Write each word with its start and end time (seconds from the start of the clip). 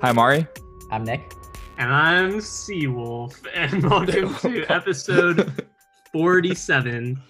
Hi, 0.00 0.12
Mari. 0.12 0.46
I'm 0.92 1.02
Nick. 1.02 1.32
And 1.76 1.92
I'm 1.92 2.34
Seawolf, 2.34 3.44
and 3.52 3.82
welcome 3.90 4.32
to 4.36 4.64
episode 4.72 5.66
47 6.12 7.20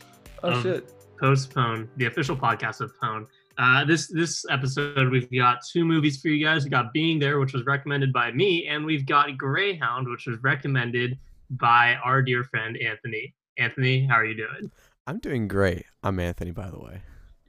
Oh 0.43 0.62
shit. 0.62 0.93
Postpone, 1.19 1.89
the 1.96 2.04
official 2.04 2.37
podcast 2.37 2.83
of 2.83 2.93
Pone. 3.01 3.27
Uh, 3.57 3.86
this 3.86 4.09
this 4.09 4.45
episode, 4.50 5.11
we've 5.11 5.31
got 5.32 5.61
two 5.67 5.85
movies 5.85 6.21
for 6.21 6.29
you 6.29 6.45
guys. 6.45 6.64
We 6.64 6.71
got 6.71 6.93
Being 6.93 7.18
There, 7.18 7.39
which 7.41 7.54
was 7.54 7.64
recommended 7.64 8.12
by 8.12 8.32
me, 8.32 8.67
and 8.69 8.85
we've 8.85 9.07
got 9.07 9.39
Greyhound, 9.39 10.07
which 10.07 10.27
was 10.27 10.37
recommended 10.43 11.19
by 11.53 11.95
our 12.05 12.21
dear 12.21 12.45
friend 12.45 12.77
Anthony. 12.77 13.35
Anthony, 13.57 14.07
how 14.07 14.16
are 14.16 14.27
you 14.27 14.37
doing? 14.37 14.71
I'm 15.07 15.21
doing 15.21 15.48
great. 15.48 15.87
I'm 16.03 16.21
Anthony, 16.21 16.50
by 16.50 16.69
the 16.69 16.79
way. 16.79 17.00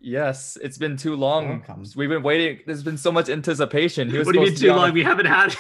Yes, 0.02 0.58
it's 0.62 0.78
been 0.78 0.96
too 0.96 1.16
long. 1.16 1.50
Welcome. 1.50 1.84
We've 1.96 2.08
been 2.10 2.24
waiting. 2.24 2.60
There's 2.66 2.84
been 2.84 2.98
so 2.98 3.12
much 3.12 3.30
anticipation. 3.30 4.10
He 4.10 4.18
was 4.18 4.26
What 4.28 4.34
do 4.34 4.40
you 4.40 4.46
mean 4.46 4.56
to 4.56 4.62
too 4.62 4.74
long? 4.74 4.90
a- 4.90 4.94
We 4.94 5.04
haven't 5.04 5.26
had. 5.26 5.54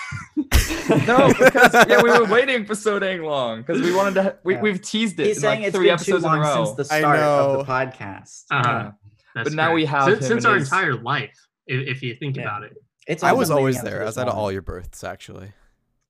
no, 1.07 1.27
because 1.39 1.73
yeah, 1.87 2.01
we 2.01 2.09
were 2.09 2.25
waiting 2.25 2.65
for 2.65 2.73
so 2.75 2.99
dang 2.99 3.21
long 3.23 3.61
because 3.61 3.81
we 3.81 3.93
wanted 3.93 4.13
to. 4.15 4.37
We, 4.43 4.55
Yeah. 4.55 4.61
We've 4.61 4.81
teased 4.81 5.19
it 5.19 5.27
He's 5.27 5.37
in 5.37 5.41
saying 5.41 5.59
like 5.59 5.67
it's 5.67 5.75
three 5.75 5.87
been 5.87 5.93
episodes 5.95 6.23
in 6.23 6.29
a 6.29 6.33
long 6.33 6.39
row. 6.41 6.65
since 6.65 6.77
the 6.77 6.85
start 6.85 7.19
of 7.19 7.57
the 7.67 7.71
podcast. 7.71 8.45
Uh-huh. 8.49 8.91
Yeah. 9.35 9.43
But 9.43 9.53
now 9.53 9.73
we 9.73 9.85
have 9.85 10.05
since, 10.05 10.19
him 10.21 10.27
since 10.27 10.45
our 10.45 10.55
his- 10.55 10.67
entire 10.67 10.95
life, 10.95 11.37
if, 11.67 11.97
if 11.97 12.01
you 12.03 12.15
think 12.15 12.37
Yeah. 12.37 12.43
about 12.43 12.63
it. 12.63 12.77
It's 13.07 13.23
I 13.23 13.33
was 13.33 13.49
always 13.51 13.75
leading 13.75 13.79
up 13.79 13.85
to 13.85 13.91
there. 13.91 14.01
I 14.03 14.05
was 14.05 14.17
at 14.17 14.27
all 14.29 14.51
your 14.51 14.61
births, 14.61 15.03
actually. 15.03 15.51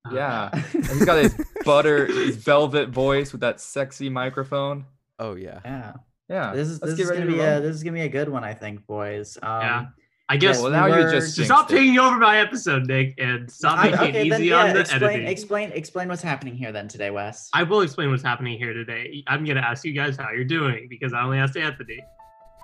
Uh, 0.05 0.11
Yeah, 0.14 0.50
and 0.73 0.86
he's 0.86 1.05
got 1.05 1.17
his 1.23 1.36
butter, 1.66 2.05
his 2.05 2.36
velvet 2.38 2.89
voice 2.89 3.31
with 3.31 3.41
that 3.41 3.59
sexy 3.59 4.09
microphone. 4.09 4.86
Oh 5.17 5.36
yeah. 5.36 5.59
Yeah. 5.66 5.94
Yeah, 6.29 6.53
This 6.53 6.67
is 6.67 6.79
this 6.79 6.99
is 6.99 7.09
gonna 7.09 7.25
to 7.25 7.31
be 7.31 7.39
a 7.39 7.59
this 7.59 7.75
is 7.75 7.83
gonna 7.83 7.95
be 7.95 8.01
a 8.01 8.09
good 8.09 8.29
one, 8.29 8.43
I 8.43 8.53
think, 8.53 8.85
boys. 8.85 9.38
Um, 9.41 9.61
Yeah. 9.61 9.85
I 10.31 10.38
guess 10.38 10.61
well, 10.61 10.69
now 10.69 10.85
you 10.85 11.09
just 11.09 11.35
stop 11.43 11.71
it. 11.71 11.75
taking 11.75 11.97
over 11.97 12.17
my 12.17 12.38
episode, 12.38 12.86
Nick, 12.86 13.16
and 13.17 13.49
stop 13.49 13.81
making 13.81 13.97
okay, 13.99 14.27
it 14.27 14.30
then 14.30 14.41
easy 14.41 14.49
yeah, 14.52 14.66
on 14.66 14.73
the 14.73 14.81
explain 14.81 15.03
editing. 15.03 15.27
explain 15.27 15.71
explain 15.71 16.08
what's 16.08 16.21
happening 16.21 16.55
here 16.55 16.71
then 16.71 16.88
today, 16.88 17.09
Wes. 17.09 17.49
I 17.52 17.63
will 17.63 17.81
explain 17.81 18.11
what's 18.11 18.21
happening 18.21 18.55
here 18.59 18.71
today. 18.73 19.23
I'm 19.25 19.44
gonna 19.44 19.61
ask 19.61 19.83
you 19.86 19.91
guys 19.94 20.17
how 20.17 20.30
you're 20.30 20.44
doing 20.45 20.86
because 20.88 21.13
I 21.13 21.23
only 21.23 21.39
asked 21.39 21.58
Anthony. 21.58 21.99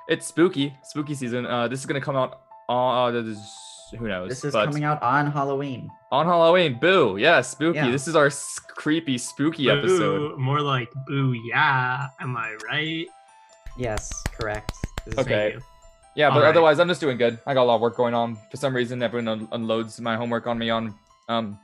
It's 0.08 0.28
spooky, 0.28 0.76
spooky 0.84 1.16
season. 1.16 1.48
Uh, 1.48 1.68
this 1.68 1.80
is 1.80 1.88
gonna 1.88 2.00
come 2.02 2.16
out. 2.16 2.42
on 2.70 3.16
Uh, 3.16 3.22
this 3.24 3.36
is, 3.40 3.52
who 3.98 4.08
knows? 4.08 4.30
This 4.30 4.46
is 4.46 4.54
but 4.54 4.66
coming 4.66 4.84
out 4.84 5.02
on 5.02 5.32
Halloween. 5.32 5.90
on 6.12 6.28
Halloween. 6.28 6.78
Boo! 6.80 7.18
Yeah, 7.18 7.42
spooky. 7.42 7.78
Yeah. 7.80 7.90
This 7.90 8.08
is 8.08 8.16
our 8.16 8.28
s- 8.28 8.60
creepy, 8.68 9.18
spooky 9.18 9.72
episode. 9.72 10.36
Boo, 10.36 10.38
more 10.38 10.62
like 10.62 10.90
boo, 11.08 11.34
yeah. 11.50 12.10
Am 12.20 12.38
I 12.38 12.56
right? 12.72 13.08
Yes, 13.78 14.12
correct. 14.40 14.72
This 15.06 15.14
is- 15.14 15.20
Okay. 15.20 15.58
Yeah, 16.16 16.30
but 16.30 16.38
Alright. 16.38 16.50
otherwise, 16.52 16.80
I'm 16.80 16.88
just 16.88 17.02
doing 17.02 17.18
good. 17.18 17.40
I 17.46 17.54
got 17.54 17.64
a 17.64 17.66
lot 17.66 17.76
of 17.76 17.82
work 17.82 17.98
going 17.98 18.14
on. 18.14 18.38
For 18.50 18.56
some 18.58 18.74
reason, 18.74 19.04
everyone 19.04 19.28
un- 19.28 19.48
unloads 19.52 20.00
my 20.00 20.16
homework 20.16 20.48
on 20.48 20.58
me 20.58 20.70
on 20.70 20.96
um 21.28 21.60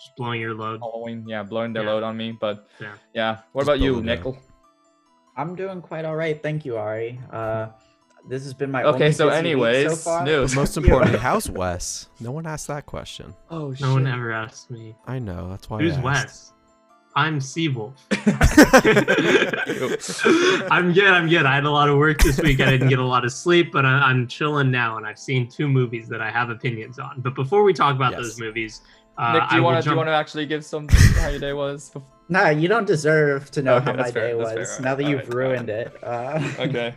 Just 0.00 0.14
blowing 0.16 0.40
your 0.40 0.54
load. 0.54 0.78
Halloween. 0.80 1.24
Yeah, 1.26 1.42
blowing 1.42 1.72
their 1.72 1.82
Yeah. 1.82 1.90
load 1.90 2.02
on 2.04 2.16
me. 2.16 2.30
But 2.30 2.68
Yeah. 2.78 2.92
yeah, 3.12 3.38
what 3.52 3.62
Just 3.62 3.68
about 3.70 3.80
you, 3.80 3.92
blowing 3.94 4.08
it. 4.08 4.16
Nickel? 4.18 4.38
I'm 5.36 5.56
doing 5.56 5.82
quite 5.82 6.04
all 6.04 6.14
right, 6.14 6.40
thank 6.40 6.64
you, 6.64 6.76
Ari. 6.76 7.20
Uh, 7.32 7.66
this 8.28 8.44
has 8.44 8.54
been 8.54 8.70
my 8.70 8.84
Okay, 8.84 9.04
only 9.06 9.12
so 9.12 9.28
busy 9.28 9.36
week 9.38 9.46
anyways, 9.46 9.90
so 9.90 9.96
far. 10.10 10.24
news. 10.24 10.54
But 10.54 10.60
most 10.60 10.76
You. 10.76 10.82
importantly, 10.84 11.18
how's 11.18 11.50
Wes? 11.50 12.08
No 12.20 12.30
one 12.30 12.46
asked 12.46 12.68
that 12.68 12.86
question. 12.86 13.34
Oh 13.50 13.74
No 13.80 13.94
one 13.94 14.06
ever 14.06 14.30
asked 14.30 14.70
me. 14.70 14.94
I 15.08 15.18
know. 15.18 15.48
That's 15.50 15.68
why. 15.68 15.78
I 15.78 15.82
Who's 15.82 15.94
asked. 15.94 16.04
Wes? 16.04 16.52
I'm 17.18 17.40
Seawolf. 17.40 17.94
I'm 20.70 20.92
good. 20.92 21.08
I'm 21.08 21.28
good. 21.28 21.46
I 21.46 21.54
had 21.56 21.64
a 21.64 21.70
lot 21.70 21.88
of 21.88 21.98
work 21.98 22.22
this 22.22 22.38
week. 22.40 22.60
I 22.60 22.70
didn't 22.70 22.88
get 22.88 23.00
a 23.00 23.04
lot 23.04 23.24
of 23.24 23.32
sleep, 23.32 23.72
but 23.72 23.84
I, 23.84 23.88
I'm 24.08 24.28
chilling 24.28 24.70
now, 24.70 24.98
and 24.98 25.04
I've 25.06 25.18
seen 25.18 25.48
two 25.48 25.66
movies 25.66 26.06
that 26.10 26.22
I 26.22 26.30
have 26.30 26.48
opinions 26.50 27.00
on. 27.00 27.20
But 27.20 27.34
before 27.34 27.64
we 27.64 27.72
talk 27.72 27.96
about 27.96 28.12
Yes. 28.12 28.20
those 28.20 28.38
movies, 28.38 28.82
uh, 29.18 29.32
Nick, 29.32 29.48
do 29.50 29.56
you 29.56 29.62
want 29.64 29.78
to 29.78 29.82
do 29.82 29.86
you 29.86 29.90
jump- 29.90 29.96
want 29.96 30.06
to 30.08 30.12
actually 30.12 30.46
give 30.46 30.64
some 30.64 30.86
how 31.18 31.26
your 31.28 31.40
day 31.40 31.52
was? 31.54 31.90
Before? 31.90 32.08
Nah, 32.28 32.50
you 32.50 32.68
don't 32.68 32.86
deserve 32.86 33.50
to 33.50 33.62
know 33.62 33.74
Okay, 33.76 33.86
how 33.86 33.94
my 33.96 34.10
fair, 34.12 34.28
day 34.28 34.34
was. 34.36 34.52
fair, 34.52 34.80
Now 34.80 34.94
that 34.94 35.04
alright, 35.04 35.24
you've 35.26 35.34
ruined 35.34 35.70
it. 35.70 35.92
Uh, 36.04 36.40
Okay. 36.60 36.94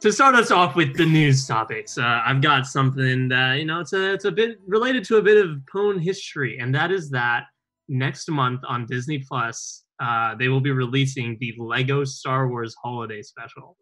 to 0.00 0.10
start 0.12 0.34
us 0.36 0.50
off 0.50 0.74
with 0.74 0.96
the 0.96 1.04
news 1.04 1.46
topics, 1.46 1.98
uh, 1.98 2.22
I've 2.24 2.40
got 2.40 2.66
something 2.66 3.28
that 3.28 3.58
you 3.58 3.66
know 3.66 3.80
it's 3.80 3.92
a 3.92 4.14
it's 4.14 4.24
a 4.24 4.32
bit 4.32 4.58
related 4.66 5.04
to 5.04 5.16
a 5.16 5.22
bit 5.22 5.36
of 5.44 5.50
Pone 5.70 5.98
history, 5.98 6.58
and 6.60 6.74
that 6.74 6.90
is 6.90 7.10
that 7.10 7.44
next 7.88 8.30
month 8.30 8.60
on 8.68 8.86
Disney 8.86 9.18
Plus, 9.18 9.84
uh, 10.00 10.34
they 10.34 10.48
will 10.48 10.60
be 10.60 10.70
releasing 10.70 11.36
the 11.40 11.54
Lego 11.58 12.04
Star 12.04 12.48
Wars 12.48 12.74
Holiday 12.82 13.22
Special. 13.22 13.76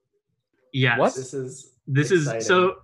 Yes, 0.73 0.99
What? 0.99 1.15
this 1.15 1.35
is 1.35 1.73
this 1.87 2.11
is 2.11 2.31
so. 2.47 2.77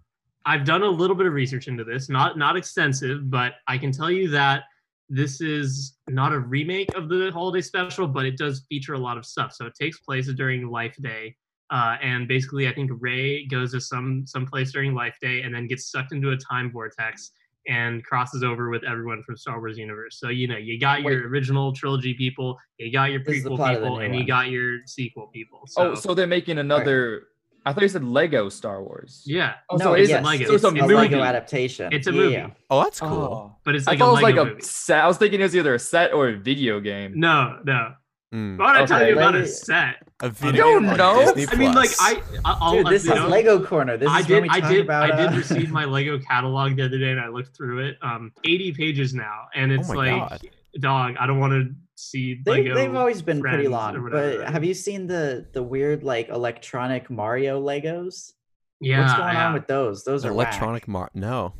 I've 0.44 0.64
done 0.64 0.82
a 0.82 0.88
little 0.88 1.14
bit 1.14 1.26
of 1.26 1.32
research 1.34 1.68
into 1.68 1.84
this, 1.84 2.08
not 2.08 2.36
not 2.36 2.56
extensive, 2.56 3.30
but 3.30 3.54
I 3.68 3.78
can 3.78 3.92
tell 3.92 4.10
you 4.10 4.28
that 4.30 4.64
this 5.08 5.40
is 5.40 5.98
not 6.08 6.32
a 6.32 6.38
remake 6.38 6.94
of 6.96 7.08
the 7.08 7.30
holiday 7.32 7.60
special, 7.60 8.08
but 8.08 8.24
it 8.24 8.36
does 8.38 8.64
feature 8.68 8.94
a 8.94 8.98
lot 8.98 9.18
of 9.18 9.26
stuff. 9.26 9.52
So 9.52 9.66
it 9.66 9.74
takes 9.78 10.00
place 10.00 10.26
during 10.32 10.68
Life 10.68 10.96
Day, 11.00 11.36
uh, 11.70 11.96
and 12.02 12.26
basically, 12.26 12.66
I 12.66 12.74
think 12.74 12.90
Rey 12.98 13.46
goes 13.46 13.72
to 13.72 13.80
some 13.80 14.26
some 14.26 14.46
place 14.46 14.72
during 14.72 14.94
Life 14.94 15.16
Day 15.20 15.42
and 15.42 15.54
then 15.54 15.66
gets 15.66 15.90
sucked 15.90 16.12
into 16.12 16.30
a 16.30 16.36
time 16.36 16.72
vortex 16.72 17.32
and 17.68 18.04
crosses 18.04 18.42
over 18.42 18.70
with 18.70 18.82
everyone 18.84 19.22
from 19.24 19.36
Star 19.36 19.58
Wars 19.60 19.78
universe. 19.78 20.18
So 20.18 20.28
you 20.28 20.48
know, 20.48 20.56
you 20.56 20.78
got 20.80 21.02
your 21.02 21.10
Wait. 21.16 21.26
original 21.26 21.72
trilogy 21.72 22.14
people, 22.14 22.58
you 22.78 22.92
got 22.92 23.10
your 23.10 23.22
This 23.24 23.44
prequel 23.44 23.56
plot 23.56 23.74
of 23.74 23.80
the 23.80 23.86
people, 23.86 23.98
new 23.98 24.04
and 24.04 24.16
you 24.16 24.24
got 24.26 24.50
your 24.50 24.80
sequel 24.86 25.28
people. 25.28 25.60
So, 25.66 25.92
Oh, 25.92 25.94
so 25.94 26.14
they're 26.14 26.26
making 26.26 26.58
another. 26.58 27.28
I 27.64 27.72
thought 27.72 27.82
you 27.84 27.88
said 27.88 28.02
Lego 28.02 28.48
Star 28.48 28.82
Wars. 28.82 29.22
yeah, 29.24 29.54
Oh, 29.70 29.76
no, 29.76 29.84
so 29.84 29.92
it 29.94 30.00
is 30.00 30.08
yes, 30.08 30.24
Lego. 30.24 30.46
So 30.46 30.54
it's 30.54 30.64
a 30.64 30.68
a 30.68 30.72
movie. 30.72 30.94
Lego 30.94 31.20
adaptation. 31.22 31.92
It's 31.92 32.08
a 32.08 32.10
Yeah, 32.10 32.16
movie. 32.16 32.32
yeah. 32.34 32.50
Oh, 32.70 32.82
that's 32.82 32.98
cool. 32.98 33.08
Oh. 33.10 33.56
but 33.64 33.76
it's 33.76 33.86
I 33.86 33.92
like 33.92 33.98
thought 34.00 34.06
a 34.06 34.08
it 34.08 34.12
was 34.14 34.22
like 34.22 34.34
Lego 34.34 34.56
a 34.56 34.62
set. 34.62 35.04
I 35.04 35.06
was 35.06 35.16
thinking 35.16 35.38
it 35.40 35.44
was 35.44 35.54
either 35.54 35.74
a 35.74 35.78
set 35.78 36.12
or 36.12 36.30
a 36.30 36.36
video 36.36 36.80
game. 36.80 37.12
No, 37.14 37.60
no. 37.64 37.92
Mm. 38.32 38.58
Why 38.58 38.72
would 38.72 38.82
I 38.82 38.86
tell 38.86 39.06
you 39.06 39.12
about 39.14 39.34
a 39.34 39.38
Lego- 39.38 39.50
set? 39.50 39.96
A 40.20 40.30
don't 40.52 40.84
know. 40.84 41.34
I 41.50 41.54
mean, 41.56 41.74
like 41.74 41.90
I, 42.00 42.22
I- 42.44 42.56
I'll, 42.60 42.72
Dude, 42.74 42.86
this 42.86 43.04
you 43.04 43.12
is 43.12 43.18
know, 43.18 43.28
Lego 43.28 43.62
Corner. 43.64 43.96
This 43.96 44.06
is 44.06 44.12
I 44.12 44.20
when 44.32 44.42
did, 44.44 44.50
I 44.52 44.60
talk 44.60 44.70
did, 44.70 44.80
about. 44.80 45.12
I 45.12 45.16
did 45.16 45.32
uh, 45.32 45.36
receive 45.36 45.70
my 45.70 45.84
Lego 45.84 46.18
catalog 46.18 46.76
the 46.76 46.84
other 46.84 46.98
day, 46.98 47.10
and 47.10 47.20
I 47.20 47.28
looked 47.28 47.56
through 47.56 47.86
it. 47.88 47.96
Um, 48.02 48.32
80 48.44 48.72
pages 48.72 49.12
now, 49.14 49.46
and 49.54 49.70
it's 49.72 49.90
Oh 49.90 49.94
like, 49.94 50.10
God. 50.30 50.40
dog, 50.80 51.16
I 51.18 51.26
don't 51.26 51.40
want 51.40 51.52
to 51.52 51.74
see 51.96 52.40
They, 52.44 52.62
Lego. 52.62 52.74
they've 52.74 52.94
always 52.94 53.20
been 53.20 53.40
pretty 53.40 53.64
Friends 53.66 53.70
long, 53.72 54.10
but 54.10 54.48
have 54.48 54.64
you 54.64 54.74
seen 54.74 55.06
the 55.06 55.46
the 55.52 55.62
weird 55.62 56.02
like 56.02 56.28
electronic 56.28 57.10
Mario 57.10 57.60
Legos? 57.62 58.32
yeah, 58.80 59.00
What's 59.02 59.14
going 59.18 59.34
yeah, 59.34 59.46
on 59.48 59.54
with 59.54 59.66
those? 59.66 60.04
Those 60.04 60.24
are 60.24 60.30
electronic 60.30 60.84
whack. 60.84 60.88
Mar. 60.88 61.10
No. 61.14 61.52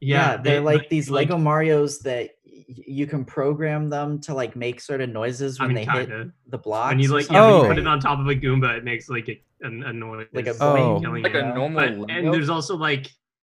yeah. 0.00 0.36
they're 0.36 0.54
they- 0.54 0.60
like 0.60 0.88
these 0.88 1.08
Lego 1.08 1.38
Mario's 1.38 2.00
that 2.00 2.30
y- 2.41 2.41
you 2.68 3.06
can 3.06 3.24
program 3.24 3.88
them 3.90 4.20
to 4.20 4.34
like 4.34 4.56
make 4.56 4.80
certain 4.80 5.12
noises 5.12 5.58
I 5.60 5.64
when 5.64 5.74
mean, 5.74 5.86
they 5.86 5.92
hit 5.92 6.08
kinda. 6.08 6.32
the 6.48 6.58
blocks. 6.58 6.90
When 6.92 7.00
you 7.00 7.08
like, 7.14 7.30
yeah, 7.30 7.40
when 7.42 7.50
you 7.50 7.64
Oh. 7.64 7.68
put 7.68 7.78
it 7.78 7.86
on 7.86 8.00
top 8.00 8.18
of 8.18 8.26
a 8.26 8.34
Goomba, 8.34 8.76
it 8.78 8.84
makes 8.84 9.08
like 9.08 9.28
a, 9.28 9.40
a, 9.64 9.68
a 9.68 9.92
noise, 9.92 10.26
Like 10.32 10.46
a 10.46 10.54
Oh. 10.60 10.98
killing 11.00 11.22
Like 11.22 11.32
you. 11.34 11.40
a 11.40 11.54
normal 11.54 12.04
But, 12.06 12.10
and 12.10 12.32
there's 12.32 12.48
also 12.50 12.76
like 12.76 13.08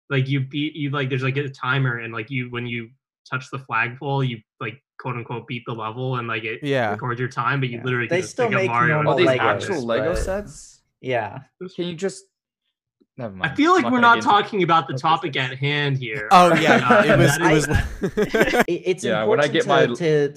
like 0.08 0.28
you 0.28 0.40
beat 0.40 0.74
you 0.74 0.90
like 0.90 1.08
there's 1.08 1.22
like 1.22 1.36
a 1.36 1.48
timer 1.48 1.98
and 1.98 2.12
like 2.12 2.30
you 2.30 2.50
when 2.50 2.66
you 2.66 2.90
touch 3.30 3.48
the 3.52 3.58
flagpole 3.60 4.24
you 4.24 4.38
like 4.60 4.82
quote 4.98 5.14
unquote 5.16 5.46
beat 5.46 5.62
the 5.66 5.72
level 5.72 6.16
and 6.16 6.26
like 6.26 6.42
it 6.44 6.60
Yeah. 6.64 6.90
records 6.90 7.20
your 7.20 7.28
time 7.28 7.60
but 7.60 7.68
you 7.68 7.78
Yeah. 7.78 7.84
literally 7.84 8.08
They 8.08 8.20
just 8.20 8.32
still 8.32 8.48
pick 8.48 8.56
make 8.56 8.70
Mario 8.70 8.96
and 8.98 9.04
normal 9.04 9.12
All 9.12 9.18
these 9.18 9.26
play 9.26 9.38
Legos, 9.38 9.54
actual 9.62 9.86
Lego 9.86 10.08
but- 10.14 10.18
sets. 10.18 10.82
yeah. 11.00 11.38
Can 11.76 11.86
you 11.86 11.94
just? 11.94 12.24
Never 13.16 13.34
mind. 13.34 13.52
I 13.52 13.54
feel 13.54 13.72
like 13.72 13.84
I'm 13.84 13.92
we're 13.92 14.00
not 14.00 14.14
get 14.16 14.24
into- 14.24 14.28
talking 14.30 14.62
about 14.62 14.88
the 14.88 14.94
topic 14.94 15.36
at 15.36 15.56
hand 15.58 15.98
here. 15.98 16.28
Oh 16.30 16.52
Uh, 16.52 16.54
yeah. 16.54 17.04
It 17.04 17.18
was. 17.18 17.36
that 17.38 17.50
It 17.50 17.56
is- 17.56 17.68
was. 17.68 18.64
It- 18.68 18.82
it's 18.86 19.04
Yeah, 19.04 19.24
when 19.24 19.40
I 19.40 19.44
important 19.44 19.52
get 19.52 19.62
to, 19.62 19.68
my- 19.68 19.86
to 19.96 20.32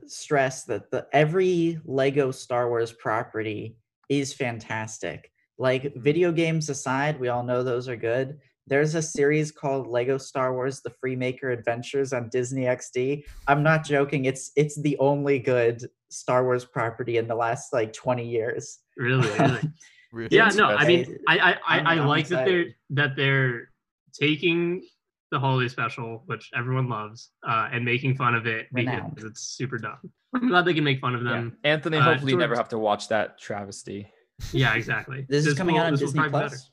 to 0.00 0.08
stress 0.08 0.64
that 0.64 0.90
the 0.90 1.06
every 1.12 1.78
Lego 1.84 2.30
Star 2.30 2.68
Wars 2.68 2.92
property 2.92 3.76
is 4.08 4.32
fantastic. 4.32 5.30
Like 5.58 5.94
video 5.96 6.32
games 6.32 6.70
aside, 6.70 7.20
we 7.20 7.28
all 7.28 7.42
know 7.42 7.62
those 7.62 7.88
are 7.88 7.96
good. 7.96 8.38
There's 8.66 8.94
a 8.94 9.02
series 9.02 9.50
called 9.52 9.86
Lego 9.88 10.16
Star 10.18 10.54
Wars: 10.54 10.80
The 10.80 10.92
Freemaker 11.04 11.52
Adventures 11.52 12.12
on 12.12 12.28
Disney 12.30 12.62
XD. 12.62 13.24
I'm 13.48 13.62
not 13.62 13.84
joking. 13.84 14.24
It's 14.24 14.52
it's 14.56 14.80
the 14.80 14.96
only 14.98 15.38
good 15.40 15.84
Star 16.10 16.44
Wars 16.44 16.64
property 16.64 17.18
in 17.18 17.26
the 17.26 17.34
last 17.34 17.72
like 17.72 17.92
20 17.92 18.26
years. 18.26 18.78
really, 18.96 19.28
really. 19.38 19.60
Really? 20.12 20.36
yeah 20.36 20.48
no 20.54 20.66
i 20.66 20.86
mean 20.86 21.18
i 21.26 21.38
i 21.38 21.52
i, 21.78 21.94
I 21.96 22.04
like 22.04 22.28
that 22.28 22.44
they're 22.44 22.66
that 22.90 23.16
they're 23.16 23.70
taking 24.12 24.82
the 25.30 25.38
holiday 25.40 25.68
special 25.68 26.22
which 26.26 26.50
everyone 26.54 26.88
loves 26.88 27.30
uh 27.48 27.68
and 27.72 27.82
making 27.84 28.16
fun 28.16 28.34
of 28.34 28.46
it 28.46 28.66
because 28.74 28.92
Renowned. 28.94 29.22
it's 29.24 29.40
super 29.40 29.78
dumb 29.78 29.98
i'm 30.34 30.48
glad 30.48 30.66
they 30.66 30.74
can 30.74 30.84
make 30.84 31.00
fun 31.00 31.14
of 31.14 31.22
Yeah. 31.22 31.30
them 31.30 31.56
Anthony, 31.64 31.96
uh, 31.96 32.02
hopefully, 32.02 32.32
you 32.32 32.38
never 32.38 32.54
have 32.56 32.68
to 32.70 32.78
watch 32.78 33.08
that 33.08 33.38
travesty. 33.38 34.06
yeah, 34.52 34.74
exactly 34.74 35.24
This 35.28 35.46
is 35.46 35.54
coming 35.54 35.76
will- 35.76 35.82
out 35.82 35.92
on 35.92 35.98
Disney. 35.98 36.28
Plus, 36.28 36.70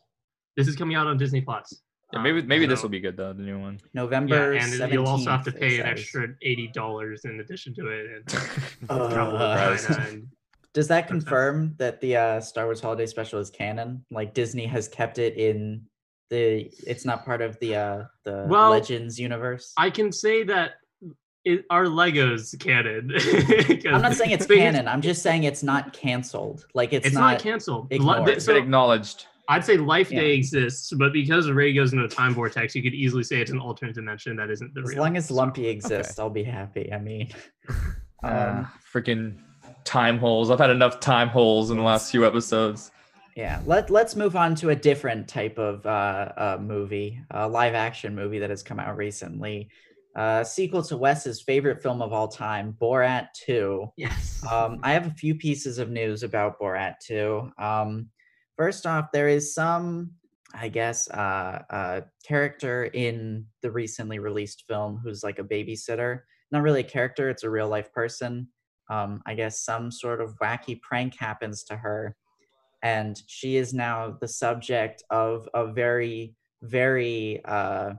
this 0.58 0.68
is 0.68 0.76
coming 0.76 0.96
out 0.98 1.08
on 1.08 1.16
disney 1.18 1.40
plus 1.42 1.68
Yeah, 2.12 2.22
maybe 2.22 2.40
Um, 2.42 2.48
maybe 2.48 2.66
this 2.66 2.82
will 2.84 2.90
be 2.90 3.00
good 3.00 3.16
though. 3.16 3.32
The 3.32 3.44
new 3.44 3.60
one. 3.60 3.80
November 3.94 4.54
yeah, 4.54 4.66
and 4.66 4.92
you'll 4.92 5.08
also 5.08 5.30
have 5.30 5.46
to 5.46 5.52
pay 5.54 5.80
an 5.80 5.86
extra 5.86 6.28
eighty 6.42 6.68
dollars 6.74 7.24
in 7.24 7.40
addition 7.40 7.74
to 7.76 7.84
it, 7.88 8.04
and 8.16 8.24
Uh, 8.90 9.14
travel 9.14 9.38
to 9.40 9.78
China. 9.88 10.08
And 10.10 10.28
Does 10.74 10.88
that 10.90 11.08
confirm 11.08 11.74
that 11.78 12.00
the 12.00 12.16
uh, 12.16 12.40
Star 12.42 12.66
Wars 12.66 12.80
Holiday 12.80 13.06
Special 13.08 13.40
is 13.40 13.50
canon? 13.50 14.06
Like 14.12 14.34
Disney 14.34 14.66
has 14.68 14.88
kept 14.88 15.18
it 15.18 15.36
in 15.38 15.82
the 16.30 16.72
it's 16.86 17.06
not 17.06 17.26
part 17.26 17.42
of 17.42 17.58
the 17.60 17.76
uh 17.76 18.04
the 18.24 18.46
Well, 18.48 18.70
Legends 18.70 19.20
universe. 19.20 19.74
I 19.78 19.90
can 19.90 20.12
say 20.12 20.44
that 20.44 20.74
it, 21.44 21.66
our 21.72 21.86
Legos 21.86 22.58
canon. 22.60 23.12
I'm 23.94 24.02
not 24.04 24.14
saying 24.14 24.32
it's 24.32 24.46
canon. 24.46 24.88
I'm 24.88 25.02
just 25.02 25.24
saying 25.24 25.44
it's 25.46 25.64
not 25.64 25.92
canceled. 25.94 26.66
Like 26.76 26.94
it's, 26.94 27.08
It's, 27.08 27.16
not, 27.16 27.40
canceled. 27.40 27.90
Li- 27.90 27.96
ignored. 27.96 28.30
It's 28.30 28.46
been 28.46 28.56
So 28.58 28.62
acknowledged. 28.62 29.26
I'd 29.48 29.66
say 29.66 29.78
Life 29.78 30.12
Yeah. 30.12 30.20
Day 30.20 30.34
exists, 30.36 30.94
but 30.96 31.12
because 31.14 31.50
Rey 31.50 31.74
goes 31.74 31.94
into 31.94 32.06
a 32.06 32.08
time 32.10 32.36
vortex, 32.36 32.76
you 32.76 32.84
could 32.84 32.94
easily 32.94 33.24
say 33.24 33.42
it's 33.42 33.50
an 33.50 33.58
alternate 33.60 33.96
dimension 33.96 34.36
that 34.36 34.52
isn't 34.52 34.76
the 34.76 34.82
as 34.82 34.90
real. 34.90 35.00
long 35.00 35.18
as 35.18 35.32
Lumpy 35.32 35.68
exists, 35.68 36.20
I'll 36.20 36.30
be 36.30 36.44
happy. 36.44 36.94
I 36.94 37.00
mean, 37.00 37.30
um, 37.70 37.86
Uh, 38.24 38.66
freaking 38.94 39.40
time 39.84 40.18
holes. 40.18 40.50
I've 40.50 40.60
had 40.60 40.70
enough 40.70 41.00
time 41.00 41.30
holes 41.30 41.72
in 41.72 41.78
the 41.78 41.84
last 41.84 42.12
few 42.12 42.26
episodes. 42.26 42.92
yeah. 43.36 43.62
Let 43.66 43.90
Let's 43.90 44.16
move 44.16 44.36
on 44.36 44.56
to 44.56 44.70
a 44.70 44.76
different 44.76 45.28
type 45.28 45.58
of 45.58 45.86
uh, 45.86 46.32
uh 46.38 46.58
movie, 46.62 47.22
a 47.32 47.48
live 47.48 47.74
action 47.74 48.16
movie 48.16 48.40
that 48.40 48.50
has 48.50 48.64
come 48.64 48.80
out 48.80 48.98
recently. 48.98 49.70
Uh, 50.16 50.44
sequel 50.44 50.84
to 50.84 50.98
Wes's 50.98 51.42
favorite 51.42 51.82
film 51.82 52.02
of 52.02 52.12
all 52.12 52.28
time, 52.28 52.76
Borat 52.82 53.28
2. 53.46 53.88
Yes. 53.96 54.44
Um, 54.52 54.80
I 54.84 54.92
have 54.94 55.08
a 55.08 55.12
few 55.12 55.36
pieces 55.36 55.78
of 55.78 55.90
news 55.90 56.24
about 56.24 56.60
Borat 56.60 56.96
2. 57.06 57.52
Um, 57.58 58.10
first 58.58 58.86
off, 58.86 59.12
there 59.14 59.30
is 59.30 59.54
some, 59.54 60.12
I 60.54 60.68
guess, 60.68 61.10
uh, 61.10 61.62
uh, 61.70 62.02
character 62.26 62.86
in 62.86 63.46
the 63.62 63.72
recently 63.72 64.20
released 64.20 64.66
film 64.68 65.00
who's 65.04 65.24
like 65.24 65.40
a 65.40 65.44
babysitter. 65.44 66.22
Not 66.52 66.64
really 66.64 66.82
a 66.82 66.84
character, 66.84 67.30
it's 67.30 67.44
a 67.44 67.50
real 67.50 67.70
life 67.70 67.94
person. 67.94 68.50
Um, 68.90 69.22
I 69.26 69.36
guess 69.36 69.62
some 69.62 69.92
sort 69.92 70.22
of 70.22 70.36
wacky 70.40 70.82
prank 70.82 71.16
happens 71.18 71.64
to 71.66 71.78
her, 71.78 72.16
and 72.82 73.22
she 73.28 73.58
is 73.58 73.74
now 73.74 74.18
the 74.20 74.28
subject 74.28 75.04
of 75.10 75.48
a 75.54 75.72
very, 75.72 76.36
very 76.64 77.44
uh, 77.46 77.94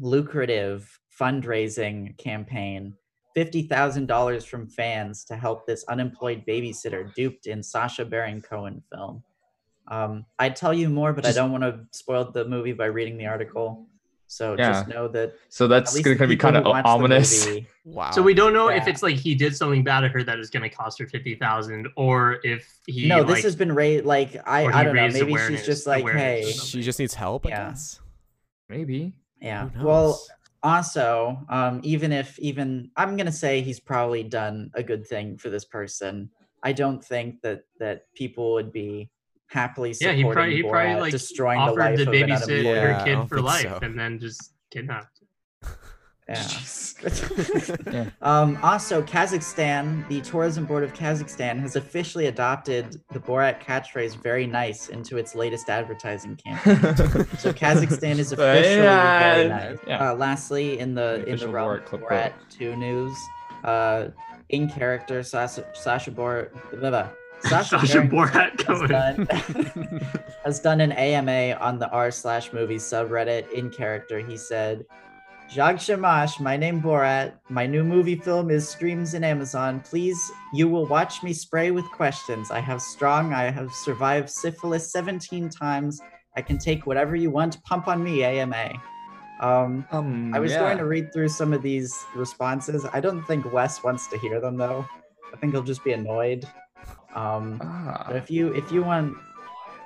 lucrative 0.00 0.98
fundraising 1.20 2.16
campaign 2.18 2.94
$50,000 3.36 4.46
from 4.46 4.68
fans 4.68 5.24
to 5.24 5.36
help 5.36 5.66
this 5.66 5.84
unemployed 5.88 6.44
babysitter 6.46 7.12
duped 7.14 7.46
in 7.46 7.62
Sacha 7.62 8.04
Baron 8.04 8.40
Cohen 8.40 8.82
film. 8.92 9.22
Um, 9.88 10.24
I'd 10.38 10.56
tell 10.56 10.72
you 10.72 10.88
more, 10.88 11.12
but 11.12 11.24
Just- 11.24 11.36
I 11.36 11.42
don't 11.42 11.52
want 11.52 11.64
to 11.64 11.80
spoil 11.92 12.30
the 12.30 12.44
movie 12.44 12.72
by 12.72 12.86
reading 12.86 13.18
the 13.18 13.26
article. 13.26 13.86
So 14.34 14.56
just 14.56 14.88
know 14.88 15.06
that 15.08 15.34
So 15.48 15.68
that's 15.68 16.00
going 16.00 16.18
to 16.18 16.26
be 16.26 16.36
kind 16.36 16.56
of 16.56 16.66
ominous. 16.66 17.46
Wow. 17.84 18.10
So 18.10 18.20
we 18.20 18.34
don't 18.34 18.52
know 18.52 18.68
if 18.68 18.88
it's 18.88 19.00
like 19.00 19.14
he 19.14 19.36
did 19.36 19.54
something 19.54 19.84
bad 19.84 20.00
to 20.00 20.08
her 20.08 20.24
that 20.24 20.40
is 20.40 20.50
going 20.50 20.68
to 20.68 20.68
cost 20.68 20.98
her 20.98 21.06
fifty 21.06 21.36
thousand, 21.36 21.86
or 21.96 22.40
if 22.42 22.68
he. 22.86 23.06
no, 23.06 23.22
this 23.22 23.44
has 23.44 23.54
been 23.54 23.70
raised. 23.72 24.04
Like 24.04 24.36
I, 24.44 24.64
I 24.64 24.82
don't 24.82 24.96
know. 24.96 25.08
Maybe 25.08 25.36
she's 25.36 25.64
just 25.64 25.86
like, 25.86 26.04
hey, 26.04 26.50
she 26.50 26.82
just 26.82 26.98
needs 26.98 27.14
help, 27.14 27.46
I 27.46 27.50
Yeah. 27.50 27.68
guess. 27.68 28.00
Maybe. 28.68 29.12
yeah. 29.40 29.68
Well, 29.80 30.20
also, 30.64 31.38
um, 31.48 31.80
even 31.84 32.10
if 32.10 32.36
even 32.40 32.90
I'm 32.96 33.16
gonna 33.16 33.30
say 33.30 33.60
he's 33.60 33.78
probably 33.78 34.24
done 34.24 34.72
a 34.74 34.82
good 34.82 35.06
thing 35.06 35.38
for 35.38 35.48
this 35.48 35.64
person. 35.64 36.28
I 36.64 36.72
don't 36.72 37.04
think 37.04 37.40
that 37.42 37.62
that 37.78 38.12
people 38.14 38.54
would 38.54 38.72
be 38.72 39.10
happily 39.48 39.90
Yeah, 39.90 40.14
supporting 40.14 40.16
he 40.16 40.32
probably 40.32 40.56
he 40.56 40.62
Borat 40.62 40.70
probably 40.70 41.00
like 41.00 41.12
destroying 41.12 41.58
the 41.58 41.64
offered 41.64 41.78
life 41.78 41.96
to 41.96 42.02
of 42.02 42.08
an 42.08 42.14
babysit 42.14 42.42
unemployed. 42.42 42.64
Yeah, 42.64 42.98
her 42.98 43.04
kid 43.04 43.28
for 43.28 43.40
life 43.40 43.62
so. 43.62 43.78
and 43.82 43.98
then 43.98 44.18
just 44.18 44.52
kidnapped. 44.70 45.20
Yeah. 46.28 46.48
Yeah. 47.92 48.08
Um, 48.22 48.58
also, 48.62 49.02
Kazakhstan, 49.02 50.08
the 50.08 50.22
tourism 50.22 50.64
board 50.64 50.82
of 50.82 50.94
Kazakhstan, 50.94 51.60
has 51.60 51.76
officially 51.76 52.26
adopted 52.26 52.98
the 53.12 53.18
Borat 53.18 53.60
catchphrase 53.60 54.16
"very 54.22 54.46
nice" 54.46 54.88
into 54.88 55.18
its 55.18 55.34
latest 55.34 55.68
advertising 55.68 56.36
campaign. 56.36 56.76
So 57.38 57.52
Kazakhstan 57.52 58.18
is 58.18 58.32
officially 58.32 58.76
very 58.76 59.48
nice. 59.48 59.78
Yeah. 59.86 60.12
Uh, 60.12 60.14
lastly, 60.14 60.78
in 60.78 60.94
the 60.94 61.16
in 61.16 61.24
the 61.24 61.32
Official 61.34 61.52
realm 61.52 61.68
Borat 61.68 61.78
of 61.80 61.84
clip 61.84 62.00
Borat 62.02 62.32
two 62.48 62.74
news, 62.76 63.14
uh, 63.64 64.08
in 64.48 64.70
character 64.70 65.22
Sasha 65.22 65.66
Sasha 65.74 66.10
Borat, 66.10 66.50
blah, 66.70 66.88
blah, 66.90 67.08
Sasha, 67.48 67.78
Sasha 67.80 68.00
Borat 68.02 68.60
has 68.62 68.88
done, 68.88 70.10
has 70.44 70.60
done 70.60 70.80
an 70.80 70.92
AMA 70.92 71.56
on 71.60 71.78
the 71.78 71.88
r 71.90 72.10
slash 72.10 72.52
movie 72.52 72.76
subreddit. 72.76 73.50
In 73.52 73.70
character, 73.70 74.18
he 74.18 74.36
said. 74.36 74.84
Jagshemash, 75.50 76.40
my 76.40 76.56
name 76.56 76.80
Borat. 76.80 77.34
My 77.50 77.66
new 77.66 77.84
movie 77.84 78.16
film 78.16 78.50
is 78.50 78.66
streams 78.66 79.12
in 79.14 79.22
Amazon. 79.22 79.80
Please, 79.80 80.18
you 80.54 80.68
will 80.68 80.86
watch 80.86 81.22
me 81.22 81.32
spray 81.34 81.70
with 81.70 81.84
questions. 81.92 82.50
I 82.50 82.60
have 82.60 82.80
strong, 82.80 83.34
I 83.34 83.50
have 83.50 83.70
survived 83.70 84.30
syphilis 84.30 84.90
17 84.90 85.50
times. 85.50 86.00
I 86.36 86.42
can 86.42 86.58
take 86.58 86.86
whatever 86.86 87.14
you 87.14 87.30
want. 87.30 87.62
Pump 87.64 87.88
on 87.88 88.02
me, 88.02 88.24
AMA. 88.24 88.72
Um, 89.40 89.84
Um, 89.90 90.32
I 90.34 90.40
was 90.40 90.52
yeah. 90.52 90.60
going 90.60 90.78
to 90.78 90.86
read 90.86 91.12
through 91.12 91.28
some 91.28 91.52
of 91.52 91.60
these 91.62 91.94
responses. 92.16 92.86
I 92.92 93.00
don't 93.00 93.22
think 93.24 93.52
Wes 93.52 93.82
wants 93.84 94.06
to 94.08 94.18
hear 94.18 94.40
them 94.40 94.56
though. 94.56 94.86
I 95.32 95.36
think 95.36 95.52
he'll 95.52 95.62
just 95.62 95.84
be 95.84 95.92
annoyed. 95.92 96.48
Um, 97.14 97.60
Ah. 97.62 98.04
but 98.08 98.16
if 98.16 98.30
you 98.30 98.52
if 98.54 98.72
you 98.72 98.82
want, 98.82 99.16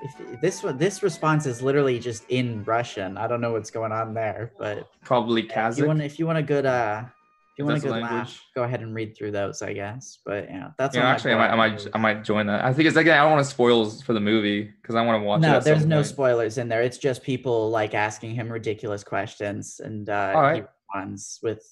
if 0.03 0.41
this 0.41 0.63
one 0.63 0.79
this 0.79 1.03
response 1.03 1.47
is 1.47 1.61
literally 1.63 1.99
just 1.99 2.25
in 2.29 2.65
Russian. 2.65 3.17
I 3.19 3.27
don't 3.27 3.41
know 3.41 3.53
what's 3.53 3.71
going 3.71 3.93
on 3.93 4.15
there, 4.15 4.53
but 4.59 4.89
Probably 5.05 5.43
yeah, 5.47 5.69
if 5.69 5.77
you 5.79 5.85
Kazakh. 5.85 5.87
want 5.89 6.03
if 6.03 6.19
you 6.19 6.27
want 6.27 6.39
a 6.39 6.43
good 6.43 6.67
uh 6.67 7.05
if 7.07 7.59
you 7.59 7.65
want 7.67 7.79
a 7.79 7.81
That's 7.81 7.83
the 7.83 7.89
good 7.99 8.03
laugh, 8.03 8.13
language. 8.13 8.41
go 8.55 8.63
ahead 8.63 8.83
and 8.83 8.95
read 8.95 9.17
through 9.17 9.33
those, 9.33 9.63
I 9.63 9.73
guess. 9.73 10.19
But 10.25 10.49
yeah, 10.49 10.69
that's 10.79 10.95
Yeah, 10.95 11.09
actually, 11.09 11.33
I 11.33 11.37
might, 11.39 11.51
I 11.51 11.57
might. 11.57 11.87
I 11.95 11.99
might 11.99 12.25
join 12.25 12.47
that. 12.47 12.65
I 12.65 12.73
think 12.73 12.87
it's 12.87 12.95
like 12.97 13.09
I 13.09 13.17
don't 13.17 13.33
want 13.33 13.45
to 13.45 13.51
spoil 13.51 13.91
for 13.91 14.13
the 14.13 14.21
movie 14.21 14.63
because 14.81 14.95
I 14.95 15.05
want 15.05 15.21
to 15.21 15.27
watch 15.27 15.39
it. 15.39 15.43
No, 15.43 15.59
there's 15.61 15.85
no 15.85 15.97
point. 15.97 16.07
spoilers 16.07 16.57
in 16.59 16.69
there. 16.69 16.83
It's 16.83 16.99
just 16.99 17.23
people 17.25 17.69
like 17.71 17.95
asking 17.95 18.37
him 18.37 18.49
ridiculous 18.51 19.03
questions, 19.03 19.81
and 19.85 20.09
uh, 20.09 20.55
he 20.55 20.61
responds 20.63 21.41
with 21.43 21.63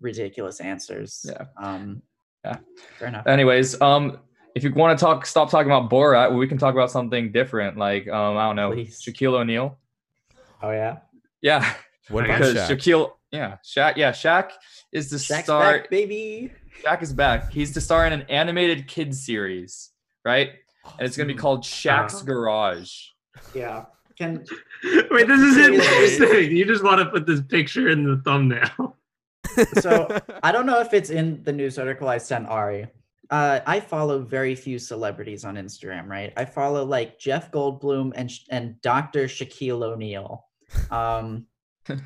ridiculous 0.00 0.60
answers. 0.60 1.24
Yeah. 1.26 1.44
Um. 1.62 2.02
Yeah. 2.44 2.56
Fair 2.98 3.08
enough. 3.08 3.26
Anyways, 3.28 3.80
um, 3.80 4.18
if 4.56 4.64
you 4.64 4.72
want 4.72 4.98
to 4.98 5.04
talk, 5.04 5.26
stop 5.26 5.50
talking 5.50 5.70
about 5.70 5.90
Borat. 5.90 6.34
We 6.36 6.48
can 6.48 6.56
talk 6.56 6.74
about 6.74 6.90
something 6.90 7.30
different, 7.30 7.76
like 7.76 8.08
um, 8.08 8.36
I 8.38 8.46
don't 8.46 8.56
know, 8.56 8.72
Please. 8.72 9.00
Shaquille 9.02 9.34
O'Neal. 9.34 9.78
Oh 10.62 10.70
yeah. 10.70 10.96
Yeah, 11.42 11.74
What 12.08 12.24
about 12.24 12.38
because 12.38 12.54
Shaq? 12.56 12.70
Shaquille, 12.78 13.10
yeah, 13.30 13.56
Shaq, 13.64 13.96
yeah, 13.96 14.10
Shaq 14.10 14.50
is 14.92 15.10
the 15.10 15.18
Shaq's 15.18 15.44
star. 15.44 15.60
back, 15.80 15.90
baby. 15.90 16.50
Shaq 16.82 17.02
is 17.02 17.12
back. 17.12 17.52
He's 17.52 17.72
the 17.74 17.80
star 17.82 18.06
in 18.06 18.12
an 18.14 18.22
animated 18.22 18.88
kids 18.88 19.24
series, 19.24 19.90
right? 20.24 20.50
And 20.98 21.06
it's 21.06 21.16
gonna 21.16 21.26
be 21.28 21.34
called 21.34 21.62
Shaq's 21.62 22.22
Uh. 22.22 22.24
Garage. 22.24 22.92
Yeah. 23.54 23.84
Can 24.18 24.46
Wait, 25.10 25.26
this 25.28 25.40
is 25.40 25.56
Really? 25.56 25.76
interesting. 25.76 26.56
You 26.56 26.64
just 26.64 26.82
want 26.82 27.00
to 27.00 27.06
put 27.10 27.26
this 27.26 27.42
picture 27.42 27.88
in 27.90 28.04
the 28.04 28.16
thumbnail. 28.24 28.96
So, 29.80 30.08
I 30.42 30.52
don't 30.52 30.64
know 30.66 30.80
if 30.80 30.92
it's 30.94 31.10
in 31.10 31.42
the 31.44 31.52
news 31.52 31.78
article 31.78 32.08
I 32.08 32.16
sent 32.18 32.46
Ari. 32.48 32.86
Uh, 33.30 33.60
I 33.66 33.80
follow 33.80 34.20
very 34.20 34.54
few 34.54 34.78
celebrities 34.78 35.44
on 35.44 35.56
Instagram, 35.56 36.06
right? 36.06 36.32
I 36.36 36.44
follow 36.44 36.84
like 36.84 37.18
Jeff 37.18 37.50
Goldblum 37.50 38.12
and 38.14 38.30
and 38.50 38.80
Dr. 38.82 39.24
Shaquille 39.24 39.82
O'Neal, 39.82 40.44
um, 40.90 41.46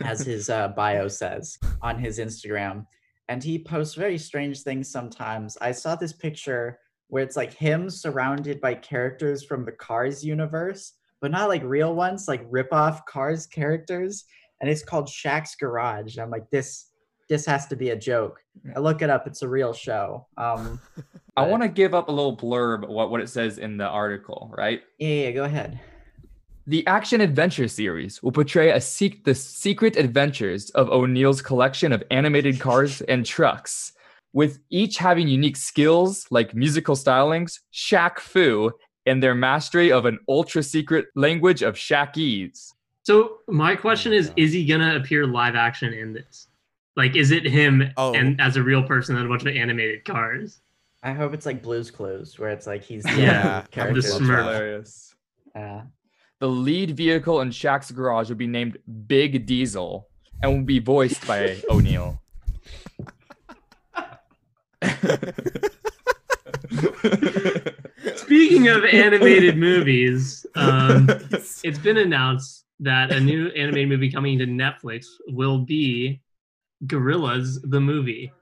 as 0.02 0.20
his 0.26 0.48
uh, 0.48 0.68
bio 0.68 1.08
says 1.08 1.58
on 1.82 1.98
his 1.98 2.18
Instagram, 2.18 2.86
and 3.28 3.42
he 3.42 3.58
posts 3.58 3.94
very 3.94 4.18
strange 4.18 4.62
things 4.62 4.90
sometimes. 4.90 5.58
I 5.60 5.72
saw 5.72 5.94
this 5.94 6.12
picture 6.12 6.78
where 7.08 7.22
it's 7.22 7.36
like 7.36 7.52
him 7.52 7.90
surrounded 7.90 8.60
by 8.60 8.74
characters 8.74 9.44
from 9.44 9.64
the 9.64 9.72
Cars 9.72 10.24
universe, 10.24 10.94
but 11.20 11.30
not 11.30 11.48
like 11.48 11.62
real 11.64 11.94
ones, 11.94 12.28
like 12.28 12.46
rip-off 12.48 13.04
Cars 13.04 13.46
characters, 13.46 14.24
and 14.60 14.70
it's 14.70 14.84
called 14.84 15.08
Shaq's 15.08 15.54
Garage. 15.56 16.18
I'm 16.18 16.30
like, 16.30 16.48
this 16.50 16.89
this 17.30 17.46
has 17.46 17.66
to 17.68 17.76
be 17.76 17.90
a 17.90 17.96
joke. 17.96 18.44
I 18.76 18.80
look 18.80 19.00
it 19.00 19.08
up; 19.08 19.26
it's 19.26 19.40
a 19.40 19.48
real 19.48 19.72
show. 19.72 20.26
Um, 20.36 20.80
I 21.36 21.46
want 21.46 21.62
to 21.62 21.68
give 21.68 21.94
up 21.94 22.08
a 22.08 22.12
little 22.12 22.36
blurb 22.36 22.86
what 22.86 23.10
what 23.10 23.22
it 23.22 23.30
says 23.30 23.56
in 23.56 23.78
the 23.78 23.86
article, 23.86 24.52
right? 24.52 24.82
yeah, 24.98 25.08
yeah, 25.08 25.30
go 25.30 25.44
ahead. 25.44 25.80
The 26.66 26.86
action 26.86 27.20
adventure 27.20 27.68
series 27.68 28.22
will 28.22 28.32
portray 28.32 28.70
a 28.70 28.80
seek 28.80 29.24
the 29.24 29.34
secret 29.34 29.96
adventures 29.96 30.70
of 30.70 30.90
O'Neal's 30.90 31.40
collection 31.40 31.92
of 31.92 32.02
animated 32.10 32.60
cars 32.60 33.00
and 33.08 33.24
trucks, 33.24 33.92
with 34.32 34.58
each 34.68 34.98
having 34.98 35.28
unique 35.28 35.56
skills 35.56 36.26
like 36.30 36.54
musical 36.54 36.96
stylings, 36.96 37.60
Shaq 37.72 38.18
Fu, 38.18 38.72
and 39.06 39.22
their 39.22 39.36
mastery 39.36 39.90
of 39.90 40.04
an 40.04 40.18
ultra 40.28 40.62
secret 40.64 41.06
language 41.14 41.62
of 41.62 41.76
Shaqese. 41.76 42.72
So 43.04 43.38
my 43.48 43.76
question 43.76 44.10
my 44.10 44.18
is: 44.18 44.28
God. 44.28 44.38
Is 44.38 44.52
he 44.52 44.66
gonna 44.66 44.96
appear 44.96 45.28
live 45.28 45.54
action 45.54 45.92
in 45.92 46.12
this? 46.12 46.48
Like, 47.00 47.16
is 47.16 47.30
it 47.30 47.46
him 47.46 47.82
Oh. 47.96 48.12
and 48.12 48.38
as 48.42 48.58
a 48.58 48.62
real 48.62 48.82
person 48.82 49.16
and 49.16 49.24
a 49.24 49.28
bunch 49.28 49.40
of 49.46 49.56
animated 49.56 50.04
cars? 50.04 50.60
I 51.02 51.14
hope 51.14 51.32
it's 51.32 51.46
like 51.46 51.62
Blue's 51.62 51.90
Clues, 51.90 52.38
where 52.38 52.50
it's 52.50 52.66
like 52.66 52.82
he's 52.84 53.06
Yeah, 53.06 53.42
the 53.42 53.48
I'm 53.62 53.66
character. 53.70 54.00
just 54.02 54.12
Love 54.12 54.22
Smurf. 54.22 54.44
Hilarious. 54.44 55.14
Uh, 55.54 55.80
The 56.40 56.48
lead 56.48 56.90
vehicle 56.94 57.40
in 57.40 57.48
Shaq's 57.48 57.90
garage 57.90 58.28
will 58.28 58.36
be 58.36 58.46
named 58.46 58.76
Big 59.06 59.46
Diesel 59.46 60.08
and 60.42 60.52
will 60.52 60.62
be 60.64 60.78
voiced 60.78 61.26
by 61.26 61.56
O'Neal. 61.70 62.20
Speaking 68.16 68.68
of 68.68 68.84
animated 68.84 69.58
movies, 69.58 70.46
um, 70.54 71.08
it's 71.62 71.78
been 71.78 71.98
announced 71.98 72.64
that 72.80 73.12
a 73.12 73.20
new 73.20 73.48
animated 73.48 73.88
movie 73.88 74.10
coming 74.10 74.38
to 74.38 74.46
Netflix 74.46 75.06
will 75.28 75.58
be 75.58 76.20
Gorillaz 76.86 77.58
the 77.70 77.80
movie. 77.80 78.32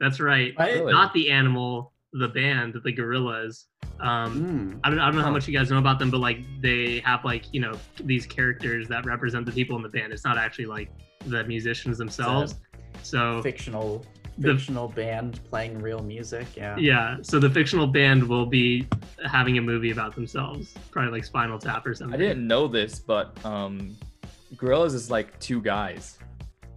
That's 0.00 0.20
right. 0.20 0.52
Really? 0.58 0.92
Not 0.92 1.12
the 1.14 1.30
animal, 1.30 1.92
the 2.12 2.28
band, 2.28 2.74
the 2.84 2.92
Gorillaz. 2.92 3.64
Um, 4.00 4.32
Hmm. 4.32 4.78
I 4.82 4.90
don't, 4.90 4.98
I 4.98 5.06
don't 5.06 5.16
know 5.16 5.22
how 5.22 5.30
much 5.30 5.46
you 5.46 5.56
guys 5.56 5.70
know 5.70 5.78
about 5.78 5.98
them, 6.00 6.10
but 6.10 6.18
like 6.18 6.40
they 6.60 7.00
have 7.00 7.24
like 7.24 7.44
you 7.52 7.60
know 7.60 7.74
these 8.02 8.26
characters 8.26 8.88
that 8.88 9.04
represent 9.04 9.46
the 9.46 9.52
people 9.52 9.76
in 9.76 9.82
the 9.82 9.88
band. 9.88 10.12
It's 10.12 10.24
not 10.24 10.38
actually 10.38 10.66
like 10.66 10.90
the 11.26 11.44
musicians 11.44 11.98
themselves. 11.98 12.56
So 13.02 13.40
fictional 13.42 14.04
The- 14.38 14.54
fictional 14.54 14.88
band 14.88 15.38
playing 15.50 15.80
real 15.80 16.02
music. 16.02 16.46
Yeah. 16.56 16.76
yeah, 16.78 17.16
so 17.22 17.38
the 17.38 17.50
fictional 17.50 17.86
band 17.86 18.22
will 18.28 18.46
be 18.46 18.88
having 19.24 19.58
a 19.58 19.62
movie 19.62 19.90
about 19.92 20.14
themselves, 20.16 20.74
probably 20.90 21.12
like 21.12 21.24
Spinal 21.24 21.58
Tap 21.58 21.86
or 21.86 21.94
something. 21.94 22.14
I 22.14 22.18
didn't 22.18 22.46
know 22.46 22.66
this, 22.66 22.98
but 22.98 23.36
um, 23.44 23.96
Gorillaz 24.56 24.94
is 24.94 25.10
like 25.10 25.38
two 25.38 25.60
guys, 25.62 26.18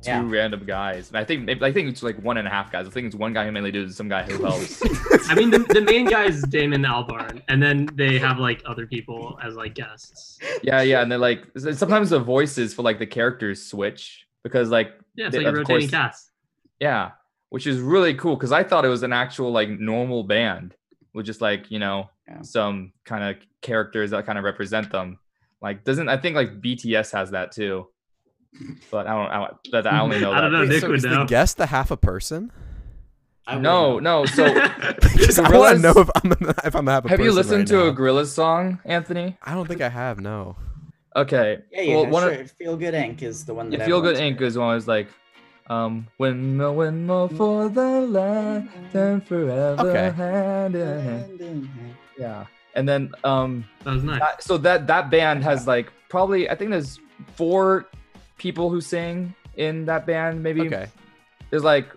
two 0.05 0.11
Yeah. 0.11 0.23
random 0.29 0.63
guys, 0.65 1.09
and 1.09 1.17
I 1.17 1.23
think 1.23 1.43
maybe 1.43 1.63
I 1.63 1.71
think 1.71 1.89
it's 1.89 2.03
like 2.03 2.17
one 2.21 2.37
and 2.37 2.47
a 2.47 2.51
half 2.51 2.71
guys. 2.71 2.87
I 2.87 2.89
think 2.91 3.07
it's 3.07 3.15
one 3.15 3.33
guy 3.33 3.45
who 3.45 3.51
mainly 3.51 3.71
does 3.71 3.95
some 3.95 4.07
guy 4.07 4.23
who 4.23 4.43
helps. 4.43 4.81
I 5.29 5.35
mean, 5.35 5.49
the, 5.49 5.59
the 5.59 5.81
main 5.81 6.05
guy 6.05 6.25
is 6.25 6.41
Damon 6.43 6.83
Albarn, 6.83 7.41
and 7.47 7.61
then 7.61 7.89
they 7.95 8.17
have 8.19 8.37
like 8.39 8.61
other 8.65 8.85
people 8.87 9.37
as 9.43 9.55
like 9.55 9.73
guests. 9.75 10.39
yeah, 10.63 10.81
yeah, 10.81 11.01
and 11.01 11.11
then 11.11 11.19
like 11.19 11.43
sometimes 11.55 12.09
the 12.11 12.19
voices 12.19 12.73
for 12.73 12.81
like 12.83 12.99
the 12.99 13.07
characters 13.07 13.61
switch 13.65 14.25
because 14.43 14.69
like 14.69 14.93
Yeah, 15.15 15.27
it's 15.27 15.35
They- 15.35 15.43
like 15.43 15.53
a 15.53 15.57
rotating 15.57 15.89
course- 15.89 15.91
cast. 15.91 16.31
yeah, 16.79 17.11
which 17.49 17.67
is 17.67 17.79
really 17.79 18.13
cool 18.13 18.35
because 18.35 18.51
I 18.51 18.63
thought 18.63 18.85
it 18.85 18.89
was 18.89 19.03
an 19.03 19.13
actual 19.13 19.51
like 19.51 19.69
normal 19.69 20.23
band 20.23 20.75
with 21.13 21.25
just 21.25 21.41
like 21.41 21.71
you 21.71 21.79
know 21.79 22.09
Yeah. 22.27 22.41
some 22.41 22.91
kind 23.05 23.23
of 23.23 23.41
characters 23.61 24.11
that 24.11 24.25
kind 24.25 24.37
of 24.37 24.43
represent 24.43 24.91
them. 24.91 25.17
Like 25.61 25.83
doesn't 25.83 26.09
I 26.09 26.17
think 26.17 26.35
like 26.35 26.61
BTS 26.61 27.11
has 27.13 27.31
that 27.31 27.51
too, 27.51 27.87
but 28.91 29.07
I 29.07 29.13
don't. 29.15 29.31
I, 29.31 29.37
don't, 29.47 29.57
that 29.71 29.87
I 29.93 29.99
only 30.01 30.19
know. 30.19 30.31
I 30.33 30.41
don't 30.41 30.51
that. 30.51 30.57
know. 30.57 30.63
Wait, 30.63 30.69
Nick 30.69 30.81
so 30.81 30.87
would 30.89 30.97
is 30.97 31.03
the 31.03 31.09
know. 31.09 31.25
guest 31.25 31.57
the 31.57 31.65
half 31.67 31.91
a 31.91 31.97
person? 31.97 32.51
I 33.47 33.57
No, 33.59 33.99
no. 33.99 34.25
So 34.25 34.43
Because 35.01 35.37
I 35.39 35.55
want 35.55 35.75
to 35.77 35.81
know 35.81 35.93
if 35.97 36.09
I'm 36.15 36.31
if 36.63 36.75
I'm 36.75 36.87
half 36.87 37.05
a 37.05 37.09
have 37.09 37.19
you 37.19 37.31
listened 37.31 37.59
right 37.59 37.67
to 37.67 37.73
now. 37.75 37.83
a 37.87 37.93
Gorillaz 37.95 38.27
song, 38.27 38.79
Anthony? 38.85 39.37
I 39.43 39.53
don't 39.53 39.67
think 39.67 39.81
I 39.81 39.89
have. 39.89 40.19
No. 40.19 40.55
Okay. 41.15 41.59
Yeah, 41.71 41.81
you 41.81 41.93
well, 41.95 42.03
well, 42.03 42.11
one 42.11 42.23
sure. 42.23 42.41
of 42.41 42.51
Feel 42.51 42.75
Good 42.77 42.93
Inc. 42.93 43.21
is 43.21 43.45
the 43.45 43.53
one 43.53 43.69
that 43.69 43.79
yeah, 43.79 43.85
Feel 43.85 44.01
Good 44.01 44.15
everyone's 44.15 44.37
Inc. 44.39 44.41
is 44.41 44.57
one 44.57 44.73
was 44.75 44.87
like, 44.87 45.07
um, 45.67 46.07
windmill, 46.17 46.75
windmill 46.75 47.27
for 47.29 47.69
the 47.69 48.01
land, 48.01 48.69
and 48.93 49.25
forever 49.25 49.89
Okay. 49.89 50.15
hand 50.15 50.75
in 50.75 51.01
hand. 51.01 51.69
Yeah, 52.17 52.45
and 52.73 52.87
then 52.89 53.11
um, 53.23 53.63
That 53.83 53.93
was 53.93 54.03
nice. 54.03 54.19
that- 54.19 54.43
so 54.43 54.57
that 54.57 54.87
that 54.87 55.09
band 55.09 55.43
has 55.43 55.67
like 55.67 55.91
probably 56.09 56.49
I 56.49 56.55
think 56.55 56.71
there's 56.71 56.99
four 57.35 57.85
people 58.37 58.69
who 58.69 58.81
sing 58.81 59.33
in 59.55 59.85
that 59.85 60.05
band. 60.05 60.43
Maybe 60.43 60.61
Okay. 60.67 60.87
there's 61.49 61.63
like 61.63 61.87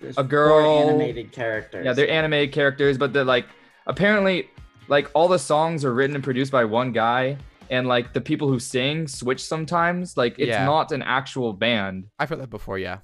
There's 0.00 0.16
a 0.18 0.22
girl- 0.24 0.88
animated 0.88 1.32
characters. 1.32 1.84
yeah 1.84 1.92
they're 1.92 2.08
animated 2.10 2.52
characters, 2.52 2.98
but 2.98 3.12
they're 3.12 3.24
like 3.24 3.46
apparently 3.86 4.48
like 4.88 5.10
all 5.14 5.28
the 5.28 5.38
songs 5.38 5.84
are 5.84 5.92
written 5.92 6.14
and 6.14 6.22
produced 6.24 6.52
by 6.52 6.64
one 6.64 6.92
guy. 6.92 7.36
And 7.68 7.88
like 7.88 8.12
the 8.12 8.20
people 8.20 8.46
who 8.46 8.60
sing 8.60 9.08
switch 9.08 9.42
sometimes. 9.44 10.16
Like 10.16 10.38
it's 10.38 10.48
Yeah. 10.50 10.64
not 10.64 10.92
an 10.92 11.02
actual 11.02 11.52
band. 11.52 12.06
I've 12.16 12.28
heard 12.28 12.40
that 12.40 12.50
before. 12.50 12.78
Yeah. 12.78 12.98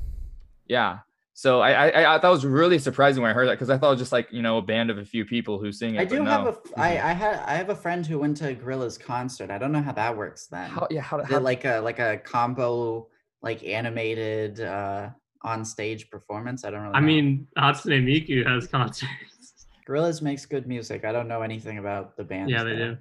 Yeah. 0.68 0.98
So 1.42 1.60
I 1.60 1.88
I, 1.88 2.14
I 2.14 2.18
that 2.18 2.28
was 2.28 2.46
really 2.46 2.78
surprising 2.78 3.20
when 3.20 3.28
I 3.32 3.34
heard 3.34 3.48
that 3.48 3.54
because 3.54 3.68
I 3.68 3.76
thought 3.76 3.88
it 3.88 3.94
was 3.94 3.98
just 3.98 4.12
like 4.12 4.28
you 4.30 4.42
know 4.42 4.58
a 4.58 4.62
band 4.62 4.90
of 4.90 4.98
a 4.98 5.04
few 5.04 5.24
people 5.24 5.58
who 5.58 5.72
sing 5.72 5.96
it. 5.96 6.00
I 6.00 6.04
do 6.04 6.22
no. 6.22 6.30
have 6.30 6.46
a. 6.46 6.50
f- 6.50 6.72
I 6.76 6.90
I 7.10 7.12
had. 7.12 7.40
I 7.44 7.54
have 7.54 7.68
a 7.68 7.74
friend 7.74 8.06
who 8.06 8.20
went 8.20 8.36
to 8.36 8.54
Gorillaz 8.54 8.96
concert. 8.96 9.50
I 9.50 9.58
don't 9.58 9.72
know 9.72 9.82
how 9.82 9.90
that 9.90 10.16
works 10.16 10.46
then. 10.46 10.70
How, 10.70 10.86
yeah, 10.88 11.00
how, 11.00 11.18
Is 11.18 11.28
how 11.28 11.40
like 11.40 11.64
a 11.64 11.80
like 11.80 11.98
a 11.98 12.18
combo 12.18 13.08
like 13.42 13.64
animated 13.64 14.60
uh 14.60 15.10
on 15.42 15.64
stage 15.64 16.10
performance? 16.10 16.64
I 16.64 16.70
don't 16.70 16.82
really. 16.82 16.94
I 16.94 17.00
know. 17.00 17.06
mean, 17.06 17.48
Hatsune 17.58 18.04
Miku 18.04 18.46
has 18.46 18.68
concerts. 18.68 19.10
Gorillaz 19.88 20.22
makes 20.22 20.46
good 20.46 20.68
music. 20.68 21.04
I 21.04 21.10
don't 21.10 21.26
know 21.26 21.42
anything 21.42 21.78
about 21.78 22.16
the 22.16 22.22
band. 22.22 22.50
yeah, 22.50 22.62
they 22.62 22.76
do. 22.76 22.96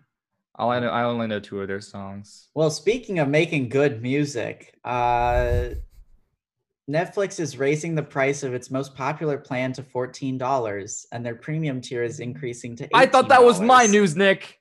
all 0.55 0.71
I 0.71 0.79
know 0.79 0.89
I 0.89 1.03
only 1.03 1.27
know 1.27 1.39
two 1.39 1.61
of 1.61 1.67
their 1.67 1.79
songs. 1.79 2.49
Well, 2.55 2.71
speaking 2.71 3.19
of 3.19 3.27
making 3.27 3.69
good 3.69 4.01
music, 4.01 4.73
uh, 4.83 5.75
Netflix 6.89 7.39
is 7.39 7.57
raising 7.57 7.95
the 7.95 8.03
price 8.03 8.43
of 8.43 8.53
its 8.53 8.71
most 8.71 8.95
popular 8.95 9.37
plan 9.37 9.71
to 9.73 9.83
fourteen 9.83 10.37
dollars, 10.37 11.05
and 11.11 11.25
their 11.25 11.35
premium 11.35 11.79
tier 11.81 12.03
is 12.03 12.19
increasing 12.19 12.75
to. 12.77 12.85
$18. 12.85 12.89
I 12.93 13.05
thought 13.05 13.29
that 13.29 13.43
was 13.43 13.61
my 13.61 13.85
news, 13.85 14.15
Nick. 14.15 14.59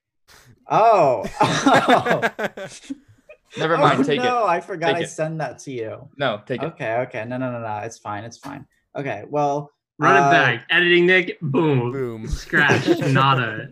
Oh. 0.70 1.24
Never 3.58 3.76
mind, 3.78 4.00
Oh, 4.00 4.02
take 4.04 4.20
no, 4.22 4.44
it. 4.44 4.48
I 4.48 4.60
forgot 4.60 4.88
Take 4.88 4.96
I 4.96 5.00
it. 5.00 5.10
sent 5.10 5.38
that 5.38 5.58
to 5.60 5.72
you. 5.72 6.08
No, 6.16 6.40
take 6.46 6.62
it. 6.62 6.66
Okay, 6.66 6.94
okay, 6.98 7.24
no, 7.24 7.36
no, 7.36 7.50
no, 7.50 7.60
no, 7.60 7.78
it's 7.78 7.98
fine, 7.98 8.22
it's 8.22 8.38
fine. 8.38 8.64
Okay, 8.96 9.24
well, 9.28 9.72
Run 9.98 10.16
uh, 10.16 10.28
it 10.28 10.30
back. 10.30 10.66
Editing 10.70 11.06
Nick. 11.06 11.38
Boom. 11.40 11.90
Boom. 11.90 12.28
Scratch. 12.28 12.86
Nada. 13.08 13.70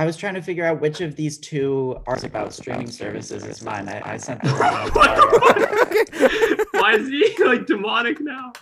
I 0.00 0.06
was 0.06 0.16
trying 0.16 0.32
to 0.32 0.40
figure 0.40 0.64
out 0.64 0.80
which 0.80 1.02
of 1.02 1.14
these 1.14 1.36
two 1.36 2.00
are 2.06 2.16
about 2.24 2.54
streaming 2.54 2.90
services 2.90 3.44
is 3.44 3.62
mine. 3.62 3.86
I, 3.86 4.14
I 4.14 4.16
sent 4.16 4.42
the 4.42 4.48
wrong 4.54 4.88
one. 6.72 6.82
Why 6.82 6.94
is 6.94 7.06
he 7.08 7.44
like 7.44 7.66
demonic 7.66 8.18
now? 8.18 8.54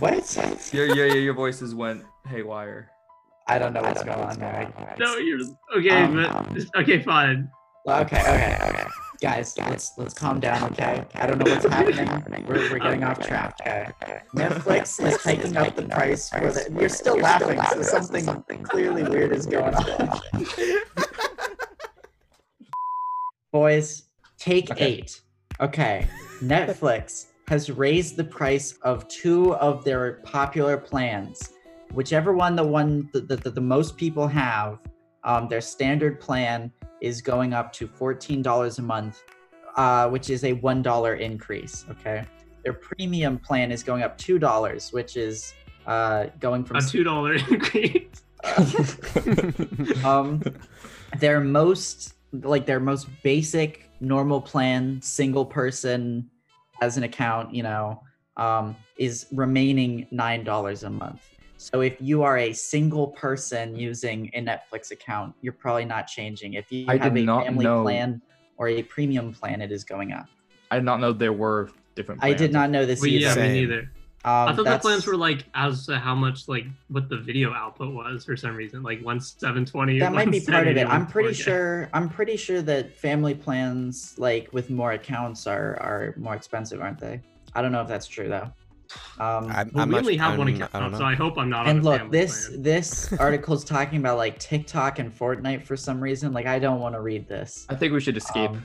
What? 0.00 0.72
Your, 0.72 0.92
your 0.92 1.06
your 1.06 1.34
voices 1.34 1.72
went 1.72 2.02
haywire. 2.26 2.90
I 3.46 3.60
don't 3.60 3.72
know 3.72 3.82
what's 3.82 4.02
going 4.02 4.18
on 4.18 4.40
there. 4.40 4.72
No, 4.98 5.18
you're 5.18 5.38
okay, 5.76 6.02
Um, 6.02 6.16
but 6.16 6.82
okay, 6.82 7.00
fine. 7.00 7.48
Okay, 7.86 8.18
okay, 8.18 8.58
okay. 8.68 8.81
Guys, 9.22 9.56
let's 9.56 9.92
let's 9.96 10.14
calm 10.14 10.40
down, 10.40 10.72
okay? 10.72 11.04
I 11.14 11.28
don't 11.28 11.38
know 11.38 11.48
what's 11.48 11.64
happening. 11.64 12.44
We're, 12.44 12.72
we're 12.72 12.80
getting 12.80 13.04
off 13.04 13.20
track. 13.20 13.54
Okay. 13.60 13.88
Netflix 14.34 15.00
is 15.00 15.22
taking 15.22 15.56
up 15.56 15.76
the 15.76 15.84
price 15.84 16.28
for 16.28 16.50
the. 16.50 16.76
You're 16.76 16.88
still 16.88 17.18
laughing, 17.18 17.60
so 17.84 18.00
something 18.00 18.64
clearly 18.64 19.04
weird 19.04 19.30
is 19.30 19.46
going 19.46 19.74
on. 19.76 20.20
Boys, 23.52 24.08
take 24.38 24.72
Okay. 24.72 24.84
eight. 24.86 25.20
Okay. 25.60 26.08
Netflix 26.40 27.26
has 27.46 27.70
raised 27.70 28.16
the 28.16 28.24
price 28.24 28.72
of 28.82 29.06
two 29.06 29.54
of 29.54 29.84
their 29.84 30.14
popular 30.24 30.76
plans. 30.76 31.52
Whichever 31.92 32.32
one 32.32 32.56
the 32.56 32.66
one 32.66 33.08
that 33.12 33.28
the, 33.28 33.36
the, 33.36 33.50
the 33.50 33.60
most 33.60 33.96
people 33.96 34.26
have, 34.26 34.80
um, 35.24 35.48
their 35.48 35.60
standard 35.60 36.20
plan 36.20 36.72
is 37.00 37.20
going 37.20 37.52
up 37.52 37.72
to 37.74 37.88
$14 37.88 38.78
a 38.78 38.82
month, 38.82 39.22
uh, 39.76 40.08
which 40.08 40.30
is 40.30 40.44
a 40.44 40.54
$1 40.54 41.20
increase. 41.20 41.84
Okay. 41.90 42.24
Their 42.64 42.74
premium 42.74 43.38
plan 43.38 43.72
is 43.72 43.82
going 43.82 44.02
up 44.02 44.18
$2, 44.18 44.92
which 44.92 45.16
is 45.16 45.54
uh, 45.86 46.26
going 46.38 46.64
from 46.64 46.76
A 46.76 46.82
two 46.82 47.02
dollar 47.02 47.34
increase. 47.50 48.08
um 50.04 50.42
their 51.20 51.40
most 51.40 52.14
like 52.32 52.66
their 52.66 52.80
most 52.80 53.06
basic 53.22 53.88
normal 54.00 54.40
plan 54.40 55.00
single 55.00 55.46
person 55.46 56.28
as 56.80 56.96
an 56.96 57.04
account 57.04 57.54
you 57.54 57.62
know 57.62 58.02
um 58.36 58.74
is 58.96 59.26
remaining 59.30 60.08
nine 60.10 60.42
dollars 60.42 60.82
a 60.82 60.90
month 60.90 61.22
so 61.62 61.80
if 61.80 61.96
you 62.00 62.22
are 62.22 62.38
a 62.38 62.52
single 62.52 63.08
person 63.08 63.76
using 63.76 64.30
a 64.34 64.42
netflix 64.42 64.90
account 64.90 65.34
you're 65.42 65.52
probably 65.52 65.84
not 65.84 66.06
changing 66.06 66.54
if 66.54 66.70
you 66.72 66.84
I 66.88 66.96
have 66.96 67.14
a 67.16 67.20
not 67.22 67.44
family 67.46 67.64
know- 67.64 67.82
plan 67.82 68.20
or 68.56 68.68
a 68.68 68.82
premium 68.82 69.32
plan 69.32 69.60
it 69.62 69.70
is 69.72 69.84
going 69.84 70.12
up 70.12 70.26
I 70.70 70.76
did 70.76 70.84
not 70.84 71.00
know 71.00 71.12
there 71.12 71.32
were 71.32 71.70
different. 71.94 72.22
i 72.24 72.32
did 72.32 72.52
not 72.52 72.70
know 72.70 72.84
this 72.86 73.00
Well, 73.00 73.10
either 73.10 73.24
yeah, 73.26 73.34
Same. 73.34 73.52
me 73.52 73.60
neither. 73.60 73.80
um, 74.24 74.48
I 74.48 74.54
thought 74.54 74.64
the 74.64 74.78
plans 74.78 75.06
were 75.06 75.16
like 75.16 75.44
as 75.54 75.86
to 75.86 75.98
how 75.98 76.14
much 76.14 76.48
like 76.48 76.64
what 76.88 77.08
the 77.08 77.18
video 77.18 77.52
output 77.52 77.92
was 77.94 78.24
for 78.24 78.36
some 78.36 78.56
reason, 78.56 78.82
like 78.82 79.00
one 79.04 79.20
seven 79.20 79.64
twenty. 79.64 79.98
that 79.98 80.12
might 80.12 80.30
be 80.30 80.40
part 80.40 80.66
of 80.68 80.76
it 80.76 80.86
i'm 80.88 81.06
pretty 81.06 81.34
sure 81.34 81.88
i'm 81.92 82.08
pretty 82.08 82.36
sure 82.36 82.62
that 82.62 82.94
family 82.96 83.34
plans 83.34 84.14
like 84.18 84.48
with 84.52 84.70
more 84.70 84.92
accounts 84.92 85.46
are 85.46 85.76
are 85.80 86.14
more 86.16 86.34
expensive 86.34 86.80
aren't 86.80 86.98
they 86.98 87.20
i 87.54 87.60
don't 87.62 87.72
know 87.72 87.82
if 87.82 87.88
that's 87.88 88.06
true 88.06 88.28
though 88.28 88.50
um 89.18 89.46
I'm, 89.50 89.70
I'm 89.74 89.88
we 89.88 89.94
not- 89.94 89.98
only 90.00 90.16
have 90.16 90.38
one 90.38 90.48
I'm- 90.48 90.56
I 90.56 90.58
don't 90.58 90.68
account, 90.68 90.92
know. 90.92 90.98
so 90.98 91.04
I 91.04 91.14
hope 91.14 91.38
I'm 91.38 91.48
not. 91.50 91.66
on 91.66 91.70
and 91.76 91.80
a 91.80 91.82
look 91.82 92.10
this 92.10 92.48
plan. 92.48 92.62
this 92.62 93.12
article 93.18 93.54
is 93.54 93.64
talking 93.64 93.98
about 93.98 94.16
like 94.18 94.38
tiktok 94.38 94.98
and 94.98 95.12
fortnite 95.16 95.62
for 95.64 95.76
some 95.76 96.00
reason 96.00 96.32
like 96.32 96.46
i 96.46 96.58
don't 96.58 96.80
want 96.80 96.94
to 96.94 97.00
read 97.00 97.28
this 97.28 97.66
I 97.68 97.74
think 97.74 97.92
we 97.92 98.00
should 98.00 98.16
escape. 98.16 98.50
Um, 98.50 98.64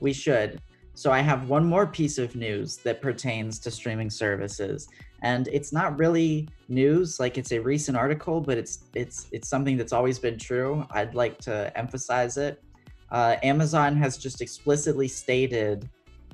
we 0.00 0.12
should 0.12 0.60
so 0.94 1.10
i 1.10 1.20
have 1.20 1.48
one 1.48 1.64
more 1.64 1.86
piece 1.86 2.18
of 2.18 2.34
news 2.36 2.76
that 2.78 3.00
pertains 3.00 3.58
to 3.60 3.70
streaming 3.70 4.10
services 4.10 4.88
and 5.22 5.48
it's 5.48 5.72
not 5.72 5.96
really 5.98 6.48
news 6.68 7.18
like 7.20 7.38
it's 7.38 7.52
a 7.52 7.58
recent 7.58 7.96
article 7.96 8.40
but 8.40 8.58
it's 8.58 8.84
it's 8.94 9.26
it's 9.32 9.48
something 9.48 9.76
that's 9.76 9.92
always 9.92 10.18
been 10.18 10.36
true 10.38 10.84
i'd 10.92 11.14
like 11.14 11.38
to 11.38 11.72
emphasize 11.78 12.36
it 12.36 12.62
uh, 13.10 13.36
amazon 13.42 13.94
has 13.96 14.16
just 14.18 14.40
explicitly 14.42 15.06
stated 15.08 15.88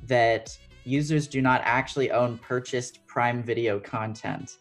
that 0.07 0.57
users 0.88 1.26
do 1.28 1.40
not 1.42 1.61
actually 1.64 2.11
own 2.11 2.38
purchased 2.38 3.07
prime 3.07 3.42
video 3.42 3.78
content 3.78 4.59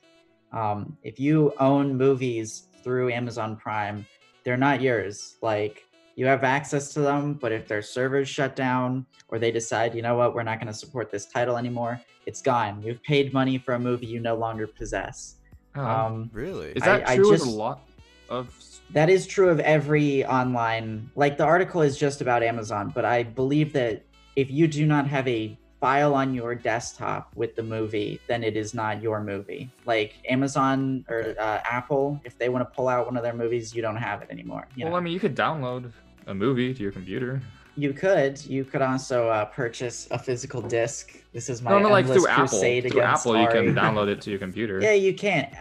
um, 0.51 0.95
if 1.03 1.19
you 1.19 1.53
own 1.59 1.95
movies 1.95 2.67
through 2.83 3.09
amazon 3.11 3.55
prime 3.55 4.05
they're 4.43 4.57
not 4.57 4.81
yours 4.81 5.37
like 5.41 5.83
you 6.19 6.25
have 6.25 6.43
access 6.43 6.91
to 6.95 6.99
them, 7.01 7.35
but 7.35 7.51
if 7.51 7.67
their 7.67 7.83
servers 7.83 8.27
shut 8.27 8.55
down 8.55 9.05
or 9.27 9.37
they 9.37 9.51
decide, 9.51 9.93
you 9.93 10.01
know 10.01 10.15
what, 10.15 10.33
we're 10.33 10.41
not 10.41 10.59
going 10.59 10.65
to 10.73 10.73
support 10.73 11.11
this 11.11 11.27
title 11.27 11.57
anymore, 11.57 12.01
it's 12.25 12.41
gone. 12.41 12.81
You've 12.81 13.03
paid 13.03 13.33
money 13.33 13.59
for 13.59 13.75
a 13.75 13.79
movie 13.79 14.07
you 14.07 14.19
no 14.19 14.35
longer 14.35 14.65
possess. 14.65 15.35
Um, 15.75 15.85
Um, 15.85 16.29
Really? 16.33 16.71
is 16.71 16.81
that 16.81 17.07
I- 17.07 17.13
I 17.13 17.15
true 17.17 17.29
with 17.29 17.41
just- 17.41 17.51
a 17.53 17.55
lot 17.55 17.81
of? 18.29 18.51
that 18.93 19.11
is 19.11 19.27
true 19.27 19.49
of 19.49 19.59
every 19.59 20.25
online. 20.25 21.11
Like 21.15 21.37
the 21.37 21.43
article 21.43 21.83
is 21.83 21.95
just 21.99 22.19
about 22.19 22.41
Amazon, 22.41 22.91
but 22.95 23.05
I 23.05 23.21
believe 23.21 23.71
that 23.73 24.01
if 24.35 24.49
you 24.49 24.67
do 24.67 24.87
not 24.87 25.05
have 25.05 25.27
a 25.27 25.55
file 25.79 26.15
on 26.15 26.33
your 26.33 26.55
desktop 26.55 27.29
with 27.35 27.55
the 27.55 27.63
movie, 27.63 28.19
then 28.27 28.43
it 28.43 28.57
is 28.57 28.73
not 28.73 29.01
your 29.01 29.23
movie. 29.23 29.69
Like 29.85 30.13
Amazon 30.29 31.05
or 31.09 31.35
uh, 31.39 31.59
Apple, 31.69 32.19
if 32.25 32.37
they 32.37 32.49
want 32.49 32.67
to 32.67 32.75
pull 32.75 32.87
out 32.87 33.05
one 33.05 33.15
of 33.17 33.23
their 33.23 33.35
movies, 33.35 33.75
you 33.75 33.81
don't 33.81 33.95
have 33.97 34.21
it 34.21 34.29
anymore. 34.31 34.67
You 34.75 34.85
Well, 34.85 34.93
know? 34.93 34.97
I 34.97 35.01
mean, 35.01 35.13
you 35.13 35.19
could 35.19 35.35
download 35.35 35.91
a 36.25 36.33
movie 36.33 36.73
to 36.73 36.81
your 36.81 36.91
computer. 36.91 37.41
You 37.75 37.93
could. 37.93 38.43
You 38.43 38.65
could 38.65 38.81
also 38.81 39.29
uh, 39.29 39.45
purchase 39.45 40.07
a 40.09 40.17
physical 40.17 40.61
disc. 40.61 41.11
This 41.31 41.47
is 41.47 41.61
my 41.61 41.69
No, 41.69 41.79
no, 41.79 41.89
like 41.89 42.07
through 42.07 42.27
Apple. 42.27 42.57
Through 42.57 43.01
Apple, 43.01 43.39
you 43.39 43.47
can 43.47 43.75
download 43.75 44.07
it 44.07 44.19
to 44.21 44.31
your 44.31 44.39
computer. 44.39 44.79
Yeah, 44.81 44.93
you 44.93 45.13
can. 45.13 45.55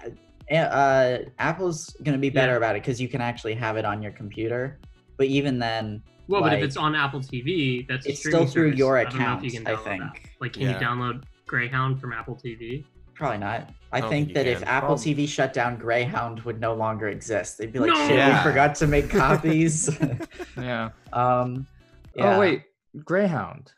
Uh, 0.50 1.18
Apple's 1.38 1.94
gonna 2.04 2.16
be 2.18 2.30
better 2.30 2.52
Yeah. 2.52 2.58
about 2.58 2.76
it 2.76 2.82
because 2.82 3.00
you 3.00 3.08
can 3.08 3.20
actually 3.20 3.54
have 3.54 3.76
it 3.76 3.84
on 3.84 4.02
your 4.02 4.12
computer. 4.12 4.78
But 5.18 5.26
even 5.26 5.58
then, 5.58 6.02
Well, 6.28 6.42
but 6.42 6.54
if 6.54 6.62
it's 6.64 6.76
on 6.76 6.94
Apple 6.94 7.20
TV, 7.20 7.86
that's 7.86 8.06
a 8.06 8.10
it's 8.10 8.20
still 8.20 8.46
through 8.46 8.68
service. 8.70 8.78
your 8.78 8.98
I 8.98 9.04
don't 9.04 9.14
know 9.14 9.18
if 9.18 9.22
account. 9.22 9.44
you 9.44 9.50
can 9.52 9.66
I 9.66 9.76
think. 9.76 10.02
that. 10.02 10.20
Like, 10.40 10.52
can 10.54 10.62
Yeah. 10.62 10.78
you 10.80 10.84
download 10.86 11.24
Greyhound 11.46 12.00
from 12.00 12.12
Apple 12.12 12.34
TV? 12.36 12.84
Probably 13.14 13.38
not. 13.38 13.70
I, 13.92 14.00
don't 14.00 14.10
think 14.10 14.26
think 14.26 14.28
you 14.28 14.34
that 14.34 14.46
if. 14.46 14.62
Apple 14.64 14.96
Probably. 14.96 15.14
TV 15.14 15.28
shut 15.28 15.52
down, 15.54 15.78
Greyhound 15.78 16.40
would 16.40 16.60
no 16.60 16.74
longer 16.74 17.08
exist. 17.08 17.56
They'd 17.58 17.72
be 17.72 17.78
like, 17.78 17.90
No! 17.90 18.06
"Shit, 18.08 18.16
Yeah. 18.16 18.36
we 18.44 18.50
forgot 18.50 18.74
to 18.76 18.86
make 18.86 19.08
copies." 19.08 19.88
Yeah. 20.58 20.90
um, 21.12 21.66
yeah. 22.14 22.36
Oh 22.36 22.40
wait, 22.40 22.62
Greyhound. 23.04 23.72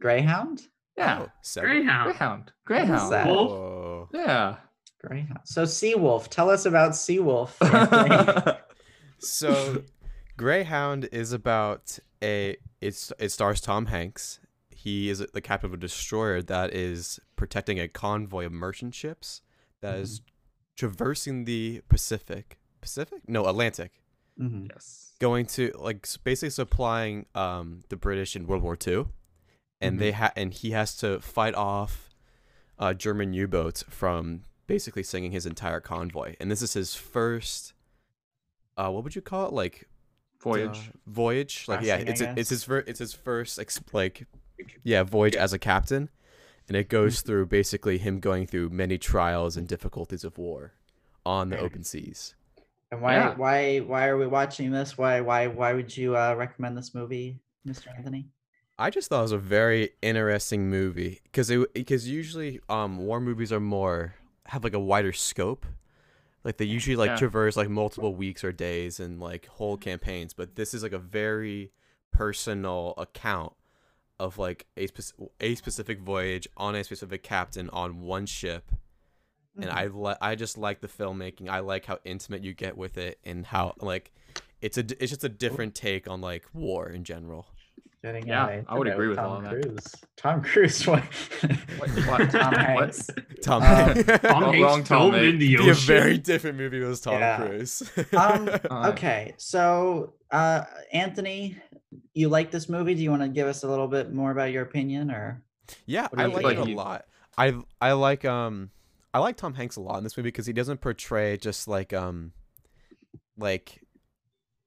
Greyhound. 0.00 0.62
Yeah. 0.96 1.22
Oh, 1.22 1.28
seven. 1.42 1.70
Greyhound. 1.70 2.04
Greyhound. 2.10 2.52
Greyhound. 2.66 3.12
that? 3.12 3.26
Wolf? 3.26 4.10
Yeah. 4.14 4.56
Greyhound. 5.04 5.40
So 5.44 5.64
Seawolf. 5.64 6.28
Tell 6.28 6.48
us 6.50 6.66
about 6.66 6.92
Seawolf. 6.92 7.54
Anthony. 7.74 8.58
So, 9.18 9.82
Greyhound 10.36 11.08
is 11.12 11.32
about 11.32 11.98
a. 12.22 12.56
It's 12.80 13.12
it 13.18 13.30
stars 13.30 13.60
Tom 13.60 13.86
Hanks. 13.86 14.40
He 14.70 15.08
is 15.08 15.24
the 15.32 15.40
captain 15.40 15.70
of 15.70 15.74
a 15.74 15.76
destroyer 15.78 16.42
that 16.42 16.74
is 16.74 17.20
protecting 17.36 17.78
a 17.78 17.88
convoy 17.88 18.46
of 18.46 18.52
merchant 18.52 18.94
ships 18.94 19.40
that 19.80 19.96
is 19.96 20.20
traversing 20.76 21.44
the 21.44 21.82
Pacific. 21.88 22.58
Pacific? 22.80 23.22
No, 23.28 23.46
Atlantic. 23.46 23.92
Mhm. 24.40 24.68
yes. 24.72 25.12
Going 25.20 25.46
to 25.46 25.70
like 25.78 26.06
basically 26.24 26.50
supplying 26.50 27.26
um 27.34 27.82
the 27.88 27.96
British 27.96 28.34
in 28.34 28.46
World 28.46 28.62
War 28.62 28.76
II, 28.86 29.06
and 29.80 30.00
they 30.00 30.12
ha- 30.12 30.32
and 30.36 30.52
he 30.52 30.72
has 30.72 30.96
to 30.98 31.20
fight 31.20 31.54
off 31.54 32.10
uh, 32.78 32.92
German 32.92 33.32
U-boats 33.32 33.84
from 33.88 34.42
basically 34.66 35.04
sinking 35.04 35.30
his 35.30 35.46
entire 35.46 35.80
convoy. 35.80 36.34
And 36.40 36.50
this 36.50 36.60
is 36.62 36.72
his 36.74 36.96
first. 36.96 37.72
Uh, 38.76 38.90
what 38.90 39.04
would 39.04 39.14
you 39.14 39.22
call 39.22 39.46
it? 39.46 39.52
Like 39.52 39.88
Voyage. 40.44 40.90
uh, 40.94 40.98
voyage 41.06 41.64
like 41.68 41.80
yeah 41.82 41.96
it's 41.96 42.20
it's 42.20 42.50
his 42.50 42.64
fir- 42.64 42.84
it's 42.86 42.98
his 43.00 43.12
first 43.14 43.58
ex- 43.58 43.80
like 43.92 44.26
yeah 44.82 45.02
voyage 45.02 45.34
as 45.36 45.52
a 45.52 45.58
captain 45.58 46.08
and 46.68 46.76
it 46.76 46.88
goes 46.88 47.16
Mm-hmm. 47.18 47.26
through 47.26 47.46
basically 47.46 47.98
him 47.98 48.20
going 48.20 48.46
through 48.46 48.68
many 48.70 48.96
trials 48.98 49.56
and 49.56 49.66
difficulties 49.68 50.24
of 50.24 50.38
war 50.38 50.72
on 51.26 51.48
the 51.50 51.58
open 51.58 51.82
seas 51.84 52.34
And 52.92 53.00
why 53.02 53.14
Yeah. 53.14 53.34
why 53.36 53.78
why 53.78 54.06
are 54.08 54.16
we 54.18 54.26
watching 54.26 54.70
this? 54.70 54.96
Why 54.96 55.20
why 55.20 55.46
why 55.48 55.72
would 55.72 55.96
you 55.96 56.16
uh, 56.16 56.34
recommend 56.36 56.76
this 56.78 56.94
movie, 56.94 57.40
Mr. 57.66 57.88
Anthony? 57.96 58.28
i 58.78 58.90
just 58.90 59.08
thought 59.08 59.20
it 59.20 59.22
was 59.22 59.32
a 59.32 59.38
very 59.38 59.90
interesting 60.02 60.68
movie 60.68 61.20
because 61.24 61.48
it 61.50 61.72
because 61.74 62.08
usually 62.08 62.60
um 62.68 62.98
war 62.98 63.20
movies 63.20 63.52
are 63.52 63.60
more 63.78 64.14
have 64.46 64.64
like 64.64 64.74
a 64.74 64.80
wider 64.92 65.12
scope 65.12 65.64
like 66.44 66.58
they 66.58 66.64
usually 66.64 66.96
like 66.96 67.08
Yeah. 67.10 67.16
traverse 67.16 67.56
like 67.56 67.68
multiple 67.70 68.14
weeks 68.14 68.44
or 68.44 68.52
days 68.52 69.00
and 69.00 69.18
like 69.20 69.46
whole 69.46 69.76
campaigns 69.76 70.34
but 70.34 70.54
this 70.56 70.74
is 70.74 70.82
like 70.82 70.92
a 70.92 70.98
very 70.98 71.72
personal 72.12 72.94
account 72.96 73.52
of 74.20 74.38
like 74.38 74.66
a, 74.76 74.86
spec- 74.86 75.28
a 75.40 75.54
specific 75.56 76.00
voyage 76.00 76.46
on 76.56 76.74
a 76.74 76.84
specific 76.84 77.22
captain 77.22 77.68
on 77.70 78.00
one 78.00 78.26
ship 78.26 78.70
and 79.56 79.66
Mhm. 79.66 79.72
I 79.74 79.86
li- 79.86 80.16
I 80.20 80.34
just 80.34 80.58
like 80.58 80.80
the 80.80 80.88
filmmaking. 80.88 81.48
I 81.48 81.60
like 81.60 81.84
how 81.84 82.00
intimate 82.04 82.42
you 82.42 82.54
get 82.54 82.76
with 82.76 82.98
it 82.98 83.20
and 83.24 83.46
how 83.46 83.74
like 83.80 84.12
it's 84.60 84.76
a 84.76 84.80
it's 84.80 85.10
just 85.10 85.22
a 85.22 85.28
different 85.28 85.76
take 85.76 86.08
on 86.08 86.20
like 86.20 86.44
war 86.52 86.88
in 86.88 87.04
general. 87.04 87.46
Getting 88.04 88.26
Yeah, 88.26 88.44
uh, 88.44 88.62
I 88.68 88.76
would 88.78 88.86
agree 88.86 89.08
with 89.08 89.16
Tom 89.16 89.30
all 89.30 89.36
of 89.38 89.44
that. 89.44 89.62
Cruise. 89.62 89.94
Tom 90.18 90.42
Cruise. 90.42 90.86
What? 90.86 91.02
what? 91.80 91.90
Tom 92.30 92.52
What? 92.52 92.56
Hanks. 92.60 93.10
Tom 93.42 93.62
Hanks. 93.62 94.04
Tom 94.22 94.42
Wrong- 94.42 94.52
Hanks 94.52 94.60
wrong 94.62 94.84
Tom, 94.84 94.84
filmed 94.84 95.12
mate. 95.14 95.24
in 95.34 95.38
the 95.38 95.56
be 95.56 95.68
a 95.68 95.70
ocean. 95.70 95.86
very 95.86 96.18
different 96.18 96.58
movie 96.58 96.76
if 96.76 96.82
it 96.84 96.86
was 96.86 97.00
Tom 97.00 97.14
Yeah. 97.14 97.36
Cruise. 97.38 97.82
Um, 98.14 98.50
Uh, 98.70 98.90
okay, 98.94 99.34
so 99.38 100.12
uh, 100.30 100.64
Anthony, 100.92 101.56
you 102.12 102.28
like 102.28 102.50
this 102.50 102.68
movie? 102.68 102.94
Do 102.94 103.02
you 103.02 103.10
want 103.10 103.22
to 103.22 103.28
give 103.28 103.46
us 103.48 103.62
a 103.64 103.68
little 103.68 103.88
bit 103.88 104.12
more 104.12 104.30
about 104.32 104.52
your 104.52 104.62
opinion, 104.64 105.10
or 105.10 105.42
yeah, 105.86 106.02
What 106.10 106.18
do 106.18 106.22
I 106.24 106.26
you 106.26 106.32
like 106.34 106.44
think? 106.44 106.58
it 106.68 106.72
a 106.72 106.76
Like, 106.76 106.76
lot. 106.76 107.04
I 107.38 107.54
I 107.80 107.92
like 107.92 108.24
um 108.26 108.70
I 109.14 109.18
like 109.20 109.36
Tom 109.36 109.54
Hanks 109.54 109.76
a 109.76 109.80
lot 109.80 109.96
in 109.96 110.04
this 110.04 110.16
movie 110.16 110.28
because 110.28 110.44
he 110.46 110.52
doesn't 110.52 110.82
portray 110.82 111.36
just 111.38 111.66
like 111.68 111.92
um 111.94 112.32
like 113.38 113.80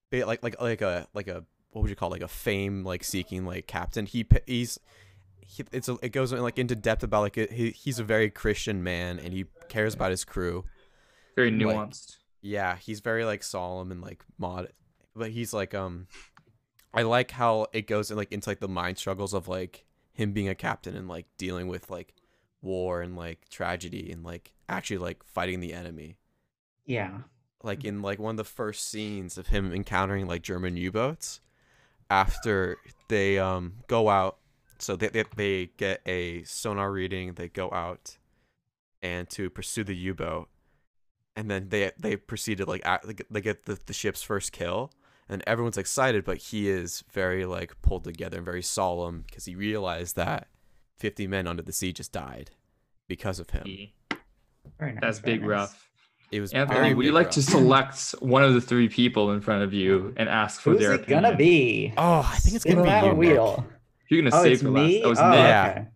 be- 0.10 0.24
like 0.24 0.42
like 0.44 0.60
like 0.60 0.82
a 0.82 1.08
like 1.14 1.28
a 1.28 1.44
what 1.78 1.84
would 1.84 1.90
you 1.90 1.96
call 1.96 2.10
it? 2.10 2.16
like 2.16 2.22
a 2.24 2.28
fame 2.28 2.84
like 2.84 3.04
seeking 3.04 3.46
like 3.46 3.68
captain. 3.68 4.06
He 4.06 4.26
he's 4.46 4.80
he, 5.40 5.64
it's 5.72 5.88
a, 5.88 5.98
it 6.02 6.10
goes 6.10 6.34
like 6.34 6.58
into 6.60 6.76
depth 6.76 7.04
about 7.04 7.22
like 7.22 7.36
he 7.36 7.70
he's 7.72 8.00
a 8.00 8.04
very 8.04 8.30
Christian 8.30 8.84
man 8.84 9.20
and 9.20 9.32
he 9.34 9.46
cares 9.70 9.94
about 9.94 10.12
his 10.12 10.26
crew. 10.26 10.66
Very 11.36 11.52
like- 11.52 11.76
nuanced. 11.76 12.18
Yeah, 12.42 12.78
he's 12.78 13.00
very 13.00 13.26
like 13.26 13.44
solemn 13.44 13.92
and 13.92 14.02
like 14.02 14.24
mod, 14.38 14.70
but 15.16 15.32
he's 15.32 15.54
like 15.54 15.74
um, 15.74 16.08
I 16.94 17.02
like 17.04 17.32
how 17.32 17.68
it 17.74 17.88
goes 17.88 18.10
in 18.12 18.18
like 18.18 18.32
into 18.32 18.50
like 18.50 18.60
the 18.60 18.68
mind 18.68 18.98
struggles 18.98 19.34
of 19.34 19.48
like 19.48 19.86
him 20.14 20.32
being 20.34 20.48
a 20.48 20.56
captain 20.56 20.96
and 20.96 21.08
like 21.08 21.26
dealing 21.38 21.68
with 21.68 21.90
like 21.90 22.14
war 22.62 23.02
and 23.02 23.16
like 23.16 23.50
tragedy 23.50 24.12
and 24.12 24.24
like 24.24 24.54
actually 24.70 24.98
like 24.98 25.24
fighting 25.24 25.60
the 25.60 25.74
enemy. 25.74 26.18
yeah, 26.86 27.20
Like 27.64 27.84
in 27.86 28.02
like 28.02 28.20
one 28.20 28.32
of 28.32 28.38
the 28.38 28.44
first 28.44 28.90
scenes 28.90 29.38
of 29.38 29.48
him 29.48 29.74
encountering 29.74 30.28
like 30.28 30.42
German 30.44 30.78
U-boats 30.78 31.40
after 32.10 32.78
they 33.08 33.40
um 33.40 33.74
go 33.88 34.10
out, 34.10 34.38
so 34.80 34.96
they 34.96 35.08
they, 35.10 35.24
they 35.36 35.66
get 35.78 36.02
a 36.06 36.44
sonar 36.44 36.92
reading, 36.92 37.34
they 37.34 37.50
go 37.50 37.70
out 37.72 38.18
and 39.02 39.30
to 39.30 39.50
pursue 39.50 39.84
the 39.84 39.96
U-boat 39.96 40.50
and 41.36 41.52
then 41.52 41.70
they 41.70 41.92
they 42.00 42.16
proceed 42.16 42.58
to 42.58 42.66
like 42.66 42.82
act, 42.84 43.06
they 43.30 43.42
get- 43.42 43.66
the, 43.66 43.80
the 43.86 43.94
ship's 43.94 44.24
first 44.24 44.52
kill 44.52 44.92
and 45.30 45.44
everyone's 45.46 45.78
excited 45.78 46.26
but 46.26 46.38
he 46.38 46.68
is 46.68 47.04
very 47.14 47.46
like 47.46 47.80
pulled 47.84 48.04
together 48.04 48.38
and 48.38 48.46
very 48.46 48.64
solemn 48.64 49.24
because 49.28 49.46
he 49.46 49.54
realized 49.56 50.16
that 50.16 50.48
50 50.98 51.28
men 51.28 51.46
under 51.46 51.62
the 51.62 51.72
sea 51.72 51.94
just 51.94 52.12
died 52.12 52.50
because 53.08 53.40
of 53.40 53.52
him 53.52 53.64
very 54.80 54.94
nice. 54.94 55.02
That's 55.02 55.20
big 55.20 55.42
nice. 55.42 55.48
rough. 55.50 55.87
It 56.32 56.42
was 56.42 56.52
Anthony, 56.54 56.80
very 56.80 56.94
would 56.94 57.06
you 57.06 57.12
like 57.12 57.28
rough. 57.28 57.36
to 57.36 57.42
select 57.42 58.12
one 58.20 58.44
of 58.44 58.54
the 58.54 58.62
three 58.62 58.90
people 58.90 59.32
in 59.32 59.42
front 59.42 59.64
of 59.64 59.74
you 59.74 60.14
and 60.18 60.28
ask 60.30 60.62
for 60.62 60.72
Who's 60.72 60.80
their 60.82 60.94
it 60.94 61.02
opinion? 61.02 61.24
gonna 61.24 61.36
be? 61.38 61.94
oh 61.98 62.30
i 62.32 62.38
think 62.38 62.56
it's 62.56 62.64
Spin 62.64 62.76
gonna 62.76 62.84
be 62.86 62.90
that 62.90 63.04
you, 63.04 63.10
Nick. 63.10 63.18
wheel. 63.18 63.66
You're 64.10 64.22
gonna 64.24 64.36
Oh, 64.36 64.44
save 64.44 64.52
it's 64.54 64.62
for 64.62 64.70
me. 64.72 64.82
last. 64.82 65.04
That 65.04 65.10
was 65.10 65.20
oh, 65.20 65.30
Nick. 65.32 65.40
Yeah. 65.40 65.70
okay. 65.72 65.88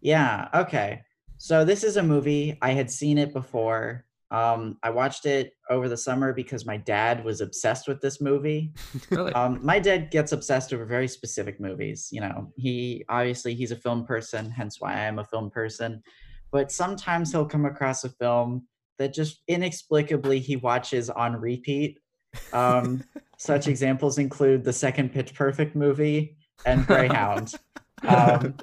Yeah. 0.00 0.48
Okay. 0.54 1.02
So 1.38 1.64
this 1.64 1.84
is 1.84 1.96
a 1.96 2.02
movie 2.02 2.56
I 2.62 2.72
had 2.72 2.90
seen 2.90 3.16
it 3.18 3.32
before. 3.32 4.04
Um, 4.30 4.76
I 4.82 4.90
watched 4.90 5.24
it 5.24 5.52
over 5.70 5.88
the 5.88 5.96
summer 5.96 6.32
because 6.32 6.66
my 6.66 6.76
dad 6.76 7.24
was 7.24 7.40
obsessed 7.40 7.86
with 7.88 8.00
this 8.00 8.20
movie. 8.20 8.72
Really? 9.10 9.32
Um, 9.32 9.60
my 9.64 9.78
dad 9.78 10.10
gets 10.10 10.32
obsessed 10.32 10.72
over 10.74 10.84
very 10.84 11.06
specific 11.08 11.60
movies. 11.60 12.08
You 12.12 12.20
know, 12.22 12.52
he 12.56 13.04
obviously 13.08 13.54
he's 13.54 13.70
a 13.70 13.76
film 13.76 14.04
person, 14.04 14.50
hence 14.50 14.80
why 14.80 14.92
I 14.94 15.04
am 15.04 15.18
a 15.18 15.24
film 15.24 15.50
person. 15.50 16.02
But 16.50 16.70
sometimes 16.72 17.30
he'll 17.32 17.46
come 17.46 17.64
across 17.66 18.04
a 18.04 18.08
film 18.10 18.66
that 18.98 19.14
just 19.14 19.42
inexplicably 19.48 20.38
he 20.38 20.56
watches 20.56 21.10
on 21.10 21.36
repeat. 21.36 21.98
Um, 22.52 23.04
such 23.38 23.68
examples 23.68 24.18
include 24.18 24.64
the 24.64 24.72
second 24.72 25.12
Pitch 25.12 25.34
Perfect 25.34 25.76
movie 25.76 26.36
and 26.64 26.86
Greyhound. 26.86 27.54
Um, 28.06 28.54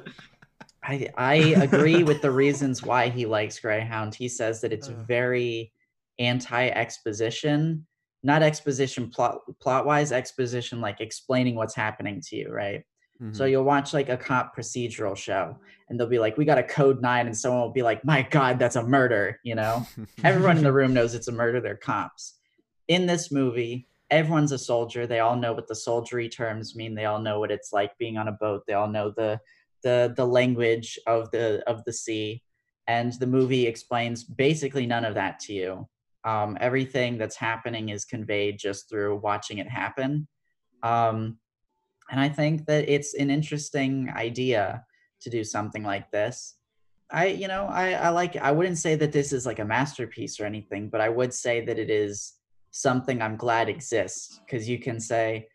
I 0.84 1.10
I 1.18 1.34
agree 1.34 2.04
with 2.04 2.22
the 2.22 2.30
reasons 2.30 2.84
why 2.84 3.10
he 3.10 3.26
likes 3.26 3.60
Greyhound. 3.60 4.14
He 4.14 4.28
says 4.28 4.62
that 4.62 4.72
it's 4.72 4.90
very 4.90 5.74
anti-exposition, 6.20 7.86
not 8.22 8.44
exposition 8.44 9.10
plot 9.10 9.40
plot 9.60 9.88
wise, 9.88 10.12
exposition 10.12 10.82
like 10.82 11.02
explaining 11.02 11.56
what's 11.56 11.74
happening 11.74 12.22
to 12.28 12.36
you, 12.36 12.52
right? 12.52 12.84
So 13.32 13.46
Mhm. 13.46 13.52
you'll 13.52 13.64
watch 13.64 13.94
like 13.94 14.10
a 14.10 14.18
cop 14.18 14.56
procedural 14.56 15.16
show, 15.16 15.58
and 15.88 16.00
they'll 16.00 16.08
be 16.08 16.20
like, 16.20 16.38
"We 16.38 16.46
got 16.46 16.58
a 16.58 16.64
code 16.64 17.02
nine," 17.02 17.26
and 17.26 17.38
someone 17.38 17.62
will 17.62 17.72
be 17.72 17.82
like, 17.82 18.04
"My 18.04 18.22
God, 18.22 18.60
that's 18.60 18.76
a 18.76 18.84
murder!" 18.84 19.40
You 19.44 19.56
know, 19.56 19.88
everyone 20.24 20.58
in 20.58 20.64
the 20.64 20.74
room 20.74 20.94
knows 20.94 21.14
it's 21.14 21.28
a 21.28 21.32
murder. 21.32 21.62
They're 21.62 21.78
cops. 21.78 22.40
In 22.88 23.06
this 23.06 23.32
movie, 23.32 23.88
everyone's 24.10 24.52
a 24.52 24.58
soldier. 24.58 25.08
They 25.08 25.20
all 25.20 25.36
know 25.36 25.54
what 25.54 25.68
the 25.68 25.76
soldiery 25.76 26.28
terms 26.30 26.76
mean. 26.76 26.96
They 26.96 27.06
all 27.06 27.20
know 27.20 27.40
what 27.40 27.52
it's 27.52 27.72
like 27.72 27.98
being 27.98 28.18
on 28.18 28.28
a 28.28 28.34
boat. 28.34 28.64
They 28.68 28.74
all 28.74 28.90
know 28.90 29.12
the 29.16 29.40
the 29.84 30.14
the 30.16 30.28
language 30.28 31.00
of 31.08 31.32
the 31.32 31.64
of 31.68 31.84
the 31.86 31.94
sea. 31.94 32.44
And 32.88 33.14
the 33.14 33.28
movie 33.28 33.66
explains 33.66 34.24
basically 34.26 34.86
none 34.86 35.06
of 35.06 35.16
that 35.16 35.40
to 35.42 35.54
you. 35.54 35.88
Um, 36.26 36.58
everything 36.60 37.18
that's 37.18 37.38
happening 37.38 37.90
is 37.90 38.04
conveyed 38.06 38.60
just 38.60 38.90
through 38.90 39.18
watching 39.18 39.60
it 39.60 39.70
happen. 39.70 40.28
Um, 40.84 41.40
and 42.12 42.20
I 42.20 42.30
think 42.30 42.66
that 42.68 42.88
it's 42.90 43.14
an 43.14 43.30
interesting 43.30 44.10
idea 44.16 44.86
to 45.22 45.30
do 45.30 45.44
something 45.44 45.84
like 45.84 46.12
this. 46.12 46.56
I, 47.12 47.28
you 47.28 47.48
know, 47.48 47.66
I, 47.68 47.94
I 47.94 48.10
like, 48.10 48.36
I 48.38 48.52
wouldn't 48.52 48.78
say 48.78 48.96
that 48.96 49.12
this 49.12 49.32
is 49.34 49.46
like 49.46 49.60
a 49.60 49.66
masterpiece 49.66 50.40
or 50.40 50.46
anything, 50.46 50.90
but 50.90 51.00
I 51.02 51.10
would 51.10 51.34
say 51.34 51.64
that 51.66 51.78
it 51.78 51.90
is 51.90 52.34
something 52.72 53.22
I'm 53.22 53.36
glad 53.38 53.70
exists 53.70 54.40
because 54.46 54.68
you 54.68 54.80
can 54.80 55.00
say 55.00 55.48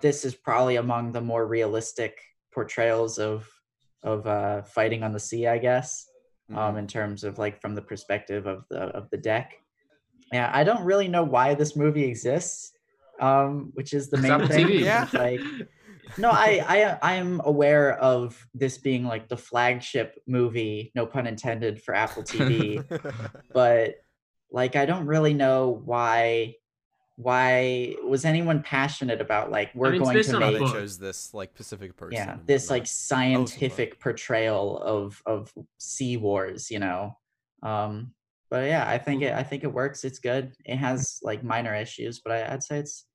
this 0.00 0.24
is 0.24 0.34
probably 0.34 0.76
among 0.76 1.12
the 1.12 1.20
more 1.20 1.46
realistic 1.46 2.18
portrayals 2.52 3.18
of 3.18 3.48
of 4.02 4.26
uh, 4.26 4.62
fighting 4.62 5.02
on 5.02 5.12
the 5.12 5.20
sea, 5.20 5.46
I 5.46 5.56
guess, 5.58 6.06
um, 6.50 6.74
Mhm. 6.74 6.78
in 6.80 6.86
terms 6.86 7.24
of 7.24 7.38
like 7.38 7.60
from 7.60 7.74
the 7.74 7.82
perspective 7.82 8.46
of 8.46 8.64
the 8.70 8.80
of 8.98 9.08
the 9.10 9.16
deck. 9.16 9.54
Yeah, 10.32 10.50
I 10.54 10.62
don't 10.64 10.84
really 10.84 11.08
know 11.08 11.24
why 11.24 11.54
this 11.54 11.74
movie 11.76 12.04
exists, 12.04 12.72
um, 13.20 13.70
which 13.74 13.92
is 13.94 14.10
the 14.10 14.18
main 14.18 14.32
Apple 14.32 14.48
thing. 14.48 14.66
TV. 14.66 14.80
Yeah. 14.80 15.08
Like, 15.12 15.40
no, 16.18 16.30
I, 16.30 16.64
I 16.66 16.98
I 17.02 17.14
am 17.14 17.40
aware 17.44 17.98
of 17.98 18.46
this 18.54 18.78
being 18.78 19.04
like 19.04 19.28
the 19.28 19.36
flagship 19.36 20.20
movie, 20.26 20.92
no 20.94 21.06
pun 21.06 21.26
intended, 21.26 21.82
for 21.82 21.94
Apple 21.94 22.22
TV, 22.22 22.84
but 23.52 23.96
like 24.50 24.76
I 24.76 24.86
don't 24.86 25.06
really 25.06 25.34
know 25.34 25.82
why 25.84 26.54
why 27.16 27.94
was 28.02 28.24
anyone 28.24 28.62
passionate 28.62 29.20
about 29.20 29.50
like 29.50 29.70
we're 29.74 29.92
mean, 29.92 30.02
going 30.02 30.22
to 30.22 30.34
on 30.34 30.42
a 30.42 30.46
How 30.46 30.52
make 30.52 30.60
they 30.60 30.72
chose 30.72 30.98
this 30.98 31.32
like 31.32 31.54
Pacific 31.54 31.96
person. 31.96 32.14
yeah 32.14 32.36
this 32.44 32.64
whatnot. 32.64 32.76
like 32.80 32.86
scientific 32.86 34.00
portrayal 34.00 34.78
of 34.78 35.22
of 35.26 35.52
sea 35.78 36.16
wars 36.16 36.70
you 36.70 36.80
know? 36.80 37.16
Um 37.62 38.12
but 38.50 38.66
yeah 38.68 38.88
i 38.88 38.98
think 38.98 39.22
it 39.22 39.32
i 39.32 39.42
think 39.42 39.62
it 39.64 39.72
works. 39.72 40.04
It's 40.04 40.18
good. 40.18 40.52
It 40.64 40.76
has 40.76 41.20
like 41.22 41.44
minor 41.44 41.74
issues 41.74 42.20
but 42.20 42.32
I, 42.32 42.52
i'd 42.54 42.62
say 42.62 42.78
it's 42.78 43.06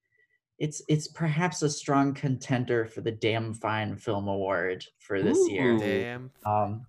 it's 0.60 0.82
it's 0.88 1.08
perhaps 1.08 1.62
a 1.62 1.69
strong 1.69 2.13
contender 2.13 2.86
for 2.86 3.02
the 3.02 3.12
damn 3.12 3.54
fine 3.54 3.95
film 3.95 4.28
award 4.28 4.86
for 5.00 5.22
this 5.22 5.38
year 5.50 5.72
Ooh. 5.74 5.80
Damn. 5.80 6.32
um 6.45 6.86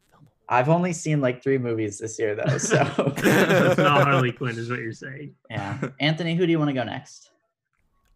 i've 0.48 0.68
only 0.68 0.92
seen 0.92 1.20
like 1.20 1.42
three 1.42 1.58
movies 1.58 1.98
this 1.98 2.18
year 2.18 2.34
though 2.34 2.58
so 2.58 2.78
it's 3.16 3.78
not 3.78 4.02
Harley 4.08 4.32
Quinn, 4.32 4.58
is 4.58 4.68
what 4.70 4.80
you're 4.80 4.92
saying. 4.92 5.34
yeah 5.48 5.78
anthony 6.00 6.34
who 6.34 6.46
do 6.46 6.50
you 6.52 6.58
want 6.58 6.68
to 6.70 6.74
go 6.74 6.84
next 6.84 7.28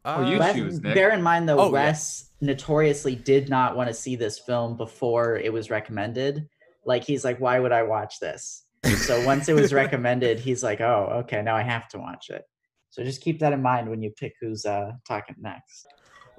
Oh, 0.06 0.20
you 0.28 0.36
Uh, 0.36 0.40
Wes- 0.40 0.54
choose, 0.54 0.80
Nick. 0.82 0.94
bear 0.94 1.10
in 1.12 1.22
mind 1.22 1.48
though 1.48 1.58
Oh, 1.58 1.66
yeah. 1.66 1.72
wes 1.86 2.30
notoriously 2.42 3.14
did 3.14 3.48
not 3.48 3.74
want 3.74 3.88
to 3.88 3.94
see 3.94 4.16
this 4.16 4.38
film 4.38 4.76
before 4.76 5.36
it 5.38 5.50
was 5.52 5.70
recommended 5.70 6.46
like 6.84 7.04
he's 7.04 7.24
like 7.24 7.38
why 7.40 7.58
would 7.58 7.72
i 7.72 7.82
watch 7.82 8.20
this 8.20 8.64
so 8.98 9.24
once 9.24 9.48
it 9.48 9.54
was 9.54 9.72
recommended 9.72 10.38
he's 10.38 10.62
like 10.62 10.82
oh 10.82 11.08
okay 11.24 11.40
now 11.40 11.56
i 11.56 11.62
have 11.62 11.88
to 11.88 11.98
watch 11.98 12.28
it 12.28 12.44
so 12.94 13.02
just 13.02 13.20
keep 13.20 13.40
that 13.40 13.52
in 13.52 13.60
mind 13.60 13.90
when 13.90 14.00
you 14.00 14.10
pick 14.10 14.34
who's 14.40 14.64
uh 14.64 14.92
talking 15.04 15.34
next 15.40 15.88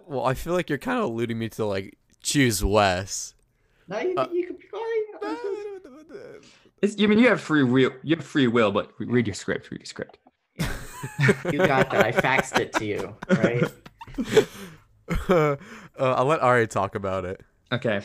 Well, 0.07 0.25
I 0.25 0.33
feel 0.35 0.53
like 0.53 0.69
you're 0.69 0.77
kind 0.77 0.99
of 0.99 1.05
alluding 1.05 1.37
me 1.37 1.49
to 1.49 1.65
like 1.65 1.97
choose 2.23 2.63
Wes. 2.63 3.33
no 3.89 3.99
you, 3.99 4.15
Uh, 4.17 4.27
you 4.31 4.47
could 4.47 4.57
be 4.57 4.67
fine. 4.71 4.81
It's, 6.81 6.97
you 6.97 7.07
mean 7.07 7.19
you 7.19 7.27
have 7.29 7.41
free 7.41 7.63
will? 7.63 7.91
You 8.03 8.15
have 8.17 8.25
free 8.25 8.47
will, 8.47 8.71
but 8.71 8.91
read 8.99 9.27
your 9.27 9.33
script. 9.33 9.71
Read 9.71 9.79
your 9.81 9.85
script. 9.85 10.17
you 11.51 11.57
got 11.57 11.89
that 11.91 12.05
i 12.05 12.11
faxed 12.11 12.57
it 12.59 12.71
to 12.73 12.85
you 12.85 13.15
right 13.29 13.63
uh, 15.29 15.55
I'll 15.99 16.25
let 16.25 16.39
Ari 16.41 16.67
talk 16.67 16.95
about 16.95 17.25
it. 17.25 17.41
Okay. 17.71 18.01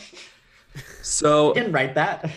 So 1.01 1.53
didn't 1.53 1.71
write 1.71 1.95
that 1.95 2.29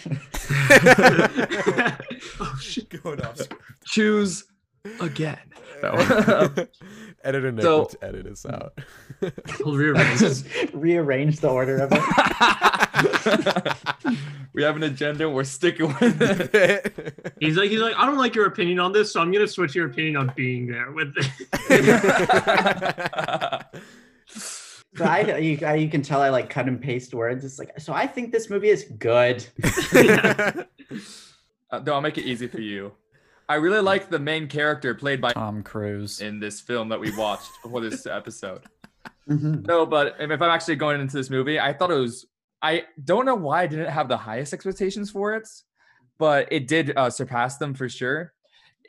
oh 2.41 2.59
shit. 2.61 2.89
Going 3.03 3.21
off 3.23 3.39
script. 3.39 3.63
choose 3.87 4.45
again. 5.01 5.39
No. 5.83 5.93
Editor 7.25 7.53
Nick 7.53 7.63
So- 7.63 7.79
will 7.81 7.91
edit 8.03 8.27
us 8.27 8.45
out. 8.47 8.79
We'll 9.61 9.77
rearrange. 9.77 10.21
just 10.21 10.47
rearrange 10.75 11.41
the 11.41 11.49
order 11.49 11.79
of 11.79 11.91
it 11.93 12.03
we 14.55 14.63
have 14.63 14.77
an 14.77 14.83
agenda. 14.85 15.29
We're 15.29 15.45
sticking 15.45 15.87
with 16.01 16.21
it. 16.55 17.15
He's 17.41 17.57
like, 17.57 17.71
he's 17.71 17.81
like, 17.81 17.97
I 17.97 18.05
don't 18.07 18.19
like 18.19 18.35
your 18.35 18.47
opinion 18.47 18.79
on 18.81 18.93
this, 18.93 19.13
so 19.13 19.21
I'm 19.21 19.33
gonna 19.33 19.47
switch 19.49 19.75
your 19.75 19.87
opinion 19.87 20.17
on 20.17 20.33
being 20.37 20.67
there 20.67 20.93
with 20.93 21.15
it. 21.17 21.27
so 24.95 25.05
I 25.05 25.39
you, 25.39 25.59
I 25.67 25.75
you 25.75 25.89
can 25.89 26.03
tell 26.03 26.21
i 26.23 26.29
like 26.29 26.49
cut 26.51 26.67
and 26.69 26.81
paste 26.81 27.15
words 27.15 27.45
it's 27.45 27.59
like 27.59 27.79
so 27.81 27.93
i 27.93 28.07
think 28.07 28.31
this 28.33 28.49
movie 28.49 28.69
is 28.69 28.85
good 28.99 29.45
Uh, 31.71 31.81
no, 31.81 31.95
I'll 31.95 32.01
make 32.01 32.19
it 32.19 32.25
easy 32.25 32.47
for 32.47 32.61
you. 32.61 32.93
I 33.49 33.57
really 33.57 33.81
like 33.81 34.09
the 34.11 34.19
main 34.19 34.49
character 34.49 34.95
played 34.95 35.21
by 35.21 35.33
Tom 35.33 35.63
Cruise. 35.63 36.21
in 36.21 36.41
this 36.41 36.61
film 36.61 36.89
that 36.89 37.01
we 37.01 37.15
watched 37.17 37.51
before 37.63 37.81
this 37.81 38.07
episode. 38.21 38.63
Mhm. 39.29 39.67
No, 39.67 39.87
but 39.87 40.17
if 40.19 40.31
if 40.31 40.43
I'm 40.43 40.51
actually 40.51 40.77
going 40.77 41.01
into 41.01 41.17
this 41.17 41.31
movie, 41.31 41.59
I 41.61 41.73
thought 41.73 41.91
it 41.91 41.95
was. 41.99 42.27
I 42.63 42.85
don't 43.03 43.27
know 43.27 43.35
why 43.35 43.63
I 43.63 43.67
didn't 43.67 43.91
have 43.91 44.09
the 44.09 44.17
highest 44.17 44.55
expectations 44.55 45.11
for 45.11 45.35
it, 45.35 45.47
but 46.19 46.49
it 46.51 46.67
did 46.67 46.97
uh, 46.97 47.11
surpass 47.11 47.59
them 47.59 47.75
for 47.75 47.89
sure. 47.89 48.33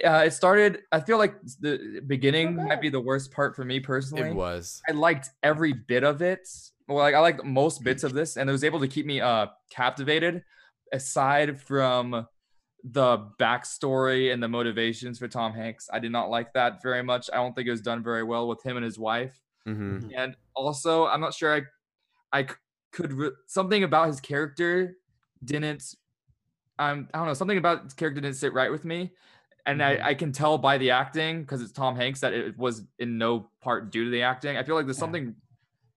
Uh, 0.05 0.23
it 0.25 0.31
started. 0.31 0.79
I 0.91 0.99
feel 1.01 1.17
like 1.17 1.35
the 1.59 2.01
beginning 2.05 2.55
might 2.55 2.81
be 2.81 2.89
the 2.89 2.99
worst 2.99 3.31
part 3.31 3.55
for 3.55 3.63
me 3.65 3.79
personally. 3.79 4.29
it 4.29 4.35
was. 4.35 4.81
I 4.89 4.91
liked 4.93 5.29
every 5.43 5.71
bit 5.73 6.03
of 6.03 6.21
it. 6.21 6.47
Well, 6.87 6.97
like 6.97 7.15
I 7.15 7.19
liked 7.19 7.43
most 7.43 7.83
bits 7.83 8.03
of 8.03 8.13
this, 8.13 8.37
and 8.37 8.49
it 8.49 8.53
was 8.53 8.63
able 8.63 8.79
to 8.81 8.87
keep 8.87 9.05
me 9.05 9.19
uh 9.21 9.47
captivated. 9.69 10.43
Aside 10.93 11.59
from 11.61 12.27
the 12.91 13.17
backstory 13.39 14.31
and 14.31 14.41
the 14.43 14.47
motivations 14.47 15.17
for 15.19 15.27
Tom 15.27 15.53
Hanks, 15.53 15.89
I 15.91 15.99
did 15.99 16.11
not 16.11 16.29
like 16.29 16.53
that 16.53 16.83
very 16.83 17.01
much. 17.03 17.29
I 17.33 17.37
don't 17.37 17.55
think 17.55 17.67
it 17.67 17.71
was 17.71 17.81
done 17.81 18.03
very 18.03 18.23
well 18.23 18.47
with 18.47 18.61
him 18.63 18.77
and 18.77 18.83
his 18.85 18.99
wife. 18.99 19.41
hmm 19.65 20.09
And 20.15 20.35
also, 20.55 21.07
I'm 21.07 21.19
not 21.21 21.33
sure 21.33 21.55
I, 21.55 21.61
I 22.41 22.47
could 22.91 23.13
re- 23.13 23.31
something 23.47 23.83
about 23.83 24.07
his 24.07 24.19
character 24.21 24.97
didn't. 25.43 25.95
Um, 26.77 27.09
I 27.13 27.19
don't 27.19 27.27
know. 27.27 27.33
Something 27.33 27.57
about 27.57 27.85
his 27.85 27.93
character 27.93 28.21
didn't 28.21 28.35
sit 28.35 28.53
right 28.53 28.69
with 28.71 28.85
me, 28.85 29.13
and 29.65 29.79
Mhm. 29.79 30.01
I, 30.03 30.09
I 30.09 30.13
can 30.13 30.31
tell 30.31 30.57
by 30.57 30.77
the 30.77 30.91
acting 30.91 31.41
because 31.41 31.61
it's 31.61 31.71
Tom 31.71 31.95
Hanks 31.95 32.19
that 32.19 32.33
it 32.33 32.57
was 32.57 32.83
in 32.99 33.17
no 33.17 33.49
part 33.61 33.91
due 33.91 34.05
to 34.05 34.09
the 34.11 34.21
acting. 34.23 34.57
I 34.57 34.63
feel 34.63 34.75
like 34.75 34.85
there's 34.85 34.97
Yeah. 34.97 35.01
something. 35.01 35.35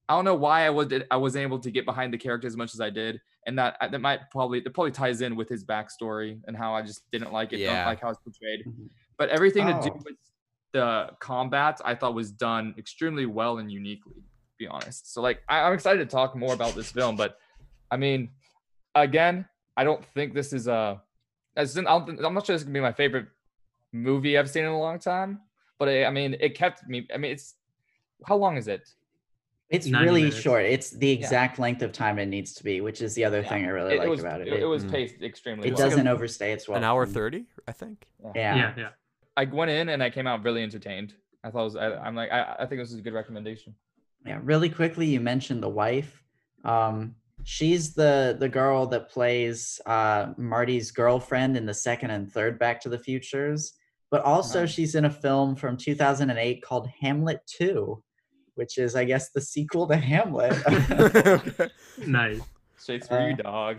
I 0.09 0.14
don't 0.14 0.24
know 0.24 0.37
why 0.37 0.66
I 0.66 0.70
was 0.70 0.88
I 1.11 1.16
wasn't 1.16 1.42
able 1.42 1.59
to 1.61 1.70
get 1.70 1.85
behind 1.85 2.14
the 2.14 2.18
character 2.18 2.46
as 2.46 2.57
much 2.57 2.74
as 2.74 2.81
I 2.81 2.90
did, 2.90 3.20
and 3.48 3.58
that 3.58 3.76
that 3.80 4.00
might 4.00 4.20
probably 4.30 4.61
that 4.61 4.72
probably 4.74 4.92
ties 4.92 5.20
in 5.22 5.34
with 5.34 5.48
his 5.48 5.64
backstory 5.64 6.38
and 6.46 6.56
how 6.56 6.74
I 6.74 6.82
just 6.82 7.11
didn't 7.11 7.32
like 7.32 7.52
it, 7.52 7.58
Yeah. 7.61 7.76
don't 7.78 7.87
like 7.87 8.00
how 8.00 8.11
it's 8.11 8.20
portrayed. 8.20 8.61
Mhm. 8.66 8.88
But 9.16 9.30
everything 9.30 9.66
to 9.66 9.72
do 9.82 9.90
Oh. 9.92 10.02
with 10.04 10.16
the 10.72 11.11
combat, 11.18 11.80
I 11.84 11.94
thought 11.94 12.14
was 12.14 12.30
done 12.30 12.74
extremely 12.78 13.26
well 13.26 13.58
and 13.58 13.72
uniquely. 13.72 14.14
To 14.14 14.56
be 14.58 14.68
honest, 14.68 15.12
so 15.12 15.22
like 15.22 15.42
I, 15.48 15.61
I'm 15.66 15.72
excited 15.72 15.98
to 15.98 16.06
talk 16.06 16.37
more 16.37 16.52
about 16.52 16.74
this 16.74 16.90
film, 16.92 17.16
but 17.16 17.38
I 17.90 17.96
mean, 17.96 18.30
again, 18.94 19.48
I 19.76 19.82
don't 19.84 20.04
think 20.14 20.34
this 20.34 20.52
is 20.52 20.66
a. 20.68 21.02
As 21.56 21.76
in, 21.76 21.87
I 21.87 21.90
don't 21.92 22.06
think, 22.06 22.22
I'm 22.24 22.34
not 22.34 22.44
sure 22.46 22.54
this 22.54 22.62
is 22.62 22.66
gonna 22.66 22.74
be 22.74 22.80
my 22.80 22.92
favorite 22.92 23.26
movie 23.92 24.37
I've 24.38 24.50
seen 24.50 24.64
in 24.64 24.70
a 24.70 24.78
long 24.78 24.98
time, 24.98 25.40
but 25.78 25.88
I, 25.88 26.04
I 26.04 26.11
mean, 26.11 26.37
it 26.38 26.54
kept 26.54 26.87
me. 26.88 27.06
I 27.14 27.16
mean, 27.18 27.32
it's 27.32 27.54
how 28.26 28.37
long 28.37 28.56
is 28.56 28.68
it? 28.68 28.84
It's 29.70 29.90
really 29.90 30.22
minutes. 30.22 30.40
short. 30.40 30.64
It's 30.64 30.90
the 30.90 31.11
exact 31.11 31.59
length 31.59 31.83
of 31.83 31.92
time 31.92 32.18
it 32.18 32.26
needs 32.26 32.54
to 32.54 32.64
be, 32.64 32.81
which 32.81 33.02
is 33.02 33.14
the 33.14 33.24
other 33.24 33.40
Yeah. 33.42 33.48
thing 33.48 33.64
I 33.66 33.68
really 33.68 33.94
it, 33.96 33.98
like 33.98 34.09
was 34.09 34.20
about 34.20 34.40
it. 34.40 34.48
it, 34.48 34.62
It, 34.62 34.64
was 34.64 34.85
Mhm. 34.85 34.90
paced 34.92 35.22
extremely 35.22 35.68
it 35.68 35.74
well. 35.74 35.83
like 35.83 35.90
doesn't 35.90 36.07
a- 36.07 36.11
overstay 36.12 36.52
its 36.52 36.66
well. 36.66 36.78
An 36.78 36.85
hour 36.85 37.04
thirty, 37.04 37.44
I 37.66 37.72
think. 37.72 38.07
Yeah. 38.35 38.57
Yeah, 38.57 38.74
yeah. 38.78 38.88
I 39.37 39.44
went 39.44 39.70
in 39.70 39.90
and 39.90 40.02
I 40.02 40.09
came 40.11 40.26
out 40.26 40.42
really 40.42 40.62
entertained. 40.62 41.14
I 41.44 41.50
thought 41.50 41.61
it 41.61 41.64
was, 41.64 41.76
I, 41.76 41.94
I'm 41.96 42.14
like 42.14 42.33
I, 42.33 42.57
I 42.61 42.66
think 42.66 42.81
this 42.81 42.90
is 42.92 42.98
a 42.98 43.02
good 43.02 43.12
recommendation. 43.12 43.74
Yeah, 44.26 44.40
really 44.42 44.68
quickly, 44.70 45.07
you 45.07 45.20
mentioned 45.20 45.62
the 45.62 45.68
wife. 45.68 46.24
Um, 46.64 47.14
she's 47.44 47.94
the 47.94 48.37
the 48.40 48.48
girl 48.48 48.87
that 48.87 49.11
plays 49.11 49.81
uh, 49.87 50.33
Marty's 50.38 50.90
girlfriend 50.90 51.57
in 51.59 51.66
the 51.66 51.74
second 51.74 52.11
and 52.11 52.33
third 52.33 52.59
Back 52.59 52.81
to 52.81 52.88
the 52.88 52.98
Futures, 52.98 53.74
but 54.11 54.22
also 54.22 54.61
Nice. 54.62 54.70
she's 54.70 54.94
in 54.94 55.04
a 55.04 55.11
film 55.11 55.54
from 55.54 55.76
2008 55.76 56.62
called 56.62 56.88
Hamlet 57.00 57.40
2, 57.46 58.02
which 58.58 58.76
is, 58.76 58.94
I 58.96 59.04
guess, 59.04 59.30
the 59.30 59.40
sequel 59.40 59.86
to 59.88 59.96
Hamlet. 59.96 60.52
Nice. 62.06 62.40
Straight 62.76 63.04
for 63.06 63.20
you, 63.28 63.34
Uh, 63.34 63.42
dog. 63.42 63.78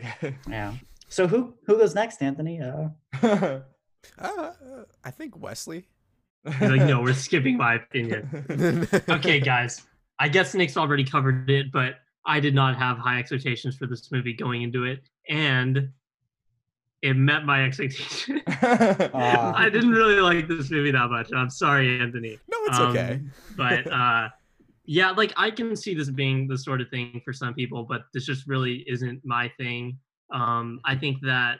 yeah. 0.49 0.73
So 1.09 1.27
who 1.27 1.53
who 1.65 1.77
goes 1.77 1.95
next, 1.95 2.21
Anthony? 2.21 2.61
Uh, 2.61 2.89
Uh, 4.17 4.51
I 5.03 5.11
think 5.11 5.37
Wesley. 5.37 5.85
He's 6.45 6.69
like, 6.69 6.83
no, 6.83 7.01
we're 7.01 7.13
skipping 7.13 7.57
my 7.57 7.75
opinion. 7.75 8.87
Okay, 9.09 9.39
guys. 9.41 9.81
I 10.19 10.29
guess 10.29 10.53
Nick's 10.53 10.77
already 10.77 11.03
covered 11.03 11.49
it, 11.49 11.71
but 11.71 11.95
I 12.25 12.39
did 12.39 12.55
not 12.55 12.77
have 12.77 12.97
high 12.97 13.19
expectations 13.19 13.75
for 13.75 13.87
this 13.87 14.09
movie 14.11 14.33
going 14.33 14.61
into 14.63 14.85
it. 14.85 15.01
And 15.27 15.89
it 17.01 17.15
met 17.15 17.45
my 17.45 17.63
expectations. 17.65 18.39
Aw. 19.13 19.53
I 19.55 19.69
didn't 19.69 19.91
really 19.91 20.21
like 20.21 20.47
this 20.47 20.69
movie 20.71 20.91
that 20.91 21.09
much. 21.09 21.29
I'm 21.35 21.49
sorry, 21.49 21.99
Anthony. 21.99 22.37
No, 22.49 22.57
it's 22.67 22.79
Um, 22.79 22.91
okay. 22.91 23.19
but 23.57 23.91
uh 23.91 24.29
yeah 24.89 25.11
like 25.11 25.31
i 25.37 25.51
can 25.51 25.75
see 25.75 25.93
this 25.93 26.09
being 26.09 26.47
the 26.47 26.57
sort 26.57 26.81
of 26.81 26.89
thing 26.89 27.21
for 27.23 27.31
some 27.31 27.53
people 27.53 27.83
but 27.83 28.01
this 28.11 28.25
just 28.25 28.47
really 28.47 28.83
isn't 28.87 29.21
my 29.23 29.47
thing. 29.57 29.95
Um 30.33 30.79
i 30.83 30.95
think 30.95 31.17
that 31.21 31.59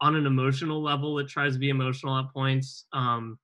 on 0.00 0.16
an 0.16 0.24
emotional 0.24 0.82
level 0.82 1.18
it 1.18 1.28
tries 1.28 1.52
to 1.52 1.58
be 1.58 1.68
emotional 1.68 2.18
at 2.18 2.32
points 2.32 2.86
um 2.94 3.38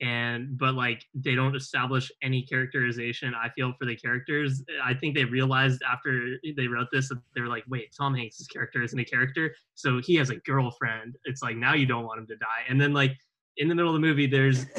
and 0.00 0.58
but 0.58 0.74
like 0.74 1.04
they 1.14 1.36
don't 1.36 1.54
establish 1.54 2.10
any 2.20 2.42
characterization 2.42 3.32
i 3.40 3.48
feel 3.50 3.72
for 3.78 3.86
the 3.86 3.94
characters. 3.94 4.64
I 4.84 4.92
think 4.92 5.14
they 5.14 5.24
realized 5.24 5.80
after 5.88 6.36
they 6.56 6.66
wrote 6.66 6.88
this 6.90 7.08
that 7.10 7.20
they 7.36 7.42
were 7.42 7.48
like 7.56 7.64
wait 7.68 7.94
tom 7.96 8.12
hanks' 8.12 8.44
character 8.48 8.82
isn't 8.82 8.98
a 8.98 9.04
character 9.04 9.54
so 9.76 10.00
he 10.00 10.16
has 10.16 10.30
a 10.30 10.36
girlfriend. 10.36 11.14
It's 11.26 11.42
like 11.42 11.56
now 11.56 11.74
you 11.74 11.86
don't 11.86 12.06
want 12.06 12.18
him 12.18 12.26
to 12.26 12.36
die. 12.36 12.62
And 12.68 12.80
then 12.80 12.92
like 12.92 13.16
in 13.56 13.68
the 13.68 13.74
middle 13.74 13.90
of 13.94 14.00
the 14.00 14.06
movie 14.06 14.26
there's 14.26 14.66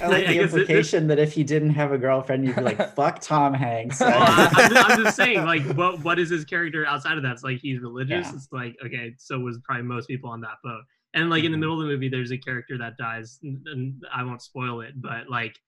I 0.00 0.06
like 0.06 0.24
I 0.28 0.32
the 0.32 0.34
guess 0.34 0.36
it- 0.36 0.36
it- 0.36 0.42
implication 0.42 1.06
that 1.08 1.18
if 1.18 1.32
he 1.32 1.42
didn't 1.44 1.70
have 1.70 1.92
a 1.92 1.98
girlfriend, 1.98 2.46
you'd 2.46 2.56
be 2.56 2.62
like, 2.62 2.94
"Fuck 2.96 3.20
Tom 3.20 3.52
Hanks." 3.54 4.00
well, 4.00 4.12
I, 4.16 4.50
I'm, 4.56 4.70
just, 4.72 4.98
just 5.00 5.16
saying, 5.16 5.44
like, 5.44 5.64
what 5.76 6.00
what 6.04 6.18
is 6.18 6.30
his 6.30 6.44
character 6.44 6.86
outside 6.86 7.16
of 7.16 7.22
that? 7.24 7.32
It's 7.32 7.42
like 7.44 7.58
he's 7.58 7.80
religious. 7.80 8.26
Yeah. 8.26 8.34
It's 8.34 8.48
like 8.52 8.76
okay, 8.84 9.14
so 9.18 9.38
was 9.38 9.58
probably 9.64 9.84
most 9.84 10.06
people 10.06 10.30
on 10.30 10.40
that 10.42 10.56
boat. 10.62 10.82
And 11.14 11.30
like 11.30 11.42
in 11.44 11.50
the 11.52 11.56
Mhm. 11.56 11.60
middle 11.60 11.80
of 11.80 11.86
the 11.86 11.92
movie, 11.92 12.08
there's 12.08 12.30
a 12.32 12.38
character 12.38 12.76
that 12.78 12.96
dies, 12.98 13.38
and, 13.42 14.02
I 14.14 14.22
won't 14.22 14.42
spoil 14.42 14.82
it, 14.82 14.92
but 15.00 15.28
like, 15.30 15.58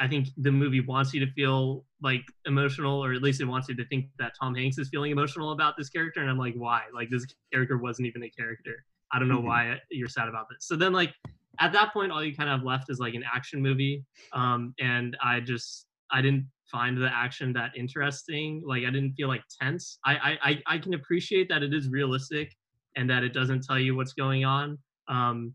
I 0.00 0.08
think 0.08 0.28
the 0.38 0.50
movie 0.50 0.80
wants 0.80 1.12
you 1.12 1.24
to 1.24 1.30
feel 1.32 1.84
like 2.02 2.22
emotional, 2.46 3.04
or 3.04 3.12
at 3.12 3.20
least 3.22 3.40
it 3.42 3.44
wants 3.44 3.68
you 3.68 3.76
to 3.76 3.84
think 3.88 4.06
that 4.18 4.32
Tom 4.40 4.54
Hanks 4.54 4.78
is 4.78 4.88
feeling 4.88 5.10
emotional 5.12 5.52
about 5.52 5.76
this 5.76 5.90
character. 5.90 6.20
And 6.20 6.30
I'm 6.30 6.38
like, 6.38 6.54
why? 6.54 6.82
Like 6.94 7.10
this 7.10 7.26
character 7.52 7.76
wasn't 7.76 8.06
even 8.08 8.22
a 8.22 8.30
character. 8.30 8.84
I 9.12 9.18
don't 9.18 9.28
know 9.28 9.40
Mhm. 9.40 9.44
why 9.44 9.78
you're 9.90 10.08
sad 10.08 10.26
about 10.28 10.46
this. 10.48 10.66
So 10.66 10.74
then 10.74 10.92
like 10.94 11.12
at 11.60 11.72
that 11.72 11.92
point, 11.92 12.12
all 12.12 12.22
you 12.22 12.34
kind 12.34 12.48
of 12.48 12.58
have 12.58 12.66
left 12.66 12.90
is 12.90 12.98
like 12.98 13.14
an 13.14 13.24
action 13.32 13.60
movie. 13.62 14.04
Um, 14.32 14.74
and 14.80 15.16
I 15.22 15.40
just 15.40 15.86
I 16.10 16.22
didn't 16.22 16.46
find 16.70 16.96
the 16.96 17.10
action 17.12 17.52
that 17.54 17.72
interesting. 17.76 18.62
Like 18.66 18.84
I 18.84 18.90
didn't 18.90 19.14
feel 19.14 19.28
like 19.28 19.42
tense. 19.60 19.98
I 20.04 20.38
I 20.42 20.62
I, 20.66 20.78
can 20.78 20.94
appreciate 20.94 21.48
that 21.48 21.62
it 21.62 21.74
is 21.74 21.88
realistic 21.88 22.54
and 22.96 23.08
that 23.10 23.22
it 23.22 23.32
doesn't 23.32 23.64
tell 23.64 23.78
you 23.78 23.96
what's 23.96 24.12
going 24.12 24.44
on. 24.44 24.78
Um, 25.08 25.54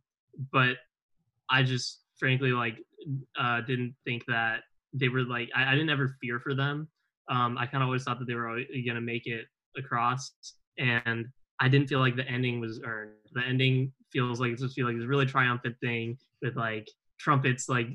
but 0.51 0.77
I 1.49 1.63
just 1.63 2.01
frankly 2.17 2.51
like 2.51 2.77
uh, 3.39 3.61
didn't 3.61 3.95
think 4.05 4.23
that 4.27 4.61
they 4.93 5.09
were 5.09 5.23
like 5.23 5.49
I, 5.55 5.71
I 5.71 5.71
didn't 5.71 5.89
ever 5.89 6.15
fear 6.21 6.39
for 6.39 6.53
them. 6.53 6.87
Um, 7.29 7.57
I 7.57 7.65
kind 7.65 7.81
of 7.83 7.87
always 7.87 8.03
thought 8.03 8.19
that 8.19 8.25
they 8.25 8.35
were 8.35 8.61
gonna 8.85 9.01
make 9.01 9.27
it 9.27 9.45
across, 9.77 10.31
and 10.77 11.25
I 11.59 11.69
didn't 11.69 11.87
feel 11.87 11.99
like 11.99 12.15
the 12.15 12.27
ending 12.27 12.59
was 12.59 12.81
earned. 12.85 13.11
The 13.33 13.41
ending 13.41 13.91
feels 14.13 14.39
like 14.39 14.51
it's 14.51 14.61
just 14.61 14.75
feel 14.75 14.87
like 14.87 14.95
this 14.97 15.05
really 15.07 15.25
triumphant 15.25 15.75
thing 15.81 16.17
with 16.41 16.55
like 16.55 16.87
trumpets 17.19 17.67
like 17.67 17.87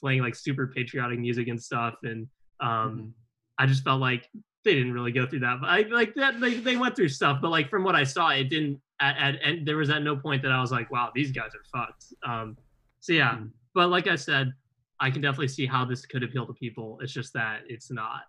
playing 0.00 0.22
like 0.22 0.34
super 0.34 0.66
patriotic 0.68 1.18
music 1.18 1.48
and 1.48 1.62
stuff, 1.62 1.96
and 2.04 2.26
um, 2.60 2.68
Mhm. 2.68 3.12
I 3.58 3.66
just 3.66 3.84
felt 3.84 4.00
like 4.00 4.30
they 4.64 4.74
didn't 4.74 4.92
really 4.94 5.12
go 5.12 5.26
through 5.26 5.40
that. 5.40 5.58
But 5.60 5.68
I 5.68 5.80
like 5.82 6.14
that 6.14 6.40
they, 6.40 6.54
they 6.54 6.76
went 6.76 6.96
through 6.96 7.10
stuff, 7.10 7.40
but 7.42 7.50
like 7.50 7.68
from 7.68 7.84
what 7.84 7.94
I 7.94 8.04
saw, 8.04 8.30
it 8.30 8.44
didn't. 8.44 8.80
At, 9.00 9.16
at 9.18 9.42
and 9.42 9.66
there 9.66 9.76
was 9.76 9.90
at 9.90 10.02
no 10.02 10.16
point 10.16 10.40
that 10.42 10.52
I 10.52 10.60
was 10.60 10.70
like, 10.72 10.90
wow, 10.90 11.10
these 11.14 11.32
guys 11.32 11.50
are 11.54 11.64
fucked. 11.78 12.04
Um, 12.24 12.56
so 13.00 13.12
yeah, 13.12 13.34
Mhm. 13.34 13.50
but 13.74 13.88
like 13.90 14.06
I 14.06 14.14
said, 14.16 14.52
I 15.00 15.10
can 15.10 15.20
definitely 15.20 15.48
see 15.48 15.66
how 15.66 15.84
this 15.84 16.06
could 16.06 16.22
appeal 16.22 16.46
to 16.46 16.52
people. 16.54 16.98
It's 17.02 17.12
just 17.12 17.32
that 17.34 17.62
it's 17.68 17.90
not 17.90 18.22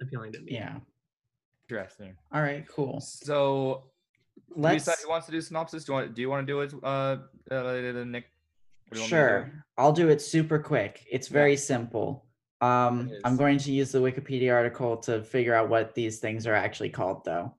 appealing 0.00 0.32
to 0.32 0.40
me. 0.40 0.52
yeah. 0.52 0.78
Interesting. 1.68 2.14
All 2.32 2.42
right. 2.42 2.66
Cool. 2.68 3.00
So, 3.00 3.84
who 3.84 3.93
Let's. 4.56 4.84
decide 4.84 4.96
who 5.02 5.08
wants 5.10 5.26
to 5.26 5.32
do 5.32 5.40
synopsis? 5.40 5.84
Do 5.84 5.92
you 5.92 5.98
want? 5.98 6.14
Do 6.14 6.22
you 6.22 6.28
want 6.30 6.46
to 6.46 6.52
do 6.52 6.60
it, 6.60 6.74
uh, 6.82 7.16
uh 7.50 8.04
Nick? 8.04 8.04
What 8.04 8.04
do 8.04 8.04
you 8.04 8.04
want 8.04 8.92
to 8.92 8.98
do? 8.98 9.06
Sure. 9.08 9.64
I'll 9.78 9.92
do 9.92 10.08
it 10.08 10.20
super 10.22 10.58
quick. 10.58 11.04
It's 11.10 11.30
Yeah. 11.30 11.34
very 11.34 11.56
simple. 11.56 12.26
Um, 12.60 13.08
It 13.10 13.20
I'm 13.24 13.36
going 13.36 13.58
to 13.58 13.72
use 13.72 13.92
the 13.92 13.98
Wikipedia 13.98 14.52
article 14.54 14.96
to 14.98 15.22
figure 15.22 15.54
out 15.54 15.68
what 15.68 15.94
these 15.94 16.18
things 16.20 16.46
are 16.46 16.54
actually 16.54 16.90
called, 16.90 17.24
though. 17.24 17.54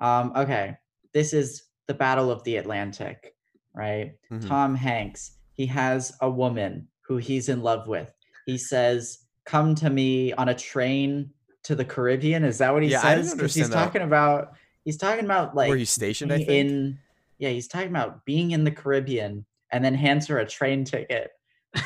Um, 0.00 0.32
okay. 0.36 0.76
This 1.12 1.32
is 1.32 1.64
the 1.86 1.94
Battle 1.94 2.30
of 2.30 2.42
the 2.44 2.56
Atlantic, 2.56 3.34
right? 3.74 4.14
Mhm. 4.30 4.46
Tom 4.48 4.74
Hanks. 4.74 5.36
He 5.52 5.66
has 5.66 6.16
a 6.20 6.30
woman 6.30 6.88
who 7.02 7.16
he's 7.18 7.48
in 7.48 7.62
love 7.62 7.86
with. 7.88 8.12
He 8.46 8.56
says, 8.58 9.26
"Come 9.44 9.74
to 9.76 9.90
me 9.90 10.32
on 10.34 10.48
a 10.48 10.54
train 10.54 11.30
to 11.64 11.74
the 11.74 11.84
Caribbean." 11.84 12.44
Is 12.44 12.58
that 12.58 12.72
what 12.72 12.82
he 12.82 12.90
Yeah, 12.90 13.00
I 13.04 13.14
didn't 13.16 13.26
says? 13.28 13.34
Because 13.34 13.54
he's 13.54 13.68
that. 13.70 13.74
talking 13.84 14.02
about 14.02 14.54
he's 14.84 14.96
talking 14.96 15.24
about 15.24 15.54
like 15.54 15.68
Where 15.68 15.78
he's 15.78 15.90
stationed, 15.90 16.32
I 16.32 16.36
being 16.36 16.46
think. 16.46 16.70
in 16.70 16.98
yeah, 17.38 17.50
he's 17.50 17.68
talking 17.68 17.88
about 17.88 18.24
being 18.24 18.50
in 18.50 18.64
the 18.64 18.70
Caribbean 18.70 19.46
and 19.72 19.84
then 19.84 19.94
hands 19.94 20.26
her 20.26 20.38
a 20.38 20.46
train 20.46 20.84
ticket 20.84 21.30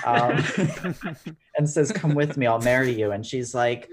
um, 0.04 0.42
and 1.56 1.68
says, 1.68 1.92
"Come 1.92 2.14
with 2.14 2.36
me, 2.36 2.46
I'll 2.46 2.60
marry 2.60 2.92
you." 2.92 3.12
And 3.12 3.24
she's 3.24 3.54
like, 3.54 3.88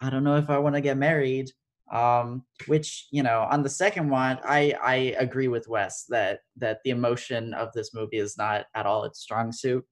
"I 0.00 0.10
don't 0.10 0.24
know 0.24 0.36
if 0.36 0.50
I 0.50 0.58
want 0.58 0.76
to 0.76 0.80
get 0.80 0.96
married." 0.96 1.50
Um, 1.92 2.44
which 2.66 3.08
you 3.10 3.22
know, 3.22 3.46
on 3.50 3.62
the 3.62 3.68
second 3.68 4.10
one, 4.10 4.38
I 4.44 4.74
I 4.82 4.94
agree 5.18 5.48
with 5.48 5.68
Wes 5.68 6.04
that 6.08 6.40
that 6.56 6.78
the 6.84 6.90
emotion 6.90 7.54
of 7.54 7.72
this 7.72 7.92
movie 7.94 8.18
is 8.18 8.38
not 8.38 8.66
at 8.74 8.86
all 8.86 9.04
its 9.04 9.20
strong 9.20 9.52
suit. 9.52 9.84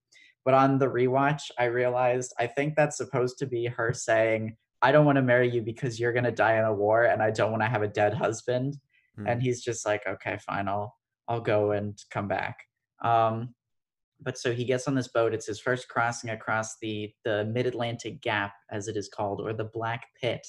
But 0.45 0.55
on 0.55 0.79
the 0.79 0.87
rewatch, 0.87 1.43
I 1.59 1.65
realized 1.65 2.33
I 2.39 2.47
think 2.47 2.75
that's 2.75 2.97
supposed 2.97 3.39
to 3.39 3.47
be 3.47 3.67
her 3.67 3.93
saying, 3.93 4.57
"I 4.83 4.93
don't 4.93 5.07
want 5.07 5.17
to 5.17 5.23
marry 5.23 5.51
you 5.51 5.63
because 5.63 5.99
you're 5.99 6.13
gonna 6.13 6.33
die 6.33 6.59
in 6.59 6.65
a 6.65 6.73
war, 6.75 7.05
and 7.05 7.23
I 7.23 7.31
don't 7.31 7.51
want 7.51 7.63
to 7.63 7.69
have 7.69 7.83
a 7.83 7.89
dead 7.89 8.15
husband." 8.15 8.79
and 9.27 9.43
he's 9.43 9.63
just 9.63 9.85
like 9.87 10.07
okay 10.07 10.39
fine 10.47 10.69
i'll 10.69 10.97
i'll 11.29 11.41
go 11.41 11.73
and 11.73 12.03
come 12.11 12.29
back. 12.29 12.65
Um 13.03 13.55
but 14.21 14.37
so 14.37 14.53
he 14.53 14.65
gets 14.65 14.89
on 14.89 14.95
this 14.95 15.09
boat 15.09 15.35
it's 15.35 15.47
his 15.47 15.61
first 15.61 15.89
crossing 15.89 16.31
across 16.31 16.79
the 16.81 17.13
the 17.25 17.45
mid-atlantic 17.45 18.21
gap 18.21 18.53
as 18.71 18.89
it 18.89 18.97
is 18.97 19.09
called 19.09 19.41
or 19.41 19.53
the 19.53 19.71
black 19.73 20.07
pit. 20.21 20.47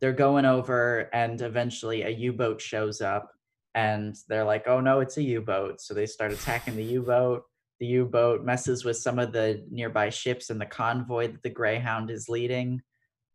They're 0.00 0.12
going 0.12 0.44
over 0.44 1.08
and 1.12 1.40
eventually 1.40 2.02
a 2.02 2.08
u-boat 2.08 2.60
shows 2.60 3.00
up 3.00 3.30
and 3.74 4.16
they're 4.28 4.44
like 4.44 4.66
oh 4.66 4.80
no 4.80 5.00
it's 5.00 5.16
a 5.16 5.22
u-boat. 5.22 5.80
So 5.80 5.94
they 5.94 6.06
start 6.06 6.32
attacking 6.32 6.76
the 6.76 6.84
u-boat. 6.84 7.42
The 7.80 7.86
u-boat 7.86 8.44
messes 8.44 8.84
with 8.84 8.98
some 8.98 9.18
of 9.18 9.32
the 9.32 9.64
nearby 9.70 10.10
ships 10.10 10.50
and 10.50 10.60
the 10.60 10.66
convoy 10.66 11.28
that 11.28 11.42
the 11.42 11.50
greyhound 11.50 12.10
is 12.10 12.28
leading 12.28 12.82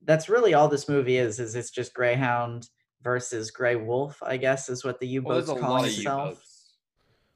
that's 0.05 0.29
really 0.29 0.53
all 0.53 0.67
this 0.67 0.87
movie 0.87 1.17
is 1.17 1.39
is 1.39 1.55
it's 1.55 1.71
just 1.71 1.93
greyhound 1.93 2.69
versus 3.03 3.51
Grey 3.51 3.75
Wolf, 3.75 4.17
I 4.23 4.37
guess 4.37 4.69
is 4.69 4.83
what 4.83 4.99
the 4.99 5.07
U-boat's 5.07 5.47
there's 5.47 5.57
a 5.57 5.61
calling 5.61 5.83
lot 5.83 5.91
of 5.91 5.97
itself. 5.97 6.43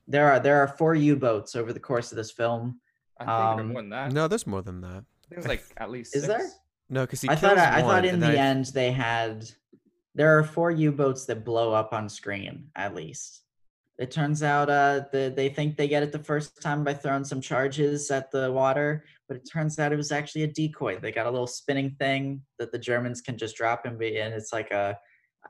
There 0.08 0.32
are 0.32 0.39
there 0.39 0.62
are 0.62 0.67
four 0.67 0.95
U-boats 0.95 1.55
over 1.55 1.71
the 1.73 1.79
course 1.79 2.12
of 2.12 2.15
this 2.15 2.32
film. 2.32 2.79
I 3.19 3.25
think 3.25 3.60
Um, 3.62 3.67
more 3.73 3.82
than 3.82 3.89
that. 3.89 4.12
no, 4.12 4.27
there's 4.27 4.47
more 4.47 4.62
than 4.62 4.82
that. 4.82 5.03
There's 5.29 5.45
like 5.47 5.63
at 5.77 5.91
least. 5.91 6.15
Is 6.15 6.25
there? 6.25 6.47
No, 6.89 7.01
because 7.03 7.21
he 7.21 7.29
I 7.29 7.36
thought 7.36 7.58
I, 7.60 7.79
I 7.79 7.82
thought 7.82 8.05
in 8.05 8.19
the 8.19 8.32
I- 8.32 8.36
end 8.36 8.65
they 8.67 8.91
had 8.91 9.47
there 10.15 10.38
are 10.39 10.43
four 10.43 10.71
U-boats 10.71 11.25
that 11.25 11.45
blow 11.45 11.71
up 11.73 11.93
on 11.93 12.10
screen 12.10 12.69
at 12.75 12.95
least. 12.95 13.43
It 13.99 14.12
turns 14.12 14.41
out 14.43 14.69
uh 14.69 15.01
the, 15.12 15.33
they 15.35 15.49
think 15.49 15.75
they 15.75 15.88
get 15.88 16.03
it 16.03 16.12
the 16.12 16.23
first 16.23 16.62
time 16.62 16.83
by 16.83 16.93
throwing 16.93 17.25
some 17.25 17.41
charges 17.41 18.09
at 18.12 18.31
the 18.31 18.51
water, 18.51 19.03
but 19.27 19.38
it 19.38 19.49
turns 19.51 19.77
out 19.77 19.91
it 19.91 19.97
was 19.97 20.12
actually 20.12 20.43
a 20.43 20.47
decoy. 20.47 20.99
They 20.99 21.12
got 21.12 21.27
a 21.27 21.31
little 21.31 21.47
spinning 21.47 21.91
thing 21.99 22.41
that 22.59 22.71
the 22.71 22.79
Germans 22.79 23.21
can 23.21 23.38
just 23.38 23.57
drop 23.57 23.85
and 23.85 23.99
be 23.99 24.17
and 24.19 24.33
it's 24.33 24.53
like 24.53 24.71
a 24.71 24.97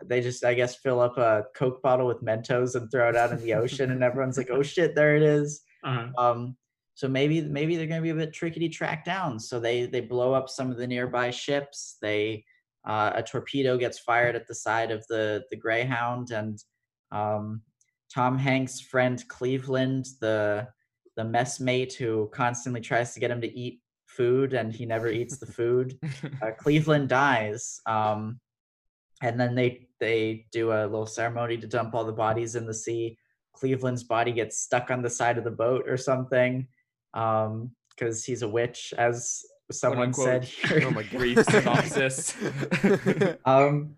they 0.06 0.22
just 0.22 0.44
I 0.44 0.54
guess 0.56 0.76
fill 0.76 1.00
up 1.00 1.18
a 1.18 1.44
Coke 1.56 1.82
bottle 1.82 2.08
with 2.08 2.24
Mentos 2.24 2.76
and 2.76 2.90
throw 2.92 3.10
it 3.10 3.16
out 3.16 3.32
in 3.32 3.42
the 3.42 3.54
ocean 3.54 3.92
and 3.92 4.04
everyone's 4.04 4.38
like, 4.38 4.50
oh 4.52 4.64
shit, 4.64 4.96
there 4.96 5.16
it 5.16 5.24
is. 5.24 5.62
Uh, 5.84 6.08
Um, 6.18 6.58
so 6.96 7.08
maybe 7.08 7.42
maybe 7.42 7.78
they're 7.78 7.88
going 7.88 8.02
to 8.02 8.04
be 8.04 8.10
a 8.10 8.26
bit 8.26 8.34
tricky 8.34 8.60
to 8.60 8.70
track 8.70 9.06
down. 9.06 9.40
So 9.40 9.60
they 9.60 9.86
they 9.86 10.02
blow 10.02 10.34
up 10.34 10.50
some 10.50 10.70
of 10.70 10.78
the 10.78 10.88
nearby 10.88 11.30
ships. 11.30 11.98
They 12.02 12.44
uh, 12.86 13.12
a 13.16 13.24
torpedo 13.24 13.78
gets 13.78 14.00
fired 14.00 14.36
at 14.36 14.48
the 14.48 14.56
side 14.56 14.92
of 14.92 15.06
the 15.08 15.44
the 15.50 15.56
Greyhound, 15.56 16.32
and 16.32 16.58
um, 17.12 17.62
Tom 18.14 18.38
Hanks' 18.38 18.80
friend 18.80 19.24
Cleveland, 19.28 20.08
the 20.20 20.68
the 21.16 21.24
messmate 21.24 21.94
who 21.94 22.30
constantly 22.34 22.82
tries 22.82 23.14
to 23.14 23.20
get 23.20 23.32
him 23.32 23.42
to 23.42 23.54
eat 23.54 23.82
food 24.06 24.54
and 24.54 24.74
he 24.74 24.86
never 24.86 25.10
eats 25.10 25.38
the 25.38 25.46
food. 25.46 25.98
Uh, 26.42 26.52
Cleveland 26.58 27.10
dies. 27.10 27.82
Um, 27.86 28.40
and 29.22 29.38
then 29.40 29.56
they 29.56 29.88
they 30.00 30.46
do 30.54 30.72
a 30.72 30.88
little 30.88 31.06
ceremony 31.06 31.58
to 31.58 31.68
dump 31.68 31.94
all 31.94 32.06
the 32.06 32.14
bodies 32.14 32.56
in 32.56 32.66
the 32.66 32.74
sea. 32.74 33.18
Cleveland's 33.54 34.04
body 34.04 34.32
gets 34.32 34.60
stuck 34.60 34.90
on 34.90 35.02
the 35.02 35.10
side 35.10 35.38
of 35.38 35.44
the 35.44 35.52
boat 35.52 35.88
or 35.88 35.98
something 35.98 36.68
um 37.14 37.72
because 37.90 38.24
he's 38.24 38.42
a 38.42 38.48
witch 38.48 38.94
as 38.98 39.44
someone 39.72 40.14
said 40.14 40.46
here. 40.46 40.84
Oh 40.86 40.92
my 40.92 41.04
god. 41.04 41.18
Brief 41.18 41.44
synopsis. 41.44 42.36
um 43.46 43.96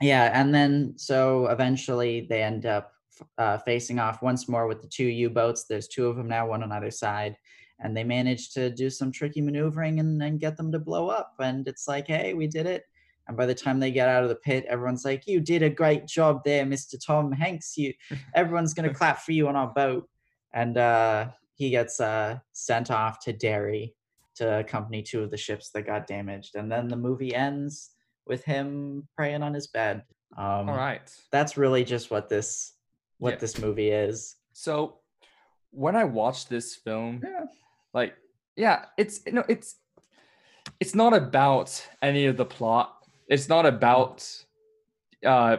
yeah 0.00 0.30
and 0.34 0.52
then 0.52 0.94
so 0.96 1.46
eventually 1.46 2.26
they 2.28 2.42
end 2.42 2.66
up 2.66 2.92
uh, 3.38 3.58
facing 3.58 3.98
off 3.98 4.22
once 4.22 4.48
more 4.48 4.66
with 4.66 4.80
the 4.80 4.88
two 4.88 5.04
u-boats 5.04 5.64
there's 5.64 5.88
two 5.88 6.06
of 6.06 6.16
them 6.16 6.28
now 6.28 6.46
one 6.46 6.62
on 6.62 6.72
either 6.72 6.90
side 6.90 7.36
and 7.80 7.96
they 7.96 8.04
manage 8.04 8.50
to 8.52 8.70
do 8.70 8.88
some 8.88 9.10
tricky 9.10 9.40
maneuvering 9.40 9.98
and, 10.00 10.22
and 10.22 10.40
get 10.40 10.56
them 10.56 10.70
to 10.70 10.78
blow 10.78 11.08
up 11.08 11.34
and 11.40 11.66
it's 11.68 11.88
like 11.88 12.06
hey 12.06 12.34
we 12.34 12.46
did 12.46 12.66
it 12.66 12.84
And 13.28 13.36
by 13.36 13.46
the 13.46 13.54
time 13.54 13.78
they 13.78 13.90
get 13.90 14.08
out 14.08 14.24
of 14.24 14.28
the 14.28 14.36
pit, 14.36 14.64
everyone's 14.68 15.04
like, 15.04 15.26
"You 15.26 15.40
did 15.40 15.62
a 15.62 15.70
great 15.70 16.06
job 16.06 16.42
there, 16.44 16.64
Mr. 16.64 16.96
Tom 17.04 17.30
Hanks. 17.32 17.76
You, 17.76 17.92
everyone's 18.34 18.74
gonna 18.74 18.92
clap 18.92 19.20
for 19.20 19.32
you 19.32 19.48
on 19.48 19.56
our 19.56 19.72
boat." 19.72 20.08
And 20.52 20.76
uh, 20.76 21.28
he 21.54 21.70
gets 21.70 22.00
uh, 22.00 22.38
sent 22.52 22.90
off 22.90 23.20
to 23.20 23.32
Derry 23.32 23.94
to 24.36 24.58
accompany 24.58 25.02
two 25.02 25.22
of 25.22 25.30
the 25.30 25.36
ships 25.36 25.70
that 25.70 25.86
got 25.86 26.06
damaged. 26.06 26.56
And 26.56 26.70
then 26.70 26.88
the 26.88 26.96
movie 26.96 27.34
ends 27.34 27.90
with 28.26 28.44
him 28.44 29.06
praying 29.16 29.42
on 29.42 29.54
his 29.54 29.68
bed. 29.68 30.02
Um, 30.36 30.68
All 30.68 30.76
right. 30.76 31.02
That's 31.30 31.56
really 31.56 31.84
just 31.84 32.10
what 32.10 32.28
this 32.28 32.71
what 33.22 33.34
Yeah. 33.34 33.36
this 33.38 33.58
movie 33.60 33.90
is. 33.90 34.36
So 34.52 34.98
when 35.70 35.94
I 35.94 36.02
watched 36.02 36.48
this 36.48 36.74
film, 36.74 37.20
Yeah. 37.22 37.44
like 37.94 38.14
yeah, 38.56 38.86
it's 38.98 39.24
no, 39.26 39.44
it's 39.48 39.76
it's 40.80 40.94
not 40.94 41.14
about 41.14 41.70
any 42.02 42.26
of 42.26 42.36
the 42.36 42.44
plot. 42.44 42.92
It's 43.28 43.48
not 43.48 43.64
about 43.64 44.16
uh, 45.24 45.58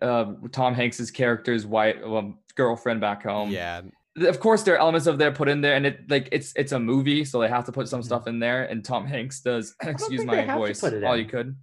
uh 0.00 0.26
Tom 0.52 0.74
Hanks's 0.74 1.10
character's 1.10 1.66
white 1.66 2.00
um, 2.02 2.38
girlfriend 2.54 3.00
back 3.00 3.24
home. 3.24 3.50
yeah, 3.50 3.82
of 4.16 4.38
course 4.38 4.62
there 4.62 4.74
are 4.76 4.78
elements 4.78 5.06
of 5.08 5.18
there 5.18 5.32
put 5.32 5.48
in 5.48 5.60
there 5.60 5.74
and 5.74 5.84
it 5.86 6.08
like 6.08 6.28
it's 6.30 6.52
it's 6.54 6.72
a 6.72 6.78
movie 6.78 7.24
so 7.24 7.40
they 7.40 7.48
have 7.48 7.64
to 7.64 7.72
put 7.72 7.88
some 7.88 8.02
stuff 8.02 8.26
in 8.26 8.38
there 8.38 8.64
and 8.64 8.84
tom 8.84 9.06
hanks 9.06 9.40
does 9.40 9.74
excuse 9.82 10.24
my 10.24 10.34
they 10.34 10.42
have 10.42 10.56
to 10.56 10.58
voice 10.58 10.80
put 10.80 11.04
all 11.04 11.16
you 11.16 11.24
could 11.24 11.56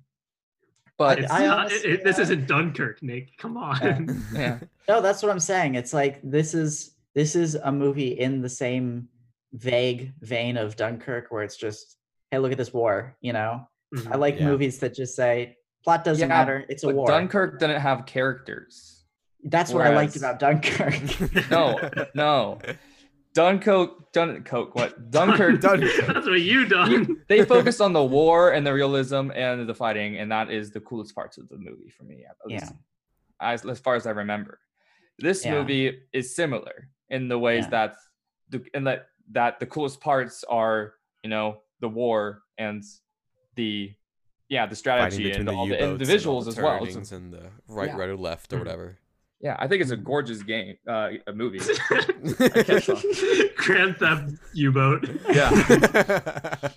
but 0.97 1.19
It's 1.19 1.31
I 1.31 1.45
not, 1.45 1.59
honestly- 1.59 1.91
it- 1.91 2.03
this 2.03 2.19
I- 2.19 2.21
isn't 2.23 2.47
Dunkirk, 2.47 3.01
Nick. 3.03 3.37
Come 3.37 3.57
on. 3.57 4.23
yeah 4.33 4.59
No, 4.87 5.01
that's 5.01 5.21
what 5.21 5.31
I'm 5.31 5.39
saying. 5.39 5.75
It's 5.75 5.93
like 5.93 6.19
this 6.23 6.53
is 6.53 6.91
this 7.15 7.35
is 7.35 7.55
a 7.55 7.71
movie 7.71 8.19
in 8.19 8.41
the 8.41 8.49
same 8.49 9.07
vague 9.53 10.13
vein 10.21 10.55
of 10.57 10.75
Dunkirk 10.75 11.27
where 11.31 11.41
it's 11.43 11.57
just, 11.57 11.97
hey, 12.31 12.37
look 12.37 12.51
at 12.51 12.57
this 12.59 12.73
war, 12.73 13.15
you 13.21 13.33
know? 13.33 13.67
Mhm. 13.95 14.11
I 14.11 14.17
like 14.17 14.37
Yeah. 14.39 14.45
movies 14.45 14.77
that 14.79 14.93
just 14.93 15.15
say 15.15 15.57
plot 15.83 16.03
doesn't 16.03 16.21
Yeah, 16.29 16.35
matter, 16.35 16.65
it's 16.69 16.83
a 16.83 16.89
war. 16.89 17.07
dunkirk 17.07 17.59
didn't 17.59 17.79
have 17.81 18.05
characters 18.05 19.03
That's 19.43 19.71
what 19.71 19.85
I 19.87 19.95
liked 19.95 20.15
about 20.17 20.39
Dunkirk. 20.39 20.95
no 21.51 21.79
no 22.13 22.59
dunkirk 23.41 23.89
dunkirk 24.17 24.69
what 24.75 24.91
dunkirk 25.11 25.55
Dunkirk. 25.67 26.07
That's 26.13 26.27
what 26.33 26.41
you 26.51 26.59
done. 26.77 27.21
they 27.31 27.41
focused 27.55 27.81
on 27.87 27.91
the 27.99 28.03
war 28.19 28.51
and 28.55 28.65
the 28.67 28.73
realism 28.81 29.23
and 29.45 29.67
the 29.71 29.75
fighting 29.83 30.11
and 30.19 30.27
that 30.35 30.47
is 30.57 30.65
the 30.71 30.81
coolest 30.89 31.13
parts 31.19 31.35
of 31.37 31.45
the 31.49 31.57
movie 31.67 31.91
for 31.95 32.03
me 32.11 32.17
at 32.31 32.35
least, 32.49 32.71
Yeah. 33.41 33.51
as, 33.53 33.65
as 33.65 33.79
far 33.85 33.95
as 33.99 34.05
i 34.11 34.13
remember 34.23 34.53
this 35.27 35.39
Yeah. 35.45 35.53
movie 35.55 35.85
is 36.19 36.35
similar 36.41 36.75
in 37.15 37.21
the 37.27 37.39
ways 37.47 37.65
Yeah. 37.65 37.69
that 37.77 37.91
the 38.51 38.59
in 38.77 38.83
that 38.89 38.99
that 39.39 39.59
the 39.61 39.65
coolest 39.75 39.97
parts 40.09 40.43
are 40.61 40.93
you 41.23 41.29
know 41.29 41.47
the 41.83 41.89
war 42.01 42.19
and 42.57 42.83
the 43.55 43.91
yeah 44.49 44.65
the 44.65 44.75
strategy 44.83 45.23
between 45.23 45.39
and 45.41 45.47
the 45.49 45.53
all 45.53 45.67
the, 45.67 45.73
and 45.81 45.99
the 45.99 46.03
and 46.03 46.09
all 46.11 46.15
visuals 46.17 46.43
the 46.45 46.51
as 46.51 46.57
well 46.65 46.77
It's 46.83 46.85
a- 46.85 46.93
turnings 46.93 47.11
and 47.11 47.33
the 47.33 47.43
right, 47.67 47.89
Yeah. 47.89 47.97
right, 47.99 48.09
or 48.09 48.17
left, 48.29 48.51
or 48.53 48.55
Mhm. 48.57 48.59
whatever. 48.63 48.87
Yeah 49.41 49.55
i 49.59 49.67
think 49.67 49.81
it's 49.81 49.91
a 49.91 49.97
gorgeous 49.97 50.41
game 50.43 50.75
uh 50.87 51.09
a 51.27 51.33
movie 51.33 51.59
catch. 52.63 52.89
Grand 53.55 53.97
Theft 53.97 54.33
U-boat. 54.53 55.09
yeah 55.29 55.51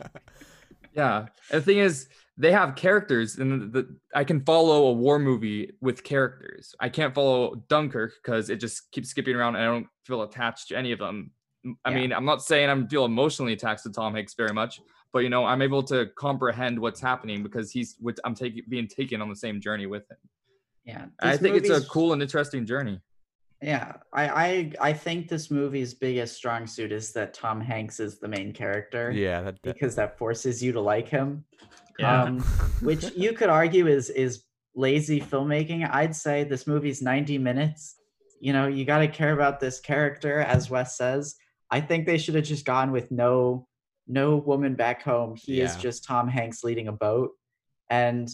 Yeah, 0.93 1.27
and 1.53 1.61
the 1.63 1.65
thing 1.65 1.79
is, 1.79 2.09
they 2.37 2.51
have 2.51 2.75
characters, 2.75 3.39
and 3.39 3.73
the, 3.73 3.97
I 4.15 4.25
can 4.25 4.41
follow 4.41 4.89
a 4.89 4.93
war 4.93 5.19
movie 5.21 5.73
with 5.81 6.03
characters. 6.03 6.75
I 6.81 6.89
can't 6.89 7.15
follow 7.15 7.63
Dunkirk 7.69 8.13
because 8.23 8.51
it 8.51 8.57
just 8.57 8.91
keeps 8.91 9.09
skipping 9.09 9.37
around, 9.37 9.55
and 9.55 9.65
I 9.65 9.69
don't 9.69 9.87
feel 10.05 10.23
attached 10.23 10.69
to 10.69 10.77
any 10.77 10.91
of 10.91 10.99
them. 10.99 11.31
I 11.85 11.91
Yeah. 11.91 11.95
mean, 11.97 12.13
I'm 12.13 12.25
not 12.25 12.43
saying 12.43 12.69
I 12.71 12.87
feel 12.89 13.05
emotionally 13.05 13.53
attached 13.53 13.85
to 13.85 13.91
Tom 13.93 14.15
Hanks 14.15 14.35
very 14.35 14.53
much, 14.53 14.81
but 15.13 15.21
you 15.21 15.29
know, 15.29 15.45
I'm 15.45 15.63
able 15.63 15.83
to 15.85 16.07
comprehend 16.17 16.77
what's 16.79 17.01
happening 17.01 17.43
because 17.45 17.71
he's 17.71 17.97
with 18.01 18.19
I'm 18.25 18.35
taking 18.35 18.65
being 18.69 18.89
taken 18.89 19.23
on 19.23 19.29
the 19.29 19.37
same 19.37 19.61
journey 19.61 19.87
with 19.87 20.11
him. 20.11 20.17
Yeah. 20.85 21.07
I 21.21 21.37
think 21.37 21.57
it's 21.57 21.71
a 21.71 21.81
cool 21.87 22.13
and 22.13 22.23
interesting 22.23 22.67
journey. 22.67 23.01
Yeah, 23.63 23.97
I, 24.15 24.29
I 24.29 24.73
I 24.81 24.93
think 24.95 25.29
this 25.29 25.51
movie's 25.51 25.93
biggest 25.93 26.35
strong 26.35 26.67
suit 26.67 26.93
is 26.93 27.13
that 27.13 27.35
Tom 27.35 27.61
Hanks 27.61 28.01
is 28.01 28.19
the 28.19 28.27
main 28.29 28.53
character. 28.55 29.11
yeah, 29.11 29.43
that, 29.43 29.57
that- 29.63 29.75
Because 29.75 29.95
that 29.97 30.17
forces 30.17 30.63
you 30.63 30.73
to 30.73 30.81
like 30.81 31.09
him. 31.09 31.45
Yeah. 31.99 32.23
Um, 32.23 32.41
which 32.81 33.05
you 33.17 33.35
could 33.35 33.51
argue 33.51 33.87
is 33.87 34.09
is 34.11 34.45
lazy 34.75 35.21
filmmaking. 35.21 35.89
I'd 35.93 36.17
say 36.17 36.45
this 36.45 36.67
movie's 36.67 37.03
90 37.03 37.37
minutes. 37.39 37.97
You 38.41 38.55
know, 38.55 38.67
you 38.67 38.87
got 38.87 39.01
to 39.01 39.09
care 39.09 39.35
about 39.35 39.61
this 39.61 39.79
character, 39.81 40.41
as 40.41 40.71
Wes 40.71 40.97
says. 40.97 41.37
I 41.71 41.83
think 41.83 42.07
they 42.07 42.17
should 42.17 42.37
have 42.37 42.45
just 42.45 42.65
gone 42.65 42.91
with 42.93 43.11
no 43.11 43.67
no 44.09 44.37
woman 44.37 44.75
back 44.75 45.03
home. 45.03 45.37
He 45.37 45.61
is 45.61 45.77
just 45.77 46.05
Tom 46.05 46.27
Hanks 46.29 46.65
leading 46.65 46.89
a 46.89 46.93
boat, 46.93 47.33
and 47.91 48.27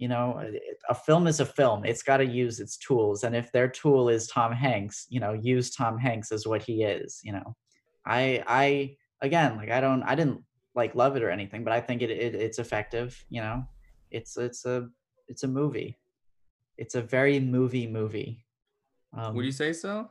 you 0.00 0.08
know, 0.08 0.42
a 0.88 0.94
film 0.94 1.26
is 1.26 1.40
a 1.40 1.44
film. 1.44 1.84
It's 1.84 2.02
got 2.02 2.16
to 2.16 2.24
use 2.24 2.58
its 2.58 2.78
tools, 2.78 3.22
and 3.22 3.36
if 3.36 3.52
their 3.52 3.68
tool 3.68 4.08
is 4.08 4.26
Tom 4.26 4.50
Hanks, 4.50 5.06
you 5.10 5.20
know, 5.20 5.34
use 5.34 5.70
Tom 5.70 5.98
Hanks 5.98 6.32
as 6.32 6.46
what 6.46 6.62
he 6.62 6.82
is. 6.82 7.20
You 7.22 7.32
know, 7.32 7.54
I 8.06 8.42
I 8.46 8.96
again 9.20 9.58
like 9.58 9.70
I 9.70 9.82
don't 9.82 10.02
I 10.02 10.14
didn't 10.14 10.42
like 10.74 10.94
love 10.94 11.16
it 11.16 11.22
or 11.22 11.28
anything, 11.28 11.64
but 11.64 11.74
I 11.74 11.82
think 11.82 12.00
it, 12.00 12.08
it 12.08 12.34
it's 12.34 12.58
effective. 12.58 13.22
You 13.28 13.42
know, 13.42 13.64
it's 14.10 14.38
it's 14.38 14.64
a 14.64 14.88
it's 15.28 15.42
a 15.42 15.48
movie. 15.48 15.98
It's 16.78 16.94
a 16.94 17.02
very 17.02 17.38
movie 17.38 17.86
movie. 17.86 18.46
Um, 19.12 19.34
Would 19.34 19.44
you 19.44 19.52
say 19.52 19.74
so? 19.74 20.08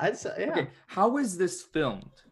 I'd 0.00 0.16
say, 0.16 0.34
yeah. 0.40 0.50
Okay, 0.50 0.68
how 0.88 1.18
is 1.18 1.38
this 1.38 1.62
filmed? 1.62 2.22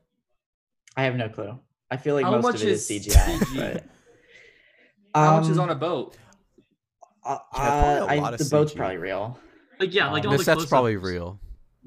I 0.96 1.04
have 1.04 1.14
no 1.14 1.28
clue. 1.28 1.60
I 1.92 1.96
feel 1.96 2.16
like 2.16 2.24
How 2.24 2.40
most 2.40 2.56
of 2.56 2.62
it 2.62 2.68
is 2.70 2.90
is 2.90 3.06
CGI. 3.06 3.38
CG? 3.38 3.74
but, 3.74 3.84
How 5.14 5.40
much 5.40 5.48
is 5.48 5.58
um, 5.58 5.64
on 5.64 5.70
a 5.70 5.76
boat? 5.76 6.16
Uh, 7.24 7.38
probably 7.52 7.94
a 7.98 8.02
uh, 8.02 8.06
I- 8.06 8.16
lot 8.16 8.33
of 8.35 8.38
the 8.40 8.44
boat's 8.50 8.72
CG. 8.72 8.76
probably 8.76 8.96
real. 8.98 9.38
Like 9.78 9.94
yeah, 9.94 10.11
like 10.11 10.24
Um, 10.24 10.28
all 10.28 10.33
the 10.33 10.38
the 10.38 10.44
set's 10.44 10.66
probably 10.66 10.96
real. 10.96 11.38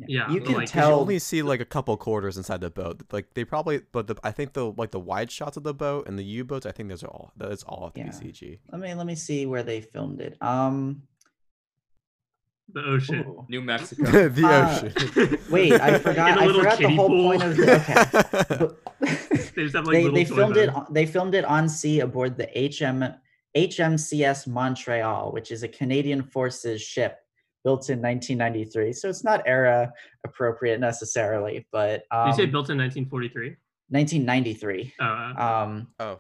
Yeah, 0.08 0.32
you 0.32 0.41
can 0.41 0.54
like, 0.56 0.69
'cause 0.69 0.76
you 0.76 0.82
You 0.82 0.88
tell. 0.88 1.00
only 1.02 1.19
see 1.19 1.43
like 1.43 1.60
a 1.60 1.65
couple 1.65 1.96
quarters 1.98 2.36
inside 2.38 2.62
the 2.62 2.72
boat. 2.72 3.02
Like 3.12 3.36
they 3.36 3.46
probably, 3.46 3.82
but 3.91 4.08
the, 4.08 4.15
I 4.24 4.32
think 4.32 4.54
the 4.54 4.72
like 4.72 4.89
the 4.89 5.00
wide 5.00 5.30
shots 5.30 5.56
of 5.56 5.62
the 5.63 5.74
boat 5.76 6.08
and 6.08 6.17
the 6.17 6.24
U-boats. 6.24 6.65
I 6.65 6.72
think 6.72 6.89
those 6.89 7.04
are 7.04 7.08
all. 7.10 7.32
That's 7.38 7.62
all 7.63 7.84
have 7.84 7.93
to 7.93 8.00
Yeah. 8.00 8.06
be 8.19 8.32
CG. 8.32 8.60
Let 8.72 8.82
me 8.82 8.93
let 8.96 9.06
me 9.06 9.13
see 9.13 9.46
where 9.46 9.62
they 9.62 9.82
filmed 9.82 10.19
it. 10.22 10.36
Um, 10.41 11.04
The 12.74 12.82
ocean. 12.84 13.19
ooh. 13.28 13.46
New 13.50 13.62
Mexico. 13.62 14.04
the 14.30 14.48
Uh, 14.48 14.82
ocean. 14.84 15.38
Wait, 15.52 15.74
I 15.74 16.00
forgot. 16.00 16.32
In 16.32 16.38
a 16.38 16.41
I 16.41 16.46
little 16.48 16.62
forgot 16.63 16.80
the 16.80 16.89
whole 16.89 17.08
pool. 17.10 17.24
point 17.30 17.43
of 17.43 17.58
the. 17.58 17.76
Okay. 17.76 18.58
But- 19.00 19.54
They 19.56 19.63
just 19.65 19.76
have 19.76 19.86
like 19.86 19.93
they 20.04 20.10
they 20.10 20.26
filmed 20.26 20.58
it. 20.58 20.69
on- 20.69 20.88
They 20.91 21.06
filmed 21.06 21.36
it 21.36 21.46
on 21.46 21.69
sea 21.69 22.00
aboard 22.00 22.38
the 22.38 22.48
HM 22.56 23.13
HMCS 23.56 24.48
Montreal, 24.48 25.32
which 25.32 25.52
is 25.52 25.63
a 25.63 25.68
Canadian 25.68 26.24
Forces 26.24 26.82
ship 26.82 27.20
built 27.63 27.89
in 27.89 28.02
1993. 28.02 28.92
So 28.94 29.10
it's 29.10 29.24
not 29.24 29.42
era 29.46 29.92
appropriate 30.26 30.80
necessarily, 30.80 31.66
but 31.72 32.04
um, 32.12 32.26
Did 32.32 32.38
you 32.38 32.46
say 32.46 32.52
built 32.52 32.70
in 32.70 32.78
1943? 32.78 33.56
1993. 33.89 34.94
Oh, 35.00 35.06
uh, 35.06 35.34
Um, 35.63 35.88
oh, 36.00 36.20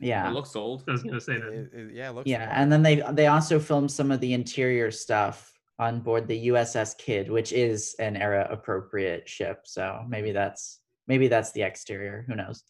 yeah, 0.00 0.28
It 0.28 0.32
looks 0.32 0.56
old. 0.56 0.84
I 0.88 0.92
was 0.92 1.02
gonna 1.02 1.20
say 1.20 1.34
that. 1.38 1.70
it- 1.72 1.94
yeah, 1.94 2.08
it 2.10 2.14
looks. 2.14 2.26
yeah, 2.28 2.46
fun. 2.46 2.54
and 2.56 2.72
then 2.72 2.82
they 2.82 3.02
they 3.12 3.26
also 3.26 3.58
filmed 3.60 3.90
some 3.90 4.10
of 4.10 4.20
the 4.20 4.32
interior 4.32 4.90
stuff 4.90 5.52
on 5.78 6.00
board 6.00 6.26
the 6.26 6.46
USS 6.48 6.96
Kidd, 6.96 7.30
which 7.30 7.52
is 7.52 7.94
an 7.98 8.16
era 8.16 8.48
appropriate 8.50 9.28
ship. 9.28 9.60
So 9.64 10.02
maybe 10.08 10.32
that's 10.32 10.80
maybe 11.06 11.28
that's 11.28 11.52
the 11.52 11.62
exterior. 11.62 12.24
Who 12.28 12.34
knows? 12.36 12.64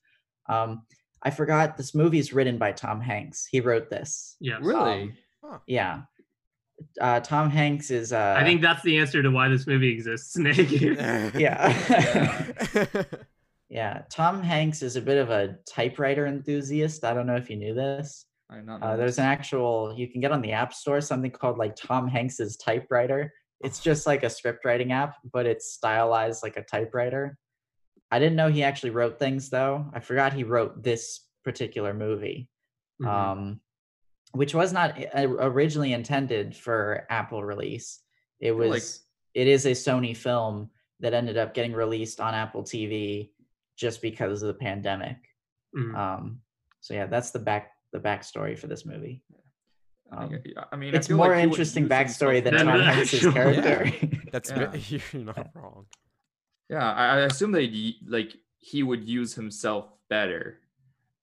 Um, 0.48 0.82
I 1.22 1.30
forgot 1.30 1.76
this 1.76 1.94
movie's 1.94 2.32
written 2.32 2.56
by 2.58 2.72
Tom 2.72 3.00
Hanks. 3.00 3.46
He 3.50 3.60
wrote 3.60 3.90
this. 3.90 4.36
Yeah, 4.40 4.58
Really? 4.60 5.14
Um, 5.44 5.60
yeah. 5.66 6.02
Uh, 7.00 7.20
Tom 7.20 7.50
Hanks 7.50 7.90
is. 7.90 8.12
Uh, 8.12 8.36
I 8.38 8.42
think 8.44 8.62
that's 8.62 8.82
the 8.82 8.96
answer 8.98 9.22
to 9.22 9.28
why 9.30 9.48
this 9.48 9.66
movie 9.66 9.90
exists, 9.92 10.36
Nick. 10.38 10.70
Yeah. 11.34 12.94
yeah. 13.68 14.02
Tom 14.10 14.42
Hanks 14.42 14.82
is 14.82 14.96
a 14.96 15.00
bit 15.02 15.18
of 15.18 15.30
a 15.30 15.56
typewriter 15.68 16.26
enthusiast. 16.26 17.04
I 17.04 17.14
don't 17.14 17.26
know 17.26 17.36
if 17.36 17.50
you 17.50 17.56
knew 17.56 17.74
this. 17.74 18.26
I 18.50 18.56
did 18.56 18.66
not 18.66 18.82
Uh, 18.82 18.92
know 18.92 18.96
there's 18.96 19.12
this. 19.12 19.18
an 19.18 19.26
actual 19.26 19.94
you 19.96 20.08
can 20.08 20.20
get 20.20 20.32
on 20.32 20.40
the 20.42 20.52
app 20.52 20.72
store 20.74 21.00
something 21.00 21.30
called 21.30 21.58
like 21.58 21.76
Tom 21.76 22.08
Hanks's 22.08 22.56
typewriter. 22.56 23.32
It's 23.60 23.78
just 23.80 24.06
like 24.06 24.22
a 24.22 24.30
script 24.30 24.64
writing 24.64 24.90
app, 24.92 25.16
but 25.32 25.44
it's 25.46 25.72
stylized 25.74 26.42
like 26.42 26.56
a 26.56 26.62
typewriter. 26.62 27.36
I 28.10 28.18
didn't 28.18 28.36
know 28.36 28.48
he 28.48 28.62
actually 28.62 28.90
wrote 28.90 29.18
things 29.18 29.50
though. 29.50 29.86
I 29.94 30.00
forgot 30.00 30.32
he 30.32 30.44
wrote 30.44 30.82
this 30.82 31.20
particular 31.44 31.94
movie, 31.94 32.48
Mhm. 33.00 33.06
um, 33.08 33.60
which 34.32 34.54
was 34.54 34.72
not 34.72 34.98
originally 35.14 35.92
intended 35.92 36.56
for 36.56 37.06
Apple 37.10 37.42
release. 37.44 38.00
It 38.40 38.52
was. 38.52 38.70
like- 38.70 39.06
it 39.34 39.46
is 39.46 39.64
a 39.64 39.70
Sony 39.70 40.16
film 40.16 40.70
that 40.98 41.14
ended 41.14 41.36
up 41.38 41.54
getting 41.54 41.72
released 41.72 42.20
on 42.20 42.34
Apple 42.34 42.64
TV 42.64 43.30
just 43.76 44.02
because 44.02 44.42
of 44.42 44.48
the 44.48 44.54
pandemic. 44.54 45.18
Mhm. 45.76 45.94
Um, 45.96 46.42
so 46.80 46.94
yeah, 46.94 47.06
that's 47.06 47.30
the 47.30 47.38
back 47.38 47.72
the 47.92 48.00
backstory 48.00 48.58
for 48.58 48.66
this 48.66 48.84
movie. 48.84 49.22
I 50.12 50.24
Um, 50.24 50.42
I 50.72 50.76
mean, 50.76 50.94
I 50.94 50.98
it's 50.98 51.06
feel 51.06 51.16
more 51.16 51.28
like 51.28 51.44
interesting 51.44 51.88
backstory 51.88 52.42
than 52.42 52.54
Than 52.56 52.66
Tom 52.66 52.78
the 52.78 52.84
Hanks's 52.84 53.14
actual- 53.26 53.32
character. 53.32 54.08
That's 54.32 54.50
Yeah. 54.50 54.74
you're 55.12 55.22
not 55.24 55.50
wrong. 55.54 55.86
Yeah, 56.70 56.92
I, 56.92 57.04
I 57.06 57.16
assume 57.26 57.50
they 57.52 57.96
like 58.06 58.36
he 58.58 58.82
would 58.82 59.04
use 59.04 59.34
himself 59.34 59.86
better 60.08 60.60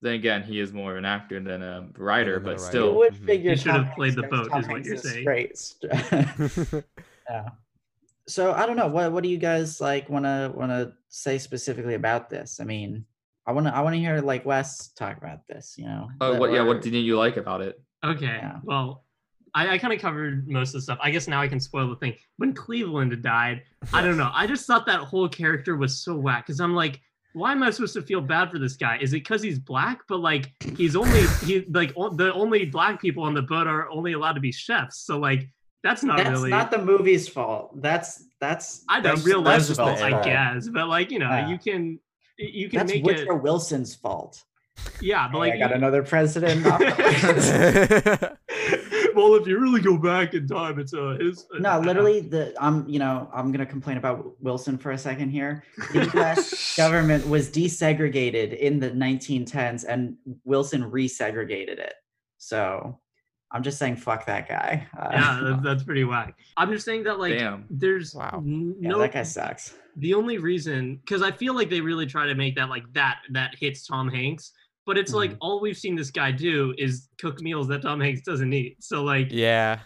Then 0.00 0.14
again, 0.14 0.42
he 0.44 0.60
is 0.60 0.72
more 0.72 0.92
of 0.92 0.98
an 0.98 1.04
actor 1.04 1.40
than 1.40 1.62
a 1.62 1.88
writer, 1.96 2.34
than 2.38 2.42
a 2.42 2.44
but 2.44 2.60
writer. 2.62 2.64
You 2.64 2.68
still, 2.70 2.96
would 2.98 3.14
Mhm. 3.14 3.26
figure 3.26 3.50
He 3.50 3.56
should 3.56 3.72
have 3.72 3.94
played 3.96 4.14
the 4.14 4.22
boat, 4.24 4.50
is 4.56 4.68
what 4.68 4.84
you're 4.84 4.96
saying. 4.96 5.24
Great. 5.24 5.58
yeah. 7.30 7.48
So 8.28 8.52
I 8.52 8.66
don't 8.66 8.76
know. 8.76 8.86
What 8.88 9.10
what 9.12 9.22
do 9.24 9.28
you 9.30 9.38
guys 9.38 9.80
like 9.80 10.08
want 10.08 10.24
to 10.26 10.52
want 10.54 10.70
to 10.70 10.92
say 11.08 11.38
specifically 11.38 11.94
about 11.94 12.28
this? 12.30 12.60
I 12.60 12.64
mean, 12.64 13.04
I 13.46 13.52
want 13.52 13.66
to 13.66 13.74
I 13.74 13.80
want 13.80 13.94
to 13.96 13.98
hear 13.98 14.20
like 14.20 14.44
Wes 14.44 14.88
talk 14.92 15.16
about 15.16 15.46
this. 15.48 15.76
You 15.78 15.86
know. 15.86 16.08
uh, 16.20 16.32
That 16.32 16.40
what? 16.40 16.52
Yeah, 16.52 16.62
what 16.62 16.82
didn't 16.82 17.02
you 17.08 17.16
like 17.16 17.36
about 17.38 17.60
it? 17.62 17.80
Okay. 18.04 18.26
Yeah. 18.26 18.60
Well, 18.62 19.04
I, 19.54 19.74
I 19.74 19.78
kind 19.78 19.92
of 19.92 20.00
covered 20.00 20.48
most 20.48 20.68
of 20.68 20.74
the 20.74 20.82
stuff. 20.82 20.98
I 21.02 21.10
guess 21.10 21.28
now 21.28 21.40
I 21.40 21.48
can 21.48 21.60
spoil 21.60 21.88
the 21.88 21.96
thing. 21.96 22.14
When 22.36 22.52
Cleveland 22.54 23.20
died, 23.22 23.62
I 23.92 24.02
don't 24.02 24.16
know. 24.16 24.30
I 24.32 24.46
just 24.46 24.66
thought 24.66 24.86
that 24.86 25.00
whole 25.00 25.28
character 25.28 25.76
was 25.76 26.02
so 26.02 26.16
whack 26.16 26.46
because 26.46 26.60
I'm 26.60 26.74
like, 26.74 27.00
why 27.34 27.52
am 27.52 27.62
I 27.62 27.70
supposed 27.70 27.94
to 27.94 28.02
feel 28.02 28.20
bad 28.20 28.50
for 28.50 28.58
this 28.58 28.76
guy? 28.76 28.98
Is 29.00 29.12
it 29.12 29.16
because 29.16 29.42
he's 29.42 29.58
black? 29.58 30.00
But 30.08 30.18
like, 30.20 30.50
he's 30.76 30.96
only 30.96 31.22
he 31.44 31.64
like 31.70 31.92
o- 31.96 32.10
the 32.14 32.32
only 32.34 32.64
black 32.64 33.00
people 33.00 33.22
on 33.22 33.34
the 33.34 33.42
boat 33.42 33.66
are 33.66 33.88
only 33.90 34.14
allowed 34.14 34.32
to 34.32 34.40
be 34.40 34.50
chefs. 34.52 34.98
So 35.00 35.18
like, 35.18 35.48
that's 35.84 36.02
not 36.02 36.16
That's 36.18 36.30
really. 36.30 36.50
not 36.50 36.70
the 36.72 36.78
movie's 36.78 37.28
fault. 37.28 37.80
That's 37.80 38.24
that's 38.40 38.82
I 38.88 38.96
know 39.00 39.10
that's 39.10 39.24
real 39.24 39.40
life 39.42 39.66
just 39.68 39.76
fault, 39.78 40.00
I 40.00 40.10
fault. 40.10 40.24
guess, 40.24 40.68
but 40.68 40.88
like 40.88 41.10
you 41.12 41.18
know, 41.20 41.28
Yeah. 41.28 41.48
you 41.48 41.58
can 41.58 42.00
you 42.36 42.68
can 42.68 42.78
that's 42.78 42.92
make 42.92 43.04
Woodrow 43.04 43.36
it. 43.36 43.42
Wilson's 43.42 43.94
fault. 43.94 44.42
Yeah, 45.00 45.28
but 45.28 45.38
Hey, 45.42 45.50
like 45.50 45.52
I 45.54 45.58
got 45.58 45.70
you- 45.70 45.76
another 45.76 46.02
president. 46.02 46.64
off 49.18 49.28
the 49.28 49.32
list. 49.32 49.32
well, 49.32 49.40
if 49.40 49.46
you 49.48 49.58
really 49.58 49.80
go 49.80 49.96
back 49.98 50.34
in 50.34 50.46
time, 50.46 50.78
it's 50.78 50.94
uh 50.94 51.16
his. 51.20 51.46
no, 51.58 51.78
literally, 51.80 52.20
the 52.20 52.54
I'm 52.60 52.88
you 52.88 52.98
know 52.98 53.28
I'm 53.32 53.52
gonna 53.52 53.66
complain 53.66 53.96
about 53.96 54.40
Wilson 54.42 54.78
for 54.78 54.92
a 54.92 54.98
second 54.98 55.30
here. 55.30 55.64
The 55.92 56.10
U.S. 56.14 56.76
government 56.76 57.28
was 57.28 57.48
desegregated 57.50 58.56
in 58.58 58.78
the 58.80 58.90
1910s, 58.90 59.84
and 59.88 60.16
Wilson 60.44 60.90
resegregated 60.90 61.78
it. 61.78 61.94
So 62.38 62.98
I'm 63.50 63.62
just 63.62 63.78
saying, 63.78 63.96
fuck 63.96 64.26
that 64.26 64.48
guy. 64.48 64.86
Uh, 64.98 65.08
yeah, 65.12 65.40
that's, 65.42 65.62
that's 65.62 65.82
pretty 65.82 66.04
whack. 66.04 66.34
I'm 66.56 66.70
just 66.72 66.84
saying 66.84 67.04
that 67.04 67.18
like 67.18 67.38
Damn. 67.38 67.64
there's 67.70 68.14
Wow. 68.14 68.42
n- 68.44 68.76
yeah, 68.80 68.90
no 68.90 68.98
that 68.98 69.12
guy 69.12 69.22
sucks. 69.22 69.74
the 69.96 70.12
only 70.14 70.38
reason 70.38 70.96
because 70.96 71.22
I 71.22 71.30
feel 71.32 71.54
like 71.54 71.70
they 71.70 71.80
really 71.80 72.06
try 72.06 72.26
to 72.26 72.34
make 72.34 72.54
that 72.56 72.68
like 72.68 72.84
that 72.92 73.20
that 73.32 73.54
hits 73.58 73.86
Tom 73.86 74.08
Hanks, 74.08 74.52
but 74.88 74.96
it's 74.98 75.12
like 75.12 75.32
Mhm. 75.32 75.38
all 75.42 75.60
we've 75.60 75.76
seen 75.84 75.94
this 75.94 76.10
guy 76.10 76.30
do 76.32 76.74
is 76.78 77.08
cook 77.20 77.40
meals 77.40 77.68
that 77.68 77.82
Tom 77.82 78.00
Hanks 78.00 78.22
doesn't 78.22 78.52
eat. 78.52 78.82
So 78.82 79.04
like 79.04 79.28
yeah. 79.30 79.80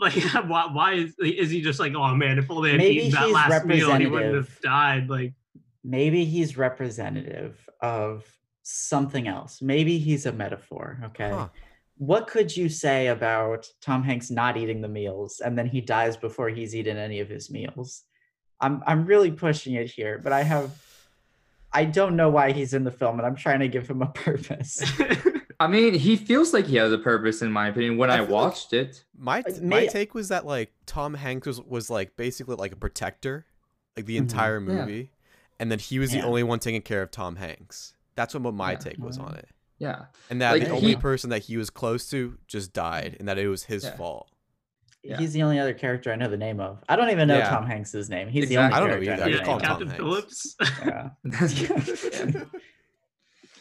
like 0.00 0.14
why 0.50 0.66
why 0.72 0.94
is 0.94 1.14
is 1.22 1.50
he 1.50 1.60
just 1.60 1.78
like 1.78 1.94
oh 1.94 2.14
man 2.16 2.38
if 2.38 2.50
only 2.50 2.70
I'd 2.72 2.78
Maybe 2.78 2.96
eaten 3.06 3.10
that 3.12 3.24
he's 3.26 3.34
last 3.34 3.66
meal 3.66 3.94
he 3.96 4.06
wouldn't 4.06 4.34
have 4.34 4.48
representative. 4.48 4.60
died 4.62 5.10
like 5.10 5.34
Maybe 5.84 6.24
he's 6.24 6.56
representative 6.58 7.52
of 7.80 8.24
something 8.62 9.26
else. 9.28 9.62
Maybe 9.62 9.98
he's 9.98 10.26
a 10.26 10.32
metaphor. 10.32 10.86
Okay. 11.08 11.30
Huh. 11.30 11.48
What 11.96 12.26
could 12.28 12.54
you 12.56 12.68
say 12.70 13.08
about 13.08 13.66
Tom 13.82 14.02
Hanks 14.02 14.30
not 14.30 14.56
eating 14.56 14.80
the 14.80 14.88
meals 14.88 15.40
and 15.44 15.56
then 15.58 15.66
he 15.66 15.80
dies 15.82 16.16
before 16.16 16.48
he's 16.48 16.74
eaten 16.74 16.96
any 16.96 17.20
of 17.20 17.28
his 17.28 17.50
meals? 17.50 18.04
I'm 18.60 18.82
I'm 18.86 19.04
really 19.06 19.30
pushing 19.30 19.74
it 19.74 19.90
here, 19.90 20.18
but 20.24 20.32
I 20.32 20.42
have 20.42 20.70
I 21.72 21.84
don't 21.84 22.16
know 22.16 22.30
why 22.30 22.52
he's 22.52 22.74
in 22.74 22.84
the 22.84 22.90
film 22.90 23.18
and 23.18 23.26
I'm 23.26 23.36
trying 23.36 23.60
to 23.60 23.68
give 23.68 23.88
him 23.88 24.02
a 24.02 24.06
purpose. 24.06 24.82
I 25.60 25.66
mean, 25.66 25.94
he 25.94 26.16
feels 26.16 26.52
like 26.54 26.66
he 26.66 26.76
has 26.76 26.90
a 26.92 26.98
purpose, 26.98 27.42
in 27.42 27.52
my 27.52 27.68
opinion. 27.68 27.96
When 27.98 28.10
I 28.10 28.14
I, 28.14 28.16
feel 28.18 28.24
like- 28.24 28.32
watched 28.32 28.72
it, 28.72 29.04
My 29.16 29.44
my 29.62 29.86
take 29.86 30.14
was 30.14 30.28
that 30.28 30.46
like 30.46 30.72
Tom 30.86 31.14
Hanks 31.14 31.46
was, 31.46 31.60
was 31.60 31.90
like 31.90 32.16
basically 32.16 32.56
like 32.56 32.72
a 32.72 32.76
protector, 32.76 33.44
like 33.96 34.06
the 34.06 34.16
Mhm. 34.16 34.20
entire 34.20 34.54
Yeah. 34.60 34.66
movie, 34.74 35.12
and 35.58 35.70
that 35.70 35.82
he 35.82 35.98
was 35.98 36.14
Yeah. 36.14 36.22
the 36.22 36.26
only 36.26 36.42
one 36.42 36.58
taking 36.60 36.80
care 36.82 37.02
of 37.02 37.10
Tom 37.10 37.36
Hanks. 37.36 37.92
That's 38.16 38.34
what 38.34 38.54
my 38.54 38.72
Yeah. 38.72 38.76
take 38.78 38.98
was 38.98 39.18
on 39.18 39.34
it, 39.34 39.48
yeah, 39.78 40.06
and 40.30 40.40
that 40.40 40.52
Like, 40.52 40.64
the 40.64 40.70
only 40.70 40.88
he- 40.90 40.96
person 40.96 41.28
that 41.30 41.40
he 41.44 41.56
was 41.58 41.68
close 41.68 42.08
to 42.10 42.38
just 42.46 42.72
died, 42.72 43.16
and 43.18 43.28
that 43.28 43.38
it 43.38 43.48
was 43.48 43.64
his 43.64 43.84
Yeah. 43.84 43.96
fault. 43.96 44.29
Yeah. 45.02 45.16
He's 45.18 45.32
the 45.32 45.42
only 45.42 45.58
other 45.58 45.72
character 45.72 46.12
I 46.12 46.16
know 46.16 46.28
the 46.28 46.36
name 46.36 46.60
of. 46.60 46.82
I 46.88 46.94
don't 46.96 47.08
even 47.10 47.26
know 47.28 47.38
Yeah. 47.38 47.48
Tom 47.48 47.66
Hanks's 47.66 48.10
name. 48.10 48.28
He's 48.28 48.44
Exactly. 48.44 48.56
the 48.56 48.62
only 48.62 48.74
I 48.76 48.80
don't 48.80 48.88
know 49.00 49.06
character 49.06 49.12
either. 49.14 49.22
I 49.22 49.26
know 49.26 49.32
just 49.32 49.44
the 49.44 49.46
call 49.46 49.58
name 49.58 49.88
him 49.88 49.88
of. 49.88 49.96
Captain 49.96 49.98
Tom 49.98 50.12
Hanks. 50.12 50.56
Phillips. 50.58 52.40
Yeah. 52.42 52.60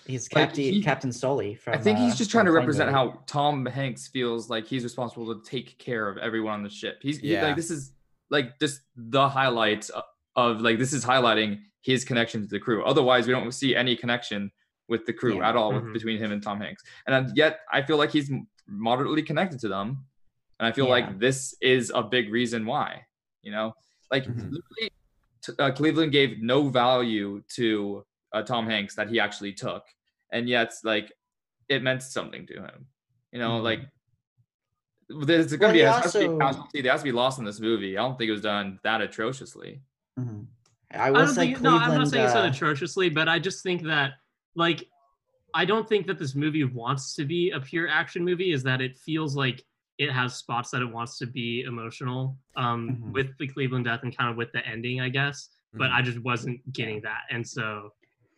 He's 0.07 0.27
Like, 0.33 0.45
Captain 0.47 0.63
he- 0.63 0.81
Captain 0.81 1.11
Sully 1.11 1.53
from. 1.55 1.75
I 1.75 1.77
think 1.77 1.99
uh, 1.99 2.01
he's 2.05 2.15
just 2.17 2.31
trying 2.31 2.45
to 2.45 2.51
represent 2.51 2.89
Plainview. 2.89 2.93
how 2.93 3.19
Tom 3.27 3.65
Hanks 3.67 4.07
feels 4.07 4.49
like 4.49 4.65
he's 4.65 4.83
responsible 4.83 5.35
to 5.35 5.47
take 5.47 5.77
care 5.77 6.07
of 6.09 6.17
everyone 6.17 6.53
on 6.55 6.63
the 6.63 6.69
ship. 6.69 6.97
He's 7.01 7.19
he- 7.19 7.33
Yeah. 7.33 7.43
like 7.45 7.55
this 7.55 7.69
is 7.69 7.91
like 8.31 8.57
just 8.59 8.81
the 8.95 9.29
highlights 9.29 9.89
of, 9.89 10.03
of 10.35 10.61
like 10.61 10.79
this 10.79 10.93
is 10.93 11.05
highlighting 11.05 11.59
his 11.81 12.03
connection 12.03 12.41
to 12.41 12.47
the 12.47 12.59
crew. 12.59 12.83
Otherwise, 12.83 13.27
we 13.27 13.33
don't 13.33 13.51
see 13.51 13.75
any 13.75 13.95
connection 13.95 14.51
with 14.87 15.05
the 15.05 15.13
crew 15.13 15.37
Yeah. 15.37 15.49
at 15.49 15.55
all 15.55 15.73
with, 15.73 15.83
Mhm. 15.83 15.93
between 15.93 16.17
him 16.17 16.31
and 16.31 16.41
Tom 16.41 16.59
Hanks. 16.59 16.83
And 17.05 17.27
uh, 17.27 17.29
yet, 17.35 17.59
I 17.71 17.83
feel 17.83 17.97
like 17.97 18.11
he's 18.11 18.31
moderately 18.67 19.21
connected 19.21 19.59
to 19.59 19.67
them, 19.67 20.05
and 20.59 20.67
I 20.67 20.71
feel 20.71 20.85
Yeah. 20.85 20.91
like 20.91 21.19
this 21.19 21.55
is 21.61 21.91
a 21.93 22.03
big 22.03 22.31
reason 22.31 22.65
why. 22.65 23.05
You 23.41 23.51
know, 23.51 23.73
like 24.11 24.25
Mhm. 24.25 24.51
literally, 24.51 24.91
uh, 25.57 25.71
Cleveland 25.71 26.11
gave 26.11 26.39
no 26.41 26.67
value 26.69 27.41
to 27.55 28.05
uh, 28.31 28.43
Tom 28.43 28.67
Hanks 28.67 28.93
that 28.95 29.09
he 29.09 29.19
actually 29.19 29.53
took, 29.53 29.83
and 30.31 30.47
yet 30.47 30.71
like 30.83 31.11
it 31.67 31.81
meant 31.81 32.03
something 32.03 32.45
to 32.47 32.61
him. 32.61 32.87
You 33.31 33.39
know, 33.39 33.59
Mhm. 33.59 33.63
like 33.63 33.89
there's 35.07 35.49
Well, 35.51 35.59
gonna 35.59 35.73
be 35.73 35.81
a 35.81 35.91
has 35.91 36.11
to 36.13 36.19
be 36.19 36.25
a 36.25 36.29
also- 36.29 36.39
casualty 36.39 36.81
that 36.81 36.91
has 36.91 37.01
to 37.01 37.05
be 37.05 37.11
lost 37.11 37.39
in 37.39 37.45
this 37.45 37.59
movie. 37.59 37.97
I 37.97 38.01
don't 38.03 38.17
think 38.17 38.29
it 38.29 38.33
was 38.33 38.41
done 38.41 38.79
that 38.83 39.01
atrociously. 39.01 39.81
Mhm. 40.19 40.47
I 40.91 40.97
I 41.07 41.11
will 41.11 41.19
don't 41.25 41.27
say 41.29 41.41
think, 41.47 41.57
Cleveland. 41.57 41.79
no, 41.87 41.93
I'm 41.93 41.97
not 41.99 42.07
saying 42.09 42.25
it's 42.25 42.33
done 42.33 42.47
uh, 42.47 42.51
atrociously, 42.51 43.09
but 43.09 43.27
I 43.27 43.39
just 43.39 43.63
think 43.63 43.83
that 43.83 44.13
like 44.55 44.87
I 45.55 45.65
don't 45.65 45.89
think 45.89 46.05
that 46.05 46.19
this 46.19 46.35
movie 46.35 46.63
wants 46.63 47.15
to 47.15 47.25
be 47.25 47.49
a 47.49 47.59
pure 47.59 47.87
action 47.87 48.23
movie. 48.23 48.51
Is 48.51 48.61
that 48.63 48.81
it 48.81 48.97
feels 48.97 49.35
like 49.35 49.65
it 49.99 50.11
has 50.11 50.33
spots 50.35 50.71
that 50.71 50.81
it 50.81 50.91
wants 50.91 51.17
to 51.19 51.27
be 51.27 51.61
emotional 51.67 52.35
um, 52.55 52.89
Mhm. 52.89 53.11
with 53.13 53.37
the 53.37 53.47
Cleveland 53.47 53.85
death 53.85 53.99
and 54.03 54.15
kind 54.17 54.29
of 54.31 54.37
with 54.37 54.51
the 54.53 54.65
ending, 54.65 55.01
I 55.01 55.09
guess. 55.09 55.49
But 55.73 55.89
Mhm. 55.91 55.93
I 55.93 56.01
just 56.01 56.19
wasn't 56.23 56.73
getting 56.73 57.01
that, 57.01 57.21
and 57.29 57.47
so 57.47 57.93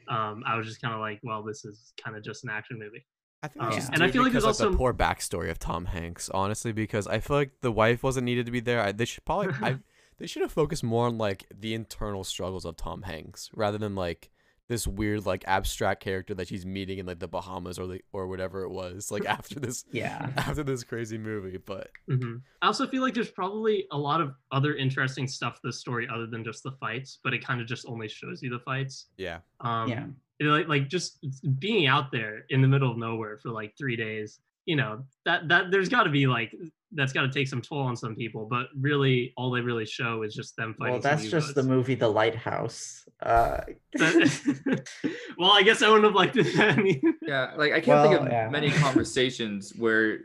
um, 0.08 0.44
I 0.46 0.58
was 0.58 0.68
just 0.68 0.82
kind 0.82 0.94
of 0.94 1.00
like, 1.00 1.20
well, 1.24 1.42
this 1.44 1.64
is 1.64 1.94
kind 2.04 2.18
of 2.18 2.24
just 2.24 2.44
an 2.44 2.50
action 2.50 2.78
movie. 2.78 3.06
I 3.44 3.48
think 3.48 3.64
Um, 3.64 3.72
just 3.72 3.94
and 3.94 4.04
I 4.04 4.12
feel 4.12 4.24
like 4.24 4.32
because 4.34 4.44
there's 4.44 4.60
of 4.60 4.66
also- 4.66 4.72
the 4.72 4.78
poor 4.78 4.94
backstory 4.94 5.50
of 5.50 5.58
Tom 5.60 5.86
Hanks, 5.86 6.30
honestly, 6.32 6.74
because 6.74 7.08
I 7.08 7.20
feel 7.20 7.38
like 7.38 7.62
the 7.62 7.72
wife 7.72 8.04
wasn't 8.04 8.26
needed 8.26 8.46
to 8.48 8.52
be 8.52 8.60
there. 8.60 8.82
I, 8.82 8.92
they 8.92 9.06
should 9.06 9.24
probably 9.24 9.54
I, 9.62 9.78
they 10.18 10.28
should 10.28 10.42
have 10.42 10.52
focused 10.52 10.84
more 10.84 11.06
on 11.08 11.18
like 11.18 11.46
the 11.56 11.74
internal 11.74 12.24
struggles 12.24 12.66
of 12.66 12.76
Tom 12.76 13.04
Hanks 13.04 13.50
rather 13.54 13.78
than 13.78 13.96
like 13.96 14.32
this 14.72 14.88
weird 14.88 15.26
like 15.26 15.44
abstract 15.48 16.02
character 16.02 16.34
that 16.34 16.48
she's 16.48 16.66
meeting 16.66 16.98
in 16.98 17.06
like 17.06 17.20
the 17.20 17.28
Bahamas 17.28 17.78
or 17.78 17.88
the 17.88 18.02
or 18.14 18.26
whatever 18.28 18.64
it 18.64 18.70
was 18.70 19.12
like 19.12 19.26
after 19.38 19.60
this 19.60 19.84
Yeah. 19.92 20.30
after 20.38 20.64
this 20.64 20.84
crazy 20.86 21.18
movie. 21.18 21.58
But 21.58 21.90
hmm 22.10 22.38
I 22.62 22.68
also 22.68 22.88
feel 22.88 23.02
like 23.02 23.14
there's 23.14 23.30
probably 23.32 23.86
a 23.92 23.98
lot 23.98 24.22
of 24.22 24.34
other 24.52 24.76
interesting 24.76 25.28
stuff 25.28 25.56
to 25.56 25.62
the 25.66 25.74
story 25.74 26.08
other 26.14 26.26
than 26.26 26.44
just 26.46 26.64
the 26.64 26.72
fights, 26.80 27.20
but 27.24 27.34
it 27.34 27.46
kind 27.46 27.60
of 27.60 27.68
just 27.68 27.86
only 27.88 28.08
shows 28.08 28.42
you 28.42 28.50
the 28.50 28.60
fights. 28.60 29.08
yeah, 29.18 29.40
Um, 29.60 29.90
yeah. 29.90 30.06
it, 30.40 30.46
like 30.46 30.68
like 30.70 30.88
just 30.88 31.20
being 31.60 31.88
out 31.88 32.12
there 32.12 32.46
in 32.50 32.62
the 32.62 32.68
middle 32.68 32.90
of 32.90 32.98
nowhere 32.98 33.38
for 33.38 33.50
like 33.52 33.74
three 33.78 33.96
days 33.98 34.40
you 34.66 34.76
know 34.76 35.04
that 35.26 35.48
that 35.50 35.72
there's 35.72 35.90
got 35.90 36.04
to 36.04 36.10
be 36.12 36.28
like 36.28 36.56
that's 36.94 37.14
got 37.14 37.22
to 37.22 37.30
take 37.32 37.48
some 37.48 37.62
toll 37.62 37.82
on 37.84 37.96
some 37.96 38.16
people 38.16 38.46
but 38.50 38.68
really 38.80 39.34
all 39.38 39.50
they 39.52 39.62
really 39.62 39.86
show 39.86 40.24
is 40.24 40.34
just 40.36 40.56
them 40.58 40.76
fighting 40.78 40.94
Well, 40.94 41.02
that's 41.02 41.30
just 41.30 41.56
the 41.56 41.64
movie 41.64 41.96
The 41.96 42.10
Lighthouse. 42.10 43.08
Uh, 43.22 43.62
well 45.38 45.52
i 45.52 45.62
guess 45.64 45.82
i 45.82 45.88
wouldn't 45.88 46.06
have 46.06 46.16
liked 46.16 46.38
it 46.38 46.58
any 46.60 47.02
Yeah, 47.22 47.54
like 47.56 47.72
I 47.72 47.80
can't 47.80 48.10
think 48.10 48.20
of 48.22 48.28
yeah. 48.28 48.50
many 48.50 48.72
conversations 48.72 49.74
where 49.78 50.20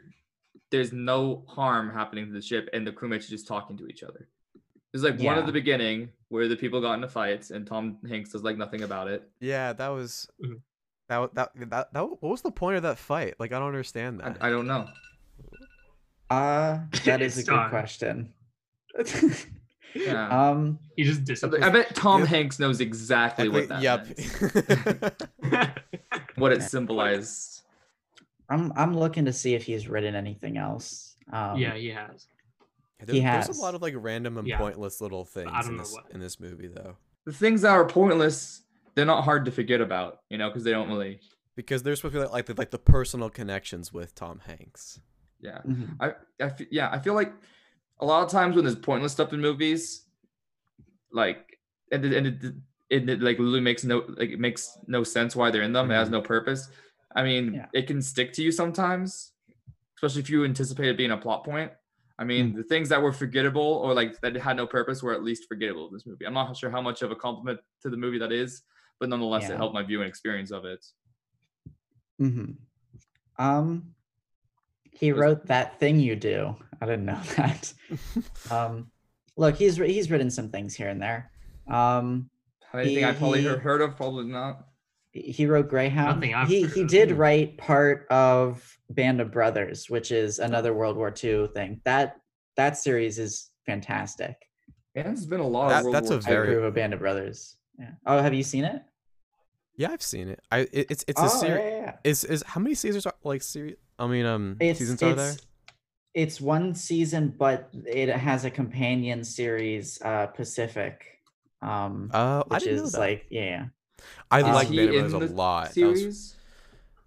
there's 0.72 0.92
no 0.92 1.44
harm 1.46 1.92
happening 1.92 2.26
to 2.26 2.32
the 2.32 2.40
ship 2.42 2.68
and 2.72 2.84
the 2.86 2.90
crewmates 2.90 3.26
are 3.26 3.30
just 3.30 3.46
talking 3.46 3.76
to 3.76 3.86
each 3.86 4.02
other. 4.02 4.26
There's 4.92 5.04
like 5.04 5.14
one 5.14 5.22
Yeah. 5.36 5.38
at 5.38 5.46
the 5.46 5.52
beginning 5.52 6.08
where 6.28 6.48
the 6.48 6.56
people 6.56 6.80
got 6.80 6.94
into 6.94 7.06
fights 7.06 7.50
and 7.52 7.64
Tom 7.66 7.98
Hanks 8.08 8.30
does 8.30 8.42
like 8.42 8.56
nothing 8.56 8.82
about 8.82 9.06
it. 9.08 9.28
yeah, 9.40 9.72
that 9.74 9.88
was 9.88 10.26
Mhm. 10.42 10.60
that 11.08 11.34
that 11.34 11.50
that 11.70 11.92
that 11.92 12.00
what 12.10 12.22
was 12.22 12.42
the 12.42 12.50
point 12.50 12.76
of 12.78 12.82
that 12.82 12.98
fight? 12.98 13.34
Like 13.38 13.52
I 13.52 13.58
don't 13.60 13.68
understand 13.68 14.20
I, 14.22 14.30
that. 14.30 14.38
I 14.42 14.50
don't 14.50 14.66
know. 14.66 14.88
Uh, 16.30 16.78
that 17.04 17.22
is 17.22 17.38
a 17.38 17.42
good 17.44 17.54
time. 17.54 17.70
question. 17.70 18.32
Yeah. 19.94 20.50
um, 20.50 20.78
he 20.94 21.04
just 21.04 21.42
I 21.42 21.70
bet 21.70 21.94
Tom 21.94 22.20
Yep. 22.20 22.28
Hanks 22.28 22.58
knows 22.58 22.82
exactly 22.82 23.46
I 23.46 23.48
what 23.48 23.68
that 23.68 23.80
yep. 23.80 24.06
what 26.36 26.52
it 26.52 26.58
Yeah. 26.60 26.66
symbolized. 26.66 27.62
I'm 28.50 28.74
I'm 28.76 28.94
looking 28.94 29.24
to 29.24 29.32
see 29.32 29.54
if 29.54 29.64
he's 29.64 29.88
written 29.88 30.14
anything 30.14 30.58
else. 30.58 31.14
Um, 31.32 31.56
yeah 31.58 31.74
he 31.74 31.88
has 31.88 32.26
There- 33.00 33.14
He 33.14 33.20
There's 33.22 33.48
a 33.48 33.52
lot 33.62 33.74
of 33.74 33.80
like 33.80 33.94
random 33.96 34.36
and 34.36 34.46
Yeah. 34.46 34.58
pointless 34.58 35.00
little 35.00 35.24
things 35.24 35.50
don't 35.50 35.66
in 35.66 35.76
know 35.76 35.82
this 35.82 35.92
what. 35.94 36.04
in 36.10 36.20
this 36.20 36.38
movie 36.40 36.68
though. 36.68 36.96
The 37.24 37.32
things 37.32 37.62
that 37.62 37.70
are 37.70 37.86
pointless, 37.86 38.62
they're 38.94 39.06
not 39.06 39.24
hard 39.24 39.46
to 39.46 39.50
forget 39.50 39.80
about, 39.80 40.20
you 40.28 40.36
know, 40.36 40.50
because 40.50 40.64
they 40.64 40.72
don't 40.72 40.88
really. 40.88 41.20
Because 41.56 41.82
they're 41.82 41.96
supposed 41.96 42.12
to 42.14 42.18
be 42.20 42.24
like, 42.24 42.32
like 42.34 42.46
the 42.46 42.54
like 42.54 42.70
the 42.70 42.78
personal 42.78 43.30
connections 43.30 43.94
with 43.94 44.14
Tom 44.14 44.42
Hanks. 44.46 45.00
Yeah. 45.40 45.62
mhm. 45.66 45.96
I, 46.00 46.14
I 46.44 46.52
yeah, 46.70 46.90
I 46.90 46.98
feel 46.98 47.14
like 47.14 47.32
a 48.00 48.06
lot 48.06 48.22
of 48.24 48.30
times 48.30 48.56
when 48.56 48.64
there's 48.64 48.76
pointless 48.76 49.12
stuff 49.12 49.32
in 49.32 49.40
movies, 49.40 50.06
like 51.12 51.58
and 51.92 52.04
it, 52.04 52.12
and 52.12 52.26
it, 52.26 52.54
it, 52.90 53.08
it 53.08 53.20
like 53.20 53.38
literally 53.38 53.60
makes 53.60 53.84
no 53.84 54.04
like 54.16 54.30
it 54.30 54.40
makes 54.40 54.76
no 54.86 55.02
sense 55.04 55.36
why 55.36 55.50
they're 55.50 55.62
in 55.62 55.72
them. 55.72 55.90
It 55.90 55.94
has 55.94 56.08
Mhm. 56.08 56.12
no 56.12 56.22
purpose. 56.22 56.68
I 57.14 57.22
mean, 57.22 57.54
Yeah. 57.54 57.66
it 57.72 57.86
can 57.86 58.02
stick 58.02 58.32
to 58.34 58.42
you 58.42 58.52
sometimes, 58.52 59.32
especially 59.96 60.20
if 60.22 60.30
you 60.30 60.44
anticipate 60.44 60.88
it 60.88 60.96
being 60.96 61.12
a 61.12 61.16
plot 61.16 61.44
point. 61.44 61.72
I 62.18 62.24
mean, 62.24 62.52
Hmm. 62.52 62.56
the 62.56 62.64
things 62.64 62.88
that 62.88 63.02
were 63.02 63.12
forgettable 63.12 63.62
or 63.62 63.94
like 63.94 64.20
that 64.22 64.34
had 64.36 64.56
no 64.56 64.66
purpose 64.66 65.02
were 65.02 65.12
at 65.14 65.22
least 65.22 65.46
forgettable 65.48 65.88
in 65.88 65.92
this 65.94 66.06
movie. 66.06 66.26
I'm 66.26 66.34
not 66.34 66.56
sure 66.56 66.70
how 66.70 66.80
much 66.82 67.02
of 67.02 67.10
a 67.10 67.16
compliment 67.16 67.60
to 67.82 67.90
the 67.90 67.96
movie 67.96 68.18
that 68.18 68.32
is, 68.32 68.62
but 69.00 69.08
nonetheless, 69.10 69.48
Yeah. 69.48 69.54
it 69.54 69.56
helped 69.58 69.74
my 69.74 69.82
viewing 69.82 70.08
experience 70.08 70.50
of 70.50 70.64
it. 70.64 70.84
hmm 72.18 72.52
Um, 73.38 73.94
he 74.98 75.12
Was- 75.12 75.20
wrote 75.20 75.46
that 75.46 75.78
thing 75.78 76.00
you 76.00 76.16
do. 76.16 76.56
I 76.80 76.86
didn't 76.86 77.06
know 77.06 77.20
that. 77.36 77.72
um, 78.50 78.90
look, 79.36 79.56
he's 79.56 79.76
he's 79.76 80.10
written 80.10 80.30
some 80.30 80.50
things 80.50 80.74
here 80.74 80.88
and 80.88 81.00
there. 81.00 81.30
Um, 81.68 82.30
Anything 82.74 83.04
I 83.04 83.12
probably 83.12 83.40
He- 83.40 83.46
heard- 83.46 83.60
heard 83.60 83.80
of, 83.80 83.96
probably 83.96 84.24
not. 84.26 84.66
he 85.12 85.46
wrote 85.46 85.68
Greyhound. 85.70 86.16
Nothing 86.20 86.34
I've 86.34 86.48
he 86.48 86.62
heard 86.62 86.72
he 86.72 86.82
of. 86.82 86.88
did 86.88 87.12
write 87.12 87.56
part 87.56 88.06
of 88.10 88.76
Band 88.90 89.20
of 89.22 89.30
Brothers, 89.32 89.88
which 89.88 90.10
is 90.12 90.38
another 90.38 90.74
World 90.74 90.96
War 90.96 91.12
II 91.24 91.46
thing. 91.54 91.80
That 91.84 92.16
that 92.56 92.76
series 92.76 93.18
is 93.18 93.50
fantastic. 93.64 94.36
And 94.94 95.06
there's 95.06 95.26
been 95.26 95.40
a 95.40 95.46
lot 95.46 95.68
That- 95.70 95.78
of 95.78 95.84
World 95.84 95.94
that's 95.94 96.10
War 96.10 96.18
a 96.18 96.20
II. 96.20 96.26
I 96.26 96.30
Very- 96.30 96.48
approve 96.48 96.64
of 96.64 96.74
Band 96.74 96.92
of 96.94 97.00
Brothers. 97.00 97.56
Yeah. 97.78 97.90
Oh, 98.04 98.20
have 98.20 98.34
you 98.34 98.42
seen 98.42 98.64
it? 98.64 98.82
Yeah, 99.76 99.90
I've 99.90 100.02
seen 100.02 100.28
it. 100.28 100.40
I 100.50 100.60
it, 100.60 100.86
it's 100.90 101.04
it's 101.08 101.20
a 101.20 101.24
oh, 101.24 101.28
series. 101.28 101.58
yeah, 101.64 101.68
yeah, 101.70 101.80
yeah. 101.84 101.92
Is 102.04 102.24
is 102.24 102.42
how 102.46 102.60
many 102.60 102.74
seasons 102.74 103.06
are 103.06 103.14
like 103.24 103.42
series? 103.42 103.76
I 103.98 104.06
mean, 104.06 104.26
um, 104.26 104.56
It's 104.60 104.78
seasons 104.78 105.02
are 105.02 105.14
there? 105.14 105.30
it's 105.32 105.46
it's 106.14 106.40
one 106.40 106.74
season, 106.74 107.34
but 107.36 107.68
it 107.86 108.08
has 108.08 108.44
a 108.46 108.50
companion 108.50 109.22
series, 109.24 110.00
uh, 110.02 110.26
Pacific. 110.28 111.04
Um, 111.62 112.10
Oh, 112.14 112.42
I 112.50 112.54
which 112.54 112.64
didn't 112.64 112.78
know 112.78 112.82
is 112.84 112.92
that. 112.92 112.98
like 113.00 113.26
yeah. 113.30 113.66
I 114.30 114.40
Is 114.40 114.44
like 114.46 114.68
he 114.68 114.76
Band 114.76 114.88
of 114.90 115.04
in 115.06 115.10
Brothers 115.10 115.30
a 115.30 115.34
lot. 115.34 115.74
That 115.74 115.86
was- 115.86 115.98
Series? 116.00 116.36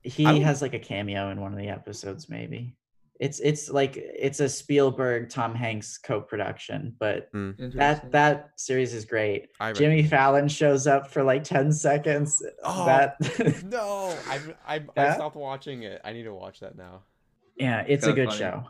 He 0.03 0.25
I 0.25 0.31
don't- 0.33 0.41
has 0.43 0.61
like 0.61 0.73
a 0.73 0.79
cameo 0.79 1.29
in 1.31 1.41
one 1.41 1.51
of 1.53 1.59
the 1.59 1.69
episodes, 1.69 2.29
maybe. 2.29 2.75
It's 3.19 3.39
it's 3.41 3.69
like 3.69 3.97
it's 3.97 4.39
a 4.39 4.47
Spielberg 4.47 5.29
Tom 5.29 5.53
Hanks 5.53 5.97
co-production, 5.97 6.95
but 6.99 7.29
Interesting. 7.33 7.77
that 7.77 8.11
that 8.13 8.51
series 8.55 8.93
is 8.93 9.03
great. 9.03 9.49
I 9.59 9.73
Jimmy 9.73 10.03
Fallon 10.03 10.47
shows 10.47 10.87
up 10.87 11.11
for 11.11 11.21
like 11.23 11.43
10 11.43 11.73
seconds. 11.73 12.41
Oh, 12.63 12.85
that 12.85 13.17
No, 13.65 14.15
I 14.25 14.39
I 14.65 14.75
I 14.75 14.81
Yeah? 14.95 15.13
stopped 15.15 15.35
watching 15.35 15.83
it. 15.83 15.99
I 16.05 16.13
need 16.13 16.23
to 16.23 16.33
watch 16.33 16.61
that 16.61 16.77
now. 16.77 17.03
yeah, 17.57 17.83
it's 17.87 18.05
a 18.05 18.13
Kinda 18.13 18.21
good 18.21 18.29
funny. 18.29 18.39
show. 18.39 18.63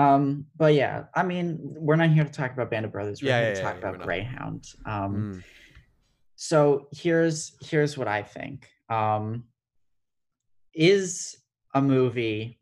Um, 0.00 0.46
but 0.56 0.74
yeah, 0.74 1.06
I 1.16 1.24
mean, 1.24 1.58
we're 1.60 1.96
not 1.96 2.10
here 2.10 2.22
to 2.22 2.30
talk 2.30 2.52
about 2.52 2.70
Band 2.70 2.84
of 2.84 2.92
Brothers. 2.92 3.20
We're 3.20 3.30
Yeah, 3.30 3.40
here 3.40 3.48
yeah, 3.48 3.54
to 3.54 3.60
yeah, 3.60 3.66
talk 3.72 3.82
yeah, 3.82 3.88
about. 3.88 4.06
Greyhound. 4.06 4.64
Um, 4.86 5.12
Mm. 5.12 5.42
so 6.36 6.86
here's 6.92 7.56
here's 7.68 7.98
what 7.98 8.06
I 8.06 8.22
think. 8.22 8.68
Um, 8.88 9.48
is 10.72 11.36
a 11.74 11.82
movie 11.82 12.57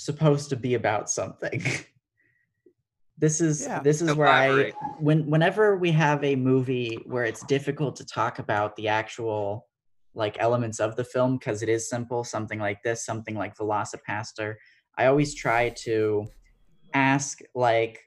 supposed 0.00 0.50
to 0.50 0.56
be 0.56 0.74
about 0.74 1.10
something? 1.10 1.62
this 3.18 3.40
is 3.40 3.66
Yeah. 3.66 3.80
this 3.82 4.00
is 4.00 4.16
where 4.16 4.28
I 4.28 4.72
when 4.98 5.28
whenever 5.28 5.76
we 5.76 5.90
have 5.92 6.24
a 6.24 6.36
movie 6.36 7.02
where 7.06 7.24
it's 7.24 7.44
difficult 7.44 7.96
to 7.96 8.06
talk 8.06 8.38
about 8.38 8.76
the 8.76 8.88
actual 8.88 9.68
like 10.14 10.36
elements 10.40 10.80
of 10.80 10.96
the 10.96 11.04
film 11.04 11.36
because 11.36 11.62
it 11.62 11.68
is 11.68 11.88
simple, 11.88 12.24
something 12.24 12.58
like 12.58 12.82
this, 12.82 13.04
something 13.04 13.36
like 13.36 13.56
VelociPastor, 13.56 14.56
I 14.98 15.06
always 15.06 15.34
try 15.34 15.68
to 15.84 16.26
ask 16.94 17.38
like 17.54 18.00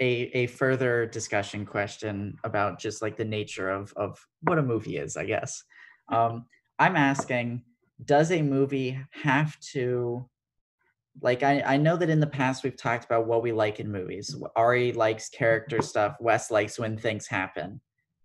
a 0.00 0.12
a 0.34 0.46
further 0.48 1.06
discussion 1.06 1.64
question 1.64 2.36
about 2.44 2.78
just 2.78 3.00
like 3.00 3.16
the 3.16 3.24
nature 3.24 3.70
of 3.70 3.92
of 3.96 4.18
what 4.42 4.58
a 4.58 4.62
movie 4.62 4.96
is, 4.96 5.16
I 5.16 5.24
guess. 5.24 5.62
Um, 6.12 6.46
I'm 6.78 6.96
asking, 6.96 7.62
does 8.04 8.30
a 8.30 8.42
movie 8.42 8.98
have 9.10 9.58
to 9.72 10.28
like 11.20 11.42
I, 11.42 11.60
I 11.62 11.76
know 11.76 11.96
that 11.96 12.10
in 12.10 12.20
the 12.20 12.26
past 12.26 12.62
we've 12.64 12.76
talked 12.76 13.04
about 13.04 13.26
what 13.26 13.42
we 13.42 13.52
like 13.52 13.80
in 13.80 13.90
movies. 13.90 14.36
Ari 14.56 14.92
likes 14.92 15.28
character 15.28 15.82
stuff, 15.92 16.16
Wes 16.20 16.50
likes 16.50 16.78
when 16.78 16.96
things 16.96 17.26
happen. 17.26 17.80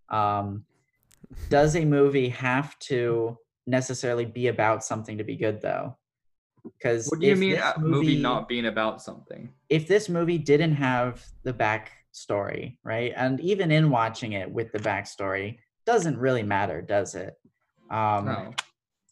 Um, 0.10 0.66
does 1.50 1.76
a 1.76 1.86
movie 1.86 2.30
have 2.30 2.78
to 2.80 3.38
necessarily 3.66 4.26
be 4.26 4.48
about 4.48 4.84
something 4.84 5.18
to 5.18 5.24
be 5.24 5.36
good 5.36 5.62
though? 5.62 5.98
Because 6.64 7.08
What 7.08 7.20
do 7.20 7.28
you 7.28 7.36
mean 7.36 7.58
a 7.58 7.80
movie 7.80 8.22
not 8.22 8.48
being 8.48 8.68
about 8.68 9.02
something? 9.02 9.52
if 9.70 9.88
this 9.88 10.08
movie 10.08 10.38
didn't 10.38 10.76
have 10.76 11.26
the 11.44 11.54
backstory, 11.54 12.78
right? 12.84 13.12
And 13.16 13.40
even 13.42 13.72
in 13.72 13.90
watching 13.90 14.34
it 14.34 14.50
with 14.50 14.72
the 14.72 14.80
backstory, 14.80 15.58
doesn't 15.86 16.18
really 16.18 16.44
matter, 16.44 16.82
does 16.82 17.16
it? 17.16 17.34
Um, 17.90 18.26
No. 18.26 18.54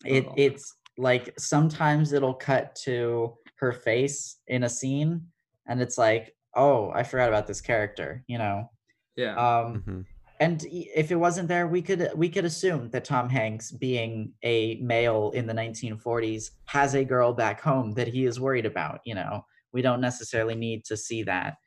it 0.06 0.26
it's 0.38 0.76
like 0.98 1.34
sometimes 1.38 2.14
it'll 2.14 2.34
cut 2.34 2.76
to 2.84 3.36
her 3.62 3.72
face 3.72 4.38
in 4.48 4.64
a 4.64 4.70
scene, 4.70 5.28
and 5.68 5.82
it's 5.82 5.98
like, 5.98 6.36
oh, 6.56 6.92
I 6.94 7.04
forgot 7.04 7.30
about 7.30 7.48
this 7.48 7.62
character, 7.62 8.24
you 8.28 8.38
know. 8.38 8.70
Yeah. 9.16 9.36
Um, 9.36 9.84
Mhm. 9.88 10.06
and 10.40 10.66
if 10.72 11.12
it 11.12 11.16
wasn't 11.16 11.48
there, 11.48 11.68
we 11.68 11.82
could 11.84 12.10
we 12.16 12.28
could 12.28 12.46
assume 12.46 12.90
that 12.90 13.06
Tom 13.06 13.30
Hanks, 13.30 13.72
being 13.72 14.34
a 14.44 14.76
male 14.82 15.32
in 15.36 15.46
the 15.46 15.54
1940s, 15.54 16.52
has 16.66 16.96
a 16.96 17.06
girl 17.06 17.34
back 17.34 17.62
home 17.62 17.94
that 17.94 18.08
he 18.08 18.26
is 18.26 18.40
worried 18.40 18.66
about. 18.66 19.00
You 19.06 19.16
know, 19.16 19.46
we 19.72 19.82
don't 19.82 20.02
necessarily 20.02 20.56
need 20.56 20.84
to 20.86 20.98
see 20.98 21.24
that. 21.24 21.58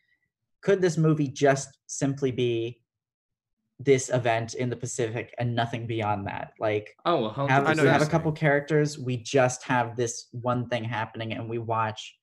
Could 0.60 0.80
this 0.82 0.98
movie 0.98 1.28
just 1.28 1.78
simply 1.86 2.32
be 2.32 2.80
this 3.80 4.08
event 4.08 4.54
in 4.54 4.70
the 4.70 4.76
Pacific 4.76 5.34
and 5.38 5.54
nothing 5.54 5.86
beyond 5.86 6.26
that? 6.26 6.52
Like 6.58 6.96
oh, 7.04 7.32
100%. 7.36 7.48
have, 7.50 7.66
I 7.66 7.74
know 7.74 7.82
we 7.82 7.88
have 7.88 8.02
a 8.02 8.06
couple 8.06 8.30
characters, 8.32 8.98
we 8.98 9.16
just 9.16 9.62
have 9.64 9.96
this 9.96 10.26
one 10.32 10.68
thing 10.68 10.84
happening, 10.84 11.32
and 11.32 11.48
we 11.48 11.58
watch 11.58 12.16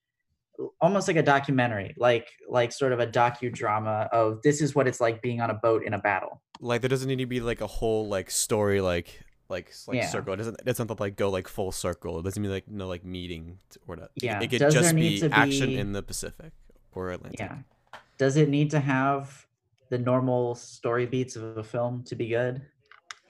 almost 0.80 1.08
like 1.08 1.18
a 1.18 1.24
documentary, 1.24 1.94
like 1.98 2.28
like 2.48 2.72
sort 2.72 2.92
of 2.94 3.00
a 3.00 3.08
docudrama 3.08 4.08
of 4.10 4.42
this 4.44 4.62
is 4.62 4.76
what 4.76 4.88
it's 4.88 5.02
like 5.02 5.22
being 5.22 5.42
on 5.42 5.50
a 5.50 5.56
boat 5.56 5.84
in 5.84 5.94
a 5.94 6.00
battle. 6.00 6.42
Like 6.60 6.82
there 6.82 6.90
doesn't 6.90 7.08
need 7.08 7.18
to 7.20 7.26
be 7.26 7.40
like 7.40 7.62
a 7.62 7.68
whole 7.68 8.08
like 8.08 8.30
story 8.30 8.82
like 8.82 9.20
like 9.50 9.74
like 9.88 9.98
Yeah. 9.98 10.08
circle. 10.08 10.34
It 10.34 10.38
doesn't 10.38 10.60
it 10.60 10.66
doesn't 10.66 11.00
like 11.00 11.16
go 11.16 11.30
like 11.30 11.48
full 11.48 11.72
circle. 11.72 12.20
It 12.20 12.24
doesn't 12.24 12.42
mean 12.42 12.52
like 12.52 12.68
no 12.70 12.88
like 12.88 13.04
meeting 13.04 13.58
or 13.88 13.96
not. 13.96 14.12
Yeah, 14.16 14.40
It 14.40 14.50
could 14.52 14.60
does 14.60 14.74
just 14.74 14.96
be 14.96 15.22
action 15.32 15.68
be- 15.70 15.78
in 15.80 15.94
the 15.94 16.04
Pacific 16.04 16.52
or 16.94 17.12
Atlantic. 17.12 17.40
Yeah. 17.40 17.58
Does 18.18 18.38
it 18.38 18.48
need 18.50 18.70
to 18.72 18.80
have 18.80 19.48
the 19.92 20.00
normal 20.00 20.56
story 20.56 21.06
beats 21.06 21.36
of 21.36 21.58
a 21.58 21.64
film 21.64 22.04
to 22.06 22.16
be 22.16 22.30
good? 22.30 22.62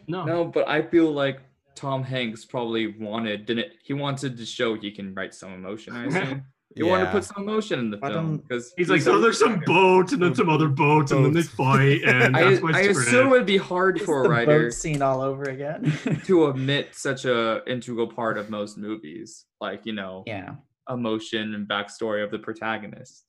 No. 0.07 0.23
No, 0.23 0.45
but 0.45 0.67
I 0.69 0.81
feel 0.83 1.11
like 1.11 1.39
Tom 1.75 2.03
Hanks 2.03 2.45
probably 2.45 2.99
wanted 2.99 3.45
didn't 3.45 3.67
he 3.83 3.93
wanted 3.93 4.37
to 4.37 4.45
show 4.45 4.75
he 4.75 4.91
can 4.91 5.13
write 5.15 5.33
some 5.33 5.53
emotion. 5.53 5.95
I 5.95 6.05
assume 6.05 6.43
he 6.75 6.83
wanted 6.83 7.05
to 7.05 7.11
put 7.11 7.23
some 7.23 7.43
emotion 7.43 7.79
in 7.79 7.89
the 7.89 7.97
Why 7.97 8.11
film 8.11 8.37
because 8.37 8.73
He's 8.77 8.89
like, 8.89 9.01
so 9.01 9.15
oh, 9.15 9.21
there's 9.21 9.39
some 9.39 9.61
boats 9.65 10.13
and 10.13 10.21
then 10.21 10.35
some 10.35 10.49
other 10.49 10.67
boats 10.67 11.11
and 11.11 11.25
then 11.25 11.33
they 11.33 11.41
fight 11.41 12.01
and 12.05 12.37
I, 12.37 12.51
that's 12.51 12.61
my 12.61 12.71
I 12.73 12.81
assume 12.81 13.33
it'd 13.33 13.47
be 13.47 13.57
hard 13.57 13.97
It's 13.97 14.05
for 14.05 14.21
a 14.21 14.23
the 14.23 14.29
writer 14.29 14.63
boat 14.65 14.73
scene 14.73 15.01
all 15.01 15.21
over 15.21 15.43
again. 15.45 15.91
to 16.25 16.45
omit 16.45 16.89
such 16.93 17.25
a 17.25 17.63
integral 17.65 18.07
part 18.07 18.37
of 18.37 18.51
most 18.51 18.77
movies, 18.77 19.45
like 19.59 19.85
you 19.85 19.93
know, 19.93 20.23
yeah. 20.27 20.55
emotion 20.87 21.55
and 21.55 21.67
backstory 21.67 22.23
of 22.23 22.29
the 22.29 22.39
protagonist. 22.39 23.25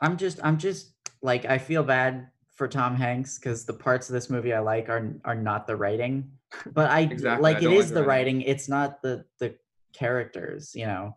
I'm 0.00 0.16
just 0.16 0.40
I'm 0.42 0.56
just 0.56 0.94
like 1.20 1.44
I 1.44 1.58
feel 1.58 1.82
bad 1.82 2.28
for 2.60 2.68
Tom 2.68 2.94
Hanks 2.94 3.38
because 3.38 3.64
the 3.64 3.72
parts 3.72 4.10
of 4.10 4.12
this 4.12 4.28
movie 4.28 4.52
I 4.52 4.58
like 4.60 4.90
are 4.90 5.14
are 5.24 5.34
not 5.34 5.66
the 5.66 5.76
writing. 5.76 6.30
But 6.74 6.90
I 6.90 7.00
Exactly, 7.00 7.42
like 7.42 7.56
I 7.56 7.60
it 7.60 7.68
like 7.70 7.88
the 7.88 7.94
the 7.94 8.04
writing. 8.04 8.36
writing. 8.36 8.52
It's 8.52 8.68
not 8.68 9.00
the 9.00 9.24
the 9.38 9.54
characters, 9.94 10.74
you 10.74 10.84
know. 10.84 11.16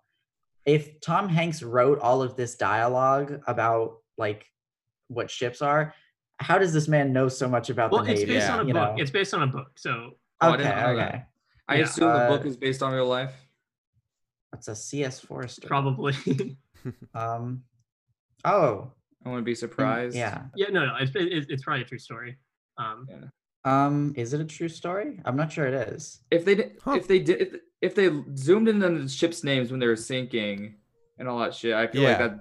If 0.66 1.02
Tom 1.02 1.28
Hanks 1.28 1.62
wrote 1.62 2.00
all 2.00 2.22
of 2.22 2.38
this 2.38 2.56
dialogue 2.56 3.42
about 3.46 3.98
like 4.18 4.46
what 5.10 5.30
ships 5.30 5.62
are, 5.62 5.94
how 6.40 6.58
does 6.60 6.72
this 6.72 6.88
man 6.88 7.12
know 7.12 7.28
so 7.28 7.50
much 7.50 7.70
about 7.70 7.92
well, 7.92 8.04
the 8.06 8.12
it's 8.14 8.22
based 8.24 8.48
Yeah. 8.48 8.54
on 8.54 8.60
a 8.62 8.64
book. 8.64 8.74
know? 8.74 8.96
It's 9.02 9.12
based 9.12 9.34
on 9.34 9.44
a 9.44 9.48
book. 9.48 9.72
So 9.78 9.92
Oh, 10.40 10.50
I 10.52 10.54
okay, 10.54 10.64
didn't 10.64 10.78
know 10.80 10.96
that. 10.96 11.08
okay. 11.10 11.24
I 11.68 11.76
Yeah, 11.76 11.84
assume 11.84 12.14
the 12.14 12.28
book 12.30 12.46
uh, 12.46 12.50
is 12.52 12.56
based 12.58 12.82
on 12.82 12.94
real 12.94 13.08
life. 13.08 13.34
It's 14.54 14.68
a 14.70 14.76
C.S. 14.76 15.20
Forester. 15.20 15.68
probably. 15.68 16.16
Um. 17.14 17.64
Oh. 18.46 18.92
I 19.26 19.30
wouldn't 19.30 19.46
be 19.46 19.56
surprised. 19.56 20.16
Yeah. 20.16 20.44
yeah, 20.56 20.68
no, 20.70 20.86
no, 20.86 20.96
it's, 21.00 21.12
it's 21.16 21.48
it's 21.50 21.64
probably 21.64 21.84
a 21.84 21.86
true 21.86 22.00
story. 22.00 22.38
Um, 22.78 23.08
Um. 23.64 24.14
Is 24.18 24.34
it 24.34 24.42
a 24.42 24.46
true 24.46 24.70
story? 24.70 25.20
I'm 25.26 25.38
not 25.38 25.52
sure 25.52 25.66
it 25.68 25.74
is. 25.94 26.20
If 26.32 26.44
they 26.46 26.56
did, 26.56 26.78
Huh. 26.84 26.94
if 26.96 27.08
they 27.08 27.20
did, 27.20 27.42
if, 27.42 27.50
if 27.82 27.96
they 27.96 28.10
zoomed 28.36 28.68
in 28.68 28.84
on 28.84 29.02
the 29.04 29.08
ship's 29.10 29.44
names 29.44 29.72
when 29.72 29.80
they 29.80 29.88
were 29.88 29.96
sinking 29.96 30.76
and 31.18 31.28
all 31.30 31.40
that 31.40 31.54
shit, 31.56 31.74
I 31.74 31.88
feel 31.88 32.04
like 32.04 32.20
Yeah. 32.20 32.38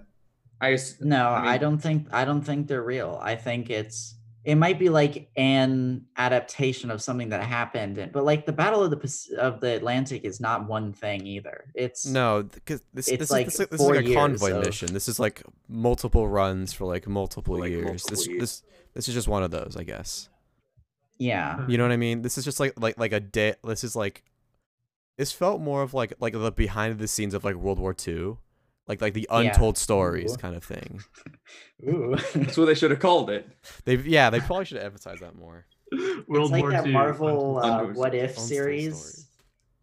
I 0.60 0.78
No, 1.00 1.28
I 1.28 1.54
I, 1.54 1.58
don't 1.58 1.78
think 1.78 2.08
I 2.12 2.24
don't 2.24 2.42
think 2.42 2.66
they're 2.68 2.82
real. 2.82 3.18
I 3.22 3.34
think 3.36 3.70
it's 3.70 4.16
it 4.44 4.56
might 4.56 4.78
be 4.78 4.88
like 4.88 5.30
an 5.36 6.06
adaptation 6.16 6.90
of 6.90 7.00
something 7.00 7.28
that 7.28 7.42
happened, 7.44 8.10
but 8.12 8.24
like 8.24 8.44
the 8.44 8.52
Battle 8.52 8.82
of 8.82 8.90
the 8.90 9.36
of 9.38 9.60
the 9.60 9.76
Atlantic 9.76 10.24
is 10.24 10.40
not 10.40 10.66
one 10.66 10.92
thing 10.92 11.26
either. 11.26 11.66
It's 11.74 12.06
No, 12.06 12.42
because 12.42 12.82
this, 12.92 13.08
It's 13.08 13.18
this, 13.20 13.30
like 13.30 13.46
is, 13.46 13.56
this, 13.56 13.60
is- 13.60 13.68
this 13.70 13.80
is 13.80 13.86
like 13.88 14.06
a 14.06 14.14
convoy 14.14 14.52
of- 14.52 14.64
mission. 14.64 14.92
This 14.92 15.06
is 15.08 15.20
like 15.20 15.42
multiple 15.68 16.26
runs 16.28 16.72
for 16.72 16.86
like 16.86 17.06
multiple 17.06 17.58
like, 17.58 17.70
years. 17.70 17.84
multiple 17.84 18.10
this 18.16 18.26
years. 18.26 18.40
this 18.40 18.62
this 18.94 19.08
is 19.08 19.14
just 19.14 19.28
one 19.28 19.42
of 19.42 19.50
those, 19.50 19.76
I 19.78 19.84
guess. 19.84 20.28
yeah, 21.18 21.56
hmm. 21.56 21.70
You 21.70 21.78
know 21.78 21.84
what 21.84 21.92
I 21.92 21.96
mean? 21.96 22.22
This 22.22 22.36
is 22.36 22.44
just 22.44 22.58
like 22.60 22.72
like 22.80 22.98
like 22.98 23.12
a 23.12 23.20
day. 23.20 23.54
This 23.64 23.84
is 23.84 23.94
like 23.94 24.24
This 25.18 25.30
felt 25.30 25.60
more 25.60 25.82
of 25.82 25.94
like 25.94 26.14
like 26.20 26.32
the 26.32 26.50
behind 26.50 26.98
the 26.98 27.06
scenes 27.08 27.32
of 27.34 27.44
like 27.44 27.54
World 27.54 27.78
War 27.78 27.94
II, 28.06 28.38
like 28.88 29.00
like 29.00 29.14
the 29.14 29.26
Yeah. 29.30 29.38
untold 29.38 29.78
stories 29.78 30.32
Ooh. 30.34 30.36
kind 30.36 30.56
of 30.56 30.64
thing. 30.64 31.00
Ooh. 31.88 32.16
That's 32.34 32.56
what 32.56 32.66
they 32.66 32.74
should 32.74 32.90
have 32.90 33.00
called 33.00 33.30
it. 33.30 33.48
They 33.84 33.96
yeah, 33.96 34.30
they 34.30 34.40
probably 34.40 34.64
should 34.64 34.78
have 34.78 34.86
emphasized 34.86 35.22
that 35.22 35.34
more. 35.36 35.66
World 36.26 36.44
it's 36.46 36.50
like 36.52 36.62
War 36.62 36.70
that 36.72 36.86
II. 36.86 36.92
Marvel 36.92 37.58
uh, 37.58 37.84
What 37.86 38.14
If 38.14 38.30
Untold 38.30 38.48
series. 38.48 39.28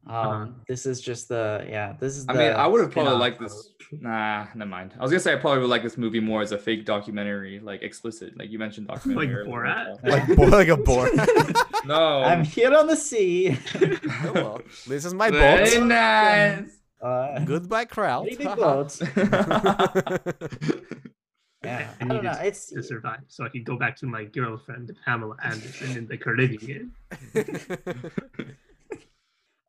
Um, 0.07 0.15
Uh-huh. 0.15 0.45
this 0.67 0.85
is 0.87 1.01
just 1.01 1.27
the 1.27 1.65
yeah. 1.69 1.93
This 1.99 2.17
is. 2.17 2.25
I 2.29 2.33
mean, 2.33 2.51
I 2.51 2.65
would 2.65 2.81
have 2.81 2.89
probably 2.91 3.13
liked 3.17 3.39
this. 3.39 3.73
Nah, 3.91 4.47
never 4.55 4.69
mind. 4.69 4.93
I 4.97 5.03
was 5.03 5.11
gonna 5.11 5.19
say 5.19 5.33
I 5.33 5.35
probably 5.35 5.59
would 5.61 5.69
like 5.69 5.83
this 5.83 5.97
movie 5.97 6.19
more 6.21 6.41
as 6.41 6.51
a 6.51 6.57
fake 6.57 6.85
documentary, 6.85 7.59
like 7.59 7.83
explicit, 7.83 8.37
like 8.37 8.49
you 8.49 8.57
mentioned 8.59 8.87
documentary. 8.93 9.27
Like 9.27 9.35
earlier. 9.35 9.53
Borat? 9.53 10.03
Like 10.03 10.35
bo- 10.35 10.43
like 10.45 10.67
a 10.69 10.77
boar. 10.77 11.09
No. 11.85 12.21
I'm 12.23 12.43
here 12.43 12.73
on 12.75 12.87
the 12.87 12.95
sea. 12.95 13.57
oh, 13.81 14.31
well, 14.33 14.61
this 14.87 15.05
is 15.05 15.13
my 15.13 15.29
boat. 15.31 15.39
Very 15.69 15.79
nice. 15.85 16.78
Uh, 17.01 17.39
Goodbye, 17.45 17.85
crowd. 17.85 18.25
very 18.25 18.35
big 18.37 18.55
boats. 18.57 19.01
Yeah, 21.61 21.89
I 21.99 22.05
I 22.05 22.07
don't 22.07 22.23
know. 22.23 22.31
needed 22.31 22.45
It's 22.47 22.67
to 22.67 22.81
survive, 22.81 23.19
so 23.27 23.43
I 23.43 23.49
could 23.49 23.65
go 23.65 23.75
back 23.77 23.97
to 23.97 24.05
my 24.05 24.23
girlfriend 24.23 24.91
Pamela 25.03 25.35
Anderson 25.43 25.97
in 25.97 26.07
the 26.07 26.17
Caribbean. 26.17 26.93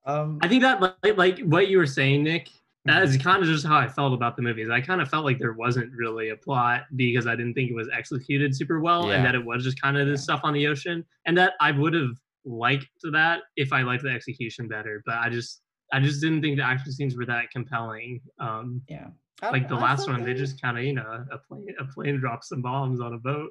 um. 0.06 0.38
I 0.40 0.48
think 0.48 0.62
that 0.62 0.80
like, 0.80 1.16
like 1.16 1.40
what 1.40 1.66
you 1.68 1.78
were 1.78 1.86
saying, 1.86 2.22
Nick, 2.22 2.48
that 2.84 3.02
is 3.02 3.16
kind 3.16 3.42
of 3.42 3.48
just 3.48 3.66
how 3.66 3.76
I 3.76 3.88
felt 3.88 4.14
about 4.14 4.36
the 4.36 4.42
movies. 4.42 4.70
I 4.70 4.80
kind 4.80 5.00
of 5.00 5.08
felt 5.08 5.24
like 5.24 5.38
there 5.40 5.52
wasn't 5.52 5.92
really 5.92 6.30
a 6.30 6.36
plot 6.36 6.82
because 6.94 7.26
I 7.26 7.34
didn't 7.34 7.54
think 7.54 7.70
it 7.70 7.74
was 7.74 7.88
executed 7.92 8.54
super 8.56 8.78
well, 8.80 9.08
Yeah. 9.08 9.14
and 9.16 9.24
that 9.24 9.34
it 9.34 9.44
was 9.44 9.64
just 9.64 9.80
kind 9.82 9.98
of 9.98 10.06
this 10.06 10.22
stuff 10.22 10.40
on 10.44 10.54
the 10.54 10.66
ocean, 10.68 11.04
and 11.26 11.36
that 11.38 11.54
I 11.60 11.72
would 11.72 11.94
have 11.94 12.12
liked 12.44 12.86
that 13.12 13.40
if 13.56 13.72
I 13.72 13.82
liked 13.82 14.04
the 14.04 14.10
execution 14.10 14.68
better. 14.68 15.02
But 15.04 15.16
I 15.16 15.28
just 15.28 15.60
I 15.92 16.00
just 16.00 16.20
didn't 16.20 16.42
think 16.42 16.56
the 16.56 16.64
action 16.64 16.92
scenes 16.92 17.16
were 17.16 17.26
that 17.26 17.50
compelling. 17.50 18.20
Um, 18.38 18.82
Yeah. 18.88 19.08
I- 19.42 19.50
like 19.50 19.68
the 19.68 19.74
I 19.76 19.80
last 19.80 20.06
one, 20.08 20.22
they 20.22 20.34
just 20.34 20.60
kind 20.60 20.76
of 20.78 20.84
you 20.84 20.92
know 20.92 21.24
a 21.30 21.38
plane 21.38 21.74
a 21.78 21.84
plane 21.86 22.18
drops 22.20 22.48
some 22.48 22.60
bombs 22.62 23.00
on 23.00 23.14
a 23.14 23.18
boat. 23.18 23.50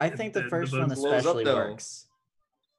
I 0.00 0.10
think 0.10 0.32
the 0.32 0.40
the- 0.40 0.44
the 0.44 0.50
first 0.50 0.72
boat 0.72 0.80
one 0.80 0.88
blows 0.88 1.04
up, 1.26 1.36
especially 1.36 1.44
works. 1.44 2.06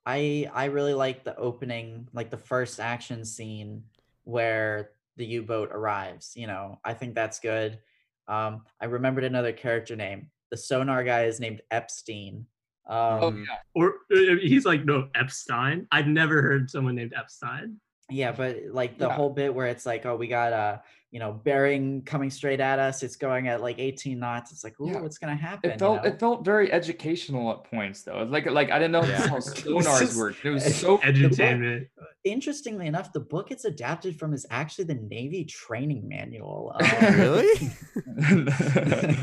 I 0.05 0.49
I 0.53 0.65
really 0.65 0.93
like 0.93 1.23
the 1.23 1.35
opening, 1.37 2.07
like 2.13 2.29
the 2.29 2.37
first 2.37 2.79
action 2.79 3.23
scene 3.25 3.83
where 4.23 4.91
the 5.17 5.25
U-boat 5.25 5.69
arrives. 5.71 6.33
You 6.35 6.47
know, 6.47 6.79
I 6.83 6.93
think 6.93 7.15
that's 7.15 7.39
good. 7.39 7.79
Um, 8.27 8.63
I 8.79 8.85
remembered 8.85 9.23
another 9.23 9.51
character 9.53 9.95
name. 9.95 10.29
The 10.51 10.57
sonar 10.57 11.03
guy 11.03 11.25
is 11.25 11.39
named 11.39 11.61
Epstein. 11.71 12.45
Um, 12.87 13.19
Oh 13.23 13.31
yeah. 13.31 13.57
Or 13.75 13.95
uh, 14.11 14.35
he's 14.41 14.65
like 14.65 14.85
no 14.85 15.09
Epstein. 15.15 15.87
I've 15.91 16.07
never 16.07 16.41
heard 16.41 16.69
someone 16.69 16.95
named 16.95 17.13
Epstein. 17.15 17.79
Yeah, 18.09 18.31
but 18.31 18.57
like 18.71 18.97
the 18.97 19.07
Yeah. 19.07 19.13
whole 19.13 19.29
bit 19.29 19.53
where 19.53 19.67
it's 19.67 19.85
like, 19.85 20.05
oh, 20.05 20.15
we 20.15 20.27
got 20.27 20.53
a 20.53 20.81
you 21.11 21.19
know 21.19 21.31
bearing 21.33 22.03
coming 22.03 22.29
straight 22.29 22.59
at 22.59 22.77
us. 22.77 23.01
It's 23.01 23.15
going 23.15 23.47
at 23.47 23.61
like 23.61 23.79
18 23.79 24.19
knots. 24.19 24.51
It's 24.51 24.63
like, 24.63 24.79
ooh, 24.79 24.89
Yeah. 24.91 25.01
what's 25.01 25.17
gonna 25.17 25.35
happen? 25.35 25.71
It 25.71 25.79
felt 25.79 26.03
you 26.03 26.09
know? 26.09 26.15
it 26.15 26.19
felt 26.19 26.45
very 26.45 26.71
educational 26.71 27.51
at 27.51 27.63
points 27.63 28.03
though. 28.03 28.23
Like 28.29 28.45
like 28.49 28.69
I 28.71 28.77
didn't 28.79 28.91
know 28.91 29.03
Yeah. 29.03 29.27
how 29.27 29.37
sonars 29.37 29.99
just- 29.99 30.17
worked. 30.17 30.43
It 30.45 30.51
was 30.51 30.75
so 30.75 30.97
Edutainment. 30.99 31.87
Interestingly 32.25 32.85
enough, 32.87 33.13
the 33.13 33.21
book 33.21 33.49
it's 33.49 33.65
adapted 33.65 34.19
from 34.19 34.33
is 34.33 34.45
actually 34.51 34.85
the 34.85 34.95
Navy 34.95 35.45
training 35.45 36.07
manual. 36.07 36.73
Um, 36.79 37.13
really? 37.15 37.71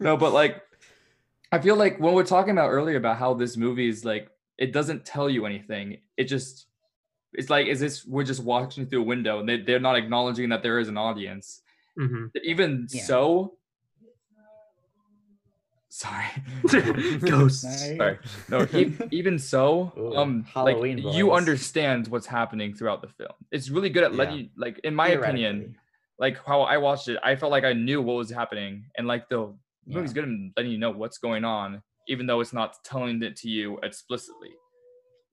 no, 0.00 0.16
but 0.16 0.32
like 0.32 0.62
I 1.52 1.58
feel 1.58 1.76
like 1.76 1.98
when 2.00 2.14
we're 2.14 2.24
talking 2.24 2.52
about 2.52 2.70
earlier 2.70 2.96
about 2.96 3.18
how 3.18 3.34
this 3.34 3.56
movie 3.56 3.88
is 3.88 4.04
like 4.04 4.30
it 4.58 4.72
doesn't 4.72 5.04
tell 5.04 5.28
you 5.28 5.44
anything. 5.46 5.98
It 6.16 6.24
just 6.24 6.66
it's 7.36 7.50
like 7.50 7.66
is 7.66 7.80
this 7.80 8.04
we're 8.06 8.24
just 8.24 8.42
watching 8.42 8.86
through 8.86 9.02
a 9.02 9.04
window 9.04 9.40
and 9.40 9.48
they, 9.48 9.58
they're 9.60 9.80
not 9.80 9.96
acknowledging 9.96 10.48
that 10.50 10.62
there 10.62 10.78
is 10.78 10.88
an 10.88 10.96
audience. 10.96 11.62
hmm 11.98 12.26
Even 12.42 12.86
Yeah. 12.90 13.02
so 13.02 13.52
sorry. 15.88 16.26
Ghosts. 17.20 17.96
Sorry. 17.96 18.18
No, 18.50 18.66
e- 18.74 18.92
even 19.10 19.38
so, 19.38 19.92
Ooh, 19.98 20.16
um, 20.16 20.44
Halloween 20.52 21.02
like 21.02 21.14
you 21.16 21.32
understand 21.32 22.08
what's 22.08 22.26
happening 22.26 22.74
throughout 22.74 23.00
the 23.02 23.08
film. 23.08 23.32
It's 23.50 23.70
really 23.70 23.88
good 23.90 24.04
at 24.04 24.14
letting 24.14 24.34
Yeah. 24.34 24.40
you, 24.42 24.48
like, 24.56 24.78
in 24.80 24.94
my 24.94 25.08
opinion, 25.08 25.76
like 26.18 26.36
how 26.44 26.62
I 26.62 26.76
watched 26.78 27.08
it, 27.08 27.18
I 27.22 27.36
felt 27.36 27.50
like 27.52 27.64
I 27.64 27.72
knew 27.72 28.02
what 28.02 28.14
was 28.16 28.30
happening, 28.30 28.84
and 28.96 29.06
like 29.06 29.28
the 29.28 29.40
Yeah. 29.86 29.94
movie's 29.96 30.12
good 30.12 30.24
at 30.24 30.30
letting 30.56 30.72
you 30.72 30.78
know 30.78 30.90
what's 30.90 31.18
going 31.18 31.44
on, 31.44 31.82
even 32.08 32.26
though 32.26 32.40
it's 32.40 32.52
not 32.52 32.76
telling 32.84 33.22
it 33.22 33.36
to 33.36 33.48
you 33.48 33.78
explicitly. 33.82 34.50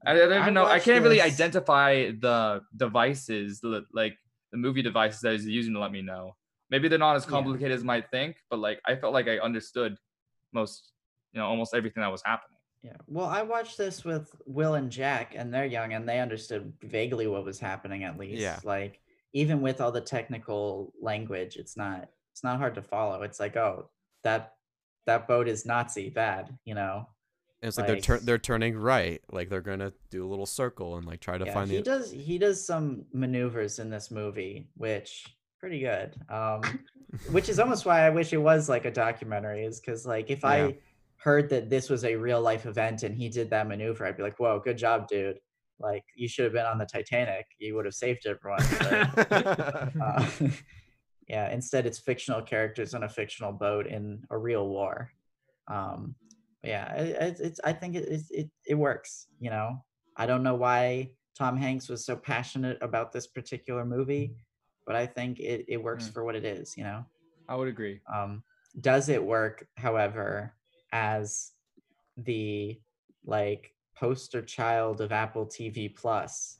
I, 0.05 0.11
I 0.11 0.15
don't 0.15 0.33
I 0.33 0.41
even 0.41 0.53
know. 0.53 0.65
I 0.65 0.79
can't 0.79 1.03
really 1.03 1.21
identify 1.21 2.11
the 2.11 2.61
devices, 2.75 3.61
like 3.93 4.17
the 4.51 4.57
movie 4.57 4.81
devices 4.81 5.21
that 5.21 5.33
he's 5.33 5.45
using 5.47 5.73
to 5.73 5.79
let 5.79 5.91
me 5.91 6.01
know. 6.01 6.35
Maybe 6.69 6.87
they're 6.87 6.99
not 6.99 7.15
as 7.15 7.25
Yeah. 7.25 7.29
complicated 7.31 7.71
as 7.71 7.81
I 7.81 7.85
might 7.85 8.09
think, 8.11 8.37
but 8.49 8.59
like 8.59 8.79
I 8.85 8.95
felt 8.95 9.13
like 9.13 9.27
I 9.27 9.37
understood 9.39 9.97
most, 10.53 10.91
you 11.33 11.39
know, 11.39 11.45
almost 11.47 11.73
everything 11.73 12.01
that 12.01 12.11
was 12.11 12.21
happening. 12.25 12.57
Yeah. 12.81 12.97
Well, 13.07 13.27
I 13.27 13.43
watched 13.43 13.77
this 13.77 14.03
with 14.03 14.29
Will 14.45 14.73
and 14.73 14.91
Jack, 14.91 15.35
and 15.37 15.53
they're 15.53 15.65
young, 15.65 15.93
and 15.93 16.07
they 16.07 16.19
understood 16.19 16.73
vaguely 16.81 17.27
what 17.27 17.45
was 17.45 17.59
happening 17.59 18.03
at 18.03 18.17
least. 18.17 18.41
Yeah. 18.41 18.59
Like 18.63 18.99
even 19.33 19.61
with 19.61 19.79
all 19.81 19.91
the 19.91 20.01
technical 20.01 20.93
language, 21.01 21.55
it's 21.55 21.77
not 21.77 22.09
it's 22.33 22.43
not 22.43 22.57
hard 22.57 22.75
to 22.75 22.81
follow. 22.81 23.21
It's 23.21 23.39
like, 23.39 23.55
oh, 23.55 23.89
that 24.23 24.53
that 25.05 25.27
boat 25.27 25.47
is 25.47 25.65
Nazi 25.65 26.09
bad, 26.09 26.57
you 26.65 26.75
know. 26.75 27.07
It's 27.63 27.77
like, 27.77 27.87
they're 27.87 27.99
tur- 27.99 28.19
they're 28.19 28.37
turning 28.37 28.75
right, 28.77 29.21
like 29.31 29.49
they're 29.49 29.61
gonna 29.61 29.93
do 30.11 30.25
a 30.25 30.29
little 30.29 30.45
circle 30.45 30.97
and 30.97 31.05
like 31.07 31.21
try 31.21 31.37
to 31.37 31.45
Yeah, 31.45 31.53
find 31.53 31.69
he 31.71 31.77
the. 31.77 31.81
does 31.83 32.11
he 32.11 32.37
does 32.37 32.63
some 32.65 33.05
maneuvers 33.13 33.79
in 33.79 33.89
this 33.89 34.11
movie, 34.11 34.67
which 34.75 35.25
pretty 35.59 35.79
good. 35.79 36.15
Um 36.29 36.61
which 37.31 37.47
is 37.47 37.59
almost 37.59 37.85
why 37.85 38.01
I 38.05 38.09
wish 38.09 38.33
it 38.33 38.37
was 38.37 38.67
like 38.69 38.85
a 38.85 38.91
documentary, 38.91 39.63
is 39.65 39.79
because 39.79 40.05
like 40.05 40.29
if 40.29 40.41
Yeah. 40.41 40.49
I 40.49 40.77
heard 41.17 41.49
that 41.51 41.69
this 41.69 41.89
was 41.89 42.03
a 42.03 42.15
real 42.17 42.41
life 42.41 42.65
event 42.65 43.03
and 43.03 43.15
he 43.15 43.29
did 43.29 43.49
that 43.51 43.65
maneuver, 43.67 44.05
I'd 44.05 44.17
be 44.17 44.23
like, 44.23 44.39
whoa, 44.39 44.59
good 44.59 44.77
job, 44.77 45.07
dude. 45.07 45.39
Like 45.79 46.03
you 46.15 46.27
should 46.27 46.43
have 46.43 46.53
been 46.53 46.65
on 46.65 46.77
the 46.77 46.85
Titanic. 46.85 47.45
You 47.59 47.75
would 47.75 47.85
have 47.85 47.93
saved 47.93 48.25
everyone. 48.25 48.59
But, 48.79 49.95
uh, 50.01 50.25
yeah, 51.29 51.49
instead 51.53 51.85
it's 51.85 51.99
fictional 51.99 52.41
characters 52.41 52.93
on 52.93 53.03
a 53.03 53.09
fictional 53.09 53.53
boat 53.53 53.87
in 53.87 54.23
a 54.29 54.37
real 54.37 54.67
war. 54.67 55.11
Um, 55.69 56.15
yeah, 56.63 56.93
it, 56.95 57.17
it's, 57.21 57.41
it's 57.41 57.59
I 57.63 57.73
think 57.73 57.95
it, 57.95 58.07
it 58.07 58.21
it 58.31 58.49
it 58.67 58.75
works. 58.75 59.27
You 59.39 59.49
know, 59.49 59.83
I 60.17 60.25
don't 60.25 60.43
know 60.43 60.55
why 60.55 61.11
Tom 61.37 61.57
Hanks 61.57 61.89
was 61.89 62.05
so 62.05 62.15
passionate 62.15 62.77
about 62.81 63.11
this 63.11 63.27
particular 63.27 63.85
movie, 63.85 64.35
but 64.85 64.95
I 64.95 65.05
think 65.05 65.39
it 65.39 65.65
it 65.67 65.77
works 65.83 66.07
Mm. 66.07 66.13
for 66.13 66.23
what 66.23 66.35
it 66.35 66.45
is. 66.45 66.77
You 66.77 66.83
know. 66.83 67.05
I 67.49 67.55
would 67.55 67.67
agree. 67.67 67.99
Um, 68.11 68.43
does 68.79 69.09
it 69.09 69.23
work, 69.23 69.67
however, 69.75 70.55
as 70.93 71.51
the 72.17 72.79
like 73.25 73.73
poster 73.95 74.41
child 74.41 75.01
of 75.01 75.11
Apple 75.11 75.45
TV 75.45 75.93
Plus? 75.93 76.57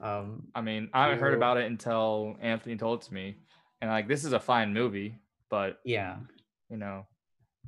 Um, 0.00 0.48
I 0.54 0.60
mean, 0.60 0.90
I 0.92 1.04
haven't 1.04 1.20
heard 1.20 1.34
about 1.34 1.56
it 1.56 1.66
until 1.66 2.36
Anthony 2.40 2.76
told 2.76 3.02
it 3.02 3.06
to 3.06 3.14
me, 3.14 3.36
and 3.80 3.90
like 3.90 4.08
this 4.08 4.24
is 4.24 4.32
a 4.32 4.40
fine 4.40 4.74
movie, 4.74 5.14
but 5.48 5.78
yeah, 5.84 6.16
you 6.68 6.76
know, 6.76 7.06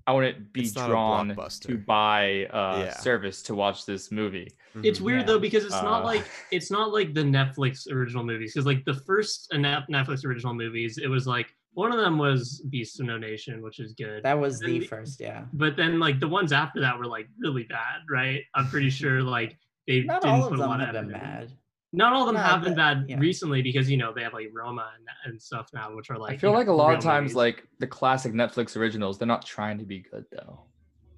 I 0.09 0.13
wouldn't 0.13 0.53
be 0.55 0.63
It's 0.63 0.73
drawn 0.73 1.29
to 1.29 1.35
blockbuster. 1.35 1.85
buy 1.85 2.21
a 2.51 2.79
Yeah. 2.87 2.91
service 2.97 3.43
to 3.43 3.55
watch 3.55 3.85
this 3.85 4.11
movie. 4.11 4.49
It's 4.83 5.01
weird 5.03 5.21
Yeah. 5.21 5.27
though 5.27 5.39
because 5.39 5.65
it's 5.65 5.83
not 5.91 6.01
Uh, 6.03 6.07
like 6.13 6.25
it's 6.51 6.71
not 6.71 6.93
like 6.95 7.13
the 7.13 7.21
Netflix 7.23 7.91
original 7.93 8.25
movies 8.25 8.55
because 8.55 8.65
like 8.65 8.85
the 8.87 8.95
first 8.95 9.53
uh, 9.53 9.59
Netflix 9.59 10.25
original 10.25 10.55
movies, 10.55 10.97
it 10.97 11.09
was 11.09 11.27
like 11.27 11.49
one 11.75 11.93
of 11.93 11.99
them 11.99 12.17
was 12.17 12.63
Beasts 12.71 12.99
of 13.01 13.07
No 13.07 13.19
Nation, 13.19 13.61
which 13.61 13.79
is 13.81 13.93
good. 13.93 14.23
that 14.23 14.39
was 14.39 14.59
the 14.61 14.79
the- 14.79 14.87
first. 14.87 15.21
Yeah, 15.21 15.45
but 15.53 15.77
then 15.77 16.01
like 16.01 16.21
the 16.21 16.29
ones 16.29 16.53
after 16.53 16.81
that 16.81 16.99
were 16.99 17.07
like 17.07 17.29
really 17.39 17.65
bad, 17.65 18.01
right? 18.11 18.43
I'm 18.55 18.67
pretty 18.69 18.89
sure 18.91 19.23
like 19.23 19.59
they 19.87 20.05
not 20.05 20.23
didn't 20.23 20.35
all 20.37 20.45
of 20.45 20.49
put 20.51 20.55
a 20.55 20.63
them 20.63 20.71
lot 20.71 20.81
have 20.81 20.95
of 20.95 21.07
been 21.07 21.15
effort 21.15 21.25
in. 21.25 21.31
bad. 21.49 21.53
Not 21.93 22.13
all 22.13 22.23
of 22.23 22.27
them 22.27 22.35
No, 22.35 22.43
have 22.43 22.63
been 22.63 22.75
bad 22.75 23.07
yeah. 23.09 23.19
recently 23.19 23.63
because 23.63 23.91
you 23.91 23.97
know 23.97 24.13
they 24.13 24.23
have 24.23 24.35
like 24.35 24.51
Roma 24.53 24.91
and, 24.97 25.07
and 25.33 25.41
stuff 25.43 25.69
now, 25.73 25.95
which 25.95 26.11
are 26.11 26.19
like. 26.19 26.31
I 26.31 26.33
you 26.35 26.39
feel 26.39 26.53
know, 26.53 26.59
like 26.59 26.69
a 26.69 26.73
lot 26.73 26.95
of 26.95 27.01
times, 27.01 27.25
movies. 27.31 27.37
like 27.37 27.69
the 27.79 27.87
classic 27.87 28.33
Netflix 28.35 28.77
originals, 28.77 29.17
they're 29.19 29.27
not 29.29 29.45
trying 29.47 29.79
to 29.79 29.85
be 29.85 30.01
good 30.01 30.27
though. 30.31 30.61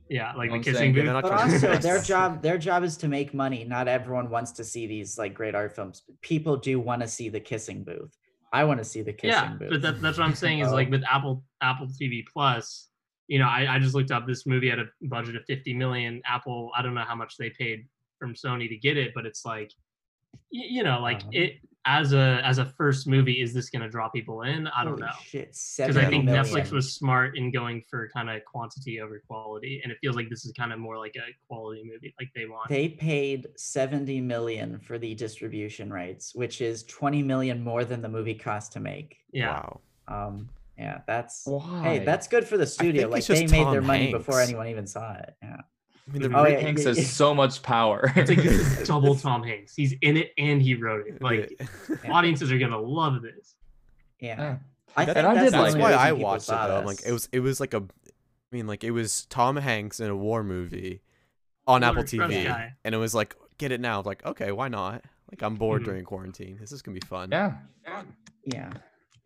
yeah, 0.09 0.33
like 0.35 0.51
I'm 0.53 0.59
the 0.63 0.65
kissing 0.73 0.93
booth. 0.95 1.07
But 1.07 1.27
trying 1.27 1.51
to 1.53 1.61
be 1.61 1.67
also, 1.67 1.79
their 1.81 2.01
job 2.13 2.41
their 2.43 2.57
job 2.59 2.85
is 2.85 2.97
to 2.99 3.09
make 3.09 3.35
money. 3.35 3.65
Not 3.65 3.89
everyone 3.89 4.31
wants 4.31 4.53
to 4.53 4.65
see 4.65 4.87
these 4.87 5.19
like 5.19 5.35
great 5.35 5.55
art 5.57 5.75
films. 5.75 6.03
People 6.21 6.57
do 6.57 6.79
want 6.79 7.03
to 7.03 7.09
see 7.09 7.29
the 7.29 7.41
kissing 7.41 7.83
booth. 7.83 8.17
I 8.53 8.65
want 8.65 8.79
to 8.79 8.85
see 8.85 9.03
the 9.03 9.13
kissing 9.13 9.31
yeah, 9.51 9.55
booth. 9.59 9.71
but 9.71 9.83
that, 9.83 10.01
that's 10.01 10.19
what 10.19 10.25
I'm 10.25 10.35
saying 10.35 10.61
is 10.61 10.71
like 10.79 10.87
Um, 10.87 10.93
with 10.93 11.05
Apple 11.09 11.45
Apple 11.61 11.87
TV 11.89 12.23
Plus, 12.33 12.89
you 13.29 13.39
know, 13.41 13.47
I, 13.49 13.75
I 13.75 13.79
just 13.81 13.95
looked 13.95 14.11
up 14.13 14.27
this 14.27 14.47
movie 14.47 14.71
at 14.71 14.79
a 14.79 14.87
budget 15.03 15.35
of 15.37 15.45
50 15.47 15.75
million. 15.75 16.21
Apple, 16.27 16.71
I 16.77 16.83
don't 16.83 16.95
know 16.95 17.03
how 17.07 17.15
much 17.17 17.37
they 17.37 17.51
paid 17.51 17.87
from 18.19 18.35
Sony 18.35 18.69
to 18.69 18.77
get 18.77 18.97
it, 18.97 19.13
but 19.15 19.25
it's 19.27 19.45
like, 19.45 19.71
y- 19.71 19.77
you 20.51 20.83
know, 20.83 21.01
like 21.01 21.23
Um, 21.25 21.31
it 21.33 21.61
as 21.87 22.13
a 22.13 22.43
as 22.45 22.59
a 22.59 22.67
first 22.67 23.07
movie, 23.07 23.41
is 23.41 23.55
this 23.55 23.71
going 23.71 23.83
to 23.83 23.89
draw 23.89 24.09
people 24.09 24.43
in? 24.43 24.67
I 24.69 24.85
don't 24.85 24.95
Holy 24.95 25.03
know. 25.03 25.13
Shit, 25.25 25.57
Because 25.77 25.97
I 25.97 26.05
think 26.05 26.27
million. 26.27 26.45
Netflix 26.45 26.73
was 26.73 26.93
smart 26.93 27.39
in 27.39 27.51
going 27.51 27.83
for 27.89 28.09
kind 28.15 28.29
of 28.29 28.45
quantity 28.45 29.01
over 29.01 29.23
quality, 29.27 29.81
and 29.83 29.91
it 29.91 29.99
feels 30.03 30.15
like 30.15 30.29
this 30.29 30.45
is 30.45 30.53
kind 30.53 30.73
of 30.73 30.79
more 30.79 30.99
like 30.99 31.17
a 31.17 31.33
quality 31.49 31.83
movie, 31.85 32.15
like 32.21 32.29
they 32.35 32.45
want. 32.45 32.69
They 32.69 32.89
paid 32.91 33.47
70 33.57 34.21
million 34.21 34.79
for 34.79 34.99
the 34.99 35.15
distribution 35.15 35.91
rights, 35.91 36.35
which 36.35 36.61
is 36.61 36.83
20 36.85 37.23
million 37.23 37.63
more 37.65 37.85
than 37.85 38.03
the 38.03 38.09
movie 38.09 38.35
cost 38.35 38.73
to 38.73 38.81
make. 38.81 39.17
yeah. 39.33 39.53
Wow. 39.53 39.81
Um, 40.09 40.49
yeah, 40.77 41.01
that's 41.07 41.43
Why? 41.47 41.83
hey, 41.83 41.99
that's 42.05 42.27
good 42.27 42.47
for 42.47 42.57
the 42.57 42.67
studio. 42.67 43.07
Like 43.09 43.25
they 43.27 43.47
made 43.47 43.67
their 43.67 43.81
Tom 43.81 43.87
money 43.87 44.11
before 44.13 44.41
anyone 44.41 44.67
even 44.67 44.87
saw 44.87 45.15
it. 45.15 45.35
Yeah. 45.43 45.59
I 46.09 46.13
mean, 46.13 46.23
the 46.31 46.37
Oh, 46.39 46.43
Rick 46.45 46.55
yeah, 46.55 46.61
Hanks 46.61 46.83
yeah, 46.83 46.89
has 46.89 46.99
yeah. 46.99 47.05
so 47.05 47.35
much 47.35 47.63
power. 47.63 48.13
It's 48.17 48.29
like 48.31 48.43
this 48.43 48.79
is 48.81 48.89
double 48.89 49.15
Tom 49.15 49.43
Hanks. 49.43 49.75
He's 49.77 49.95
in 50.03 50.17
it 50.17 50.33
and 50.39 50.61
he 50.61 50.75
wrote 50.75 51.07
it. 51.07 51.23
Like 51.23 51.61
Yeah. 52.05 52.11
audiences 52.13 52.51
are 52.51 52.59
gonna 52.59 52.81
love 52.81 53.23
this. 53.23 53.55
Yeah. 54.19 54.37
Yeah. 54.41 54.57
I 54.97 55.05
That- 55.05 55.15
think 55.15 55.27
I 55.27 55.35
that's, 55.35 55.45
did 55.47 55.53
the 55.55 55.59
like 55.63 55.73
that's 55.75 55.83
why 55.83 55.93
I 55.93 56.13
watched 56.13 56.49
it 56.49 56.53
though. 56.53 56.79
I'm 56.79 56.85
like, 56.85 57.03
it 57.07 57.13
was 57.13 57.29
it 57.33 57.41
was 57.41 57.61
like 57.61 57.75
a, 57.75 57.79
I 57.79 58.57
mean, 58.57 58.67
like 58.67 58.83
it 58.83 58.91
was 58.91 59.27
Tom 59.27 59.57
Hanks 59.57 60.01
in 60.01 60.11
a 60.11 60.17
war 60.17 60.43
movie 60.43 61.01
on 61.67 61.83
Polar 61.83 61.93
Apple 61.93 62.03
TV, 62.05 62.45
guy. 62.45 62.75
and 62.85 62.95
it 62.95 62.99
was 62.99 63.15
like, 63.15 63.37
get 63.59 63.71
it 63.71 63.81
now. 63.81 64.03
Like, 64.03 64.25
okay, 64.27 64.51
why 64.51 64.67
not? 64.69 65.05
Like 65.31 65.43
I'm 65.43 65.55
bored 65.55 65.83
Mhm. 65.83 65.85
during 65.85 66.05
quarantine. 66.05 66.57
This 66.59 66.73
is 66.73 66.83
gonna 66.83 66.99
be 66.99 67.07
fun. 67.07 67.29
yeah. 67.31 67.53
Yeah. 68.45 68.73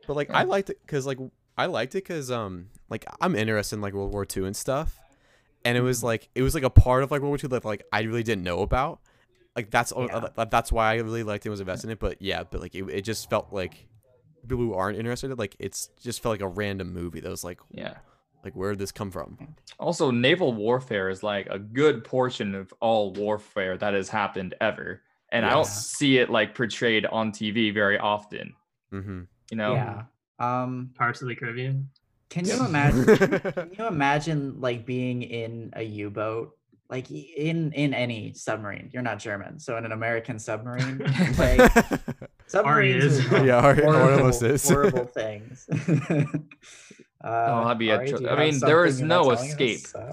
But 0.06 0.16
like 0.16 0.28
Yeah. 0.28 0.38
I 0.38 0.42
liked 0.42 0.68
it 0.68 0.78
because 0.84 1.06
like 1.06 1.18
I 1.56 1.66
liked 1.66 1.94
it 1.94 2.04
because 2.04 2.30
um 2.30 2.66
like 2.90 3.06
I'm 3.22 3.34
interested 3.34 3.76
in 3.76 3.80
like 3.82 3.94
World 3.94 4.12
War 4.12 4.26
II 4.36 4.44
and 4.44 4.54
stuff, 4.56 4.98
and 5.64 5.76
it 5.76 5.80
was 5.82 5.98
Mm-hmm. 5.98 6.06
like 6.06 6.28
it 6.34 6.42
was 6.42 6.54
like 6.54 6.64
a 6.64 6.70
part 6.70 7.02
of 7.02 7.10
like 7.10 7.20
World 7.20 7.30
War 7.30 7.38
II 7.42 7.48
that 7.50 7.64
like 7.64 7.84
I 7.92 8.02
really 8.02 8.22
didn't 8.22 8.44
know 8.44 8.60
about. 8.60 9.00
Like 9.56 9.70
that's 9.70 9.92
Yeah. 9.96 10.28
uh, 10.36 10.44
that's 10.46 10.72
why 10.72 10.90
I 10.92 10.94
really 10.96 11.22
liked 11.22 11.44
it 11.46 11.48
and 11.48 11.52
was 11.52 11.60
invested 11.60 11.88
in 11.88 11.92
it. 11.92 11.98
But 12.00 12.20
yeah, 12.20 12.42
but 12.44 12.60
like 12.60 12.74
it, 12.74 12.84
it 12.90 13.02
just 13.02 13.30
felt 13.30 13.52
like 13.52 13.86
people 14.42 14.58
who 14.58 14.74
aren't 14.74 14.98
interested, 14.98 15.26
in 15.26 15.32
it, 15.32 15.38
like 15.38 15.56
it's 15.58 15.88
just 16.02 16.22
felt 16.22 16.34
like 16.34 16.40
a 16.40 16.48
random 16.48 16.92
movie 16.92 17.20
that 17.20 17.30
was 17.30 17.44
like 17.44 17.60
Yeah. 17.70 17.94
like 18.44 18.54
where 18.56 18.70
did 18.72 18.78
this 18.80 18.92
come 18.92 19.10
from? 19.10 19.54
Also, 19.78 20.10
naval 20.10 20.52
warfare 20.52 21.08
is 21.08 21.22
like 21.22 21.46
a 21.50 21.58
good 21.58 22.04
portion 22.04 22.54
of 22.54 22.72
all 22.80 23.12
warfare 23.12 23.76
that 23.78 23.94
has 23.94 24.08
happened 24.08 24.54
ever. 24.60 25.02
And 25.30 25.44
I 25.46 25.50
don't 25.50 25.66
see 25.66 26.18
it 26.18 26.30
like 26.30 26.54
portrayed 26.54 27.06
on 27.06 27.32
TV 27.32 27.72
very 27.72 27.98
often. 27.98 28.54
Mm-hmm. 28.92 29.22
You 29.50 29.56
know? 29.56 29.74
Yeah. 29.74 30.02
Um 30.38 30.90
Parts 30.96 31.22
of 31.22 31.28
the 31.28 31.36
Caribbean. 31.36 31.88
Can 32.34 32.44
you 32.44 32.58
imagine 32.66 33.04
can 33.54 33.70
you 33.78 33.86
imagine 33.86 34.60
like 34.60 34.84
being 34.84 35.22
in 35.22 35.70
a 35.74 35.82
U-boat? 35.82 36.50
Like 36.90 37.10
in 37.10 37.72
in 37.72 37.94
any 37.94 38.34
submarine. 38.34 38.90
You're 38.92 39.02
not 39.02 39.18
German. 39.18 39.58
So 39.58 39.76
in 39.78 39.84
an 39.86 39.92
American 39.92 40.38
submarine, 40.38 40.98
like 41.38 41.58
submarines 42.46 43.04
is. 43.04 43.32
are 43.32 43.44
Yeah, 43.46 43.56
Ari- 43.64 43.82
Ari 43.82 43.96
horrible, 43.96 44.18
almost 44.18 44.42
is. 44.42 44.68
horrible 44.68 45.06
things. 45.22 45.66
uh, 47.22 47.64
that'd 47.64 47.78
be 47.78 47.90
a 47.90 48.06
tr- 48.06 48.28
I 48.28 48.50
mean, 48.50 48.58
there 48.60 48.84
is 48.84 48.98
something 48.98 49.08
you're 49.10 49.18
not 49.18 49.24
no 49.24 49.34
telling 49.34 49.38
us? 49.38 49.48
escape. 49.48 49.86
Uh, 49.94 50.12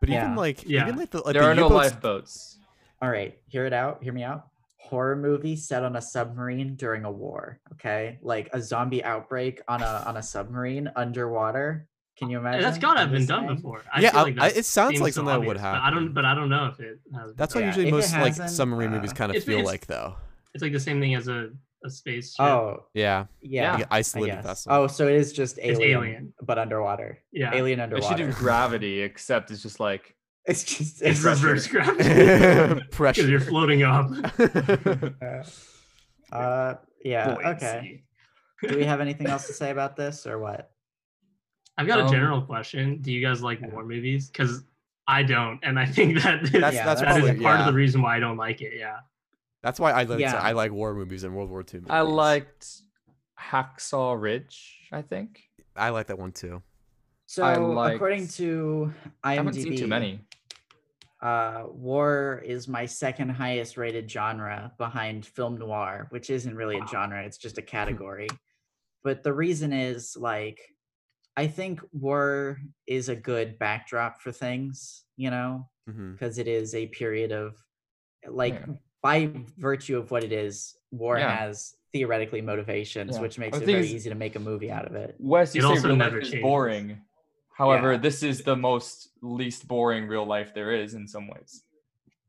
but 0.00 0.08
Yeah. 0.08 0.24
even 0.24 0.36
like 0.36 0.64
Yeah. 0.66 0.82
even 0.88 0.96
like 0.96 1.10
the 1.10 1.20
like 1.20 1.34
there 1.34 1.42
the 1.42 1.48
are 1.50 1.54
no 1.54 1.64
U-boats- 1.68 1.92
lifeboats. 1.92 2.58
All 3.02 3.10
right, 3.10 3.38
hear 3.48 3.66
it 3.66 3.72
out. 3.72 4.02
Hear 4.02 4.12
me 4.12 4.22
out. 4.24 4.48
Horror 4.82 5.16
movie 5.16 5.56
set 5.56 5.84
on 5.84 5.96
a 5.96 6.00
submarine 6.00 6.74
during 6.74 7.04
a 7.04 7.10
war. 7.12 7.60
Okay, 7.74 8.18
like 8.22 8.48
a 8.52 8.60
zombie 8.60 9.04
outbreak 9.04 9.60
on 9.68 9.82
a 9.82 10.02
on 10.06 10.16
a 10.16 10.22
submarine 10.22 10.90
underwater. 10.96 11.86
Can 12.18 12.28
you 12.28 12.38
imagine? 12.38 12.62
That's 12.62 12.78
gotta 12.78 13.00
have 13.00 13.12
been 13.12 13.24
done 13.26 13.54
before. 13.54 13.82
I 13.92 14.00
Yeah, 14.00 14.10
feel 14.10 14.22
like 14.22 14.38
I- 14.40 14.48
it 14.48 14.64
sounds 14.64 15.00
like 15.00 15.12
so 15.12 15.18
something 15.20 15.40
that 15.40 15.46
would 15.46 15.56
obvious, 15.58 15.72
but 15.72 15.80
I 15.82 15.90
don't, 15.90 16.12
but 16.14 16.24
I 16.24 16.34
don't 16.34 16.48
know 16.48 16.66
if 16.66 16.80
it 16.80 16.98
has. 17.14 17.34
That's 17.36 17.54
what 17.54 17.60
Yeah, 17.62 17.68
usually 17.68 17.90
most 17.90 18.12
like 18.12 18.28
hasn't, 18.32 18.50
submarine 18.50 18.90
movies 18.90 19.12
uh, 19.12 19.14
kind 19.14 19.34
of 19.34 19.42
feel 19.44 19.62
like 19.64 19.86
though. 19.86 20.16
It's 20.54 20.62
like 20.62 20.72
the 20.72 20.80
same 20.80 21.00
thing 21.00 21.14
as 21.14 21.28
a, 21.28 21.50
a 21.84 21.88
spaceship. 21.90 22.40
Oh 22.44 22.86
Yeah, 22.94 23.26
yeah, 23.40 23.76
like 23.76 23.86
isolated 23.90 24.42
vessel. 24.42 24.72
Oh, 24.72 24.86
so 24.86 25.06
it 25.08 25.14
is 25.14 25.32
just 25.32 25.58
alien, 25.62 25.90
Alien. 25.98 26.34
but 26.42 26.58
underwater. 26.58 27.18
yeah. 27.32 27.54
Alien 27.54 27.78
They 27.78 27.82
underwater. 27.84 28.16
should 28.18 28.26
do 28.26 28.32
gravity, 28.32 29.00
except 29.02 29.50
it's 29.50 29.62
just 29.62 29.78
like 29.80 30.14
It's 30.50 30.64
just 30.64 31.00
It's 31.02 31.20
pressure. 31.22 31.46
reverse 31.46 31.66
gravity 31.68 32.08
because 32.08 32.82
Pressure. 32.90 33.28
you're 33.28 33.40
floating 33.40 33.82
up. 33.82 34.10
Uh, 35.22 35.42
uh, 36.34 36.74
yeah. 37.04 37.36
Okay. 37.54 38.02
Do 38.66 38.76
we 38.76 38.84
have 38.84 39.00
anything 39.00 39.26
else 39.28 39.46
to 39.46 39.52
say 39.54 39.70
about 39.70 39.96
this 39.96 40.26
or 40.26 40.38
what? 40.38 40.70
I've 41.78 41.86
got 41.86 42.00
a 42.00 42.04
Um, 42.04 42.10
general 42.12 42.42
question. 42.42 43.00
Do 43.00 43.12
you 43.12 43.24
guys 43.26 43.42
like 43.42 43.60
war 43.72 43.84
movies? 43.84 44.28
Because 44.28 44.64
I 45.06 45.22
don't, 45.22 45.58
and 45.62 45.78
I 45.78 45.86
think 45.86 46.20
that 46.22 46.42
is, 46.42 46.50
That's 46.52 46.74
Yeah, 46.76 46.84
that's 46.84 47.00
that 47.00 47.16
is 47.16 47.22
probably 47.24 47.42
part 47.42 47.58
yeah. 47.58 47.66
of 47.66 47.72
the 47.72 47.76
reason 47.76 48.02
why 48.02 48.16
I 48.16 48.20
don't 48.20 48.36
like 48.36 48.60
it. 48.60 48.72
Yeah. 48.76 48.98
That's 49.62 49.78
why 49.80 49.92
I 49.92 50.02
like 50.02 50.20
Yeah. 50.20 50.34
I 50.36 50.52
like 50.52 50.72
war 50.72 50.94
movies 50.94 51.24
and 51.24 51.34
World 51.34 51.48
War 51.50 51.60
II. 51.60 51.80
Movies. 51.80 51.90
I 51.90 52.00
liked 52.00 52.66
Hacksaw 53.40 54.20
Ridge, 54.20 54.88
I 54.92 55.02
think. 55.02 55.42
I 55.76 55.88
like 55.90 56.08
that 56.08 56.18
one 56.18 56.32
too. 56.32 56.62
So 57.26 57.44
according 57.44 58.26
to 58.28 58.92
IMDb, 58.92 59.08
I 59.22 59.34
haven't 59.34 59.54
seen 59.54 59.76
too 59.76 59.86
many. 59.86 60.20
Uh, 61.22 61.64
war 61.68 62.42
is 62.44 62.66
my 62.68 62.86
second 62.86 63.28
highest 63.30 63.76
rated 63.76 64.10
genre 64.10 64.72
behind 64.78 65.26
film 65.26 65.58
noir, 65.58 66.06
which 66.10 66.30
isn't 66.30 66.56
really 66.56 66.78
a 66.78 66.86
genre, 66.86 67.22
it's 67.22 67.38
just 67.38 67.58
a 67.58 67.62
category. 67.62 68.28
but 69.02 69.22
the 69.22 69.32
reason 69.32 69.72
is 69.72 70.14
like, 70.16 70.60
I 71.36 71.46
think 71.46 71.80
war 71.92 72.58
is 72.86 73.08
a 73.08 73.16
good 73.16 73.58
backdrop 73.58 74.20
for 74.20 74.30
things, 74.32 75.04
you 75.16 75.30
know, 75.30 75.68
hmm 75.88 76.12
because 76.12 76.36
it 76.38 76.46
is 76.48 76.74
a 76.74 76.86
period 76.88 77.32
of 77.32 77.56
like 78.28 78.54
Yeah. 78.54 78.74
by 79.02 79.30
virtue 79.56 79.96
of 79.98 80.10
what 80.10 80.22
it 80.24 80.32
is, 80.32 80.76
war 80.90 81.18
Yeah. 81.18 81.34
has 81.34 81.74
theoretically 81.92 82.42
motivations, 82.42 83.16
Yeah. 83.16 83.22
which 83.22 83.38
makes 83.38 83.56
it 83.58 83.64
very 83.64 83.86
easy 83.88 84.10
to 84.10 84.14
make 84.14 84.36
a 84.36 84.40
movie 84.40 84.70
out 84.70 84.86
of 84.86 84.94
it. 84.94 85.16
Wes, 85.18 85.54
you 85.54 85.60
It 85.60 85.62
say 85.62 85.68
also 85.68 85.94
never 85.96 86.18
is 86.18 86.34
boring. 86.34 87.00
However, 87.52 87.92
Yeah. 87.92 87.98
this 87.98 88.22
is 88.22 88.42
the 88.42 88.56
most 88.56 89.08
least 89.22 89.68
boring 89.68 90.06
real 90.08 90.24
life 90.26 90.54
there 90.54 90.72
is 90.72 90.94
in 90.94 91.06
some 91.06 91.28
ways. 91.28 91.62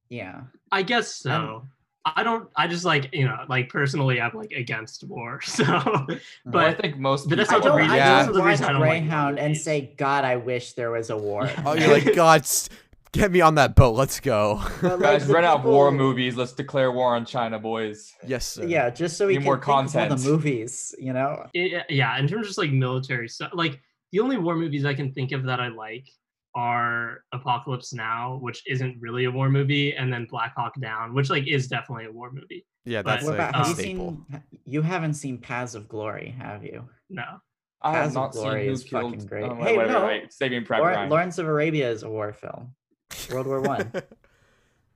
Yeah. 0.10 0.42
I 0.72 0.84
guess 0.84 1.16
so. 1.16 1.32
Um, 1.32 1.70
I 2.04 2.24
don't. 2.24 2.50
I 2.56 2.68
just 2.68 2.84
like 2.84 3.14
you 3.14 3.26
know, 3.26 3.38
like 3.48 3.70
personally, 3.70 4.20
I'm 4.20 4.32
like 4.36 4.52
against 4.54 5.04
war. 5.04 5.40
So, 5.46 5.64
Well, 6.46 6.66
I 6.66 6.74
think 6.74 6.98
most 6.98 7.30
but 7.30 7.38
that's 7.38 7.52
I 7.52 7.58
people 7.58 7.60
not 7.60 7.62
the 7.62 7.70
don't, 7.70 7.78
reason- 7.78 7.92
I 7.92 7.98
Yeah. 7.98 8.26
don't 8.26 8.34
the 8.34 8.44
reason 8.44 8.66
I 8.66 8.72
don't 8.72 8.82
like 8.82 8.90
war 8.90 9.00
Greyhound 9.02 9.40
and 9.40 9.56
say, 9.56 9.94
God, 9.98 10.26
I 10.26 10.36
wish 10.38 10.74
there 10.74 10.90
was 10.92 11.12
a 11.12 11.18
war. 11.18 11.48
Oh, 11.66 11.74
you're 11.74 11.94
like 11.94 12.16
God, 12.16 12.44
get 13.12 13.32
me 13.32 13.42
on 13.42 13.54
that 13.56 13.76
boat. 13.76 13.92
Let's 13.96 14.20
go. 14.20 14.62
But, 14.82 14.94
like, 15.00 15.20
Guys, 15.20 15.28
the 15.28 15.34
run 15.36 15.44
out 15.46 15.64
war 15.64 15.92
movies. 15.92 16.36
Let's 16.36 16.54
declare 16.54 16.92
war 16.92 17.16
on 17.16 17.24
China, 17.24 17.60
boys. 17.60 18.12
yes, 18.26 18.48
sir. 18.48 18.66
Yeah, 18.66 18.90
just 18.90 19.16
so 19.16 19.28
we 19.28 19.34
Need 19.34 19.40
can 19.40 19.46
more 19.46 19.56
think 19.58 19.64
of 19.68 19.70
content. 19.94 20.20
the 20.20 20.28
movies, 20.30 20.96
you 20.98 21.14
know? 21.14 21.46
it, 21.54 21.86
yeah, 21.90 22.18
in 22.18 22.28
terms 22.28 22.42
of 22.42 22.48
just 22.48 22.58
like 22.58 22.72
military 22.72 23.30
stuff, 23.30 23.52
like 23.54 23.80
the 24.12 24.20
only 24.20 24.38
war 24.38 24.55
movies 24.55 24.86
I 24.86 24.93
can 24.93 25.14
think 25.14 25.32
of 25.32 25.43
that 25.45 25.59
I 25.59 25.68
like 25.70 26.07
are 26.55 27.24
Apocalypse 27.32 27.93
Now, 27.93 28.38
which 28.41 28.62
isn't 28.68 28.97
really 28.99 29.26
a 29.26 29.32
war 29.32 29.49
movie, 29.49 29.95
and 29.95 30.12
then 30.12 30.28
Black 30.30 30.53
Hawk 30.55 30.74
Down, 30.82 31.14
which 31.14 31.30
like 31.30 31.47
is 31.47 31.68
definitely 31.68 32.05
a 32.05 32.12
war 32.12 32.32
movie. 32.32 32.66
yeah. 32.86 33.01
But- 33.01 33.12
That's 33.12 33.24
What 33.26 33.38
like 33.38 33.49
about, 33.49 33.55
a 33.55 33.68
have 33.70 33.78
you 33.78 33.84
seen, 33.84 34.26
you 34.66 34.82
haven't 34.82 35.14
seen 35.14 35.38
Paths 35.38 35.76
of 35.76 35.88
Glory, 35.88 36.36
have 36.38 36.64
you? 36.64 36.89
No, 37.09 37.24
I 37.82 37.91
have 37.93 38.03
Paths 38.03 38.09
of 38.09 38.16
not 38.16 38.32
Glory 38.34 38.59
seen 38.62 38.68
who 38.68 38.74
is 38.74 38.84
killed. 38.84 39.12
fucking 39.14 39.26
great. 39.28 39.43
Oh, 39.45 39.53
wait, 39.55 39.64
Hey, 39.64 39.78
wait, 39.78 39.88
wait, 39.88 39.93
no. 39.93 40.05
wait. 40.05 40.34
Saving 40.34 40.66
Private 40.66 40.82
Lawrence, 40.84 40.97
Ryan. 40.97 41.09
Lawrence 41.09 41.38
of 41.38 41.47
Arabia 41.47 41.89
is 41.89 42.03
a 42.03 42.09
war 42.09 42.34
film. 42.34 42.76
World 43.32 43.47
War 43.47 43.62
One. 43.62 43.91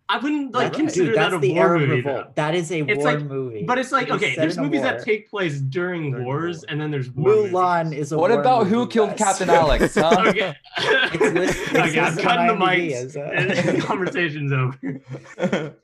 I 0.08 0.20
wouldn't 0.20 0.53
like 0.53 0.66
That's- 0.74 0.78
consider 0.82 1.06
dude, 1.08 1.16
that 1.18 1.32
that's 1.32 1.36
a 1.36 1.39
the 1.39 1.53
war 1.56 1.64
Arab 1.66 1.82
movie. 1.82 1.91
revolt. 1.95 2.26
though. 2.28 2.32
That 2.36 2.53
is 2.53 2.72
a 2.72 2.80
It's 2.82 2.97
war 3.03 3.14
like- 3.14 3.24
movie. 3.26 3.64
But 3.64 3.80
it's 3.80 3.91
like 3.91 4.08
It 4.08 4.12
is 4.12 4.16
okay, 4.18 4.36
there's 4.36 4.58
movies 4.58 4.82
war. 4.82 4.91
that 4.91 5.03
take 5.03 5.30
place 5.32 5.60
during 5.60 6.12
During 6.12 6.26
wars, 6.26 6.58
war. 6.58 6.66
and 6.70 6.80
then 6.80 6.91
there's 6.91 7.10
war 7.12 7.32
Mulan 7.34 7.86
movies. 7.86 7.99
is 7.99 8.12
a 8.12 8.18
What 8.20 8.30
war 8.30 8.39
about 8.39 8.68
who 8.68 8.86
killed 8.88 9.10
Wes. 9.10 9.18
Captain 9.18 9.49
Alex? 9.62 9.95
Huh? 9.95 10.24
okay. 10.28 10.53
It's 10.78 11.22
lit- 11.22 11.49
it's 11.49 11.70
okay, 11.70 11.99
I'm 11.99 12.06
listed 12.06 12.24
cutting 12.24 12.47
the 12.47 12.53
on 12.53 12.60
IMDb 12.60 12.91
mics. 12.91 13.16
a- 13.16 13.26
uh. 13.26 13.72
and 13.72 13.82
conversation's 13.82 14.51
over. 14.51 15.76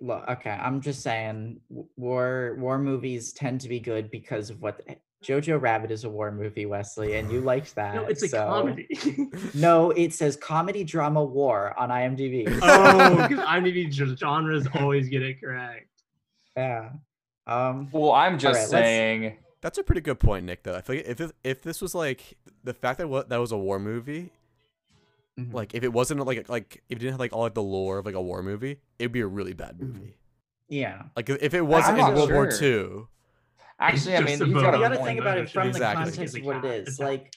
Look, 0.00 0.28
okay, 0.28 0.50
I'm 0.50 0.80
just 0.82 1.02
saying, 1.02 1.60
war 1.96 2.56
war 2.58 2.78
movies 2.78 3.32
tend 3.32 3.62
to 3.62 3.68
be 3.68 3.80
good 3.80 4.10
because 4.10 4.50
of 4.50 4.60
what 4.60 4.80
Jojo 5.26 5.60
Rabbit 5.60 5.90
is 5.90 6.04
a 6.04 6.10
war 6.10 6.30
movie, 6.30 6.66
Wesley, 6.66 7.16
and 7.16 7.30
you 7.30 7.40
liked 7.40 7.74
that. 7.76 7.94
No, 7.94 8.04
it's 8.04 8.22
a 8.22 8.28
so- 8.28 8.46
comedy. 8.46 8.88
No, 9.54 9.90
it 9.90 10.12
says 10.14 10.36
comedy, 10.36 10.84
drama, 10.84 11.22
war 11.24 11.74
on 11.78 11.88
IMDb. 11.88 12.46
oh, 12.62 13.16
because 13.28 13.44
IMDb 13.44 13.92
genres 13.92 14.66
always 14.74 15.08
get 15.08 15.22
it 15.22 15.40
correct. 15.40 15.88
yeah. 16.56 16.90
Um. 17.46 17.88
well, 17.92 18.12
I'm 18.12 18.38
just 18.38 18.58
right, 18.58 18.68
saying. 18.68 19.38
That's 19.60 19.78
a 19.78 19.84
pretty 19.84 20.00
good 20.00 20.18
point, 20.18 20.46
Nick. 20.46 20.64
Though 20.64 20.74
I 20.74 20.80
feel 20.80 20.96
like 20.96 21.06
if 21.06 21.20
it, 21.20 21.32
if 21.44 21.62
this 21.62 21.80
was 21.80 21.94
like 21.94 22.36
the 22.64 22.74
fact 22.74 22.98
that 22.98 23.08
what 23.08 23.28
that 23.28 23.38
was 23.38 23.52
a 23.52 23.56
war 23.56 23.78
movie, 23.78 24.30
mhm. 25.38 25.52
like 25.52 25.72
if 25.74 25.84
it 25.84 25.92
wasn't 25.92 26.24
like 26.26 26.48
like 26.48 26.82
if 26.88 26.96
it 26.96 27.00
didn't 27.00 27.12
have 27.12 27.20
like 27.20 27.32
all 27.32 27.42
like 27.42 27.54
the 27.54 27.62
lore 27.62 27.98
of 27.98 28.06
like 28.06 28.16
a 28.16 28.20
war 28.20 28.42
movie, 28.42 28.78
it'd 28.98 29.12
be 29.12 29.20
a 29.20 29.26
really 29.26 29.52
bad 29.52 29.80
movie. 29.80 30.16
Yeah. 30.68 31.02
Like 31.14 31.28
if 31.30 31.54
it 31.54 31.62
wasn't 31.62 31.98
in 31.98 32.04
not 32.04 32.14
World 32.14 32.32
War 32.32 32.50
sure. 32.50 32.98
II, 32.98 33.06
Actually, 33.78 34.16
I 34.16 34.20
mean, 34.20 34.28
he's 34.28 34.40
about- 34.40 34.52
got 34.62 34.74
you 34.74 34.80
got 34.80 34.88
to 34.88 34.96
point. 34.96 35.06
think 35.06 35.20
about 35.20 35.38
it 35.38 35.50
from 35.50 35.68
Exactly. 35.68 36.04
the 36.04 36.10
context 36.16 36.36
of 36.38 36.44
what 36.44 36.56
it 36.56 36.64
a- 36.64 36.74
is. 36.74 36.88
it's 36.88 36.98
Like, 36.98 37.32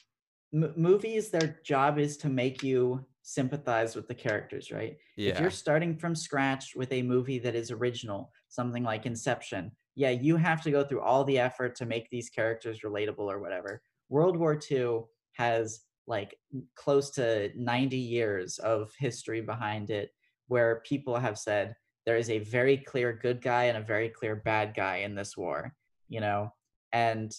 m- 0.54 0.72
movies, 0.76 1.30
their 1.30 1.60
job 1.64 1.98
is 1.98 2.16
to 2.18 2.28
make 2.28 2.62
you 2.62 3.04
sympathize 3.22 3.94
with 3.94 4.08
the 4.08 4.14
characters, 4.14 4.72
right? 4.72 4.96
If 5.16 5.38
you're 5.38 5.50
starting 5.50 5.96
from 5.96 6.14
scratch 6.14 6.74
with 6.74 6.90
a 6.92 7.02
movie 7.02 7.38
that 7.40 7.54
is 7.54 7.70
original, 7.70 8.32
something 8.48 8.82
like 8.82 9.04
Inception, 9.06 9.70
yeah, 9.94 10.10
you 10.10 10.36
have 10.36 10.62
to 10.62 10.70
go 10.70 10.82
through 10.82 11.02
all 11.02 11.24
the 11.24 11.38
effort 11.38 11.74
to 11.76 11.86
make 11.86 12.08
these 12.08 12.30
characters 12.30 12.80
relatable 12.80 13.18
or 13.18 13.38
whatever. 13.38 13.82
World 14.08 14.36
War 14.36 14.58
II 14.70 15.02
has 15.32 15.82
like 16.06 16.34
close 16.74 17.10
to 17.12 17.52
90 17.54 17.98
years 17.98 18.58
of 18.58 18.92
history 18.98 19.42
behind 19.42 19.90
it 19.90 20.10
where 20.48 20.82
people 20.86 21.16
have 21.16 21.38
said 21.38 21.76
there 22.06 22.16
is 22.16 22.30
a 22.30 22.38
very 22.40 22.78
clear 22.78 23.12
good 23.12 23.40
guy 23.42 23.64
and 23.64 23.76
a 23.78 23.82
very 23.82 24.08
clear 24.08 24.34
bad 24.36 24.74
guy 24.74 24.96
in 24.98 25.14
this 25.14 25.36
war, 25.36 25.76
you 26.10 26.20
know? 26.20 26.52
And 26.92 27.34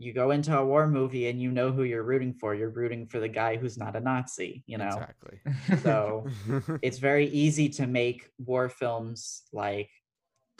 you 0.00 0.12
go 0.12 0.32
into 0.32 0.58
a 0.58 0.64
war 0.64 0.88
movie 0.88 1.28
and 1.28 1.40
you 1.40 1.52
know 1.52 1.70
who 1.70 1.84
you're 1.84 2.02
rooting 2.02 2.34
for. 2.34 2.56
You're 2.56 2.70
rooting 2.70 3.06
for 3.06 3.20
the 3.20 3.28
guy 3.28 3.56
who's 3.56 3.78
not 3.78 3.94
a 3.94 4.00
Nazi, 4.00 4.64
you 4.66 4.78
know? 4.78 4.86
Exactly. 4.86 5.38
So 5.82 6.26
it's 6.82 6.98
very 6.98 7.26
easy 7.28 7.68
to 7.68 7.86
make 7.86 8.28
war 8.38 8.68
films 8.68 9.42
like 9.52 9.90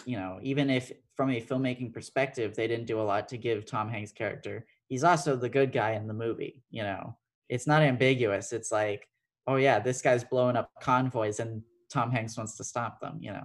you 0.05 0.17
know 0.17 0.39
even 0.43 0.71
if 0.71 0.93
from 1.17 1.31
a 1.31 1.41
filmmaking 1.41 1.93
perspective 1.93 2.55
they 2.55 2.67
didn't 2.67 2.87
do 2.87 3.01
a 3.01 3.03
lot 3.03 3.29
to 3.29 3.37
give 3.37 3.67
tom 3.67 3.89
hanks 3.89 4.13
character 4.13 4.67
he's 4.89 5.05
also 5.05 5.37
the 5.37 5.49
good 5.49 5.73
guy 5.73 5.93
in 5.93 6.07
the 6.07 6.15
movie 6.15 6.63
you 6.71 6.83
know 6.83 7.17
it's 7.49 7.67
not 7.67 7.83
ambiguous 7.83 8.53
it's 8.53 8.73
like 8.73 9.07
oh 9.47 9.57
yeah 9.57 9.79
this 9.79 10.03
guy's 10.03 10.25
blowing 10.25 10.57
up 10.57 10.71
convoys 10.81 11.41
and 11.41 11.63
tom 11.91 12.11
hanks 12.11 12.37
wants 12.37 12.57
to 12.57 12.65
stop 12.65 13.01
them 13.01 13.19
you 13.21 13.33
know 13.33 13.43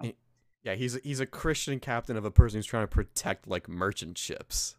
yeah, 0.65 0.75
he's 0.75 0.95
a, 0.95 0.99
he's 1.03 1.19
a 1.21 1.25
Christian 1.25 1.79
captain 1.79 2.17
of 2.17 2.25
a 2.25 2.31
person 2.31 2.57
who's 2.57 2.65
trying 2.65 2.83
to 2.83 2.87
protect 2.87 3.47
like 3.47 3.69
merchant 3.69 4.17
ships. 4.17 4.75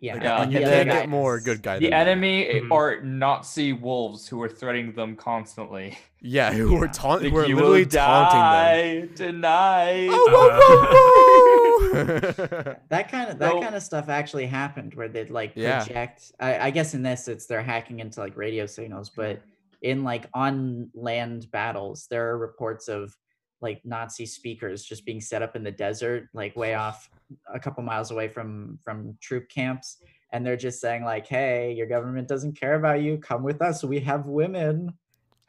yeah, 0.00 0.14
Like, 0.14 0.22
Yeah, 0.24 0.42
and 0.42 0.52
you 0.52 0.58
the 0.58 0.64
yeah, 0.64 0.70
can't 0.70 0.88
guy 0.88 0.94
get 1.00 1.08
more 1.08 1.38
good 1.40 1.62
guy. 1.62 1.78
the 1.78 1.84
than 1.86 1.90
that. 1.92 2.08
enemy 2.08 2.44
Mhm. 2.64 2.70
are 2.72 3.00
Nazi 3.02 3.72
wolves 3.72 4.28
who 4.28 4.42
are 4.42 4.48
threatening 4.48 4.92
them 4.92 5.16
constantly. 5.16 5.96
Yeah, 6.20 6.52
who 6.52 6.74
were 6.76 6.86
Yeah. 6.86 6.92
taunt, 6.92 7.22
Like, 7.22 7.30
who 7.32 7.36
were 7.36 7.46
you 7.46 7.54
literally 7.56 7.84
will 7.84 7.90
taunting 7.90 8.40
them. 8.40 9.08
die 9.08 9.14
tonight. 9.14 10.08
Oh, 10.10 10.28
whoa, 10.32 10.50
whoa, 10.60 12.04
whoa! 12.04 12.76
that 12.88 13.10
kind 13.10 13.30
of 13.30 13.38
that 13.38 13.52
So- 13.52 13.60
kind 13.62 13.74
of 13.74 13.82
stuff 13.82 14.08
actually 14.08 14.46
happened 14.46 14.94
where 14.94 15.08
they'd 15.08 15.30
like 15.30 15.52
Yeah. 15.54 15.78
project 15.84 16.32
I, 16.40 16.58
I 16.66 16.70
guess 16.70 16.94
in 16.94 17.02
this 17.02 17.28
it's 17.28 17.46
they're 17.46 17.62
hacking 17.62 18.00
into 18.00 18.20
like 18.20 18.36
radio 18.36 18.66
signals 18.66 19.10
but 19.10 19.40
in 19.82 20.04
like 20.04 20.26
on 20.34 20.90
land 20.94 21.50
battles 21.50 22.06
there 22.10 22.28
are 22.30 22.38
reports 22.38 22.88
of 22.88 23.14
like 23.60 23.80
nazi 23.84 24.26
speakers 24.26 24.84
just 24.84 25.04
being 25.06 25.20
set 25.20 25.42
up 25.42 25.56
in 25.56 25.62
the 25.64 25.70
desert 25.70 26.28
like 26.34 26.54
way 26.56 26.74
off 26.74 27.08
a 27.54 27.58
couple 27.58 27.82
miles 27.82 28.10
away 28.10 28.28
from 28.28 28.78
from 28.82 29.16
troop 29.20 29.48
camps 29.48 29.98
and 30.32 30.44
they're 30.44 30.56
just 30.56 30.80
saying 30.80 31.04
like 31.04 31.26
hey 31.26 31.72
your 31.72 31.86
government 31.86 32.28
doesn't 32.28 32.52
care 32.58 32.74
about 32.74 33.00
you 33.00 33.16
come 33.18 33.42
with 33.42 33.62
us 33.62 33.82
we 33.82 33.98
have 34.00 34.26
women 34.26 34.92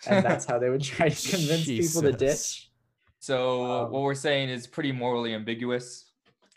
and 0.05 0.23
that's 0.23 0.45
how 0.45 0.57
they 0.59 0.69
would 0.69 0.81
try 0.95 1.09
to 1.09 1.29
convince 1.29 1.65
people 1.65 2.01
to 2.01 2.11
ditch 2.13 2.69
So 3.19 3.65
Um, 3.65 3.91
what 3.91 4.03
we're 4.03 4.15
saying 4.15 4.49
is 4.49 4.67
pretty 4.67 4.91
morally 4.91 5.33
ambiguous. 5.33 6.05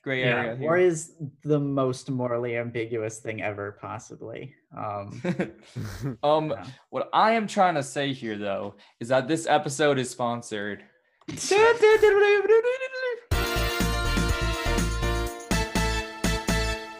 Gray 0.03 0.21
Yeah, 0.25 0.29
area 0.45 0.57
war 0.57 0.77
here. 0.79 0.87
is 0.87 1.13
the 1.43 1.59
most 1.61 2.11
morally 2.11 2.57
ambiguous 2.57 3.19
thing 3.19 3.43
ever 3.43 3.77
possibly 3.81 4.55
um 4.77 5.21
um, 6.23 6.51
yeah. 6.51 6.65
what 6.91 7.09
I 7.13 7.33
am 7.33 7.47
trying 7.47 7.75
to 7.75 7.83
say 7.83 8.13
here, 8.13 8.39
though, 8.39 8.77
is 9.01 9.09
that 9.09 9.27
this 9.29 9.47
episode 9.47 9.99
is 9.99 10.09
sponsored. 10.11 10.85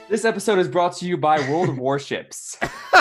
This 0.09 0.25
episode 0.25 0.59
is 0.59 0.69
brought 0.69 0.97
to 0.97 1.07
you 1.07 1.17
by 1.17 1.41
World 1.51 1.69
of 1.69 1.79
Warships. 1.79 2.57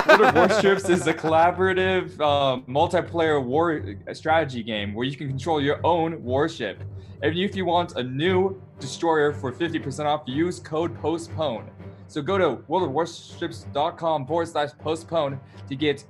World 0.07 0.21
of 0.21 0.35
Warships 0.35 0.89
is 0.89 1.05
a 1.07 1.13
collaborative 1.13 2.19
um, 2.19 2.63
multiplayer 2.67 3.43
war 3.43 3.83
strategy 4.13 4.63
game 4.63 4.93
where 4.93 5.05
you 5.05 5.15
can 5.15 5.27
control 5.27 5.61
your 5.61 5.79
own 5.85 6.23
warship. 6.23 6.81
And 7.21 7.37
if 7.37 7.55
you 7.55 7.65
want 7.65 7.95
a 7.95 8.03
new 8.03 8.61
destroyer 8.79 9.33
for 9.33 9.51
50% 9.51 10.05
off, 10.05 10.23
use 10.25 10.59
code 10.59 10.99
POSTPONE. 10.99 11.69
So 12.07 12.21
go 12.21 12.37
to 12.37 12.63
worldofwarships.com 12.67 14.25
forward 14.25 14.47
slash 14.47 14.69
postpone 14.79 15.39
to 15.67 15.75
get 15.75 16.05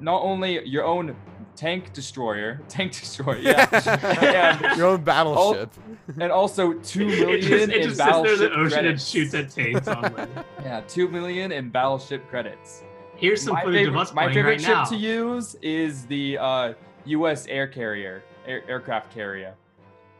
not 0.00 0.22
only 0.22 0.66
your 0.66 0.84
own 0.84 1.16
tank 1.62 1.92
destroyer, 1.92 2.60
tank 2.68 2.90
destroyer, 2.92 3.38
yeah, 3.40 4.74
Your 4.74 4.86
own 4.86 5.04
battleship. 5.04 5.70
and, 6.08 6.22
and 6.24 6.32
also 6.32 6.72
two 6.72 7.08
it 7.08 7.42
just, 7.42 7.52
it 7.52 7.70
in 7.70 7.82
just 7.82 7.96
sits 7.96 7.98
there 7.98 8.08
in 8.08 8.12
battleship 8.12 8.38
the 8.38 8.50
ocean 8.50 8.70
credits. 8.70 9.14
and 9.14 9.30
shoots 9.30 9.34
at 9.34 9.50
tanks 9.50 9.86
on. 9.88 10.44
Yeah, 10.64 10.80
two 10.88 11.08
million 11.08 11.52
in 11.52 11.70
battleship 11.70 12.28
credits. 12.28 12.82
Here's 13.14 13.42
some 13.42 13.54
my 13.54 13.62
footage 13.62 13.78
favorite, 13.86 13.94
of 13.94 14.08
us 14.08 14.12
my 14.12 14.32
favorite 14.32 14.50
right 14.50 14.60
ship 14.60 14.70
now. 14.70 14.84
to 14.86 14.96
use 14.96 15.54
is 15.62 16.04
the 16.06 16.36
uh, 16.38 16.74
U.S. 17.04 17.46
air 17.46 17.68
carrier, 17.68 18.24
air, 18.44 18.64
aircraft 18.68 19.14
carrier. 19.14 19.54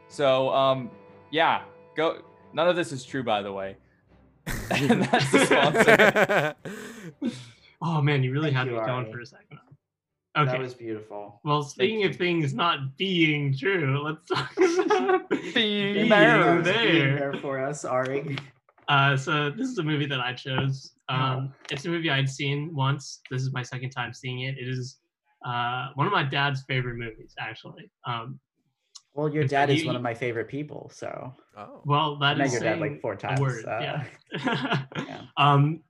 So, 0.06 0.50
um, 0.50 0.90
yeah, 1.32 1.62
go. 1.96 2.22
None 2.52 2.68
of 2.68 2.76
this 2.76 2.92
is 2.92 3.04
true, 3.04 3.24
by 3.24 3.42
the 3.42 3.52
way. 3.52 3.76
and 4.70 5.02
that's 5.04 5.32
the 5.32 5.46
sponsor. 5.46 7.34
Oh 7.80 8.00
man, 8.00 8.22
you 8.22 8.30
really 8.30 8.52
Thank 8.52 8.58
had 8.58 8.66
you, 8.68 8.80
me 8.80 8.86
going 8.86 9.10
for 9.10 9.20
a 9.20 9.26
second. 9.26 9.58
Okay. 10.36 10.50
that 10.50 10.60
was 10.60 10.72
beautiful 10.72 11.40
well, 11.44 11.62
speaking 11.62 12.04
of 12.04 12.16
things 12.16 12.54
not 12.54 12.96
being 12.96 13.56
true, 13.56 14.02
let's 14.02 14.26
talk 14.26 14.50
about 14.86 15.28
Being 15.30 15.52
being 15.54 16.08
there. 16.08 16.42
For 16.42 16.62
being 16.62 16.64
there. 16.64 17.18
there 17.18 17.34
for 17.34 17.58
us 17.58 17.84
ari 17.84 18.38
Uh, 18.88 19.16
so 19.16 19.50
this 19.50 19.68
is 19.68 19.78
a 19.78 19.82
movie 19.82 20.06
that 20.06 20.20
I 20.20 20.32
chose. 20.32 20.92
Oh. 21.08 21.14
Um, 21.14 21.54
It's 21.70 21.84
a 21.84 21.88
movie 21.88 22.10
I'd 22.10 22.28
seen 22.28 22.74
once. 22.74 23.20
This 23.30 23.42
is 23.42 23.52
my 23.52 23.62
second 23.62 23.90
time 23.90 24.12
seeing 24.12 24.40
it. 24.40 24.56
It 24.58 24.68
is 24.68 24.98
uh, 25.44 25.88
one 25.94 26.06
of 26.06 26.12
my 26.12 26.22
dad's 26.22 26.62
favorite 26.62 26.96
movies, 26.96 27.34
actually. 27.38 27.90
Um, 28.06 28.38
well 29.14 29.32
your 29.32 29.44
dad 29.44 29.68
fact, 29.68 29.80
is 29.80 29.86
one 29.86 29.96
of 29.96 30.02
my 30.02 30.14
favorite 30.14 30.48
people 30.48 30.90
so 30.94 31.32
oh. 31.56 31.82
well, 31.84 32.16
i 32.22 32.32
that 32.32 32.38
met 32.38 32.46
is 32.46 32.52
your 32.54 32.62
dad 32.62 32.80
like 32.80 33.00
four 33.00 33.14
times 33.14 33.40
word, 33.40 33.64
uh, 33.66 33.78
yeah. 33.80 34.04
yeah. 34.96 35.20
Um, 35.36 35.80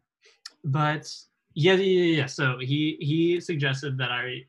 but 0.64 1.09
yeah, 1.55 1.74
yeah, 1.74 1.76
yeah, 1.76 2.16
yeah. 2.18 2.26
So 2.26 2.59
he 2.59 2.96
he 3.00 3.40
suggested 3.40 3.98
that 3.98 4.11
I 4.11 4.42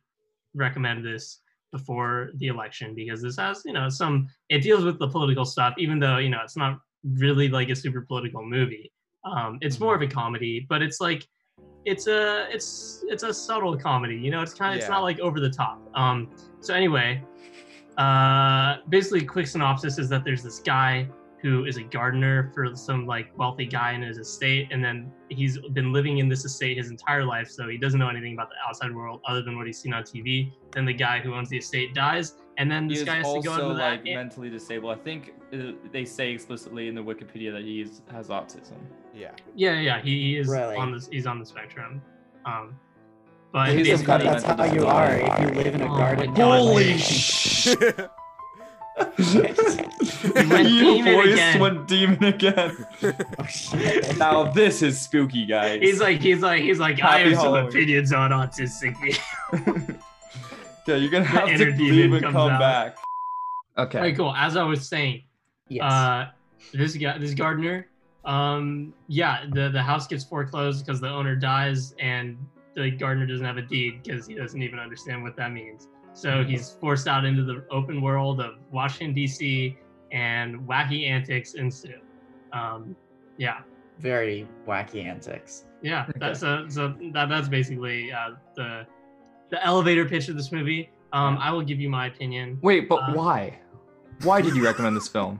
recommend 0.54 1.06
this 1.06 1.40
before 1.72 2.32
the 2.36 2.48
election 2.48 2.94
because 2.94 3.22
this 3.22 3.38
has 3.38 3.64
you 3.66 3.74
know 3.74 3.90
some 3.90 4.28
it 4.50 4.60
deals 4.60 4.84
with 4.84 5.00
the 5.00 5.08
political 5.08 5.46
stuff, 5.46 5.74
even 5.78 6.00
though 6.00 6.18
you 6.18 6.30
know 6.30 6.40
it's 6.44 6.58
not 6.58 6.80
really 7.04 7.50
like 7.50 7.70
a 7.70 7.76
super 7.76 8.02
political 8.02 8.46
movie. 8.46 8.92
Um, 9.26 9.58
it's 9.62 9.80
more 9.80 9.96
of 9.96 10.02
a 10.02 10.08
comedy, 10.08 10.66
but 10.70 10.82
it's 10.82 11.00
like 11.00 11.28
it's 11.86 12.08
a 12.08 12.48
it's 12.52 13.04
it's 13.08 13.24
a 13.24 13.34
subtle 13.34 13.78
comedy. 13.78 14.16
You 14.16 14.32
know, 14.32 14.42
it's 14.42 14.54
kind 14.54 14.74
of 14.74 14.80
it's 14.80 14.90
not 14.90 15.04
like 15.04 15.20
over 15.20 15.40
the 15.40 15.50
top. 15.50 15.82
Um, 15.96 16.30
so 16.60 16.74
anyway, 16.74 17.24
uh, 17.98 18.78
basically, 18.90 19.26
quick 19.26 19.48
synopsis 19.48 19.98
is 19.98 20.10
that 20.10 20.24
there's 20.24 20.44
this 20.44 20.60
guy 20.60 21.08
who 21.44 21.66
is 21.66 21.76
a 21.78 21.84
gardener 21.84 22.50
for 22.56 22.74
some 22.74 23.06
like 23.06 23.28
wealthy 23.38 23.66
guy 23.66 23.92
in 23.92 24.02
his 24.02 24.18
estate, 24.18 24.70
and 24.72 24.84
then 24.84 25.12
he's 25.30 25.60
been 25.74 25.92
living 25.92 26.18
in 26.20 26.30
this 26.30 26.46
estate 26.46 26.78
his 26.78 26.90
entire 26.90 27.26
life, 27.26 27.50
so 27.52 27.68
he 27.68 27.78
doesn't 27.78 28.00
know 28.00 28.08
anything 28.10 28.34
about 28.34 28.50
the 28.50 28.56
outside 28.68 28.96
world 28.96 29.20
other 29.28 29.42
than 29.44 29.58
what 29.58 29.68
he's 29.68 29.78
seen 29.78 29.94
on 29.94 30.04
TV. 30.04 30.52
Then 30.72 30.86
the 30.86 30.94
guy 30.94 31.20
who 31.20 31.36
owns 31.36 31.50
the 31.50 31.58
estate 31.58 31.94
dies, 31.94 32.36
and 32.58 32.72
then 32.72 32.88
this 32.88 33.00
is 33.00 33.04
guy 33.04 33.18
has 33.18 33.28
to 33.34 33.42
go 33.42 33.52
also 33.52 33.72
into 33.72 33.84
like 33.84 34.06
that. 34.06 34.16
mentally 34.16 34.50
disabled. 34.50 34.98
I 34.98 35.02
think 35.04 35.34
uh, 35.54 35.74
they 35.92 36.06
say 36.06 36.32
explicitly 36.32 36.88
in 36.88 36.96
the 36.96 37.02
Wikipedia 37.04 37.52
that 37.52 37.64
he 37.64 37.82
is, 37.82 38.02
has 38.10 38.30
autism. 38.30 38.78
Yeah. 39.14 39.32
Yeah, 39.54 39.80
yeah, 39.82 40.02
he, 40.02 40.12
he 40.22 40.38
is 40.38 40.48
Really? 40.48 40.78
on 40.78 40.94
this. 40.94 41.08
He's 41.12 41.28
on 41.28 41.40
the 41.40 41.46
spectrum. 41.46 42.02
Um, 42.46 42.80
but 43.52 43.70
He's 43.70 43.88
That's 43.88 44.02
a 44.02 44.06
basically, 44.06 44.26
how- 44.28 44.32
that's 44.34 44.44
how 44.46 44.74
you 44.74 44.86
are 44.88 45.12
if 45.18 45.40
you 45.42 45.48
live 45.62 45.76
in 45.76 45.82
a 45.82 45.94
Oh 45.94 45.98
garden 45.98 46.34
God. 46.34 46.58
Holy 46.60 46.94
Holy 46.98 48.08
sh! 49.20 49.36
went 50.34 50.68
demon 50.68 51.14
voice 51.14 51.34
again. 51.34 51.60
went 51.60 51.88
demon 51.88 52.24
again. 52.24 52.86
oh, 53.04 54.14
now 54.18 54.44
this 54.52 54.82
is 54.82 55.00
spooky, 55.00 55.46
guys. 55.46 55.82
he's 55.82 56.00
like, 56.00 56.22
he's 56.22 56.42
like, 56.42 56.62
he's 56.62 56.80
like, 56.80 57.02
I 57.02 57.20
Happy 57.20 57.32
have 57.32 57.40
some 57.40 57.56
opinions 57.56 58.14
on 58.14 58.32
autistic. 58.32 59.20
Yeah, 60.86 60.96
you're 60.96 61.12
gonna 61.12 61.24
have 61.24 61.48
to 61.48 61.72
demon 61.72 61.78
leave 61.78 62.14
and 62.14 62.24
comes 62.24 62.34
come 62.34 62.52
out. 62.52 62.60
back. 62.60 62.98
Okay. 63.78 64.00
Very 64.00 64.14
cool. 64.16 64.34
As 64.36 64.58
I 64.58 64.64
was 64.64 64.88
saying, 64.88 65.24
yes 65.70 65.82
uh, 65.82 66.28
this 66.74 66.96
guy, 66.96 67.18
this 67.18 67.34
gardener, 67.34 67.88
um, 68.26 68.94
yeah, 69.08 69.46
the 69.54 69.70
the 69.70 69.82
house 69.82 70.08
gets 70.08 70.24
foreclosed 70.24 70.86
because 70.86 71.00
the 71.00 71.08
owner 71.08 71.36
dies, 71.36 71.96
and 72.00 72.38
the 72.76 72.92
gardener 72.92 73.26
doesn't 73.26 73.46
have 73.46 73.58
a 73.58 73.62
deed 73.62 74.04
because 74.04 74.28
he 74.28 74.36
doesn't 74.36 74.62
even 74.62 74.80
understand 74.80 75.24
what 75.24 75.36
that 75.38 75.52
means. 75.52 75.88
So 76.14 76.44
he's 76.44 76.72
forced 76.80 77.08
out 77.08 77.26
into 77.26 77.44
the 77.44 77.66
open 77.72 78.02
world 78.02 78.40
of 78.40 78.56
Washington 78.72 79.14
D.C. 79.14 79.78
and 80.12 80.60
wacky 80.68 81.08
antics 81.10 81.56
ensue. 81.56 82.00
Um, 82.52 82.96
yeah, 83.38 83.62
very 84.00 84.48
wacky 84.68 85.04
antics 85.04 85.66
yeah. 85.84 86.08
That's 86.16 86.42
a, 86.42 86.66
so 86.70 86.96
that 87.12 87.30
that's 87.30 87.48
basically 87.48 88.12
uh, 88.12 88.32
the 88.56 88.88
the 89.52 89.64
elevator 89.64 90.06
pitch 90.06 90.30
of 90.30 90.36
this 90.36 90.52
movie. 90.52 90.90
Um, 91.12 91.38
I 91.40 91.52
will 91.52 91.62
give 91.62 91.80
you 91.80 91.90
my 91.90 92.08
opinion. 92.08 92.58
Wait, 92.64 92.90
but 92.90 92.96
Uh, 92.96 93.14
why? 93.14 93.60
Why 94.24 94.42
did 94.42 94.56
you 94.56 94.64
recommend 94.64 94.96
this 94.96 95.08
film? 95.08 95.40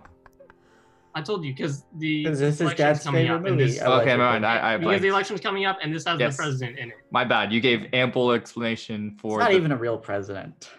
I 1.16 1.22
told 1.22 1.44
you 1.46 1.54
because 1.54 1.84
the 1.98 2.24
this 2.26 2.40
is 2.42 2.60
election's 2.62 2.78
Dad's 2.78 3.04
coming 3.04 3.24
favorite 3.28 3.36
up, 3.40 3.46
and 3.46 3.56
movie. 3.58 3.72
this- 3.72 3.82
I 3.82 3.86
okay, 3.86 3.96
like 3.98 4.06
never 4.08 4.24
it. 4.24 4.26
mind. 4.26 4.46
I, 4.46 4.74
I 4.74 4.78
because 4.78 4.86
blanked. 4.88 5.02
the 5.04 5.08
election's 5.10 5.42
coming 5.42 5.66
up 5.66 5.78
and 5.82 5.94
this 5.94 6.06
has 6.06 6.20
Yes. 6.20 6.36
the 6.38 6.42
president 6.44 6.80
in 6.80 6.90
it. 6.90 6.96
My 7.12 7.24
bad. 7.24 7.54
You 7.54 7.62
gave 7.62 7.88
ample 7.94 8.32
explanation 8.32 9.16
for. 9.20 9.28
it's 9.28 9.34
for. 9.36 9.40
not 9.40 9.52
the- 9.52 9.58
even 9.58 9.72
a 9.72 9.78
real 9.78 9.98
president 9.98 10.70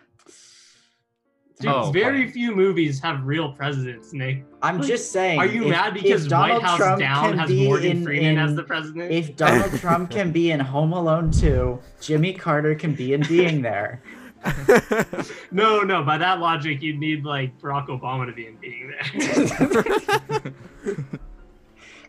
Dude, 1.61 1.70
Oh, 1.70 1.93
very 1.93 2.22
funny. 2.22 2.32
few 2.32 2.55
movies 2.55 3.01
have 3.01 3.24
real 3.24 3.53
presidents, 3.53 4.12
Nick. 4.12 4.45
I'm 4.61 4.78
Like, 4.78 4.89
just 4.89 5.12
saying. 5.12 5.39
Are 5.39 5.47
you 5.47 5.62
if- 5.66 5.70
mad 5.70 5.95
because 5.95 6.26
Donald 6.26 6.61
White 6.61 6.62
House 6.68 6.76
Trump 6.78 6.99
Down 6.99 7.28
can 7.30 7.39
has 7.39 7.49
be 7.49 7.64
Morgan 7.68 7.91
in- 7.99 8.05
Freeman 8.05 8.39
as 8.39 8.57
the 8.57 8.64
president? 8.64 9.12
If 9.12 9.37
Donald 9.37 9.70
Trump 9.80 10.11
can 10.11 10.32
be 10.32 10.51
in 10.51 10.59
Home 10.59 10.93
Alone 10.93 11.30
2, 11.30 11.78
Jimmy 12.01 12.32
Carter 12.32 12.74
can 12.74 12.93
be 12.93 13.12
in 13.14 13.22
Being 13.28 13.62
There. 13.62 14.03
no, 15.51 15.80
no, 15.80 16.03
by 16.03 16.18
that 16.18 16.40
logic, 16.40 16.82
you'd 16.82 16.99
need 16.99 17.24
like 17.24 17.59
Barack 17.61 17.88
Obama 17.88 18.26
to 18.26 18.32
be 18.32 18.47
in 18.47 18.57
being 18.57 18.92
there. 18.92 20.53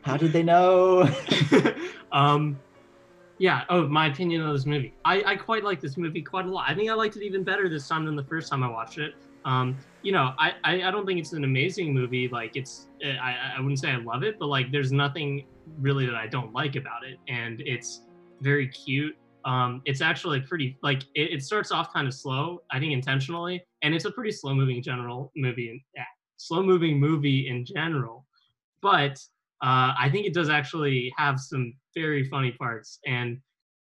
How 0.02 0.18
did 0.18 0.34
they 0.34 0.44
know? 0.44 1.10
um, 2.12 2.60
yeah. 3.38 3.64
Oh, 3.70 3.88
my 3.88 4.08
opinion 4.08 4.42
on 4.42 4.54
this 4.54 4.66
movie. 4.66 4.94
I, 5.04 5.24
I 5.24 5.36
quite 5.36 5.64
like 5.64 5.82
this 5.82 5.98
movie 5.98 6.22
quite 6.22 6.46
a 6.46 6.50
lot. 6.50 6.70
I 6.70 6.76
think 6.76 6.90
I 6.90 6.94
liked 6.94 7.16
it 7.16 7.24
even 7.24 7.44
better 7.44 7.68
this 7.68 7.88
time 7.88 8.06
than 8.06 8.16
the 8.16 8.24
first 8.24 8.50
time 8.50 8.64
I 8.64 8.70
watched 8.70 8.98
it. 8.98 9.16
Um, 9.46 9.78
you 10.02 10.12
know, 10.12 10.34
I, 10.38 10.54
I, 10.64 10.84
I 10.84 10.92
don't 10.92 11.06
think 11.06 11.20
it's 11.20 11.34
an 11.34 11.44
amazing 11.44 11.94
movie. 11.94 12.28
Like 12.28 12.56
it's, 12.56 12.88
I, 13.04 13.54
I 13.58 13.60
wouldn't 13.60 13.80
say 13.80 13.92
I 13.92 13.98
love 13.98 14.24
it, 14.24 14.40
but 14.40 14.48
like 14.48 14.72
there's 14.72 14.92
nothing 14.92 15.46
really 15.80 16.06
that 16.06 16.16
I 16.16 16.28
don't 16.28 16.54
like 16.54 16.76
about 16.76 17.04
it, 17.04 17.20
and 17.28 17.62
it's 17.62 18.02
very 18.42 18.68
cute. 18.68 19.16
Um, 19.46 19.84
it's 19.86 20.02
actually 20.02 20.42
pretty 20.42 20.78
like 20.82 21.04
it, 21.14 21.34
it 21.34 21.44
starts 21.44 21.72
off 21.72 21.94
kind 21.94 22.08
of 22.08 22.14
slow, 22.14 22.64
I 22.72 22.80
think 22.80 22.94
intentionally, 22.94 23.64
and 23.84 23.94
it's 23.94 24.06
a 24.06 24.12
pretty 24.12 24.32
slow 24.32 24.56
moving 24.56 24.82
general 24.82 25.32
movie 25.36 25.70
and 25.70 25.80
yeah, 25.96 26.04
slow 26.38 26.64
moving 26.64 27.00
movie 27.00 27.48
in 27.48 27.64
general. 27.64 28.26
But 28.82 29.20
uh, 29.62 29.94
I 29.98 30.10
think 30.12 30.26
it 30.26 30.34
does 30.34 30.50
actually 30.50 31.14
have 31.16 31.40
some 31.40 31.76
very 31.96 32.28
funny 32.28 32.52
parts, 32.54 33.00
and 33.06 33.40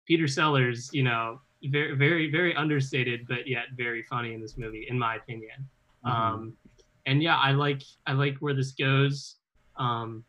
Peter 0.08 0.28
Sellers, 0.28 0.90
you 0.94 1.04
know, 1.04 1.42
very 1.66 1.96
very 1.98 2.32
very 2.32 2.56
understated, 2.56 3.28
but 3.28 3.46
yet 3.46 3.66
very 3.76 4.04
funny 4.04 4.34
in 4.34 4.42
this 4.42 4.58
movie, 4.58 4.88
in 4.90 4.98
my 4.98 5.16
opinion. 5.16 5.70
Mhm. 6.06 6.10
Um, 6.10 6.58
and 7.06 7.22
yeah, 7.22 7.38
I 7.38 7.52
like 7.52 7.82
I 8.08 8.14
like 8.14 8.38
where 8.38 8.54
this 8.54 8.72
goes. 8.72 9.36
Um, 9.76 10.24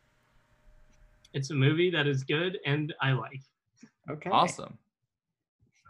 it's 1.33 1.49
a 1.49 1.55
movie 1.55 1.89
that 1.91 2.07
is 2.07 2.23
good, 2.25 2.59
and 2.65 2.93
I 3.01 3.13
like. 3.13 3.41
Okay. 4.09 4.29
awesome. 4.29 4.77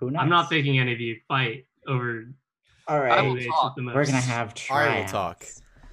Who 0.04 0.12
knows? 0.12 0.22
I'm 0.22 0.30
not 0.30 0.52
making 0.52 0.80
any 0.80 0.94
of 0.94 1.00
you 1.00 1.18
fight 1.28 1.66
over. 1.88 2.26
All 2.88 3.00
right, 3.00 3.20
I 3.20 3.22
will 3.22 3.30
who 3.32 3.36
hates 3.36 3.46
it 3.48 3.50
talk. 3.50 3.76
We're 3.78 4.06
gonna 4.06 4.18
have 4.20 4.54
I 4.70 5.00
will 5.00 5.08
talk. 5.08 5.46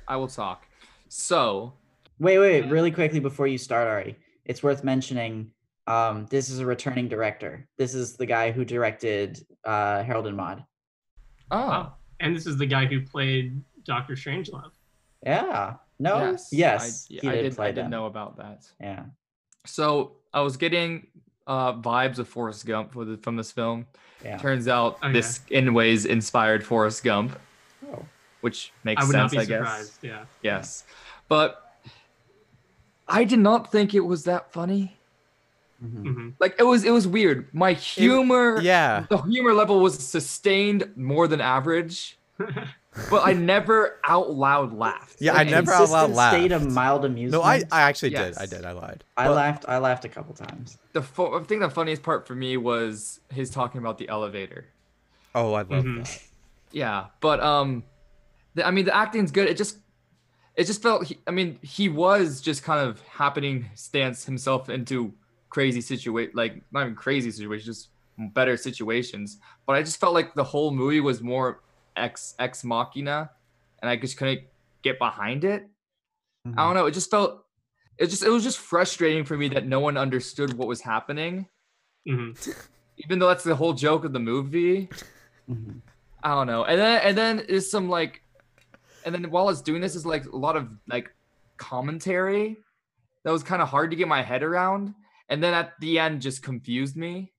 I 0.09 0.17
will 0.17 0.29
talk. 0.29 0.67
So, 1.09 1.75
Wait, 2.19 2.39
wait, 2.39 2.63
really 2.69 2.91
quickly 2.91 3.21
before 3.21 3.47
you 3.47 3.57
start, 3.57 3.87
Ari, 3.89 4.17
it's 4.45 4.63
worth 4.63 4.85
mentioning. 4.85 5.53
Um, 5.87 6.27
this 6.31 6.51
is 6.51 6.59
a 6.59 6.67
returning 6.67 7.09
director. 7.09 7.67
This 7.79 7.95
is 7.95 8.17
the 8.17 8.27
guy 8.27 8.51
who 8.53 8.65
directed 8.65 9.45
uh, 9.65 10.03
Harold 10.03 10.27
and 10.27 10.37
Maude. 10.37 10.63
oh, 11.51 11.59
Oh, 11.59 11.93
and 12.21 12.37
this 12.37 12.47
is 12.47 12.59
the 12.59 12.67
guy 12.67 12.87
who 12.87 13.01
played 13.01 13.63
Doctor 13.85 14.15
Strangelove. 14.15 14.73
Yeah. 15.25 15.75
No. 15.99 16.19
yes, 16.33 16.49
Yes. 16.53 17.09
I, 17.11 17.15
he 17.23 17.29
I 17.29 17.33
did. 17.43 17.57
play 17.57 17.69
I 17.69 17.73
did 17.73 17.85
them. 17.85 17.91
know 17.91 18.07
about 18.07 18.37
that. 18.37 18.67
Yeah. 18.81 19.05
So 19.67 20.17
I 20.33 20.41
was 20.43 20.57
getting 20.57 21.07
uh, 21.51 21.73
vibes 21.75 22.19
of 22.19 22.29
Forrest 22.29 22.65
Gump 22.65 22.93
for 22.93 23.05
the, 23.05 23.17
from 23.17 23.35
this 23.37 23.51
film. 23.51 23.87
Yeah. 24.25 24.39
Turns 24.39 24.69
out 24.69 24.99
Oh, 25.03 25.11
this 25.13 25.41
in 25.51 25.75
ways 25.75 26.05
inspired 26.07 26.65
Forrest 26.65 27.03
Gump, 27.03 27.37
Oh. 27.91 28.05
which 28.41 28.73
makes 28.85 29.03
sense. 29.03 29.13
I 29.15 29.19
would 29.19 29.21
not 29.23 29.31
sense, 29.31 29.47
be 29.49 29.55
I 29.55 29.59
surprised. 29.59 30.03
guess. 30.03 30.11
Yeah. 30.11 30.25
Yes, 30.43 30.85
but 31.29 31.75
I 33.09 33.25
did 33.25 33.41
not 33.41 33.73
think 33.73 33.95
it 33.95 34.01
was 34.01 34.25
that 34.25 34.53
funny. 34.53 34.97
Mhm. 35.85 36.03
hmm 36.15 36.29
Like 36.39 36.55
it 36.59 36.63
was, 36.65 36.85
it 36.85 36.91
was 36.91 37.09
weird. 37.09 37.49
My 37.53 37.73
humor, 37.73 38.61
yeah. 38.61 39.07
the 39.09 39.17
humor 39.23 39.53
level 39.55 39.81
was 39.81 39.99
sustained 39.99 40.91
more 40.97 41.27
than 41.27 41.41
average, 41.41 42.19
but 43.09 43.25
I 43.27 43.33
never 43.33 43.99
out 44.05 44.31
loud 44.33 44.73
laughed. 44.73 45.17
Yeah, 45.21 45.35
I 45.35 45.45
never 45.45 45.73
out 45.73 45.89
loud 45.91 46.07
Consistent 46.07 46.33
State 46.33 46.53
of 46.53 46.73
mild 46.73 47.05
amusement. 47.05 47.43
No, 47.43 47.49
I, 47.49 47.63
I 47.71 47.83
actually 47.83 48.13
Yes. 48.13 48.37
did. 48.37 48.43
I 48.43 48.47
did. 48.47 48.65
I 48.65 48.73
lied. 48.73 49.05
I 49.17 49.27
But- 49.29 49.35
laughed. 49.35 49.65
I 49.69 49.79
laughed 49.79 50.05
a 50.05 50.09
couple 50.09 50.35
times. 50.35 50.77
the 50.93 51.03
fo- 51.03 51.39
I 51.39 51.43
think 51.45 51.61
the 51.61 51.71
funniest 51.71 52.03
part 52.03 52.27
for 52.27 52.35
me 52.35 52.57
was 52.57 53.21
his 53.33 53.49
talking 53.51 53.79
about 53.81 53.99
the 53.99 54.09
elevator. 54.09 54.67
Oh, 55.35 55.53
I 55.55 55.63
love 55.63 55.69
Mhm. 55.69 56.05
that. 56.05 56.23
Yeah, 56.73 57.07
but 57.21 57.41
um, 57.41 57.85
the, 58.55 58.67
I 58.67 58.71
mean 58.73 58.85
the 58.85 58.95
acting's 58.97 59.31
good. 59.31 59.49
It 59.49 59.57
just, 59.57 59.79
it 60.57 60.65
just 60.65 60.83
felt. 60.83 61.07
He, 61.07 61.19
I 61.27 61.31
mean, 61.31 61.59
he 61.63 61.89
was 61.89 62.41
just 62.41 62.63
kind 62.65 62.87
of 62.89 63.01
happening 63.03 63.67
stance 63.75 64.25
himself 64.25 64.69
into 64.69 65.13
crazy 65.49 65.81
situation, 65.81 66.33
like 66.35 66.63
not 66.73 66.83
even 66.83 66.95
crazy 66.97 67.31
situations, 67.31 67.67
just 67.67 67.89
better 68.35 68.57
situations. 68.57 69.39
But 69.67 69.77
I 69.77 69.83
just 69.83 69.99
felt 70.01 70.13
like 70.15 70.35
the 70.35 70.45
whole 70.45 70.71
movie 70.73 71.01
was 71.01 71.23
more 71.23 71.61
ex 71.97 72.35
ex 72.39 72.65
machina, 72.65 73.31
and 73.81 73.91
I 73.91 73.97
just 73.97 74.17
couldn't 74.17 74.43
get 74.83 74.99
behind 74.99 75.45
it. 75.45 75.69
Mm-hmm. 76.47 76.59
I 76.59 76.67
don't 76.67 76.75
know. 76.75 76.87
It 76.87 76.93
just 76.93 77.11
felt. 77.11 77.45
It 77.99 78.07
just 78.09 78.23
it 78.23 78.31
was 78.31 78.43
just 78.43 78.59
frustrating 78.59 79.25
for 79.25 79.37
me 79.37 79.49
that 79.49 79.67
no 79.67 79.81
one 79.81 79.97
understood 79.99 80.55
what 80.55 80.69
was 80.69 80.81
happening, 80.81 81.47
hmm 82.07 82.31
even 83.03 83.19
though 83.19 83.29
that's 83.29 83.45
the 83.45 83.57
whole 83.57 83.73
joke 83.73 84.05
of 84.05 84.13
the 84.13 84.19
movie. 84.19 84.89
Mhm. 85.51 85.81
I 86.23 86.35
don't 86.35 86.47
know. 86.47 86.65
And 86.65 86.79
then 86.79 87.01
and 87.03 87.17
then 87.17 87.39
is 87.41 87.71
some 87.71 87.89
like 87.89 88.23
and 89.07 89.15
then 89.15 89.31
while 89.31 89.49
it's 89.49 89.63
doing 89.63 89.81
this 89.81 89.95
is 89.95 90.05
like 90.05 90.27
a 90.27 90.37
lot 90.37 90.55
of 90.57 90.69
like 90.87 91.11
commentary 91.57 92.59
that 93.25 93.31
was 93.31 93.43
kind 93.43 93.61
of 93.63 93.69
hard 93.69 93.91
to 93.91 93.97
get 93.97 94.07
my 94.09 94.23
head 94.23 94.43
around. 94.43 94.95
And 95.31 95.43
then 95.43 95.55
at 95.55 95.73
the 95.81 95.99
end 95.99 96.21
just 96.23 96.43
confused 96.43 96.97
me. 96.97 97.33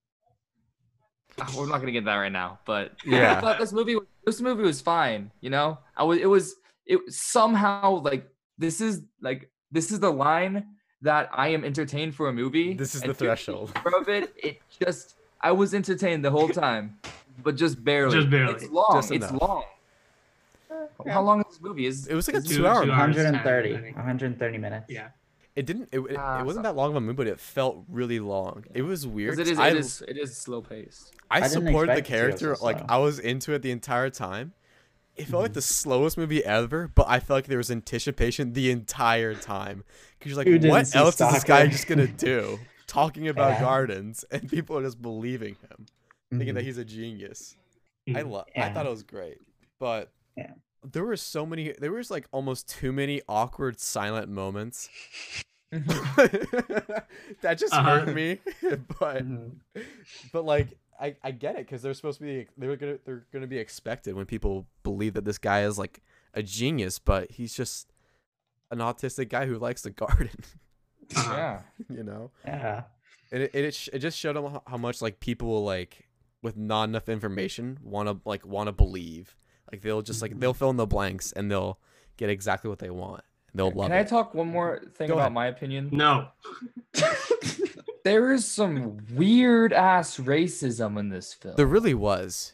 Ah, 1.39 1.51
We're 1.55 1.67
not 1.67 1.79
gonna 1.79 1.91
get 1.91 2.05
that 2.05 2.15
right 2.15 2.31
now, 2.31 2.59
but 2.65 2.93
Yeah. 3.05 3.33
I 3.37 3.41
thought 3.41 3.59
this 3.59 3.71
movie 3.73 3.97
this 4.25 4.41
movie 4.41 4.63
was 4.63 4.81
fine, 4.81 5.31
you 5.41 5.49
know? 5.49 5.77
I 5.95 6.03
was 6.03 6.19
it 6.19 6.25
was 6.27 6.55
it 6.85 6.99
somehow 7.11 8.01
like 8.03 8.27
this 8.57 8.81
is 8.81 9.01
like 9.21 9.49
this 9.71 9.91
is 9.91 9.99
the 9.99 10.11
line 10.11 10.65
that 11.01 11.29
I 11.33 11.47
am 11.49 11.63
entertained 11.65 12.13
for 12.15 12.29
a 12.29 12.33
movie. 12.33 12.73
This 12.73 12.93
is 12.95 13.01
the 13.01 13.13
threshold. 13.13 13.71
of 13.85 14.07
it, 14.09 14.33
it 14.37 14.59
just 14.79 15.15
I 15.41 15.51
was 15.51 15.73
entertained 15.73 16.23
the 16.23 16.31
whole 16.31 16.49
time, 16.65 16.97
but 17.43 17.55
just 17.55 17.83
barely. 17.83 18.15
Just 18.17 18.29
barely. 18.29 18.53
It's 18.55 18.69
long. 18.69 18.89
Just 18.93 19.11
it's 19.11 19.29
enough. 19.29 19.41
long. 19.41 19.63
How 21.07 21.21
long 21.21 21.41
is 21.41 21.47
this 21.49 21.61
movie? 21.61 21.85
Is 21.85 22.07
It 22.07 22.13
was 22.15 22.27
like 22.27 22.35
a 22.35 22.37
is 22.39 22.45
Two- 22.45 22.57
two 22.57 22.67
hour. 22.67 22.81
two 22.85 22.91
movie. 22.91 23.01
hours. 23.01 23.15
130. 23.15 23.75
I 23.75 23.81
think. 23.81 23.95
130 23.95 24.57
minutes. 24.57 24.85
Yeah. 24.89 25.07
It 25.55 25.65
didn't. 25.65 25.89
It, 25.91 25.99
it, 25.99 26.15
Ah, 26.17 26.39
it 26.39 26.45
wasn't 26.45 26.63
that 26.63 26.75
long 26.75 26.91
of 26.91 26.95
a 26.95 27.01
movie, 27.01 27.13
but 27.15 27.27
it 27.27 27.39
felt 27.39 27.83
really 27.89 28.19
long. 28.19 28.63
It 28.73 28.83
was 28.83 29.05
weird. 29.05 29.35
Because 29.35 29.49
it 29.49 29.51
is. 29.51 29.57
'cause 29.57 29.65
I, 29.65 29.69
It 29.69 29.77
is. 29.77 30.03
It 30.07 30.17
is 30.17 30.37
slow 30.37 30.61
paced. 30.61 31.13
I, 31.29 31.41
I 31.41 31.47
supported 31.47 31.89
the 31.95 31.99
expect 31.99 31.99
it 31.99 32.03
to 32.03 32.37
so 32.39 32.45
character. 32.47 32.63
Like 32.63 32.77
slow. 32.77 32.85
I 32.89 32.97
was 32.97 33.19
into 33.19 33.53
it 33.53 33.61
the 33.61 33.71
entire 33.71 34.09
time. 34.09 34.53
It 35.17 35.23
felt 35.25 35.27
Mm-hmm. 35.27 35.41
like 35.43 35.53
the 35.53 35.61
slowest 35.61 36.17
movie 36.17 36.43
ever, 36.43 36.87
but 36.87 37.05
I 37.09 37.19
felt 37.19 37.37
like 37.37 37.47
there 37.47 37.57
was 37.57 37.69
anticipation 37.69 38.53
the 38.53 38.71
entire 38.71 39.35
time. 39.35 39.83
Because 40.17 40.29
you're 40.31 40.37
like, 40.37 40.47
Who 40.47 40.69
what 40.69 40.87
see 40.87 40.97
else 40.97 41.19
is 41.19 41.31
this 41.33 41.43
guy 41.43 41.67
just 41.67 41.85
gonna 41.87 42.07
do? 42.07 42.57
Talking 42.87 43.27
about 43.27 43.51
Yeah. 43.53 43.59
gardens, 43.61 44.23
and 44.31 44.49
people 44.49 44.77
are 44.77 44.81
just 44.83 45.01
believing 45.01 45.55
him, 45.55 45.85
thinking 46.29 46.55
that 46.55 46.61
Mhm. 46.63 46.65
he's 46.65 46.77
a 46.77 46.85
genius. 46.85 47.55
I 48.07 48.11
Mhm. 48.23 48.31
love. 48.31 48.45
I 48.55 48.59
Yeah. 48.59 48.73
thought 48.73 48.85
it 48.85 48.89
was 48.89 49.03
great, 49.03 49.37
but 49.79 50.11
Yeah. 50.37 50.53
There 50.83 51.03
were 51.05 51.17
so 51.17 51.45
many. 51.45 51.73
There 51.77 51.91
was 51.91 52.09
like 52.11 52.27
almost 52.31 52.67
too 52.69 52.91
many 52.91 53.21
awkward 53.27 53.79
silent 53.79 54.29
moments. 54.29 54.89
that 55.71 57.57
just 57.57 57.73
Uh-huh. 57.73 57.99
hurt 58.05 58.13
me, 58.15 58.39
but 58.99 59.23
Mhm. 59.25 59.51
but 60.31 60.45
like 60.45 60.77
I, 60.99 61.15
I 61.23 61.31
get 61.31 61.55
it 61.55 61.65
because 61.65 61.81
they're 61.81 61.93
supposed 61.93 62.19
to 62.19 62.25
be 62.25 62.47
they're 62.57 62.75
gonna 62.75 62.97
they're 63.05 63.25
gonna 63.31 63.47
be 63.47 63.57
expected 63.57 64.15
when 64.15 64.25
people 64.25 64.67
believe 64.83 65.13
that 65.13 65.25
this 65.25 65.37
guy 65.37 65.63
is 65.63 65.77
like 65.79 66.01
a 66.33 66.43
genius, 66.43 66.99
but 66.99 67.31
he's 67.31 67.53
just 67.55 67.91
an 68.69 68.79
autistic 68.79 69.29
guy 69.29 69.45
who 69.45 69.57
likes 69.57 69.81
the 69.81 69.89
garden, 70.03 70.29
Uh-huh. 71.15 71.33
Yeah. 71.35 71.61
you 71.89 72.03
know. 72.03 72.31
Yeah. 72.45 72.83
And 73.31 73.43
it 73.43 73.55
it, 73.55 73.89
it 73.93 73.99
just 73.99 74.17
showed 74.17 74.35
them 74.35 74.45
how- 74.51 74.63
how 74.67 74.77
much 74.77 75.01
like 75.01 75.19
people 75.19 75.47
will 75.47 75.63
like 75.63 76.07
with 76.41 76.57
not 76.57 76.85
enough 76.85 77.07
information 77.07 77.79
want 77.83 78.09
to 78.09 78.19
like 78.27 78.45
want 78.45 78.67
to 78.67 78.71
believe. 78.73 79.35
Like 79.71 79.81
they'll 79.81 80.01
just 80.01 80.21
like 80.21 80.39
they'll 80.39 80.53
fill 80.53 80.69
in 80.69 80.77
the 80.77 80.85
blanks 80.87 81.31
and 81.31 81.49
they'll 81.49 81.79
get 82.17 82.29
exactly 82.29 82.69
what 82.69 82.79
they 82.79 82.89
want. 82.89 83.23
They'll 83.53 83.71
love 83.71 83.87
Can 83.89 83.91
I 83.97 84.01
it. 84.01 84.07
talk 84.07 84.33
one 84.33 84.47
more 84.47 84.81
thing 84.95 85.07
Go 85.07 85.13
about 85.15 85.23
ahead. 85.23 85.33
my 85.33 85.47
opinion? 85.47 85.89
No. 85.91 86.27
There 88.03 88.31
is 88.31 88.45
some 88.45 88.97
weird 89.13 89.73
ass 89.73 90.17
racism 90.17 90.97
in 90.97 91.09
this 91.09 91.35
film. 91.35 91.53
there 91.55 91.67
really 91.67 91.93
was. 91.93 92.53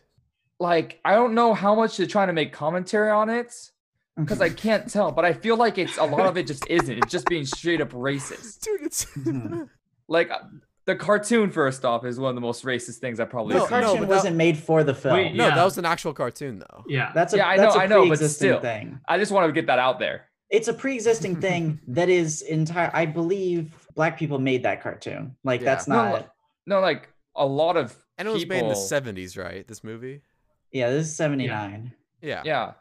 like 0.59 0.99
I 1.05 1.13
don't 1.15 1.33
know 1.35 1.53
how 1.53 1.73
much 1.73 1.95
they're 1.95 2.05
trying 2.05 2.27
to 2.27 2.33
make 2.33 2.51
commentary 2.51 3.09
on 3.11 3.29
it 3.29 3.53
because 4.17 4.41
I 4.41 4.49
can't 4.49 4.89
tell, 4.91 5.13
but 5.13 5.23
I 5.23 5.31
feel 5.31 5.55
like 5.55 5.77
it's 5.77 5.97
a 5.97 6.03
lot 6.03 6.25
of 6.25 6.35
it 6.35 6.47
just 6.47 6.67
isn't. 6.69 6.97
It's 6.97 7.11
just 7.13 7.27
being 7.27 7.45
straight 7.45 7.79
up 7.79 7.91
racist. 7.91 8.59
Dude, 8.59 8.81
it's 8.81 9.05
Mhm. 9.05 9.69
Like 10.09 10.31
the 10.87 10.95
cartoon, 10.95 11.51
first 11.51 11.85
off, 11.85 12.03
is 12.05 12.19
one 12.19 12.29
of 12.29 12.35
the 12.35 12.41
most 12.41 12.63
racist 12.65 12.97
things 12.97 13.19
I've 13.19 13.29
probably 13.29 13.53
The 13.53 13.59
No, 13.59 13.65
seen. 13.65 13.69
cartoon 13.69 13.99
but 13.99 14.09
that- 14.09 14.15
wasn't 14.15 14.35
made 14.37 14.57
for 14.57 14.83
the 14.83 14.95
film. 14.95 15.13
Wait, 15.13 15.35
no, 15.35 15.47
Yeah. 15.49 15.55
that 15.55 15.63
was 15.63 15.77
an 15.77 15.85
actual 15.85 16.13
cartoon 16.13 16.57
though. 16.59 16.83
Yeah. 16.87 17.11
That's 17.13 17.33
a 17.33 17.37
Yeah, 17.37 17.47
I 17.49 17.57
that's 17.57 17.75
know, 17.75 17.81
a 17.81 17.83
I 17.83 17.87
know, 17.87 17.99
but 18.01 18.07
pre-existing 18.17 18.47
still. 18.49 18.59
thing. 18.61 18.99
I 19.07 19.19
just 19.19 19.31
want 19.31 19.45
to 19.47 19.51
get 19.51 19.67
that 19.67 19.77
out 19.77 19.99
there. 19.99 20.25
It's 20.49 20.67
a 20.67 20.73
pre-existing 20.73 21.35
thing 21.41 21.79
that 21.89 22.09
is 22.09 22.41
entire. 22.41 22.89
I 22.93 23.05
believe 23.05 23.75
black 23.95 24.17
people 24.17 24.39
made 24.39 24.63
that 24.63 24.81
cartoon. 24.81 25.35
Like 25.43 25.61
Yeah. 25.61 25.65
that's 25.65 25.87
not. 25.87 26.33
No, 26.65 26.79
like 26.79 27.09
a 27.35 27.45
lot 27.45 27.77
of 27.77 27.95
And 28.17 28.27
it 28.27 28.31
was 28.31 28.47
made 28.47 28.59
in 28.63 28.69
the 28.69 28.75
seventies, 28.75 29.37
right? 29.37 29.67
This 29.67 29.83
movie. 29.83 30.21
Yeah, 30.71 30.89
this 30.89 31.07
is 31.07 31.15
seventy 31.15 31.47
nine. 31.47 31.91
Yeah. 32.21 32.41
Yeah, 32.45 32.71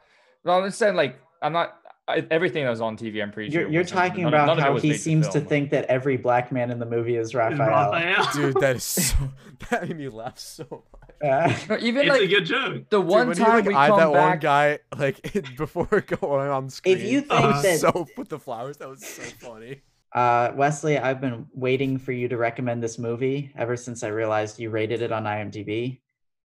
Well, 0.45 0.59
I'm 0.59 0.65
just 0.67 0.79
saying, 0.79 0.95
like, 0.97 1.19
I'm 1.43 1.53
not 1.53 1.77
I, 2.09 2.25
everything 2.31 2.63
that 2.65 2.71
was 2.71 2.81
on 2.81 2.97
TV. 2.97 3.21
I'm 3.23 3.33
pretty 3.33 3.53
You're, 3.53 3.63
sure. 3.65 3.71
you're 3.71 3.85
talking 3.85 4.23
none- 4.25 4.33
about 4.33 4.47
none 4.47 4.59
how 4.59 4.77
he 4.79 4.95
seems 4.95 5.27
to 5.29 5.33
film. 5.41 5.47
think 5.47 5.71
that 5.71 5.87
every 5.87 6.17
black 6.17 6.53
man 6.53 6.71
in 6.71 6.79
the 6.79 6.87
movie 6.87 7.17
is 7.17 7.29
Is 7.29 7.35
Raphael. 7.35 7.67
Raphael. 7.69 8.29
Dude, 8.35 8.61
that 8.61 8.77
is 8.77 8.83
so. 8.85 9.17
That 9.71 9.89
made 9.89 9.97
me 9.97 10.09
laugh 10.09 10.39
so 10.39 10.65
much. 10.71 11.11
Uh, 11.25 11.53
No, 11.71 11.79
even 11.79 12.03
It's 12.03 12.11
like 12.11 12.21
a 12.21 12.27
good 12.29 12.45
joke. 12.45 12.91
the 12.91 13.01
one 13.01 13.29
Dude, 13.29 13.39
time 13.39 13.65
we 13.65 13.71
you 13.71 13.77
like, 13.77 13.77
eyed 13.77 13.89
come 13.89 13.99
that 13.99 14.13
one 14.13 14.39
guy 14.39 14.79
like 14.99 15.33
before 15.57 15.87
going 16.21 16.49
on 16.49 16.69
screen. 16.69 16.99
if 16.99 17.03
you 17.05 17.23
think 17.23 17.43
was 17.43 17.63
that 17.63 17.79
so 17.81 18.07
with 18.19 18.29
the 18.29 18.39
flowers, 18.39 18.77
that 18.77 18.89
was 18.89 19.05
so 19.05 19.23
funny. 19.41 19.81
Uh, 20.15 20.53
Wesley, 20.55 20.99
I've 20.99 21.21
been 21.21 21.47
waiting 21.55 21.99
for 21.99 22.13
you 22.13 22.29
to 22.29 22.37
recommend 22.37 22.83
this 22.83 22.99
movie 22.99 23.51
ever 23.57 23.77
since 23.77 24.03
I 24.05 24.09
realized 24.09 24.59
you 24.61 24.71
rated 24.71 25.03
it 25.03 25.11
on 25.11 25.25
IMDb. 25.25 25.99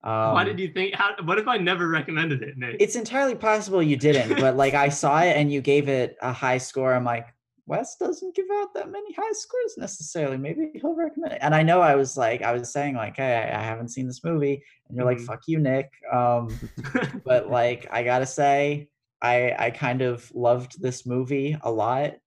Um, 0.05 0.33
Why 0.33 0.43
did 0.43 0.59
you 0.59 0.67
think? 0.67 0.93
How, 0.93 1.15
what 1.23 1.39
if 1.39 1.47
I 1.47 1.57
never 1.57 1.87
recommended 1.87 2.43
it, 2.43 2.57
Nate? 2.57 2.77
It's 2.79 2.95
entirely 2.95 3.33
possible 3.33 3.81
you 3.81 3.97
didn't, 3.97 4.39
but 4.39 4.55
like 4.55 4.75
I 4.75 4.89
saw 4.89 5.19
it 5.21 5.35
and 5.35 5.51
you 5.51 5.61
gave 5.61 5.89
it 5.89 6.15
a 6.21 6.31
high 6.31 6.59
score. 6.59 6.93
I'm 6.93 7.03
like, 7.03 7.27
Wes 7.65 7.95
doesn't 7.95 8.35
give 8.35 8.45
out 8.53 8.75
that 8.75 8.91
many 8.91 9.11
high 9.13 9.31
scores 9.31 9.73
necessarily. 9.77 10.37
Maybe 10.37 10.69
he'll 10.79 10.93
recommend 10.95 11.33
it. 11.33 11.39
And 11.41 11.55
I 11.55 11.63
know 11.63 11.81
I 11.81 11.95
was 11.95 12.15
like, 12.15 12.43
I 12.43 12.51
was 12.53 12.71
saying 12.71 12.93
like, 12.93 13.17
hey, 13.17 13.51
I, 13.51 13.63
haven't 13.63 13.87
seen 13.87 14.05
this 14.05 14.23
movie, 14.23 14.61
and 14.87 14.95
you're 14.95 15.05
like, 15.05 15.17
Mhm. 15.17 15.25
fuck 15.25 15.41
you, 15.47 15.57
Nick. 15.59 15.91
Um, 16.13 16.55
but 17.25 17.49
like, 17.49 17.87
I 17.89 18.03
gotta 18.03 18.27
say, 18.27 18.89
I 19.23 19.55
I 19.57 19.71
kind 19.71 20.03
of 20.03 20.31
loved 20.35 20.79
this 20.79 21.07
movie 21.07 21.57
a 21.61 21.71
lot. 21.71 22.17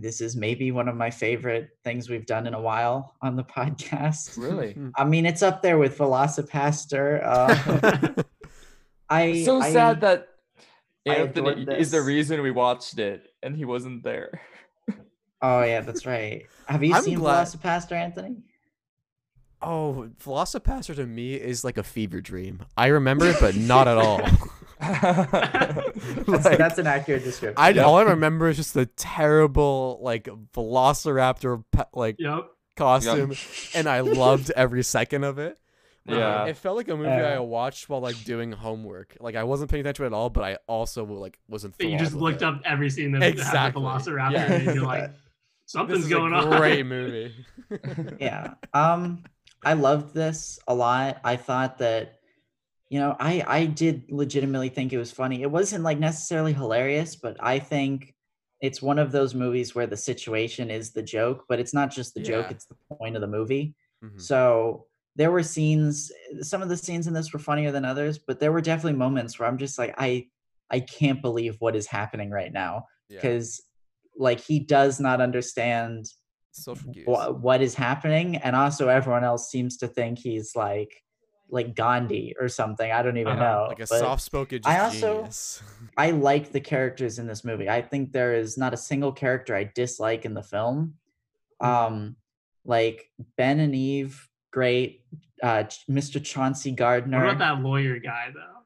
This 0.00 0.20
is 0.22 0.34
maybe 0.34 0.72
one 0.72 0.88
of 0.88 0.96
my 0.96 1.10
favorite 1.10 1.68
things 1.84 2.08
we've 2.08 2.24
done 2.24 2.46
in 2.46 2.54
a 2.54 2.60
while 2.60 3.14
on 3.20 3.36
the 3.36 3.44
podcast. 3.58 4.38
Really? 4.38 4.76
I 4.96 5.04
mean, 5.04 5.26
it's 5.26 5.42
up 5.42 5.60
there 5.60 5.76
with 5.78 5.98
VelociPastor. 5.98 7.20
Uh, 7.22 8.22
I 9.10 9.42
so 9.44 9.60
I- 9.60 9.72
sad 9.72 10.00
that 10.00 10.28
Anthony 11.06 11.66
is 11.76 11.90
the 11.90 12.00
reason 12.00 12.40
we 12.42 12.50
watched 12.50 12.98
it 12.98 13.26
and 13.42 13.56
he 13.56 13.64
wasn't 13.64 14.02
there. 14.02 14.40
Oh 15.42 15.62
yeah, 15.62 15.80
that's 15.80 16.04
right. 16.06 16.46
Have 16.66 16.82
you 16.84 16.94
I'm 16.94 17.02
seen 17.02 17.18
glad- 17.18 17.46
VelociPastor, 17.46 17.92
Anthony? 17.92 18.36
Oh, 19.62 20.08
VelociPastor 20.24 20.96
to 20.96 21.06
me 21.06 21.34
is 21.34 21.64
like 21.64 21.76
a 21.76 21.82
fever 21.82 22.20
dream. 22.22 22.62
I 22.76 22.86
remember 22.88 23.26
it, 23.26 23.36
but 23.40 23.54
not 23.56 23.86
at 23.88 23.98
all. 23.98 24.20
That's, 26.26 26.44
Like, 26.44 26.58
that's 26.58 26.78
an 26.78 26.86
accurate 26.86 27.24
description. 27.24 27.54
I 27.56 27.70
Yeah. 27.70 27.82
all 27.84 27.96
I 27.96 28.02
remember 28.02 28.48
is 28.48 28.56
just 28.56 28.74
the 28.74 28.86
terrible 28.86 29.98
like 30.02 30.24
Velociraptor 30.24 31.62
pa- 31.72 31.86
like 31.92 32.16
yep. 32.18 32.46
costume, 32.76 33.32
and 33.74 33.88
I 33.88 34.00
loved 34.00 34.50
every 34.56 34.82
second 34.82 35.24
of 35.24 35.38
it. 35.38 35.58
yeah. 36.06 36.46
It 36.46 36.56
felt 36.56 36.76
like 36.76 36.88
a 36.88 36.96
movie 36.96 37.08
Yeah. 37.10 37.34
I 37.36 37.38
watched 37.40 37.88
while 37.88 38.00
like 38.00 38.22
doing 38.24 38.52
homework. 38.52 39.16
Like 39.20 39.36
I 39.36 39.44
wasn't 39.44 39.70
paying 39.70 39.82
attention 39.82 40.06
at 40.06 40.12
all, 40.12 40.30
but 40.30 40.44
I 40.44 40.58
also 40.66 41.04
like 41.04 41.38
wasn't. 41.48 41.76
But 41.78 41.88
you 41.88 41.98
just 41.98 42.14
looked 42.14 42.42
up 42.42 42.60
every 42.64 42.90
scene 42.90 43.12
that 43.12 43.22
Exactly. 43.22 43.58
had 43.58 43.74
the 43.74 43.80
Velociraptor, 44.10 44.32
Yeah. 44.32 44.52
and 44.52 44.64
you're 44.74 44.84
like, 44.84 45.10
This 45.72 45.72
something's 45.72 46.04
is 46.04 46.08
going 46.08 46.32
a 46.32 46.38
on. 46.38 46.56
great 46.58 46.84
movie. 46.96 47.32
yeah. 48.18 48.54
Um, 48.74 49.22
I 49.64 49.74
loved 49.74 50.14
this 50.14 50.58
a 50.66 50.74
lot. 50.74 51.20
I 51.22 51.36
thought 51.36 51.78
that, 51.78 52.19
you 52.90 52.98
know, 52.98 53.16
I 53.18 53.42
I 53.46 53.66
did 53.66 54.04
legitimately 54.10 54.68
think 54.68 54.92
it 54.92 54.98
was 54.98 55.12
funny. 55.12 55.42
It 55.42 55.50
wasn't 55.50 55.84
like 55.84 55.98
necessarily 55.98 56.52
hilarious, 56.52 57.16
but 57.16 57.36
I 57.40 57.58
think 57.58 58.14
it's 58.60 58.82
one 58.82 58.98
of 58.98 59.10
those 59.12 59.34
movies 59.34 59.74
where 59.74 59.86
the 59.86 59.96
situation 59.96 60.70
is 60.70 60.90
the 60.92 61.02
joke, 61.02 61.44
but 61.48 61.58
it's 61.60 61.72
not 61.72 61.90
just 61.90 62.12
the 62.14 62.20
joke; 62.20 62.50
it's 62.50 62.66
the 62.66 62.76
point 62.98 63.14
of 63.16 63.22
the 63.22 63.26
movie. 63.38 63.74
Mhm. 64.04 64.20
So 64.20 64.86
there 65.16 65.30
were 65.30 65.42
scenes. 65.42 66.12
Some 66.42 66.62
of 66.62 66.68
the 66.68 66.76
scenes 66.76 67.06
in 67.06 67.14
this 67.14 67.32
were 67.32 67.38
funnier 67.38 67.70
than 67.72 67.84
others, 67.84 68.18
but 68.18 68.38
there 68.40 68.52
were 68.52 68.60
definitely 68.60 68.98
moments 68.98 69.38
where 69.38 69.48
I'm 69.48 69.58
just 69.58 69.78
like, 69.78 69.94
I 69.96 70.26
I 70.68 70.80
can't 70.80 71.22
believe 71.22 71.56
what 71.60 71.74
is 71.76 71.86
happening 71.86 72.30
right 72.30 72.52
now 72.52 72.84
Yeah. 73.08 73.16
because 73.16 73.60
like 74.16 74.40
he 74.40 74.58
does 74.60 75.00
not 75.00 75.20
understand 75.20 76.06
Social 76.52 76.92
cues. 76.92 77.06
wha- 77.06 77.30
what 77.30 77.60
is 77.62 77.74
happening 77.74 78.36
and 78.36 78.54
also 78.56 78.88
everyone 78.88 79.24
else 79.24 79.48
seems 79.50 79.76
to 79.78 79.88
think 79.88 80.18
he's 80.18 80.54
like 80.54 81.02
like 81.52 81.74
gandhi 81.74 82.34
or 82.40 82.48
something 82.48 82.90
i 82.92 83.02
don't 83.02 83.16
even 83.16 83.32
Uh-huh, 83.32 83.42
know 83.42 83.66
like 83.68 83.78
a 83.80 83.86
but 83.88 83.98
soft-spoken 83.98 84.60
I 84.64 84.78
also- 84.80 85.16
genius. 85.18 85.62
i 85.96 86.10
like 86.10 86.52
the 86.52 86.60
characters 86.60 87.18
in 87.18 87.26
this 87.26 87.44
movie 87.44 87.68
i 87.68 87.82
think 87.82 88.12
there 88.12 88.34
is 88.34 88.56
not 88.56 88.72
a 88.74 88.76
single 88.76 89.12
character 89.12 89.54
i 89.54 89.64
dislike 89.74 90.24
in 90.24 90.34
the 90.34 90.42
film 90.42 90.94
um 91.60 92.16
like 92.64 93.10
ben 93.36 93.60
and 93.60 93.74
eve 93.74 94.28
great 94.52 95.04
uh 95.42 95.64
mr 95.90 96.22
chauncey 96.22 96.70
Gardiner. 96.72 97.24
What 97.24 97.34
about 97.36 97.56
that 97.56 97.62
lawyer 97.62 97.98
guy 97.98 98.30
though? 98.34 98.56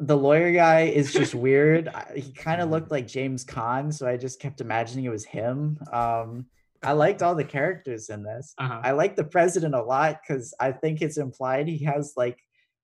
the 0.00 0.16
lawyer 0.16 0.52
guy 0.52 0.82
is 0.82 1.12
just 1.12 1.34
weird. 1.46 1.88
He 2.14 2.30
kind 2.32 2.60
of 2.60 2.70
looked 2.70 2.92
like 2.92 3.08
James 3.08 3.44
Caan, 3.44 3.92
so 3.92 4.06
I 4.06 4.16
just 4.16 4.38
kept 4.38 4.60
imagining 4.60 5.04
it 5.06 5.08
was 5.08 5.24
him. 5.24 5.76
Um, 5.92 6.46
I 6.82 6.92
liked 6.92 7.22
all 7.22 7.34
the 7.34 7.44
characters 7.44 8.08
in 8.08 8.22
this. 8.22 8.54
Uh-huh. 8.58 8.80
I 8.82 8.92
like 8.92 9.16
the 9.16 9.24
president 9.24 9.74
a 9.74 9.82
lot 9.82 10.20
because 10.22 10.54
I 10.60 10.72
think 10.72 11.02
it's 11.02 11.18
implied 11.18 11.68
he 11.68 11.84
has 11.84 12.12
like 12.16 12.38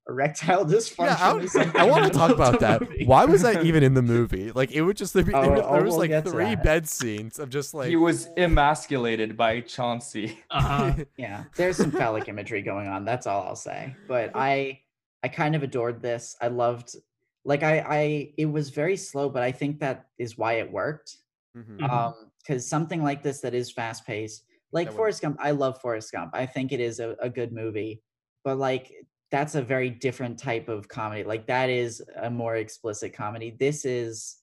erectile 0.09 0.65
dysfunction. 0.67 0.99
Yeah, 1.07 1.17
I, 1.21 1.31
or 1.33 1.39
would- 1.39 1.49
something. 1.51 1.81
I 1.81 1.85
want 1.85 2.05
to 2.13 2.19
talk 2.19 2.31
about 2.31 2.61
that. 2.61 2.81
movie? 2.89 3.05
Why 3.07 3.25
was 3.25 3.43
that 3.43 3.65
even 3.65 3.83
in 3.83 3.95
the 3.95 4.03
movie? 4.03 4.51
Like, 4.53 4.73
it 4.73 4.83
would 4.83 4.97
just 4.97 5.15
there, 5.15 5.23
be, 5.25 5.33
Oh, 5.33 5.49
was- 5.49 5.61
oh, 5.65 5.83
was 5.83 5.97
we'll 5.97 6.09
like 6.09 6.25
three 6.27 6.57
bed 6.57 6.89
scenes 6.89 7.39
of 7.39 7.51
just 7.51 7.73
like 7.75 7.89
he 7.89 7.97
was 7.97 8.29
emasculated 8.37 9.37
by 9.37 9.61
Chauncey. 9.61 10.41
Uh-huh. 10.51 10.95
yeah, 11.17 11.45
there's 11.57 11.77
some 11.77 11.91
phallic 11.91 12.29
imagery 12.29 12.63
going 12.63 12.89
on. 12.89 13.05
That's 13.05 13.27
all 13.27 13.45
I'll 13.45 13.57
say. 13.57 13.95
But 14.09 14.33
I, 14.35 14.81
I 15.23 15.29
kind 15.29 15.55
of 15.57 15.63
adored 15.63 16.03
this. 16.03 16.37
I 16.41 16.49
loved, 16.49 16.97
like 17.45 17.63
I, 17.63 17.79
I. 17.79 18.33
It 18.37 18.47
was 18.47 18.71
very 18.71 18.97
slow, 18.97 19.29
but 19.31 19.43
I 19.43 19.53
think 19.53 19.81
that 19.81 20.07
is 20.19 20.37
why 20.37 20.55
it 20.55 20.71
worked. 20.71 21.17
Mhm. 21.57 21.79
Mhm. 21.79 21.91
um 21.91 22.15
because 22.47 22.67
something 22.69 23.03
like 23.03 23.23
this 23.23 23.41
that 23.41 23.55
is 23.55 23.71
fast 23.71 24.07
paced 24.07 24.45
like 24.73 24.87
That 24.87 24.93
would- 24.93 24.97
forrest 24.99 25.23
gump 25.23 25.37
i 25.41 25.51
love 25.51 25.81
forrest 25.81 26.13
gump 26.13 26.31
i 26.35 26.47
think 26.47 26.73
it 26.73 26.81
is 26.81 27.01
a, 27.01 27.17
a 27.21 27.31
good 27.31 27.53
movie 27.53 28.03
but 28.45 28.59
like 28.59 28.93
that's 29.31 29.55
a 29.55 29.63
very 29.63 29.91
different 29.91 30.39
type 30.39 30.69
of 30.69 30.89
comedy 30.89 31.25
like 31.25 31.47
that 31.47 31.71
is 31.71 32.03
a 32.21 32.31
more 32.31 32.57
explicit 32.57 33.13
comedy 33.15 33.57
this 33.59 33.85
is 33.85 34.37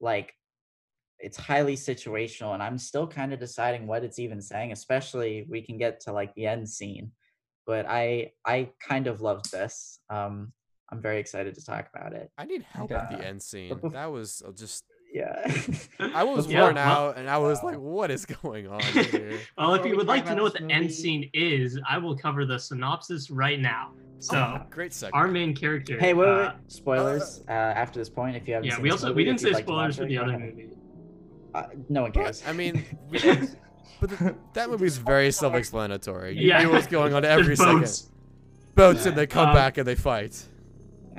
like 0.00 0.34
it's 1.18 1.36
highly 1.36 1.76
situational 1.76 2.54
and 2.54 2.62
i'm 2.62 2.78
still 2.78 3.06
kind 3.06 3.32
of 3.32 3.38
deciding 3.38 3.86
what 3.86 4.02
it's 4.04 4.18
even 4.18 4.40
saying 4.40 4.72
especially 4.72 5.46
we 5.48 5.60
can 5.62 5.78
get 5.78 6.00
to 6.00 6.12
like 6.12 6.34
the 6.34 6.46
end 6.46 6.68
scene 6.68 7.10
but 7.66 7.86
i 7.88 8.30
i 8.44 8.68
kind 8.86 9.06
of 9.06 9.20
loved 9.20 9.50
this 9.52 10.00
um 10.10 10.52
i'm 10.90 11.00
very 11.00 11.18
excited 11.18 11.54
to 11.54 11.64
talk 11.64 11.88
about 11.94 12.12
it 12.12 12.30
I 12.36 12.44
need 12.44 12.62
help 12.62 12.90
Okay. 12.90 13.00
at 13.00 13.10
the 13.10 13.24
end 13.24 13.40
scene. 13.42 13.70
bef- 13.74 13.92
That 13.92 14.10
was 14.10 14.42
uh, 14.46 14.50
just. 14.52 14.84
Yeah 15.12 15.50
I 16.14 16.24
was 16.24 16.46
Yeah, 16.46 16.62
worn 16.62 16.74
well- 16.76 16.88
out, 17.10 17.16
and 17.18 17.28
I 17.28 17.38
was 17.38 17.62
like, 17.62 17.76
"What 17.76 18.10
is 18.10 18.24
going 18.26 18.66
on 18.68 18.80
here?" 18.92 19.38
Well, 19.58 19.74
if 19.74 19.84
you 19.86 19.96
would 19.96 20.06
like 20.06 20.24
to 20.26 20.34
know 20.34 20.42
what 20.44 20.54
this 20.54 20.62
the 20.62 20.70
end 20.72 20.90
scene 20.92 21.28
is, 21.34 21.78
I 21.88 21.98
will 21.98 22.16
cover 22.16 22.44
the 22.44 22.58
synopsis 22.58 23.30
right 23.30 23.60
now. 23.60 23.92
So, 24.18 24.60
Great 24.70 24.92
segment. 24.92 25.14
our 25.20 25.26
main 25.28 25.52
character. 25.54 25.98
Hey, 25.98 26.14
wait, 26.14 26.26
wait, 26.26 26.32
uh, 26.32 26.52
wait. 26.54 26.72
Spoilers 26.72 27.40
uh, 27.48 27.52
after 27.52 27.98
this 27.98 28.08
point. 28.08 28.36
If 28.36 28.46
you 28.46 28.54
haven't 28.54 28.68
yeah, 28.68 28.74
seen 28.76 28.82
we 28.84 28.90
also 28.92 29.08
movie, 29.08 29.16
we 29.16 29.24
didn't 29.24 29.40
say 29.40 29.50
like 29.50 29.64
spoilers 29.64 29.96
for 29.96 30.06
the 30.06 30.16
other 30.18 30.38
movie. 30.38 30.68
Uh, 31.54 31.64
no 31.88 32.02
one 32.02 32.12
cares. 32.12 32.42
I 32.46 32.52
mean, 32.52 32.84
we, 33.10 33.18
but 34.00 34.10
the, 34.10 34.34
that 34.54 34.70
movie's 34.70 34.96
very 34.96 35.30
self-explanatory. 35.32 36.38
You 36.38 36.48
Yeah. 36.48 36.62
knew 36.62 36.70
what's 36.70 36.86
going 36.86 37.12
on 37.14 37.24
every 37.24 37.46
There's 37.46 37.58
second. 37.58 37.80
boats. 37.80 38.08
Boats, 38.74 39.06
and 39.06 39.16
they 39.16 39.26
come 39.26 39.48
Um, 39.48 39.54
back 39.54 39.76
and 39.76 39.86
they 39.86 39.96
fight. 39.96 40.40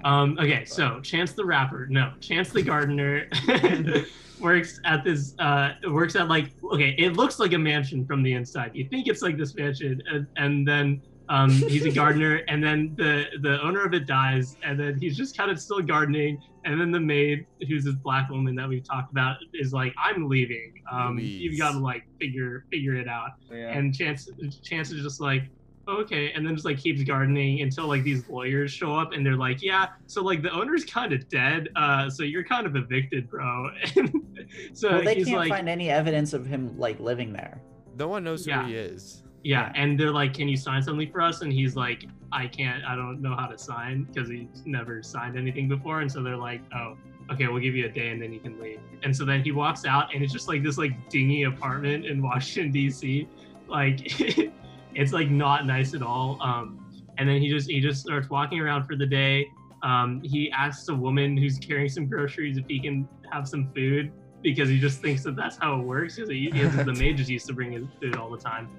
Um, 0.03 0.37
okay, 0.39 0.65
so 0.65 0.99
Chance 1.01 1.33
the 1.33 1.45
Rapper, 1.45 1.87
no, 1.87 2.13
Chance 2.19 2.49
the 2.49 2.61
Gardener 2.61 3.27
works 4.39 4.79
at 4.85 5.03
this, 5.03 5.35
uh, 5.39 5.73
works 5.87 6.15
at 6.15 6.27
like, 6.27 6.51
okay, 6.71 6.95
it 6.97 7.13
looks 7.13 7.39
like 7.39 7.53
a 7.53 7.57
mansion 7.57 8.05
from 8.05 8.23
the 8.23 8.33
inside. 8.33 8.71
You 8.73 8.87
think 8.89 9.07
it's 9.07 9.21
like 9.21 9.37
this 9.37 9.55
mansion, 9.55 10.01
and, 10.11 10.27
and 10.35 10.67
then 10.67 11.01
um, 11.29 11.49
he's 11.49 11.85
a 11.85 11.91
gardener, 12.01 12.41
and 12.47 12.63
then 12.63 12.93
the 12.97 13.25
the 13.41 13.61
owner 13.61 13.85
of 13.85 13.93
it 13.93 14.05
dies, 14.05 14.57
and 14.63 14.79
then 14.79 14.99
he's 14.99 15.15
just 15.15 15.37
kind 15.37 15.49
of 15.49 15.59
still 15.59 15.81
gardening, 15.81 16.41
and 16.65 16.79
then 16.79 16.91
the 16.91 16.99
maid, 16.99 17.45
who's 17.67 17.85
this 17.85 17.95
black 17.95 18.29
woman 18.29 18.55
that 18.55 18.67
we've 18.67 18.83
talked 18.83 19.11
about, 19.11 19.37
is 19.53 19.71
like, 19.73 19.93
I'm 20.03 20.27
leaving. 20.27 20.81
Um, 20.91 21.17
you've 21.41 21.57
got 21.57 21.71
to 21.71 21.79
like 21.79 22.03
figure 22.19 22.65
figure 22.71 22.95
it 22.95 23.07
out 23.07 23.31
and 23.69 23.95
chance 23.95 24.29
chance 24.63 24.91
is 24.91 25.01
just 25.01 25.21
like 25.21 25.43
"Oh, 25.43 25.62
okay 25.87 26.31
and 26.31 26.45
then 26.45 26.55
just 26.55 26.65
like 26.65 26.77
keeps 26.77 27.03
gardening 27.03 27.61
until 27.61 27.87
like 27.87 28.03
these 28.03 28.27
lawyers 28.29 28.71
show 28.71 28.95
up 28.95 29.11
and 29.11 29.25
they're 29.25 29.35
like 29.35 29.61
yeah 29.61 29.87
so 30.05 30.23
like 30.23 30.41
the 30.41 30.51
owner's 30.51 30.85
kind 30.85 31.11
of 31.11 31.27
dead 31.27 31.67
uh 31.75 32.09
so 32.09 32.23
you're 32.23 32.43
kind 32.43 32.65
of 32.65 32.75
evicted 32.75 33.29
bro 33.29 33.69
so 34.73 34.91
well, 34.91 35.03
they 35.03 35.15
he's 35.15 35.27
can't 35.27 35.39
like 35.39 35.49
find 35.49 35.67
any 35.67 35.89
evidence 35.89 36.33
of 36.33 36.45
him 36.45 36.77
like 36.77 36.99
living 36.99 37.33
there. 37.33 37.61
No 37.97 38.07
one 38.07 38.23
knows 38.23 38.47
yeah. 38.47 38.63
who 38.63 38.69
he 38.69 38.75
is. 38.75 39.23
yeah 39.43 39.71
yeah. 39.73 39.81
and 39.81 39.99
they're 39.99 40.11
like 40.11 40.33
can 40.33 40.47
you 40.47 40.57
sign 40.57 40.81
something 40.81 41.11
for 41.11 41.21
us 41.21 41.41
and 41.41 41.51
he's 41.51 41.75
like 41.75 42.05
i 42.31 42.47
can't 42.47 42.83
i 42.85 42.95
don't 42.95 43.21
know 43.21 43.35
how 43.35 43.47
to 43.47 43.57
sign 43.57 44.03
because 44.03 44.29
he's 44.29 44.63
never 44.65 45.03
signed 45.03 45.37
anything 45.37 45.67
before 45.67 45.99
and 45.99 46.11
so 46.11 46.23
they're 46.23 46.37
like 46.37 46.61
oh 46.75 46.97
okay 47.31 47.47
we'll 47.47 47.61
give 47.61 47.75
you 47.75 47.85
a 47.85 47.89
day 47.89 48.09
and 48.09 48.21
then 48.21 48.31
you 48.31 48.39
can 48.39 48.59
leave 48.59 48.79
and 49.03 49.15
so 49.15 49.25
then 49.25 49.43
he 49.43 49.51
walks 49.51 49.85
out 49.85 50.13
and 50.13 50.23
it's 50.23 50.33
just 50.33 50.47
like 50.47 50.63
this 50.63 50.77
like 50.77 51.09
dingy 51.09 51.43
apartment 51.43 52.05
in 52.05 52.21
washington 52.21 52.71
dc 52.71 53.27
like 53.67 54.51
it's 54.95 55.13
like 55.13 55.29
not 55.29 55.65
nice 55.65 55.93
at 55.93 56.01
all 56.01 56.37
um 56.41 56.79
and 57.17 57.27
then 57.29 57.41
he 57.41 57.49
just 57.49 57.69
he 57.69 57.79
just 57.79 58.01
starts 58.01 58.29
walking 58.29 58.59
around 58.59 58.85
for 58.85 58.95
the 58.95 59.05
day 59.05 59.47
Um, 59.83 60.21
he 60.23 60.49
asks 60.51 60.87
a 60.87 60.95
woman 60.95 61.35
who's 61.35 61.59
carrying 61.59 61.89
some 61.89 62.07
groceries 62.07 62.57
if 62.57 62.65
he 62.67 62.79
can 62.79 63.07
have 63.31 63.47
some 63.47 63.69
food 63.75 64.13
because 64.41 64.69
he 64.69 64.79
just 64.79 65.01
thinks 65.01 65.23
that 65.23 65.35
that's 65.35 65.57
how 65.57 65.79
it 65.79 65.83
works. 65.83 66.15
Because 66.15 66.29
he, 66.29 66.49
he 66.53 66.63
the 66.63 67.13
just 67.17 67.29
used 67.29 67.47
to 67.47 67.53
bring 67.53 67.73
his 67.73 67.85
food 67.99 68.15
all 68.15 68.29
the 68.29 68.37
time. 68.37 68.69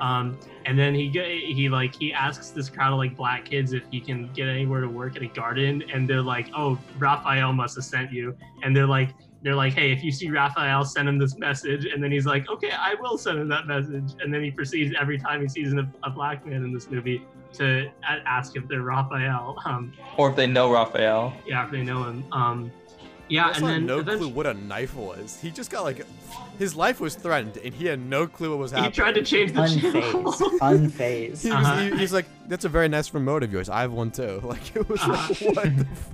Um, 0.00 0.38
and 0.64 0.78
then 0.78 0.94
he 0.94 1.10
he 1.10 1.68
like 1.68 1.94
he 1.94 2.14
asks 2.14 2.48
this 2.50 2.70
crowd 2.70 2.92
of 2.92 2.98
like 2.98 3.14
black 3.14 3.44
kids 3.44 3.74
if 3.74 3.82
he 3.90 4.00
can 4.00 4.32
get 4.32 4.48
anywhere 4.48 4.80
to 4.80 4.88
work 4.88 5.16
at 5.16 5.22
a 5.22 5.26
garden, 5.26 5.84
and 5.92 6.08
they're 6.08 6.22
like, 6.22 6.48
"Oh, 6.56 6.78
Raphael 6.98 7.52
must 7.52 7.74
have 7.76 7.84
sent 7.84 8.10
you," 8.10 8.36
and 8.62 8.74
they're 8.74 8.86
like. 8.86 9.10
They're 9.44 9.54
like, 9.54 9.74
hey, 9.74 9.92
if 9.92 10.02
you 10.02 10.10
see 10.10 10.30
Raphael, 10.30 10.84
send 10.86 11.08
him 11.08 11.18
this 11.18 11.36
message. 11.38 11.84
And 11.84 12.02
then 12.02 12.10
he's 12.10 12.24
like, 12.26 12.48
okay, 12.50 12.70
I 12.72 12.94
will 12.98 13.16
send 13.18 13.38
him 13.38 13.48
that 13.50 13.66
message. 13.66 14.14
And 14.20 14.32
then 14.34 14.42
he 14.42 14.50
proceeds 14.50 14.94
every 15.00 15.18
time 15.18 15.42
he 15.42 15.48
sees 15.48 15.72
a, 15.74 15.86
a 16.02 16.08
black 16.10 16.46
man 16.46 16.64
in 16.64 16.72
this 16.72 16.90
movie 16.90 17.22
to 17.52 17.88
ask 18.02 18.56
if 18.56 18.66
they're 18.66 18.80
Raphael. 18.82 19.56
Um, 19.66 19.92
Or 20.16 20.30
if 20.30 20.34
they 20.36 20.46
know 20.46 20.72
Raphael. 20.72 21.34
yeah, 21.46 21.66
if 21.66 21.70
they 21.70 21.82
know 21.82 22.04
him. 22.04 22.24
Um, 22.32 22.72
yeah, 23.28 23.52
and 23.54 23.66
then 23.66 23.86
no 23.86 23.98
eventually- 24.00 24.28
clue 24.30 24.36
what 24.36 24.46
a 24.46 24.54
knife 24.54 24.94
was. 24.96 25.38
He 25.40 25.50
just 25.50 25.70
got 25.70 25.82
like, 25.84 26.04
his 26.58 26.74
life 26.74 26.98
was 27.00 27.14
threatened, 27.14 27.56
and 27.58 27.72
he 27.74 27.86
had 27.86 27.98
no 28.00 28.26
clue 28.26 28.50
what 28.50 28.58
was 28.58 28.70
happening. 28.70 28.92
he 28.92 28.96
tried 28.96 29.14
to 29.14 29.22
change 29.22 29.52
the 29.52 29.66
channel. 29.66 30.32
Unfazed. 30.32 30.58
Unfazed. 30.60 31.42
He 31.42 31.48
was, 31.50 31.66
Uh-huh. 31.66 31.76
he, 31.80 31.98
he's 31.98 32.12
like, 32.12 32.26
that's 32.48 32.64
a 32.64 32.68
very 32.68 32.88
nice 32.88 33.12
remote 33.14 33.42
of 33.42 33.52
yours. 33.52 33.68
I 33.68 33.82
have 33.82 33.92
one 33.92 34.10
too. 34.10 34.40
Like 34.44 34.74
it 34.76 34.88
was 34.88 35.00
like, 35.06 35.10
Uh-huh. 35.30 35.34
what? 35.52 35.76
The 35.76 35.86
f-? 35.90 36.10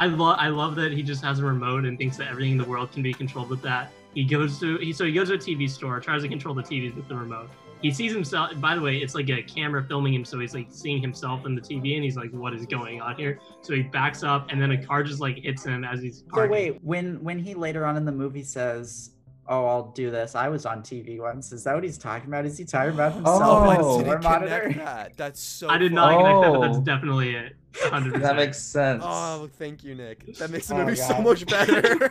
I 0.00 0.06
love 0.06 0.36
I 0.38 0.48
love 0.48 0.76
that 0.76 0.92
he 0.92 1.02
just 1.02 1.22
has 1.22 1.40
a 1.40 1.44
remote 1.44 1.84
and 1.84 1.98
thinks 1.98 2.16
that 2.16 2.28
everything 2.28 2.52
in 2.52 2.58
the 2.58 2.64
world 2.64 2.90
can 2.90 3.02
be 3.02 3.12
controlled 3.12 3.50
with 3.50 3.60
that. 3.62 3.92
He 4.14 4.24
goes 4.24 4.58
to 4.60 4.78
he 4.78 4.94
so 4.94 5.04
he 5.04 5.12
goes 5.12 5.28
to 5.28 5.34
a 5.34 5.38
TV 5.38 5.68
store, 5.68 6.00
tries 6.00 6.22
to 6.22 6.28
control 6.28 6.54
the 6.54 6.62
TVs 6.62 6.96
with 6.96 7.06
the 7.06 7.14
remote. 7.14 7.50
He 7.82 7.90
sees 7.90 8.12
himself. 8.12 8.58
By 8.60 8.74
the 8.74 8.80
way, 8.80 8.96
it's 8.96 9.14
like 9.14 9.28
a 9.28 9.42
camera 9.42 9.84
filming 9.84 10.14
him, 10.14 10.24
so 10.24 10.38
he's 10.38 10.54
like 10.54 10.68
seeing 10.70 11.02
himself 11.02 11.44
in 11.44 11.54
the 11.54 11.60
TV, 11.60 11.94
and 11.96 12.04
he's 12.04 12.16
like, 12.16 12.30
"What 12.30 12.54
is 12.54 12.64
going 12.64 13.00
on 13.02 13.16
here?" 13.16 13.40
So 13.60 13.74
he 13.74 13.82
backs 13.82 14.22
up, 14.22 14.46
and 14.50 14.60
then 14.60 14.70
a 14.72 14.86
car 14.86 15.02
just 15.02 15.20
like 15.20 15.36
hits 15.36 15.64
him 15.64 15.84
as 15.84 16.00
he's. 16.00 16.24
So 16.34 16.46
wait, 16.46 16.82
when 16.82 17.22
when 17.22 17.38
he 17.38 17.52
later 17.52 17.84
on 17.84 17.96
in 17.98 18.06
the 18.06 18.12
movie 18.12 18.42
says, 18.42 19.12
"Oh, 19.50 19.66
I'll 19.66 19.90
do 19.92 20.10
this," 20.10 20.34
I 20.34 20.48
was 20.48 20.64
on 20.64 20.82
TV 20.82 21.20
once. 21.20 21.52
Is 21.52 21.64
that 21.64 21.74
what 21.74 21.84
he's 21.84 21.98
talking 21.98 22.28
about? 22.28 22.46
Is 22.46 22.56
he 22.56 22.64
talking 22.64 22.94
about 22.94 23.12
himself 23.14 23.42
Oh, 23.42 23.54
on 23.56 23.68
didn't 23.68 23.82
floor 23.82 24.02
connect 24.02 24.22
monitor? 24.24 24.72
that. 24.78 25.16
That's 25.18 25.40
so. 25.40 25.68
I 25.68 25.76
did 25.76 25.92
not 25.92 26.16
connect 26.18 26.40
that, 26.42 26.52
but 26.52 26.60
that's 26.66 26.78
Oh. 26.78 26.82
definitely 26.82 27.34
it. 27.34 27.56
100%. 27.74 28.22
That 28.22 28.36
makes 28.36 28.58
sense. 28.58 29.02
Oh, 29.06 29.48
thank 29.58 29.84
you, 29.84 29.94
Nick. 29.94 30.34
That 30.38 30.50
makes 30.50 30.66
the 30.68 30.74
Oh, 30.74 30.78
movie 30.78 30.96
so 30.96 31.20
much 31.20 31.44
better. 31.46 31.80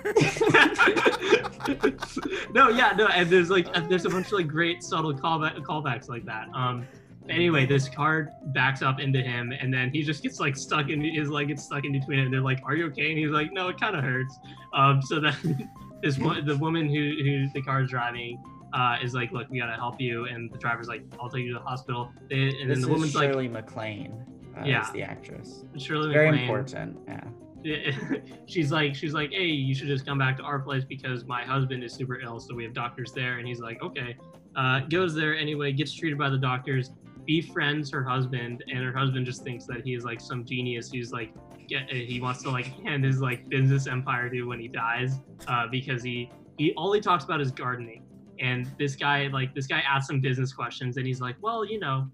no, 2.53 2.69
yeah, 2.69 2.93
no, 2.97 3.07
and 3.07 3.29
there's 3.29 3.49
like 3.49 3.71
there's 3.89 4.05
a 4.05 4.09
bunch 4.09 4.27
of 4.27 4.33
like 4.33 4.47
great 4.47 4.83
subtle 4.83 5.13
callback 5.13 5.55
callbacks 5.63 6.09
like 6.09 6.25
that. 6.25 6.47
Um, 6.53 6.87
anyway, 7.29 7.65
this 7.65 7.89
card 7.89 8.29
backs 8.53 8.81
up 8.81 8.99
into 8.99 9.21
him, 9.21 9.51
and 9.51 9.73
then 9.73 9.89
he 9.91 10.03
just 10.03 10.23
gets 10.23 10.39
like 10.39 10.55
stuck 10.55 10.89
in 10.89 11.01
his 11.01 11.29
leg 11.29 11.49
gets 11.49 11.63
stuck 11.63 11.85
in 11.85 11.91
between 11.91 12.19
it. 12.19 12.25
And 12.25 12.33
they're 12.33 12.41
like, 12.41 12.59
"Are 12.63 12.75
you 12.75 12.85
okay?" 12.87 13.09
And 13.09 13.17
he's 13.19 13.29
like, 13.31 13.51
"No, 13.51 13.69
it 13.69 13.79
kind 13.79 13.95
of 13.95 14.03
hurts." 14.03 14.37
Um, 14.73 15.01
so 15.01 15.19
then 15.19 15.69
this 16.01 16.17
one, 16.17 16.45
the 16.45 16.57
woman 16.57 16.87
who 16.87 17.13
who 17.23 17.47
the 17.53 17.61
car 17.61 17.81
is 17.83 17.89
driving. 17.89 18.41
Uh, 18.71 18.97
is 19.01 19.15
like, 19.15 19.31
look, 19.31 19.49
we 19.49 19.57
gotta 19.57 19.73
help 19.73 19.99
you, 19.99 20.25
and 20.25 20.51
the 20.53 20.57
driver's 20.59 20.87
like, 20.87 21.01
I'll 21.19 21.27
take 21.27 21.41
you 21.43 21.53
to 21.53 21.57
the 21.59 21.65
hospital. 21.65 22.11
They, 22.29 22.49
and 22.49 22.53
then 22.59 22.67
This 22.67 22.77
the 22.81 22.83
is 22.83 22.87
woman's 22.89 23.15
like, 23.15 23.31
Shirley 23.31 23.47
MacLaine. 23.47 24.13
Uh, 24.55 24.63
Yeah. 24.63 24.83
is 24.85 24.91
the 24.91 25.01
actress. 25.01 25.65
Shirley 25.75 26.13
Very 26.13 26.29
MacLaine. 26.29 26.43
important. 26.43 26.99
Yeah. 27.07 27.23
she's 28.45 28.71
like 28.71 28.95
she's 28.95 29.13
like 29.13 29.31
hey 29.31 29.45
you 29.47 29.73
should 29.75 29.87
just 29.87 30.05
come 30.05 30.17
back 30.17 30.37
to 30.37 30.43
our 30.43 30.59
place 30.59 30.85
because 30.85 31.25
my 31.25 31.41
husband 31.43 31.83
is 31.83 31.91
super 31.93 32.17
ill 32.21 32.39
so 32.39 32.55
we 32.55 32.63
have 32.63 32.73
doctors 32.73 33.11
there 33.11 33.39
and 33.39 33.45
he's 33.47 33.59
like 33.59 33.81
okay 33.83 34.15
uh, 34.55 34.79
goes 34.89 35.13
there 35.13 35.35
anyway 35.35 35.71
gets 35.73 35.91
treated 35.93 36.17
by 36.17 36.29
the 36.29 36.37
doctors 36.37 36.91
befriends 37.25 37.91
her 37.91 38.01
husband 38.01 38.63
and 38.69 38.79
her 38.79 38.93
husband 38.93 39.25
just 39.25 39.43
thinks 39.43 39.65
that 39.65 39.81
he 39.83 39.93
is 39.93 40.05
like 40.05 40.21
some 40.21 40.45
genius 40.45 40.89
he's 40.89 41.11
like 41.11 41.33
get, 41.69 41.89
he 41.89 42.19
wants 42.19 42.41
to 42.43 42.49
like 42.49 42.65
hand 42.83 43.03
his 43.03 43.21
like 43.21 43.47
business 43.49 43.87
empire 43.87 44.29
to 44.29 44.43
when 44.43 44.59
he 44.59 44.67
dies 44.67 45.19
uh, 45.47 45.67
because 45.67 46.03
he 46.03 46.29
he 46.57 46.73
all 46.73 46.91
he 46.91 46.99
talks 46.99 47.23
about 47.23 47.39
is 47.39 47.51
gardening 47.51 48.03
and 48.39 48.69
this 48.77 48.95
guy 48.95 49.27
like 49.27 49.53
this 49.53 49.67
guy 49.67 49.81
asks 49.87 50.09
him 50.09 50.19
business 50.19 50.51
questions 50.51 50.97
and 50.97 51.05
he's 51.05 51.21
like 51.21 51.35
well 51.41 51.63
you 51.63 51.79
know 51.79 52.07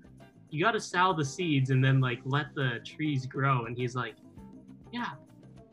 you 0.52 0.64
got 0.64 0.72
to 0.72 0.80
sow 0.80 1.14
the 1.14 1.26
seeds 1.26 1.70
and 1.70 1.84
then 1.84 2.00
like 2.00 2.20
let 2.26 2.54
the 2.56 2.80
trees 2.86 3.26
grow 3.26 3.66
and 3.66 3.78
he's 3.78 3.96
like 3.96 4.16
yeah 4.92 5.12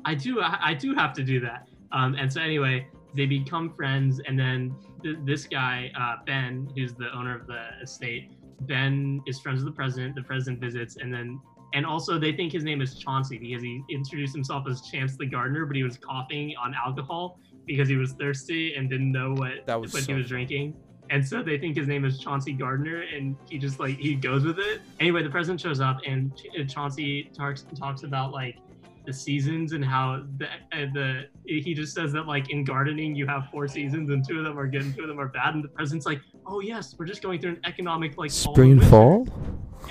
I 0.05 0.15
do. 0.15 0.41
I, 0.41 0.59
I 0.63 0.75
do 0.75 0.95
have 0.95 1.13
to 1.15 1.23
do 1.23 1.41
that. 1.41 1.69
Um, 1.93 2.15
and 2.19 2.33
so 2.33 2.41
anyway, 2.41 2.87
they 3.15 3.27
become 3.27 3.71
friends, 3.75 4.21
and 4.27 4.39
then 4.39 4.75
th- 5.03 5.19
this 5.25 5.45
guy 5.45 5.91
uh, 5.99 6.17
Ben, 6.27 6.69
who's 6.77 6.95
the 6.95 7.15
owner 7.15 7.39
of 7.39 7.47
the 7.47 7.63
estate, 7.83 8.33
Ben 8.63 9.21
is 9.27 9.41
friends 9.41 9.63
with 9.63 9.73
the 9.73 9.77
president. 9.77 10.15
The 10.15 10.23
president 10.23 10.61
visits, 10.61 10.97
and 10.97 11.13
then 11.13 11.41
and 11.75 11.87
also 11.87 12.19
they 12.19 12.33
think 12.33 12.53
his 12.53 12.65
name 12.65 12.81
is 12.81 12.99
Chauncey 12.99 13.39
because 13.39 13.63
he 13.63 13.83
introduced 13.91 14.35
himself 14.35 14.67
as 14.69 14.83
Chance 14.83 15.17
the 15.17 15.27
gardener, 15.27 15.67
but 15.67 15.77
he 15.77 15.83
was 15.83 15.97
coughing 15.97 16.55
on 16.63 16.75
alcohol 16.75 17.39
because 17.67 17.89
he 17.89 17.97
was 17.97 18.13
thirsty 18.13 18.75
and 18.75 18.91
didn't 18.91 19.13
know 19.13 19.35
what 19.35 19.67
That 19.67 19.81
was 19.81 19.93
what 19.93 20.03
so 20.03 20.13
he 20.13 20.19
was 20.19 20.29
drinking. 20.29 20.75
And 21.11 21.27
so 21.27 21.43
they 21.43 21.59
think 21.59 21.77
his 21.77 21.87
name 21.87 22.05
is 22.05 22.19
Chauncey 22.19 22.53
Gardiner, 22.53 23.03
and 23.03 23.37
he 23.49 23.59
just 23.59 23.79
like 23.79 23.99
he 23.99 24.15
goes 24.15 24.45
with 24.45 24.59
it. 24.59 24.81
Anyway, 25.01 25.23
the 25.23 25.31
president 25.31 25.61
shows 25.61 25.81
up, 25.81 25.99
and 26.07 26.33
Ch- 26.37 26.73
Chauncey 26.73 27.31
talks 27.37 27.67
talks 27.79 28.03
about 28.03 28.33
like 28.33 28.57
the 29.05 29.13
seasons 29.13 29.73
and 29.73 29.85
how 29.85 30.23
the 30.39 30.47
uh, 30.47 30.87
the 30.95 31.25
he 31.45 31.75
just 31.75 31.95
says 31.95 32.13
that 32.13 32.27
like 32.27 32.51
in 32.51 32.65
gardening 32.65 33.15
you 33.15 33.27
have 33.27 33.49
four 33.51 33.67
seasons 33.67 34.11
and 34.11 34.27
two 34.27 34.39
of 34.39 34.45
them 34.45 34.59
are 34.59 34.69
good 34.69 34.83
and 34.83 34.95
two 34.95 35.03
of 35.03 35.09
them 35.09 35.19
are 35.19 35.29
bad 35.29 35.55
and 35.55 35.65
the 35.65 35.69
president's 35.69 36.07
like 36.07 36.21
oh 36.47 36.61
yes 36.61 36.95
we're 36.99 37.05
just 37.05 37.21
going 37.21 37.41
through 37.41 37.51
an 37.51 37.61
economic 37.65 38.17
like 38.17 38.31
Spring 38.31 38.73
and 38.73 38.85
fall. 38.85 39.27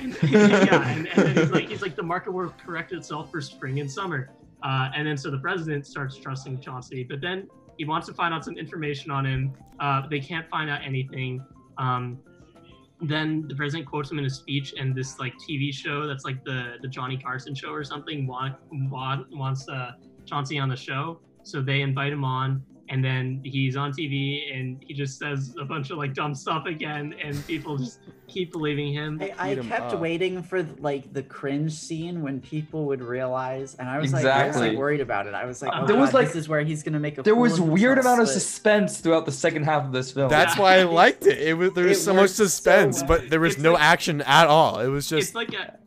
And, 0.01 0.17
yeah 0.23 0.87
and, 0.89 1.07
and 1.07 1.27
then 1.27 1.35
he's 1.35 1.51
like 1.51 1.69
he's 1.69 1.81
like 1.81 1.95
the 1.95 2.03
market 2.03 2.31
will 2.31 2.53
correct 2.63 2.91
itself 2.91 3.31
for 3.31 3.41
spring 3.41 3.79
and 3.79 3.89
summer. 3.89 4.29
Uh, 4.63 4.91
and 4.95 5.07
then 5.07 5.17
so 5.17 5.31
the 5.31 5.39
president 5.39 5.87
starts 5.87 6.15
trusting 6.17 6.59
Chauncey 6.59 7.03
but 7.03 7.21
then 7.21 7.47
he 7.77 7.85
wants 7.85 8.07
to 8.07 8.13
find 8.13 8.33
out 8.33 8.45
some 8.45 8.57
information 8.57 9.09
on 9.11 9.25
him. 9.25 9.53
Uh, 9.79 10.07
they 10.07 10.19
can't 10.19 10.47
find 10.49 10.69
out 10.69 10.81
anything. 10.83 11.43
Um, 11.77 12.19
then 13.01 13.47
the 13.47 13.55
president 13.55 13.89
quotes 13.89 14.11
him 14.11 14.19
in 14.19 14.25
a 14.25 14.29
speech 14.29 14.75
and 14.77 14.95
this 14.95 15.17
like 15.17 15.33
tv 15.37 15.73
show 15.73 16.05
that's 16.05 16.23
like 16.23 16.43
the 16.43 16.75
the 16.83 16.87
johnny 16.87 17.17
carson 17.17 17.55
show 17.55 17.71
or 17.71 17.83
something 17.83 18.27
want, 18.27 18.55
want, 18.71 19.25
wants 19.35 19.67
uh, 19.67 19.93
chauncey 20.25 20.59
on 20.59 20.69
the 20.69 20.75
show. 20.75 21.19
So 21.43 21.61
they 21.61 21.81
invite 21.81 22.13
him 22.13 22.23
on 22.23 22.63
and 22.91 23.03
then 23.03 23.39
he's 23.43 23.75
on 23.77 23.91
tv 23.93 24.53
and 24.55 24.83
he 24.85 24.93
just 24.93 25.17
says 25.17 25.55
a 25.59 25.65
bunch 25.65 25.89
of 25.91 25.97
like 25.97 26.13
dumb 26.13 26.35
stuff 26.35 26.65
again 26.65 27.15
and 27.23 27.33
people 27.47 27.77
just 27.77 27.99
keep 28.27 28.51
believing 28.51 28.91
him 28.93 29.17
I, 29.21 29.33
I 29.39 29.51
Eat 29.53 29.57
'em 29.59 29.67
kept 29.69 29.93
up. 29.93 29.99
waiting 29.99 30.43
for 30.43 30.61
like 30.79 31.11
the 31.13 31.23
cringe 31.23 31.71
scene 31.73 32.21
when 32.21 32.39
people 32.41 32.85
would 32.85 33.01
realize, 33.01 33.75
and 33.75 33.89
I 33.89 33.97
was 33.99 34.13
like, 34.13 34.23
I 34.25 34.47
was 34.47 34.55
Exactly. 34.55 34.69
like 34.69 34.77
worried 34.77 35.01
about 35.01 35.27
it. 35.27 35.33
I 35.33 35.43
was 35.45 35.61
like, 35.61 35.73
Uh, 35.73 35.81
oh, 35.81 35.87
There 35.87 35.97
was, 35.97 36.13
like- 36.13 36.27
this 36.27 36.35
is 36.37 36.47
where 36.47 36.61
he's 36.61 36.81
gonna 36.83 36.99
make 36.99 37.17
a. 37.17 37.23
There 37.23 37.35
was 37.35 37.59
weird 37.59 37.97
himself, 37.97 38.15
amount 38.19 38.21
of 38.21 38.33
suspense 38.33 38.99
throughout 39.01 39.25
the 39.25 39.31
second 39.33 39.63
half 39.63 39.83
of 39.83 39.91
this 39.91 40.11
film. 40.13 40.29
That's 40.29 40.55
Yeah. 40.55 40.61
why 40.61 40.79
I 40.79 40.83
liked 41.01 41.25
it. 41.27 41.39
It 41.39 41.53
was 41.55 41.73
there 41.73 41.85
was 41.87 41.97
It 41.97 42.01
so 42.03 42.13
much 42.13 42.21
worked 42.21 42.33
so 42.33 42.43
suspense, 42.45 42.99
well. 42.99 43.07
but 43.19 43.29
there 43.29 43.41
was 43.41 43.55
It's 43.55 43.63
no 43.63 43.73
like- 43.73 43.81
action 43.83 44.21
at 44.21 44.47
all. 44.47 44.79
It 44.79 44.87
was 44.87 45.11
it's 45.11 45.25
just 45.25 45.35
like 45.35 45.49
a 45.53 45.53
it's 45.53 45.69
all- 45.69 45.80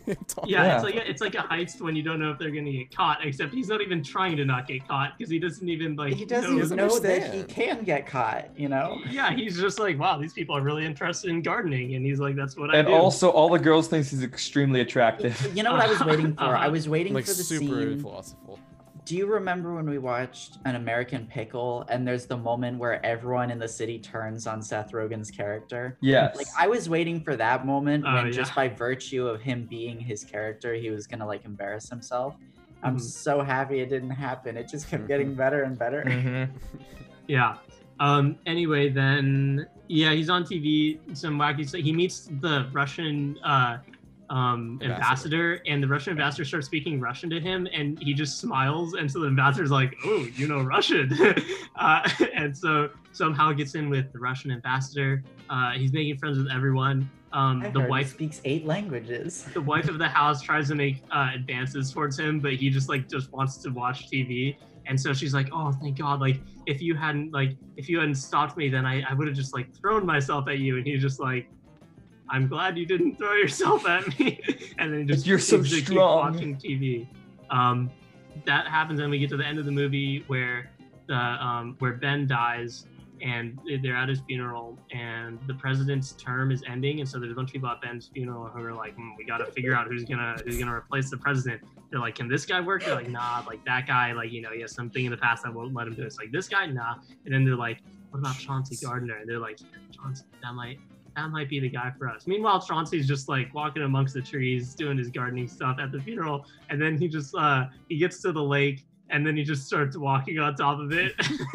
yeah, 0.06 0.14
Yeah. 0.46 0.74
it's 0.76 0.84
like 0.84 0.94
a, 0.96 1.10
it's 1.10 1.20
like 1.20 1.34
a 1.34 1.38
heist 1.38 1.80
when 1.80 1.94
you 1.96 2.02
don't 2.02 2.18
know 2.20 2.30
if 2.30 2.38
they're 2.38 2.50
gonna 2.50 2.70
get 2.72 2.94
caught 2.94 3.24
except 3.24 3.52
he's 3.54 3.68
not 3.68 3.80
even 3.80 4.02
trying 4.02 4.36
to 4.36 4.44
not 4.44 4.66
get 4.66 4.86
caught 4.86 5.16
because 5.18 5.30
he 5.30 5.38
doesn't 5.38 5.68
even 5.68 5.96
like 5.96 6.14
He 6.14 6.24
doesn't 6.24 6.52
know- 6.54 6.58
doesn't 6.60 6.76
know 6.76 6.98
that 7.00 7.34
he 7.34 7.42
can 7.44 7.84
get 7.84 8.06
caught. 8.06 8.48
You 8.56 8.68
know. 8.68 9.00
yeah 9.10 9.32
he's 9.34 9.58
just 9.60 9.78
like 9.78 9.98
wow 9.98 10.18
these 10.18 10.32
people 10.32 10.56
are 10.56 10.62
really 10.62 10.84
interested 10.84 11.30
in 11.30 11.42
gardening 11.42 11.94
and 11.94 12.04
he's 12.04 12.20
like 12.20 12.36
that's 12.36 12.56
what 12.56 12.74
i 12.74 12.78
and 12.78 12.88
also, 12.88 13.30
all 13.30 13.48
the 13.50 13.58
girls 13.58 13.88
thinks 13.88 14.10
he's 14.10 14.22
extremely 14.22 14.80
attractive. 14.80 15.34
You 15.54 15.62
know 15.62 15.72
what 15.72 15.80
I 15.82 15.86
was 15.88 16.00
waiting 16.04 16.34
for? 16.34 16.42
I 16.44 16.68
was 16.76 16.88
waiting 16.88 17.14
like 17.14 17.24
for 17.24 17.30
the 17.34 17.42
super 17.44 17.64
scene. 17.82 18.00
philosophical. 18.00 18.58
Do 19.04 19.16
you 19.16 19.26
remember 19.26 19.74
when 19.74 19.88
we 19.88 19.98
watched 19.98 20.56
An 20.64 20.76
American 20.76 21.26
Pickle 21.26 21.84
and 21.90 22.08
there's 22.08 22.24
the 22.24 22.38
moment 22.38 22.78
where 22.78 23.04
everyone 23.04 23.50
in 23.50 23.58
the 23.58 23.68
city 23.68 23.98
turns 23.98 24.46
on 24.46 24.62
Seth 24.62 24.92
Rogen's 24.92 25.30
character? 25.30 25.98
Yes. 26.00 26.34
Like 26.36 26.46
I 26.58 26.66
was 26.68 26.88
waiting 26.88 27.20
for 27.20 27.36
that 27.36 27.66
moment 27.66 28.04
Oh, 28.06 28.14
when 28.14 28.26
yeah. 28.26 28.32
just 28.32 28.54
by 28.54 28.68
virtue 28.68 29.26
of 29.28 29.42
him 29.42 29.66
being 29.68 30.00
his 30.00 30.24
character, 30.24 30.72
he 30.72 30.88
was 30.88 31.06
gonna 31.06 31.26
like 31.26 31.44
embarrass 31.44 31.90
himself. 31.90 32.34
I'm 32.82 32.96
Mhm. 32.96 33.00
so 33.00 33.42
happy 33.42 33.80
it 33.80 33.90
didn't 33.90 34.10
happen. 34.10 34.56
It 34.56 34.68
just 34.68 34.88
kept 34.88 35.06
getting 35.06 35.34
better 35.34 35.64
and 35.64 35.78
better. 35.78 36.02
Mhm. 36.06 36.48
yeah 37.26 37.56
um 38.00 38.36
anyway 38.44 38.90
then 38.90 39.66
yeah 39.88 40.12
he's 40.12 40.28
on 40.28 40.44
tv 40.44 40.98
some 41.16 41.38
wacky 41.38 41.66
stuff 41.66 41.80
he 41.80 41.90
meets 41.92 42.28
the 42.42 42.68
russian 42.72 43.38
uh 43.42 43.78
um 44.30 44.78
Ambassador. 44.82 44.94
ambassador 44.94 45.60
and 45.66 45.82
the 45.82 45.88
russian 45.88 46.10
ambassador 46.12 46.44
starts 46.44 46.66
speaking 46.66 46.98
russian 46.98 47.28
to 47.28 47.40
him 47.40 47.68
and 47.72 47.98
he 48.00 48.14
just 48.14 48.40
smiles 48.40 48.94
and 48.94 49.10
so 49.10 49.20
the 49.20 49.26
ambassador's 49.26 49.70
like 49.70 49.94
oh 50.04 50.26
you 50.36 50.48
know 50.48 50.62
russian 50.62 51.10
uh, 51.78 52.08
and 52.34 52.56
so 52.56 52.88
somehow 53.12 53.52
gets 53.52 53.74
in 53.74 53.90
with 53.90 54.10
the 54.12 54.18
russian 54.18 54.50
ambassador 54.50 55.22
uh 55.50 55.72
he's 55.72 55.92
making 55.92 56.16
friends 56.16 56.38
with 56.38 56.48
everyone 56.50 57.08
um 57.34 57.68
the 57.72 57.80
wife 57.80 58.10
speaks 58.10 58.40
eight 58.44 58.64
languages. 58.64 59.44
the 59.54 59.60
wife 59.60 59.88
of 59.88 59.98
the 59.98 60.08
house 60.08 60.40
tries 60.40 60.68
to 60.68 60.74
make 60.74 61.02
uh, 61.10 61.30
advances 61.34 61.92
towards 61.92 62.18
him, 62.18 62.40
but 62.40 62.52
he 62.54 62.70
just 62.70 62.88
like 62.88 63.08
just 63.10 63.32
wants 63.32 63.60
to 63.62 63.70
watch 63.70 64.08
TV. 64.10 64.56
And 64.86 65.00
so 65.00 65.12
she's 65.12 65.34
like, 65.34 65.48
"Oh, 65.52 65.72
thank 65.72 65.98
God! 65.98 66.20
Like, 66.20 66.40
if 66.66 66.80
you 66.80 66.94
hadn't 66.94 67.32
like 67.32 67.56
if 67.76 67.88
you 67.88 67.98
hadn't 67.98 68.14
stopped 68.16 68.56
me, 68.56 68.68
then 68.68 68.86
I, 68.86 69.02
I 69.02 69.14
would 69.14 69.26
have 69.26 69.36
just 69.36 69.52
like 69.52 69.66
thrown 69.80 70.06
myself 70.06 70.46
at 70.48 70.58
you." 70.58 70.76
And 70.76 70.86
he's 70.86 71.02
just 71.02 71.18
like, 71.20 71.48
"I'm 72.28 72.48
glad 72.48 72.76
you 72.78 72.86
didn't 72.86 73.16
throw 73.16 73.34
yourself 73.34 73.86
at 73.86 74.18
me." 74.18 74.40
and 74.78 74.92
then 74.92 75.08
just 75.08 75.26
You're 75.26 75.38
so 75.38 75.62
strong. 75.62 76.32
watching 76.32 76.56
TV. 76.56 77.06
Um, 77.50 77.90
that 78.46 78.66
happens, 78.66 79.00
and 79.00 79.10
we 79.10 79.18
get 79.18 79.30
to 79.30 79.36
the 79.36 79.46
end 79.46 79.58
of 79.58 79.64
the 79.64 79.72
movie 79.72 80.24
where 80.26 80.70
the 81.06 81.14
um, 81.14 81.76
where 81.78 81.92
Ben 81.92 82.26
dies, 82.26 82.86
and 83.22 83.58
they're 83.82 83.96
at 83.96 84.08
his 84.08 84.20
funeral, 84.26 84.78
and 84.92 85.38
the 85.46 85.54
president's 85.54 86.12
term 86.12 86.50
is 86.50 86.62
ending, 86.66 87.00
and 87.00 87.08
so 87.08 87.18
there's 87.18 87.32
a 87.32 87.34
bunch 87.34 87.50
of 87.50 87.52
people 87.54 87.68
at 87.68 87.80
Ben's 87.80 88.08
funeral 88.08 88.46
who 88.46 88.62
are 88.64 88.72
like, 88.74 88.94
hmm, 88.94 89.10
"We 89.16 89.24
got 89.24 89.38
to 89.38 89.46
figure 89.46 89.74
out 89.74 89.86
who's 89.86 90.04
gonna 90.04 90.36
who's 90.44 90.58
gonna 90.58 90.74
replace 90.74 91.10
the 91.10 91.16
president." 91.16 91.62
They're 91.90 92.00
like, 92.00 92.16
"Can 92.16 92.28
this 92.28 92.44
guy 92.44 92.60
work?" 92.60 92.84
They're 92.84 92.94
like, 92.94 93.08
"Nah." 93.08 93.44
Like 93.46 93.64
that 93.64 93.86
guy, 93.86 94.12
like 94.12 94.32
you 94.32 94.42
know, 94.42 94.50
he 94.50 94.60
has 94.62 94.72
something 94.74 95.04
in 95.04 95.10
the 95.10 95.16
past 95.16 95.44
that 95.44 95.54
won't 95.54 95.74
let 95.74 95.86
him 95.86 95.94
do 95.94 96.02
it. 96.02 96.06
It's 96.06 96.18
like 96.18 96.32
this 96.32 96.48
guy, 96.48 96.66
nah. 96.66 96.96
And 97.24 97.32
then 97.32 97.44
they're 97.44 97.56
like, 97.56 97.78
"What 98.10 98.18
about 98.18 98.36
Chauncey 98.38 98.76
Gardiner?" 98.84 99.16
And 99.18 99.28
they're 99.28 99.38
like, 99.38 99.58
"Chauncey, 99.92 100.24
that 100.42 100.54
might." 100.54 100.78
That 101.16 101.30
might 101.30 101.48
be 101.48 101.60
the 101.60 101.68
guy 101.68 101.92
for 101.98 102.08
us. 102.08 102.26
Meanwhile, 102.26 102.60
Chauncey's 102.62 103.06
just 103.06 103.28
like 103.28 103.52
walking 103.54 103.82
amongst 103.82 104.14
the 104.14 104.22
trees, 104.22 104.74
doing 104.74 104.98
his 104.98 105.10
gardening 105.10 105.46
stuff 105.48 105.78
at 105.80 105.92
the 105.92 106.00
funeral, 106.00 106.44
and 106.70 106.80
then 106.82 106.98
he 106.98 107.06
just 107.08 107.34
uh 107.36 107.66
he 107.88 107.98
gets 107.98 108.20
to 108.22 108.32
the 108.32 108.42
lake, 108.42 108.84
and 109.10 109.24
then 109.26 109.36
he 109.36 109.44
just 109.44 109.66
starts 109.66 109.96
walking 109.96 110.38
on 110.40 110.56
top 110.56 110.80
of 110.80 110.90
it. 110.92 111.12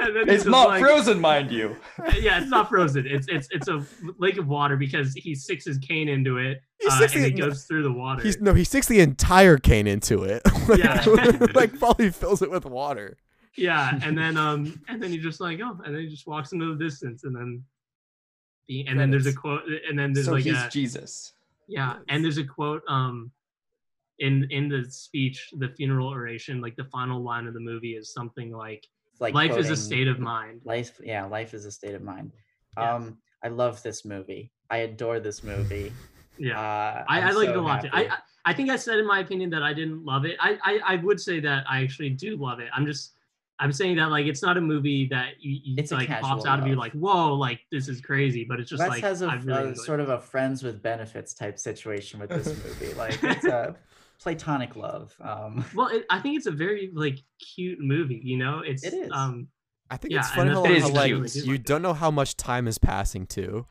and 0.00 0.14
then 0.16 0.28
It's 0.28 0.44
not 0.44 0.68
like- 0.68 0.80
frozen, 0.82 1.20
mind 1.20 1.50
you. 1.50 1.76
yeah, 2.20 2.40
it's 2.40 2.50
not 2.50 2.68
frozen. 2.68 3.06
It's 3.06 3.26
it's 3.28 3.48
it's 3.50 3.68
a 3.68 3.84
lake 4.18 4.36
of 4.38 4.48
water 4.48 4.76
because 4.76 5.14
he 5.14 5.34
sticks 5.34 5.64
his 5.64 5.78
cane 5.78 6.08
into 6.08 6.38
it 6.38 6.60
He 6.80 6.88
uh, 6.88 6.98
and 7.00 7.10
the- 7.10 7.26
it 7.26 7.38
goes 7.38 7.64
through 7.64 7.82
the 7.82 7.92
water. 7.92 8.22
He's 8.22 8.40
no, 8.40 8.54
he 8.54 8.64
sticks 8.64 8.86
the 8.86 9.00
entire 9.00 9.56
cane 9.58 9.86
into 9.86 10.24
it. 10.24 10.42
like, 10.68 10.78
Yeah. 10.78 11.46
like 11.54 11.78
probably 11.78 12.10
fills 12.10 12.42
it 12.42 12.50
with 12.50 12.64
water. 12.66 13.16
Yeah, 13.56 13.98
and 14.02 14.16
then 14.22 14.36
um 14.36 14.80
and 14.88 15.02
then 15.02 15.10
he 15.10 15.18
just 15.18 15.40
like 15.40 15.60
oh, 15.62 15.78
and 15.84 15.94
then 15.94 16.02
he 16.02 16.08
just 16.08 16.26
walks 16.26 16.52
into 16.52 16.76
the 16.76 16.84
distance, 16.84 17.24
and 17.24 17.34
then 17.34 17.62
the 18.68 18.86
and 18.86 18.98
then 18.98 19.10
there's 19.10 19.26
a 19.26 19.32
quote, 19.32 19.62
and 19.88 19.98
then 19.98 20.12
there's 20.12 20.26
so 20.26 20.32
like 20.32 20.44
he's 20.44 20.56
a 20.56 20.68
Jesus. 20.70 21.32
yeah, 21.66 21.96
and 22.08 22.24
there's 22.24 22.38
a 22.38 22.44
quote 22.44 22.82
um 22.88 23.30
in 24.18 24.46
in 24.50 24.68
the 24.68 24.84
speech, 24.90 25.50
the 25.58 25.68
funeral 25.68 26.08
oration, 26.08 26.60
like 26.60 26.76
the 26.76 26.84
final 26.84 27.22
line 27.22 27.46
of 27.46 27.54
the 27.54 27.60
movie 27.60 27.96
is 27.96 28.12
something 28.12 28.50
like 28.50 28.86
like 29.20 29.34
life 29.34 29.56
is 29.56 29.70
a 29.70 29.76
state 29.76 30.08
of 30.08 30.18
mind. 30.18 30.60
Life, 30.64 31.00
yeah, 31.02 31.24
life 31.24 31.54
is 31.54 31.64
a 31.64 31.70
state 31.70 31.94
of 31.94 32.02
mind. 32.02 32.32
Yeah. 32.76 32.94
Um, 32.94 33.18
I 33.42 33.48
love 33.48 33.82
this 33.82 34.04
movie. 34.04 34.50
I 34.70 34.78
adore 34.78 35.20
this 35.20 35.42
movie. 35.42 35.92
Yeah. 36.38 36.58
Uh, 36.60 37.04
I, 37.08 37.20
I'm 37.20 37.28
I 37.28 37.30
like 37.32 37.48
it 37.48 37.54
so 37.54 37.60
a 37.60 37.62
lot 37.62 37.82
too. 37.82 37.88
I. 37.92 38.02
I 38.02 38.16
I 38.48 38.52
think 38.52 38.70
I 38.70 38.76
said 38.76 38.98
in 38.98 39.06
my 39.08 39.18
opinion 39.18 39.50
that 39.50 39.64
I 39.64 39.74
didn't 39.74 40.04
love 40.04 40.24
it. 40.24 40.36
I, 40.38 40.56
I 40.62 40.94
I 40.94 40.96
would 40.96 41.20
say 41.20 41.40
that 41.40 41.64
I 41.68 41.82
actually 41.82 42.10
do 42.10 42.36
love 42.36 42.60
it. 42.60 42.68
I'm 42.72 42.86
just 42.86 43.15
I'm 43.58 43.72
saying 43.72 43.96
that 43.96 44.10
like 44.10 44.26
it's 44.26 44.42
not 44.42 44.56
a 44.56 44.60
movie 44.60 45.06
that 45.08 45.34
you, 45.40 45.60
you 45.64 45.74
It's 45.78 45.90
like 45.92 46.08
pops 46.08 46.22
casual 46.22 46.46
out 46.46 46.58
of 46.60 46.66
you 46.66 46.76
like 46.76 46.92
whoa 46.92 47.34
like 47.34 47.60
this 47.72 47.88
is 47.88 48.00
crazy, 48.00 48.44
but 48.48 48.60
it's 48.60 48.68
just 48.70 48.80
Wes 48.80 48.90
like 48.90 49.02
has 49.02 49.22
a, 49.22 49.26
I 49.28 49.34
really 49.36 49.70
a 49.70 49.74
sort 49.76 50.00
it. 50.00 50.04
of 50.04 50.08
a 50.10 50.20
friends 50.20 50.62
with 50.62 50.82
benefits 50.82 51.34
type 51.34 51.58
situation 51.58 52.20
with 52.20 52.30
this 52.30 52.46
movie. 52.80 52.94
Like 52.94 53.22
it's 53.22 53.46
a 53.46 53.76
platonic 54.20 54.76
love. 54.76 55.14
Um, 55.20 55.64
well, 55.74 55.88
it, 55.88 56.04
I 56.10 56.20
think 56.20 56.36
it's 56.36 56.46
a 56.46 56.50
very 56.50 56.90
like 56.94 57.18
cute 57.40 57.80
movie. 57.80 58.20
You 58.22 58.38
know, 58.38 58.60
it's 58.60 58.84
It 58.84 58.94
is. 58.94 59.12
um 59.12 59.48
I 59.90 59.96
think 59.96 60.12
Yeah, 60.12 60.20
it's 60.20 60.30
funny 60.30 60.50
how, 60.50 60.62
what 60.62 60.80
how, 60.82 60.88
like 60.88 61.34
you 61.34 61.58
don't 61.58 61.82
know 61.82 61.94
how 61.94 62.10
much 62.10 62.36
time 62.36 62.66
is 62.68 62.76
passing 62.78 63.24
too, 63.26 63.66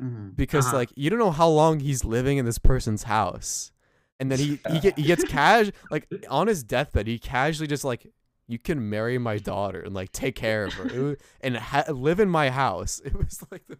mhm. 0.00 0.34
because 0.36 0.66
Uh-huh. 0.68 0.76
like 0.78 0.90
you 0.96 1.10
don't 1.10 1.18
know 1.18 1.30
how 1.32 1.48
long 1.48 1.80
he's 1.80 2.04
living 2.04 2.38
in 2.38 2.44
this 2.44 2.58
person's 2.58 3.04
house, 3.04 3.72
and 4.20 4.30
then 4.30 4.38
he 4.38 4.60
he, 4.66 4.78
get, 4.80 4.96
he 4.98 5.04
gets 5.04 5.24
cash 5.28 5.70
like 5.90 6.08
on 6.28 6.46
his 6.46 6.62
deathbed 6.62 7.06
he 7.06 7.18
casually 7.18 7.66
just 7.66 7.84
like 7.84 8.06
you 8.48 8.58
can 8.58 8.88
marry 8.90 9.18
my 9.18 9.38
daughter 9.52 9.80
and 9.80 9.94
like 9.94 10.12
take 10.12 10.34
care 10.36 10.64
of 10.64 10.72
her 10.74 10.86
It 10.86 11.02
wa- 11.02 11.14
and 11.40 11.56
ha- 11.56 11.84
live 11.90 12.20
in 12.20 12.28
my 12.28 12.50
house. 12.50 13.00
It 13.04 13.14
was 13.16 13.44
like 13.50 13.62
the, 13.68 13.76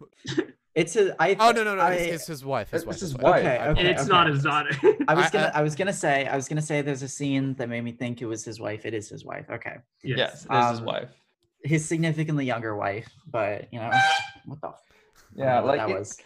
It's 0.75 0.95
a. 0.95 1.15
I. 1.19 1.35
oh 1.39 1.51
no 1.51 1.63
no 1.63 1.73
no 1.75 1.81
I, 1.81 1.93
it's, 1.93 2.13
it's 2.15 2.27
his 2.27 2.45
wife 2.45 2.69
his 2.69 2.81
It's 2.83 2.85
wife 2.87 2.99
his 2.99 3.01
his 3.13 3.17
wife. 3.17 3.39
Okay, 3.39 3.57
I- 3.57 3.67
okay. 3.69 3.87
it's 3.89 4.05
not 4.05 4.27
his 4.27 4.43
daughter. 4.43 4.69
I 5.07 5.15
was 5.15 5.29
gonna. 5.31 5.51
I- 5.55 5.59
I, 5.59 5.61
was 5.63 5.75
gonna 5.75 5.91
say. 5.93 6.27
I 6.27 6.35
was 6.35 6.47
gonna 6.47 6.61
say. 6.61 6.83
There's 6.83 7.01
a 7.01 7.07
scene 7.07 7.55
that 7.55 7.67
made 7.67 7.81
me 7.83 7.93
think 7.93 8.21
it 8.21 8.27
was 8.27 8.45
his 8.45 8.59
wife. 8.59 8.85
It 8.85 8.93
is 8.93 9.09
his 9.09 9.25
wife. 9.25 9.47
Okay. 9.49 9.77
Yes, 10.03 10.45
it 10.45 10.53
is 10.55 10.69
his 10.69 10.79
Um, 10.79 10.85
wife. 10.85 11.09
His 11.63 11.83
significantly 11.83 12.45
younger 12.45 12.75
wife, 12.75 13.09
but 13.25 13.67
you 13.73 13.79
know, 13.79 13.89
what 14.45 14.61
the. 14.61 14.67
f- 14.67 14.73
I 15.35 15.39
don't 15.39 15.47
Yeah, 15.47 15.55
know 15.55 15.65
what 15.65 15.77
like 15.77 15.87
that 15.87 15.89
it- 15.95 15.99
was. 15.99 16.17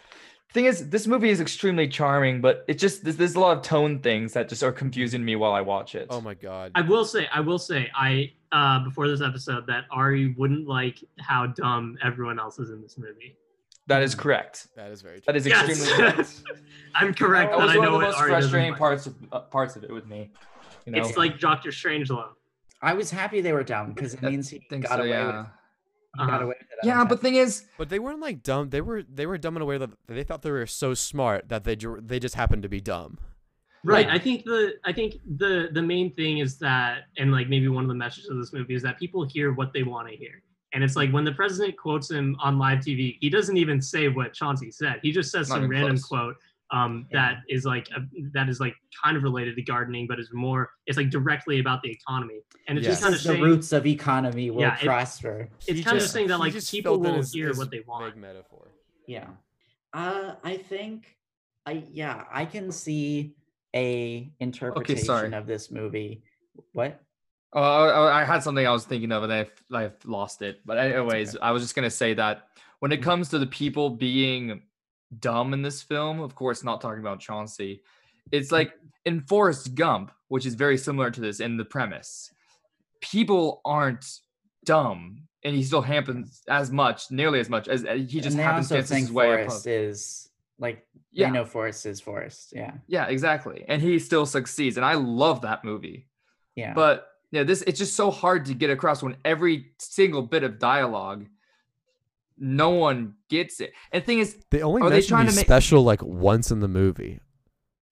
Thing 0.52 0.64
is, 0.66 0.90
this 0.90 1.06
movie 1.06 1.30
is 1.30 1.40
extremely 1.40 1.88
charming, 1.88 2.40
but 2.40 2.64
it 2.68 2.78
just 2.78 3.04
there's, 3.04 3.16
there's 3.16 3.34
a 3.34 3.40
lot 3.40 3.56
of 3.56 3.62
tone 3.62 3.98
things 4.00 4.32
that 4.34 4.48
just 4.48 4.62
are 4.62 4.72
confusing 4.72 5.24
me 5.24 5.36
while 5.36 5.52
I 5.52 5.60
watch 5.60 5.94
it. 5.94 6.06
oh 6.10 6.20
my 6.20 6.34
god 6.34 6.72
I 6.74 6.82
will 6.82 7.04
say, 7.04 7.26
I 7.32 7.40
will 7.40 7.58
say, 7.58 7.90
I 7.94 8.32
uh 8.52 8.80
before 8.84 9.08
this 9.08 9.22
episode 9.22 9.66
that 9.66 9.84
Ari 9.90 10.34
wouldn't 10.38 10.68
like 10.68 10.98
how 11.18 11.46
dumb 11.46 11.96
everyone 12.02 12.38
else 12.38 12.58
is 12.58 12.70
in 12.70 12.82
this 12.82 12.98
movie. 12.98 13.36
that 13.86 14.02
is 14.02 14.14
correct. 14.14 14.68
that 14.76 14.90
is 14.90 15.00
very 15.02 15.20
That 15.26 15.32
true. 15.32 15.36
is 15.36 15.46
Yes. 15.46 15.68
extremely 15.70 16.12
correct. 16.12 16.42
I'm 16.94 17.14
correct 17.14 17.50
That 17.52 17.58
that, 17.58 17.64
was 17.66 17.74
I 17.74 17.78
one 17.78 17.86
know 17.88 17.94
of 17.94 18.00
the 18.02 18.06
most 18.08 18.18
Ari 18.18 18.30
frustrating 18.30 18.74
parts 18.74 19.06
of 19.06 19.14
uh, 19.32 19.40
parts 19.40 19.76
of 19.76 19.84
it 19.84 19.92
with 19.92 20.06
me. 20.06 20.30
You 20.86 20.92
know, 20.92 20.98
It's 20.98 21.16
like 21.16 21.38
Doctor 21.40 21.70
Strangelove. 21.70 22.32
I 22.82 22.92
was 22.94 23.10
happy 23.10 23.40
they 23.40 23.52
were 23.52 23.62
dumb 23.64 23.92
because 23.92 24.12
it 24.14 24.22
means 24.22 24.48
he 24.50 24.58
think 24.68 24.86
got 24.88 24.96
so, 24.98 25.02
away 25.04 25.10
yeah. 25.10 25.26
with. 25.26 25.46
Got 26.18 26.28
Uh-huh. 26.28 26.44
away 26.44 26.46
with 26.46 26.56
it. 26.60 26.66
on 26.71 26.71
Yeah, 26.84 27.00
the 27.00 27.08
but 27.10 27.20
thing 27.20 27.34
is, 27.36 27.64
But 27.78 27.88
they 27.88 27.98
weren't 27.98 28.20
like 28.20 28.42
dumb. 28.42 28.70
They 28.70 28.80
were 28.80 29.02
they 29.02 29.26
were 29.26 29.38
dumb 29.38 29.56
in 29.56 29.62
a 29.62 29.64
way 29.64 29.78
that 29.78 29.90
they 30.06 30.24
thought 30.24 30.42
they 30.42 30.50
were 30.50 30.66
so 30.66 30.94
smart 30.94 31.48
that 31.48 31.64
they 31.64 31.76
ju- 31.76 32.00
they 32.00 32.18
just 32.18 32.34
happened 32.34 32.62
to 32.64 32.68
be 32.68 32.80
dumb. 32.80 33.18
Right. 33.84 34.06
Yeah. 34.06 34.14
I 34.14 34.18
think 34.18 34.44
the 34.44 34.74
I 34.84 34.92
think 34.92 35.16
the 35.38 35.68
the 35.72 35.82
main 35.82 36.12
thing 36.12 36.38
is 36.38 36.58
that 36.58 37.04
and 37.18 37.32
like 37.32 37.48
maybe 37.48 37.68
one 37.68 37.82
of 37.84 37.88
the 37.88 37.94
messages 37.94 38.30
of 38.30 38.36
this 38.36 38.52
movie 38.52 38.74
is 38.74 38.82
that 38.82 38.98
people 38.98 39.24
hear 39.24 39.52
what 39.52 39.72
they 39.72 39.82
want 39.82 40.08
to 40.08 40.16
hear. 40.16 40.42
And 40.74 40.82
it's 40.82 40.96
like 40.96 41.10
when 41.10 41.24
the 41.24 41.32
president 41.32 41.76
quotes 41.76 42.10
him 42.10 42.36
on 42.40 42.58
live 42.58 42.78
TV, 42.78 43.18
he 43.20 43.28
doesn't 43.28 43.56
even 43.58 43.80
say 43.82 44.08
what 44.08 44.32
Chauncey 44.32 44.70
said. 44.70 45.00
He 45.02 45.12
just 45.12 45.30
says 45.30 45.48
Not 45.50 45.56
some 45.56 45.68
random 45.68 45.96
close. 45.98 46.04
quote 46.06 46.36
um, 46.72 47.06
Yeah. 47.12 47.34
that 47.34 47.42
is 47.48 47.64
like 47.64 47.88
a, 47.94 48.00
that 48.32 48.48
is 48.48 48.58
like 48.60 48.74
kind 49.04 49.16
of 49.16 49.22
related 49.22 49.56
to 49.56 49.62
gardening, 49.62 50.06
but 50.06 50.18
is 50.18 50.30
more 50.32 50.70
it's 50.86 50.96
like 50.96 51.10
directly 51.10 51.60
about 51.60 51.82
the 51.82 51.90
economy. 51.90 52.40
And 52.66 52.78
it's 52.78 52.86
Yes. 52.86 52.94
just 52.94 53.02
kind 53.02 53.14
of 53.14 53.18
This 53.18 53.20
is 53.22 53.26
the 53.26 53.32
saying 53.34 53.42
roots 53.44 53.72
of 53.72 53.86
economy 53.86 54.50
will 54.50 54.60
Yeah, 54.62 54.76
it- 54.80 54.84
prosper. 54.84 55.48
it's 55.66 55.78
He 55.78 55.84
kind 55.84 55.96
of 55.98 56.02
saying 56.02 56.28
that 56.28 56.38
like 56.40 56.54
people 56.70 56.98
will 56.98 57.14
his- 57.16 57.32
hear 57.32 57.48
his 57.48 57.58
what 57.58 57.70
they 57.70 57.80
want. 57.86 58.14
Big 58.14 58.20
metaphor. 58.20 58.68
Yeah. 59.06 59.28
Uh, 59.92 60.34
I 60.42 60.56
think, 60.56 61.16
I 61.66 61.84
yeah, 61.92 62.24
I 62.32 62.44
can 62.46 62.72
see 62.72 63.34
a 63.74 64.30
interpretation 64.40 65.34
of 65.34 65.46
this 65.46 65.70
movie. 65.70 66.22
What? 66.72 67.00
Oh, 67.54 67.60
I, 67.60 68.22
I 68.22 68.24
had 68.24 68.42
something 68.42 68.66
I 68.66 68.70
was 68.70 68.84
thinking 68.86 69.12
of 69.12 69.22
and 69.24 69.32
I've, 69.32 69.50
I've 69.72 69.96
lost 70.06 70.40
it. 70.40 70.60
But 70.64 70.78
anyways, 70.78 71.36
I 71.36 71.50
was 71.50 71.62
just 71.62 71.74
gonna 71.74 71.90
say 71.90 72.14
that 72.14 72.48
when 72.78 72.92
it 72.92 73.02
comes 73.02 73.28
to 73.30 73.38
the 73.38 73.46
people 73.46 73.90
being 73.90 74.62
dumb 75.20 75.52
in 75.52 75.62
this 75.62 75.82
film, 75.82 76.20
of 76.20 76.34
course, 76.34 76.64
not 76.64 76.80
talking 76.80 77.00
about 77.00 77.20
Chauncey, 77.20 77.82
it's 78.30 78.52
like 78.52 78.72
in 79.04 79.20
Forrest 79.22 79.74
Gump, 79.74 80.12
which 80.28 80.46
is 80.46 80.54
very 80.54 80.78
similar 80.78 81.10
to 81.10 81.20
this 81.20 81.40
in 81.40 81.56
the 81.56 81.64
premise. 81.64 82.32
People 83.00 83.60
aren't 83.64 84.04
dumb, 84.64 85.22
and 85.44 85.54
he 85.56 85.62
still 85.62 85.82
happens 85.82 86.42
as 86.48 86.70
much, 86.70 87.10
nearly 87.10 87.40
as 87.40 87.48
much 87.48 87.68
as 87.68 87.84
uh, 87.84 87.94
he 87.94 88.20
just 88.20 88.36
happens 88.36 88.68
to 88.68 88.76
his 88.76 89.10
way 89.10 89.26
Forrest 89.26 89.66
is 89.66 90.28
like 90.58 90.86
Yeah. 91.10 91.26
they 91.26 91.32
know 91.32 91.44
Forrest 91.44 91.84
is 91.86 92.00
Forrest. 92.00 92.52
Yeah. 92.54 92.74
Yeah, 92.86 93.06
exactly, 93.06 93.64
and 93.66 93.82
he 93.82 93.98
still 93.98 94.24
succeeds, 94.24 94.76
and 94.76 94.86
I 94.86 94.94
love 94.94 95.42
that 95.42 95.64
movie. 95.64 96.06
Yeah. 96.54 96.74
But 96.74 97.08
yeah, 97.32 97.42
this 97.42 97.62
it's 97.62 97.78
just 97.78 97.96
so 97.96 98.10
hard 98.10 98.44
to 98.46 98.54
get 98.54 98.70
across 98.70 99.02
when 99.02 99.16
every 99.24 99.72
single 99.78 100.22
bit 100.22 100.44
of 100.44 100.58
dialogue, 100.60 101.26
no 102.44 102.70
one 102.70 103.14
gets 103.30 103.60
it. 103.60 103.72
And 103.92 104.02
the 104.02 104.06
thing 104.06 104.18
is, 104.18 104.36
They 104.50 104.62
only 104.62 104.82
Are 104.82 104.90
they 104.90 105.00
trying 105.00 105.26
he's 105.26 105.34
to 105.34 105.38
make- 105.40 105.46
special 105.46 105.82
like 105.84 106.02
once 106.02 106.50
in 106.50 106.58
the 106.60 106.68
movie, 106.68 107.20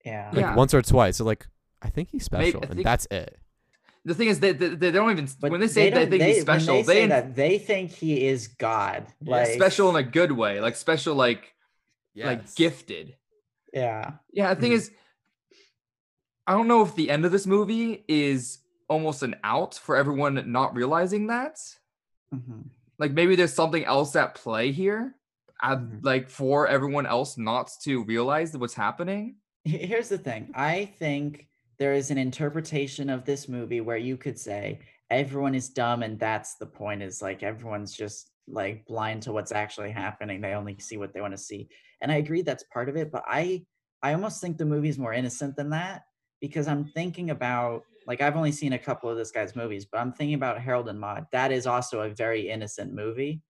yeah. 0.04 0.30
like 0.32 0.40
Yeah. 0.40 0.54
once 0.56 0.74
or 0.74 0.82
twice. 0.82 1.16
So 1.18 1.24
like 1.24 1.46
I 1.80 1.88
think 1.88 2.08
he's 2.10 2.24
special, 2.24 2.60
I 2.64 2.66
and 2.70 2.84
that's 2.84 3.06
it. 3.10 3.38
the 4.04 4.14
thing 4.14 4.28
is 4.28 4.40
that 4.40 4.58
they, 4.58 4.68
they 4.70 4.90
don't 4.90 5.10
even 5.12 5.28
But 5.40 5.50
when 5.52 5.60
they 5.60 5.68
say 5.68 5.88
they, 5.90 6.00
don't- 6.00 6.10
think 6.10 6.22
he's 6.24 6.40
special, 6.42 6.74
they, 6.74 6.82
they, 6.82 6.92
say 6.94 7.02
in- 7.04 7.08
that 7.10 7.34
they 7.36 7.58
think 7.58 7.90
he 7.92 8.26
is 8.26 8.48
God. 8.48 9.06
yeah, 9.20 9.30
Like 9.36 9.46
special 9.48 9.88
in 9.90 9.96
a 9.96 10.02
good 10.02 10.32
way, 10.32 10.60
like 10.60 10.74
special, 10.76 11.14
like 11.14 11.54
like 12.16 12.54
gifted. 12.56 13.14
Yeah. 13.72 14.14
Yeah, 14.32 14.52
the 14.54 14.60
thing 14.60 14.72
Mhm. 14.72 14.80
is, 14.82 14.90
I 16.46 16.52
don't 16.54 16.66
know 16.66 16.82
if 16.82 16.96
the 16.96 17.08
end 17.08 17.24
of 17.24 17.30
this 17.32 17.46
movie 17.46 18.04
is 18.08 18.58
almost 18.88 19.22
an 19.22 19.36
out 19.44 19.74
for 19.76 19.96
everyone 19.96 20.50
not 20.50 20.74
realizing 20.74 21.28
that. 21.28 21.56
Mhm. 22.34 22.70
Like 23.00 23.12
maybe 23.12 23.34
there's 23.36 23.54
something 23.54 23.84
else 23.84 24.14
at 24.14 24.36
play 24.36 24.72
here, 24.72 25.16
uh, 25.62 25.76
Mhm. 25.76 26.04
like 26.04 26.30
for 26.30 26.68
everyone 26.68 27.06
else 27.06 27.38
not 27.38 27.72
to 27.84 28.04
realize 28.04 28.56
what's 28.56 28.74
happening. 28.74 29.38
Here's 29.64 30.08
the 30.08 30.18
thing. 30.18 30.52
I 30.54 30.86
think 30.86 31.48
there 31.78 31.94
is 31.94 32.10
an 32.10 32.18
interpretation 32.18 33.10
of 33.10 33.24
this 33.24 33.48
movie 33.48 33.80
where 33.80 33.96
you 33.96 34.16
could 34.16 34.38
say 34.38 34.80
everyone 35.10 35.54
is 35.54 35.70
dumb 35.70 36.02
and 36.02 36.18
that's 36.18 36.56
the 36.56 36.66
point 36.66 37.02
is 37.02 37.20
like 37.22 37.42
everyone's 37.42 37.94
just 37.94 38.30
like 38.46 38.84
blind 38.86 39.22
to 39.24 39.32
what's 39.32 39.52
actually 39.52 39.90
happening. 39.90 40.40
They 40.40 40.54
only 40.54 40.78
see 40.78 40.96
what 40.98 41.12
they 41.14 41.20
want 41.20 41.34
to 41.34 41.38
see. 41.38 41.68
And 42.00 42.12
I 42.12 42.16
agree 42.16 42.42
that's 42.42 42.64
part 42.64 42.88
of 42.88 42.96
it, 42.96 43.10
but 43.10 43.24
I 43.26 43.66
I 44.02 44.14
almost 44.14 44.40
think 44.40 44.56
the 44.58 44.64
movie's 44.64 44.98
more 44.98 45.12
innocent 45.12 45.56
than 45.56 45.70
that 45.70 46.02
because 46.40 46.66
I'm 46.68 46.86
thinking 46.86 47.30
about 47.30 47.84
like 48.10 48.20
I've 48.20 48.36
only 48.36 48.52
seen 48.52 48.72
a 48.72 48.78
couple 48.78 49.08
of 49.08 49.16
this 49.16 49.30
guy's 49.30 49.54
movies, 49.54 49.84
but 49.90 49.98
I'm 49.98 50.12
thinking 50.12 50.34
about 50.34 50.60
Harold 50.60 50.88
and 50.88 50.98
Maude. 50.98 51.26
That 51.30 51.52
is 51.52 51.64
also 51.66 52.00
a 52.02 52.10
very 52.10 52.50
innocent 52.50 52.92
movie. 52.92 53.40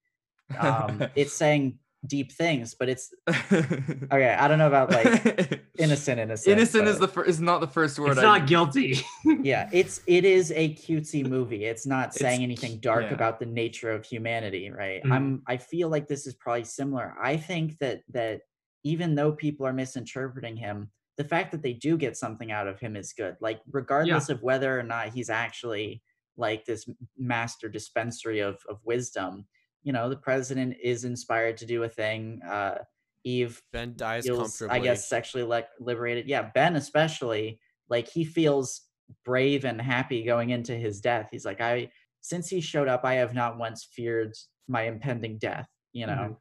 Um, 0.58 1.02
it's 1.16 1.32
saying 1.32 1.78
deep 2.06 2.32
things, 2.32 2.74
but 2.74 2.88
it's 2.88 3.12
okay. 3.52 4.36
I 4.38 4.48
don't 4.48 4.58
know 4.58 4.66
about 4.68 4.90
like 4.90 5.62
innocent, 5.78 6.18
innocent. 6.20 6.52
Innocent 6.58 6.88
is 6.88 6.98
the 6.98 7.08
fir- 7.08 7.24
is 7.24 7.40
not 7.40 7.60
the 7.60 7.66
first 7.66 7.98
word. 7.98 8.10
It's 8.12 8.18
I 8.20 8.22
not 8.22 8.40
use. 8.42 8.48
guilty. 8.50 9.00
yeah 9.42 9.68
it's 9.72 10.00
it 10.06 10.24
is 10.24 10.50
a 10.52 10.74
cutesy 10.74 11.26
movie 11.26 11.64
it's 11.64 11.86
not 11.86 12.08
It's- 12.14 12.18
saying 12.20 12.42
anything 12.42 12.78
dark 12.80 13.04
yeah. 13.04 13.14
about 13.14 13.38
the 13.38 13.46
nature 13.46 13.90
of 13.90 14.04
humanity 14.04 14.70
right 14.70 15.02
Mhm. 15.04 15.12
i'm 15.12 15.42
i 15.46 15.56
feel 15.56 15.88
like 15.88 16.08
this 16.08 16.26
is 16.26 16.34
probably 16.34 16.64
similar 16.64 17.14
i 17.22 17.36
think 17.36 17.78
that 17.78 18.00
that 18.12 18.40
even 18.82 19.14
though 19.14 19.30
people 19.32 19.66
are 19.66 19.72
misinterpreting 19.72 20.56
him 20.56 20.90
the 21.16 21.24
fact 21.24 21.52
that 21.52 21.62
they 21.62 21.72
do 21.74 21.96
get 21.98 22.16
something 22.16 22.50
out 22.52 22.66
of 22.68 22.80
him 22.80 22.96
is 22.96 23.12
good 23.12 23.36
like 23.40 23.60
regardless 23.70 24.28
of 24.28 24.42
whether 24.42 24.78
or 24.78 24.82
not 24.82 25.08
he's 25.08 25.30
actually 25.30 26.02
like 26.36 26.64
this 26.64 26.88
master 27.18 27.68
dispensary 27.68 28.40
of 28.40 28.58
of 28.68 28.78
wisdom 28.84 29.46
you 29.82 29.92
know 29.92 30.08
the 30.08 30.16
president 30.16 30.76
is 30.82 31.04
inspired 31.04 31.56
to 31.56 31.66
do 31.66 31.82
a 31.82 31.88
thing 31.88 32.40
uh 32.48 32.78
eve 33.24 33.62
Ben 33.72 33.94
dies 33.96 34.24
feels, 34.24 34.38
comfortably. 34.38 34.76
I 34.78 34.82
guess, 34.82 35.08
sexually 35.08 35.44
like 35.44 35.68
liberated. 35.78 36.26
Yeah, 36.26 36.50
Ben 36.54 36.76
especially, 36.76 37.60
like 37.88 38.08
he 38.08 38.24
feels 38.24 38.82
brave 39.24 39.64
and 39.64 39.80
happy 39.80 40.24
going 40.24 40.50
into 40.50 40.74
his 40.74 41.00
death. 41.00 41.28
He's 41.30 41.44
like, 41.44 41.60
I 41.60 41.90
since 42.22 42.48
he 42.48 42.60
showed 42.62 42.88
up, 42.88 43.04
I 43.04 43.14
have 43.14 43.34
not 43.34 43.58
once 43.58 43.84
feared 43.84 44.34
my 44.68 44.82
impending 44.84 45.38
death. 45.38 45.68
You 45.92 46.06
know, 46.06 46.12
Mhm. 46.30 46.36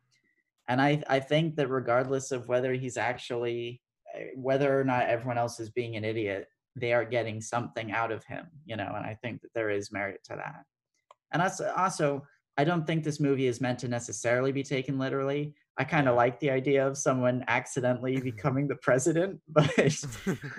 and 0.69 0.81
I 0.81 1.03
I 1.07 1.19
think 1.19 1.55
that 1.57 1.67
regardless 1.67 2.31
of 2.31 2.47
whether 2.47 2.73
he's 2.73 2.97
actually 2.97 3.81
whether 4.35 4.79
or 4.79 4.83
not 4.83 5.07
everyone 5.07 5.37
else 5.37 5.59
is 5.59 5.69
being 5.69 5.95
an 5.95 6.03
idiot, 6.03 6.47
they 6.75 6.93
are 6.93 7.05
getting 7.05 7.41
something 7.41 7.91
out 7.91 8.11
of 8.11 8.23
him. 8.25 8.45
You 8.65 8.75
know, 8.77 8.91
and 8.95 9.05
I 9.05 9.17
think 9.21 9.41
that 9.41 9.53
there 9.53 9.69
is 9.69 9.91
merit 9.91 10.21
to 10.25 10.35
that. 10.35 10.63
And 11.31 11.41
also, 11.41 11.71
also 11.75 12.23
I 12.57 12.63
don't 12.63 12.85
think 12.85 13.03
this 13.03 13.19
movie 13.19 13.47
is 13.47 13.61
meant 13.61 13.79
to 13.79 13.87
necessarily 13.87 14.51
be 14.51 14.63
taken 14.63 14.97
literally. 14.99 15.53
I 15.77 15.83
kind 15.85 16.07
of 16.09 16.13
Yeah. 16.13 16.17
like 16.17 16.39
the 16.39 16.49
idea 16.49 16.85
of 16.85 16.97
someone 16.97 17.45
accidentally 17.47 18.19
becoming 18.19 18.67
the 18.67 18.75
president, 18.77 19.39
but 19.47 19.71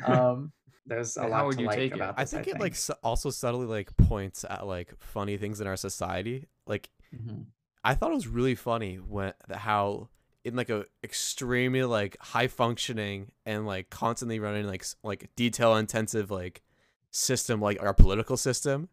um, 0.06 0.52
there's 0.86 1.16
a 1.16 1.22
And 1.22 1.32
how 1.32 1.38
lot 1.40 1.46
would 1.46 1.56
to 1.56 1.62
you 1.62 1.66
like 1.68 1.76
take 1.76 1.92
it? 1.92 1.96
about 1.96 2.14
I 2.16 2.22
this. 2.24 2.32
think 2.32 2.48
it 2.48 2.58
like 2.60 2.74
su- 2.74 2.94
also 3.02 3.30
subtly 3.30 3.66
like 3.66 3.94
points 3.96 4.44
at 4.48 4.66
like 4.66 4.94
funny 4.98 5.36
things 5.36 5.60
in 5.60 5.66
our 5.66 5.76
society. 5.76 6.46
Like 6.66 6.88
Mhm. 7.14 7.46
I 7.84 7.94
thought 7.94 8.12
it 8.12 8.14
was 8.14 8.28
really 8.28 8.54
funny 8.54 8.96
when 8.96 9.32
how 9.50 10.08
in 10.44 10.56
like 10.56 10.70
a 10.70 10.86
extremely 11.04 11.84
like 11.84 12.16
high 12.20 12.46
functioning 12.48 13.30
and 13.44 13.66
like 13.66 13.90
constantly 13.90 14.38
running 14.40 14.66
like 14.66 14.84
like 15.02 15.28
detail 15.36 15.76
intensive 15.76 16.30
like 16.30 16.62
system 17.10 17.60
like 17.60 17.80
our 17.82 17.92
political 17.94 18.36
system, 18.36 18.88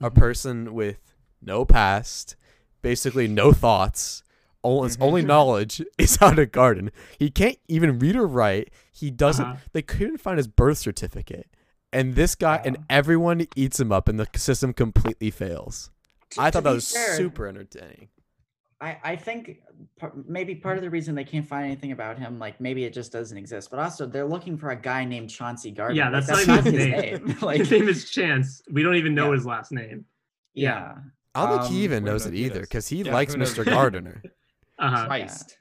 a 0.00 0.10
Mhm. 0.10 0.14
person 0.14 0.74
with 0.74 0.98
no 1.42 1.64
past, 1.64 2.36
basically 2.82 3.28
no 3.28 3.52
thoughts, 3.52 4.22
all 4.62 4.84
his 4.84 4.96
Mhm. 4.96 5.02
only 5.02 5.22
knowledge 5.22 5.82
is 5.98 6.16
how 6.16 6.30
to 6.32 6.46
garden. 6.46 6.90
He 7.18 7.30
can't 7.30 7.58
even 7.68 7.98
read 7.98 8.16
or 8.16 8.26
write. 8.26 8.70
He 8.92 9.10
doesn't. 9.10 9.44
Uh-huh. 9.44 9.56
They 9.72 9.82
couldn't 9.82 10.18
find 10.18 10.38
his 10.38 10.48
birth 10.48 10.78
certificate, 10.78 11.48
and 11.92 12.14
this 12.14 12.34
guy 12.34 12.60
and 12.64 12.78
everyone 12.90 13.46
eats 13.56 13.78
him 13.78 13.92
up, 13.92 14.08
and 14.08 14.18
the 14.18 14.28
system 14.38 14.72
completely 14.72 15.30
fails. 15.30 15.90
To- 16.30 16.42
I 16.42 16.50
thought 16.50 16.64
that 16.64 16.72
was 16.74 16.90
fair, 16.92 17.16
super 17.16 17.46
entertaining. 17.46 18.08
I, 18.80 18.96
I 19.02 19.16
think 19.16 19.58
maybe 20.26 20.54
part 20.54 20.76
of 20.76 20.82
the 20.84 20.90
reason 20.90 21.14
they 21.16 21.24
can't 21.24 21.46
find 21.46 21.64
anything 21.66 21.90
about 21.90 22.16
him, 22.18 22.38
like 22.38 22.60
maybe 22.60 22.84
it 22.84 22.92
just 22.92 23.10
doesn't 23.10 23.36
exist, 23.36 23.70
but 23.70 23.80
also 23.80 24.06
they're 24.06 24.24
looking 24.28 24.56
for 24.56 24.70
a 24.70 24.76
guy 24.76 25.04
named 25.04 25.30
Chauncey 25.30 25.72
Gardiner. 25.72 25.98
Yeah, 25.98 26.10
like, 26.10 26.24
that's 26.26 26.46
not 26.46 26.58
even 26.60 26.72
his 26.72 26.86
name. 26.86 27.24
name. 27.26 27.36
like, 27.42 27.58
his 27.58 27.70
name 27.72 27.88
is 27.88 28.08
Chance. 28.10 28.62
We 28.70 28.84
don't 28.84 28.94
even 28.94 29.14
know 29.14 29.30
Yeah. 29.30 29.34
his 29.36 29.46
last 29.46 29.72
name. 29.72 30.04
yeah. 30.54 30.94
I 31.34 31.46
don't 31.46 31.58
think 31.60 31.70
he 31.72 31.78
Um, 31.78 31.84
even 31.84 32.02
who 32.02 32.06
knows 32.10 32.24
knows 32.24 32.32
it 32.32 32.36
either 32.36 32.60
because 32.62 32.88
he 32.88 33.02
Yeah, 33.02 33.12
likes? 33.12 33.34
Mr. 33.36 33.64
Gardiner. 33.64 34.22
Uh-huh. 34.80 35.06
Christ. 35.06 35.58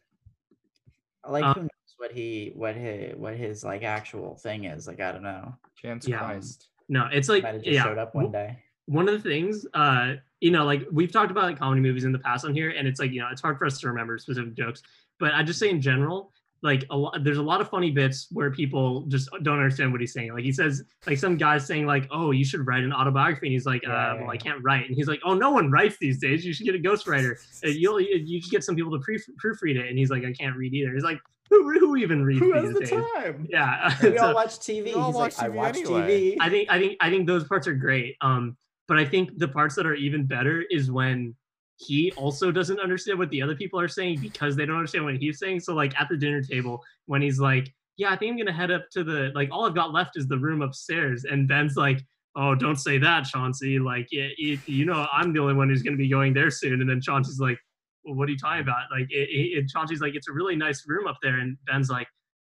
Like 1.28 1.44
Uh, 1.44 1.54
who 1.56 1.62
knows 1.62 1.70
what 1.98 2.12
he 2.12 2.52
what 2.56 2.76
his 2.76 3.16
what 3.16 3.36
his 3.36 3.64
like 3.64 3.82
actual 3.84 4.36
thing 4.36 4.66
is? 4.66 4.86
Like 4.88 5.00
I 5.00 5.12
don't 5.12 5.24
know. 5.24 5.56
Chance 5.76 6.08
Yeah. 6.08 6.20
Christ. 6.20 6.70
No, 6.88 7.08
it's 7.12 7.28
like 7.30 7.42
Might 7.44 7.56
have 7.56 7.64
just 7.64 7.74
yeah. 7.74 7.84
showed 7.84 7.98
up 7.98 8.14
one 8.14 8.32
day. 8.32 8.60
One 8.88 9.08
of 9.08 9.14
the 9.22 9.30
things 9.30 9.66
uh 9.74 10.14
you 10.42 10.50
know 10.52 10.66
like 10.66 10.86
we've 10.92 11.12
talked 11.12 11.30
about 11.32 11.44
like 11.44 11.60
comedy 11.60 11.82
movies 11.82 12.04
in 12.06 12.12
the 12.12 12.20
past 12.20 12.44
on 12.46 12.54
here 12.54 12.70
and 12.72 12.88
it's 12.88 13.00
like 13.00 13.12
you 13.12 13.20
know 13.22 13.28
it's 13.32 13.42
hard 13.42 13.58
for 13.60 13.66
us 13.66 13.80
to 13.80 13.88
remember 13.88 14.18
specific 14.18 14.54
jokes 14.56 14.82
but 15.20 15.34
i 15.34 15.44
just 15.44 15.60
say 15.60 15.70
in 15.70 15.80
general 15.82 16.32
like 16.64 16.86
a 16.90 16.98
lot 16.98 17.24
there's 17.24 17.38
a 17.38 17.42
lot 17.44 17.62
of 17.62 17.70
funny 17.70 17.92
bits 17.92 18.28
where 18.32 18.50
people 18.50 19.02
just 19.10 19.30
don't 19.44 19.58
understand 19.60 19.92
what 19.92 20.02
he's 20.02 20.12
saying 20.14 20.34
like 20.34 20.44
he 20.44 20.52
says 20.52 20.84
like 21.06 21.18
some 21.18 21.38
guy's 21.38 21.66
saying 21.68 21.86
like 21.86 22.08
oh 22.12 22.32
you 22.32 22.44
should 22.46 22.66
write 22.66 22.84
an 22.84 22.92
autobiography 22.94 23.46
and 23.48 23.54
he's 23.54 23.66
like 23.68 23.82
uh, 23.88 23.92
Yeah, 23.92 24.14
well 24.14 24.22
yeah, 24.24 24.30
i 24.30 24.38
can't 24.38 24.64
write 24.64 24.88
and 24.88 24.96
he's 24.96 25.08
like 25.08 25.20
oh 25.24 25.34
no 25.36 25.52
one 25.52 25.70
writes 25.70 25.98
these 26.00 26.18
days 26.18 26.44
you 26.46 26.54
should 26.54 26.66
get 26.66 26.74
a 26.74 26.80
ghostwriter 26.80 27.36
Uh, 27.64 27.68
you'll 27.70 28.00
you 28.02 28.42
should 28.42 28.50
get 28.52 28.64
some 28.64 28.76
people 28.76 28.92
to 28.92 29.00
pre- 29.00 29.20
proofread 29.44 29.76
it 29.76 29.88
and 29.90 29.98
he's 30.00 30.10
like 30.10 30.24
i 30.26 30.32
can't 30.34 30.56
read 30.58 30.74
either 30.74 30.94
he's 30.94 31.04
like 31.04 31.20
who, 31.50 31.72
who 31.80 31.96
even 31.96 32.24
reads 32.26 32.40
Who 32.42 32.54
these 32.54 32.64
has 32.64 32.74
the 32.74 32.80
days 32.82 32.90
time? 32.90 33.48
yeah 33.50 33.96
We 34.02 34.18
all 34.18 34.30
So- 34.30 34.34
watch 34.36 34.50
TV. 34.60 34.96
All 34.96 35.06
He's 35.06 35.16
like, 35.16 35.16
watch 35.16 35.40
I 35.40 35.48
watch 35.50 35.78
anyway." 35.78 36.32
TV. 36.32 36.38
I 36.42 36.50
think 36.50 36.70
I 36.72 36.78
think 36.80 36.98
I 37.00 37.10
think 37.10 37.26
those 37.28 37.46
parts 37.46 37.68
are 37.68 37.74
great. 37.74 38.18
Um, 38.20 38.58
but 38.88 38.98
I 38.98 39.06
think 39.06 39.38
the 39.38 39.48
parts 39.48 39.76
that 39.76 39.86
are 39.86 39.96
even 39.96 40.26
better 40.26 40.64
is 40.70 40.90
when 40.92 41.36
he 41.78 42.12
also 42.14 42.52
doesn't 42.52 42.80
understand 42.80 43.20
what 43.20 43.30
the 43.30 43.42
other 43.42 43.56
people 43.56 43.80
are 43.80 43.88
saying 43.88 44.20
because 44.20 44.56
they 44.56 44.66
don't 44.66 44.78
understand 44.78 45.06
what 45.06 45.16
he's 45.18 45.38
saying. 45.40 45.60
So 45.60 45.74
like 45.76 45.96
at 46.00 46.10
the 46.10 46.18
dinner 46.18 46.42
table 46.42 46.84
when 47.06 47.22
he's 47.22 47.40
like, 47.40 47.72
"Yeah, 47.98 48.12
I 48.12 48.16
think 48.16 48.32
I'm 48.32 48.38
gonna 48.38 48.52
head 48.54 48.72
up 48.72 48.90
to 48.94 49.04
the 49.04 49.32
like 49.36 49.50
all 49.52 49.66
I've 49.66 49.76
got 49.76 49.94
left 49.94 50.18
is 50.18 50.28
the 50.28 50.38
room 50.40 50.62
upstairs," 50.62 51.26
and 51.26 51.48
Ben's 51.48 51.76
like. 51.76 52.02
Oh, 52.40 52.54
don't 52.54 52.76
say 52.76 53.00
that, 53.00 53.26
Chauncey. 53.26 53.80
Like, 53.80 54.08
it, 54.12 54.34
it, 54.38 54.60
you 54.68 54.86
know, 54.86 55.08
I'm 55.12 55.34
the 55.34 55.40
only 55.40 55.56
one 55.56 55.70
who's 55.70 55.82
to 55.82 55.96
be 55.98 56.08
going 56.08 56.36
there 56.36 56.52
soon. 56.52 56.82
And 56.82 56.88
then 56.88 57.02
Chauncey's 57.02 57.40
like, 57.40 57.58
well, 58.06 58.14
what 58.14 58.30
are 58.30 58.32
you 58.32 58.38
talking 58.38 58.62
about? 58.62 58.84
Like, 58.92 59.08
it, 59.10 59.28
it- 59.32 59.68
Chauncey's 59.70 60.02
like, 60.02 60.14
it's 60.14 60.28
a 60.28 60.32
really 60.32 60.56
nice 60.56 60.84
room 60.86 61.08
up 61.08 61.18
there. 61.24 61.40
And 61.40 61.58
Ben's 61.66 61.90
like, 61.90 62.06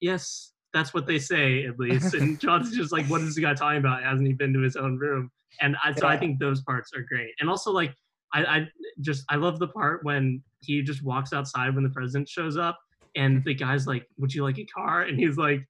yes, 0.01 0.51
that's 0.73 0.93
what 0.93 1.07
they 1.07 1.19
say 1.19 1.65
at 1.65 1.79
least. 1.79 2.13
And 2.13 2.39
John's 2.41 2.75
just 2.75 2.91
like, 2.91 3.05
what 3.07 3.21
is 3.21 3.35
he 3.35 3.41
guy 3.41 3.53
talking 3.53 3.79
about? 3.79 4.03
Hasn't 4.03 4.27
he 4.27 4.33
been 4.33 4.53
to 4.53 4.61
his 4.61 4.75
own 4.75 4.97
room? 4.97 5.31
And 5.61 5.75
I, 5.83 5.93
so 5.93 6.07
I 6.07 6.17
think 6.17 6.39
those 6.39 6.61
parts 6.61 6.91
are 6.95 7.01
great. 7.01 7.31
And 7.39 7.49
also 7.49 7.71
like, 7.71 7.93
I, 8.33 8.43
I 8.43 8.67
just, 9.01 9.23
I 9.29 9.35
love 9.35 9.59
the 9.59 9.67
part 9.67 10.03
when 10.03 10.43
he 10.61 10.81
just 10.81 11.03
walks 11.03 11.33
outside 11.33 11.73
when 11.73 11.83
the 11.83 11.89
president 11.89 12.29
shows 12.29 12.57
up 12.57 12.77
and 13.15 13.43
the 13.43 13.53
guy's 13.53 13.87
like, 13.87 14.05
would 14.17 14.33
you 14.33 14.43
like 14.43 14.59
a 14.59 14.65
car? 14.65 15.03
And 15.03 15.17
he's 15.19 15.37
like, 15.37 15.67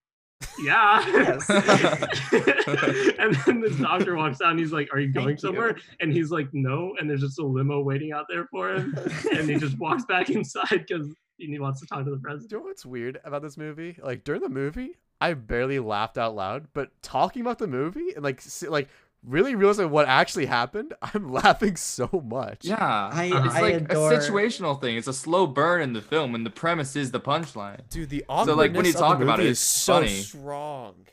yeah. 0.62 1.38
And 3.20 3.36
then 3.46 3.62
this 3.62 3.76
doctor 3.78 4.16
walks 4.16 4.42
out 4.42 4.52
and 4.52 4.60
he's 4.60 4.72
like, 4.72 4.90
are 4.94 5.00
you 5.00 5.12
going 5.12 5.28
Thank 5.28 5.42
you. 5.42 5.50
somewhere? 5.50 5.76
And 6.00 6.12
he's 6.14 6.32
like, 6.32 6.48
no. 6.54 6.96
And 7.00 7.10
there's 7.10 7.22
just 7.22 7.40
a 7.40 7.46
limo 7.46 7.82
waiting 7.82 8.14
out 8.14 8.26
there 8.30 8.48
for 8.52 8.74
him. 8.74 8.98
And 9.32 9.50
he 9.50 9.56
just 9.56 9.78
walks 9.78 10.06
back 10.06 10.30
inside 10.30 10.86
because 10.88 11.14
he 11.40 11.60
wants 11.60 11.80
to 11.82 11.88
talk 11.88 12.06
to 12.06 12.12
the 12.12 12.18
president. 12.18 12.50
Do 12.50 12.56
you 12.58 12.62
know 12.62 12.68
what's 12.68 12.86
weird 12.86 13.20
about 13.24 13.42
this 13.42 13.58
movie? 13.58 13.98
Like 14.02 14.24
during 14.24 14.42
the 14.42 14.50
movie, 14.50 14.98
I 15.22 15.34
barely 15.34 15.80
laughed 15.80 16.18
out 16.18 16.36
loud, 16.36 16.68
but 16.74 16.92
talking 17.02 17.42
about 17.42 17.58
the 17.60 17.68
movie 17.68 18.12
and 18.16 18.24
like 18.24 18.42
si- 18.42 18.68
like 18.68 18.90
really 19.26 19.54
realizing 19.54 19.90
what 19.90 20.08
actually 20.08 20.46
happened, 20.46 20.94
I'm 21.02 21.30
laughing 21.32 21.76
so 21.76 22.10
much. 22.26 22.64
Yeah. 22.66 22.78
I, 22.80 23.30
Uh-huh. 23.32 23.46
It's 23.46 23.56
I 23.56 23.62
like 23.62 23.74
adore, 23.76 24.14
a 24.14 24.18
situational 24.20 24.80
thing. 24.80 24.96
It's 24.98 25.08
a 25.08 25.14
slow 25.14 25.46
burn 25.48 25.82
in 25.82 25.94
the 25.94 26.02
film, 26.02 26.36
and 26.36 26.46
the 26.46 26.50
premise 26.50 26.96
is 26.96 27.12
the 27.12 27.20
punchline. 27.20 27.82
Dude, 27.90 28.10
the 28.10 28.24
So, 28.30 28.56
like, 28.56 28.74
when 28.74 28.86
you 28.86 28.92
awkwardness 28.92 28.94
talk 28.96 29.22
about 29.22 29.40
it, 29.42 29.48
it's 29.48 29.60
so 29.60 29.96
funny. 29.96 30.08
strong 30.10 31.08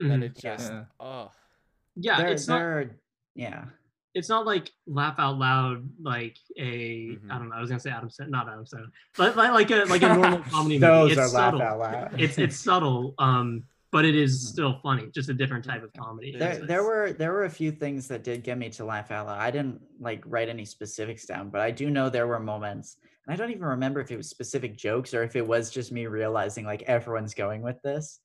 that 0.00 0.06
Mhm. 0.20 0.22
it 0.24 0.36
just 0.36 0.70
Yeah. 0.72 0.84
oh 1.00 1.30
Yeah, 1.96 2.18
there, 2.18 2.28
it's 2.28 2.46
not 2.48 2.58
there 2.58 2.78
are, 2.78 2.90
yeah. 3.34 3.64
It's 4.14 4.28
not 4.28 4.46
like 4.46 4.70
laugh 4.86 5.16
out 5.18 5.38
loud 5.38 5.88
like 6.02 6.36
a 6.56 7.10
Mhm. 7.16 7.30
I 7.30 7.38
don't 7.38 7.48
know. 7.50 7.56
I 7.56 7.60
was 7.60 7.68
gonna 7.70 7.80
say 7.80 7.90
Adam 7.90 8.08
Sandler, 8.08 8.30
not 8.30 8.48
Adam 8.48 8.64
Sandler, 8.64 8.90
but 9.16 9.36
like, 9.36 9.52
like 9.52 9.70
a 9.70 9.84
like 9.84 10.02
a 10.02 10.08
normal 10.08 10.38
comedy 10.50 10.78
movie. 10.78 10.80
Those 10.80 11.12
It's 11.12 11.20
are 11.20 11.24
laugh 11.28 11.32
subtle. 11.52 11.62
out 11.62 11.78
loud. 11.78 12.20
It's 12.20 12.38
it's 12.38 12.56
subtle, 12.56 13.14
um, 13.18 13.64
but 13.90 14.04
it 14.04 14.14
is 14.16 14.32
Mhm. 14.44 14.48
still 14.52 14.80
funny. 14.82 15.10
Just 15.14 15.28
a 15.28 15.34
different 15.34 15.64
type 15.64 15.82
of 15.82 15.92
comedy. 15.92 16.36
there, 16.36 16.52
It's- 16.52 16.66
there 16.68 16.82
were 16.82 17.12
there 17.12 17.32
were 17.32 17.44
a 17.44 17.50
few 17.50 17.70
things 17.70 18.08
that 18.08 18.24
did 18.24 18.42
get 18.44 18.58
me 18.58 18.70
to 18.70 18.84
laugh 18.84 19.10
out 19.10 19.26
loud. 19.26 19.38
I 19.40 19.50
didn't 19.50 19.80
like 20.00 20.22
write 20.26 20.48
any 20.48 20.64
specifics 20.64 21.26
down, 21.26 21.50
but 21.50 21.60
I 21.60 21.70
do 21.70 21.88
know 21.90 22.08
there 22.10 22.26
were 22.26 22.40
moments, 22.40 22.96
and 23.26 23.32
I 23.32 23.36
don't 23.36 23.50
even 23.50 23.64
remember 23.64 24.00
if 24.00 24.10
it 24.10 24.16
was 24.16 24.28
specific 24.28 24.76
jokes 24.76 25.12
or 25.14 25.22
if 25.22 25.36
it 25.36 25.46
was 25.46 25.70
just 25.70 25.92
me 25.92 26.06
realizing 26.06 26.64
like 26.64 26.82
everyone's 26.82 27.34
going 27.34 27.62
with 27.62 27.80
this. 27.82 28.20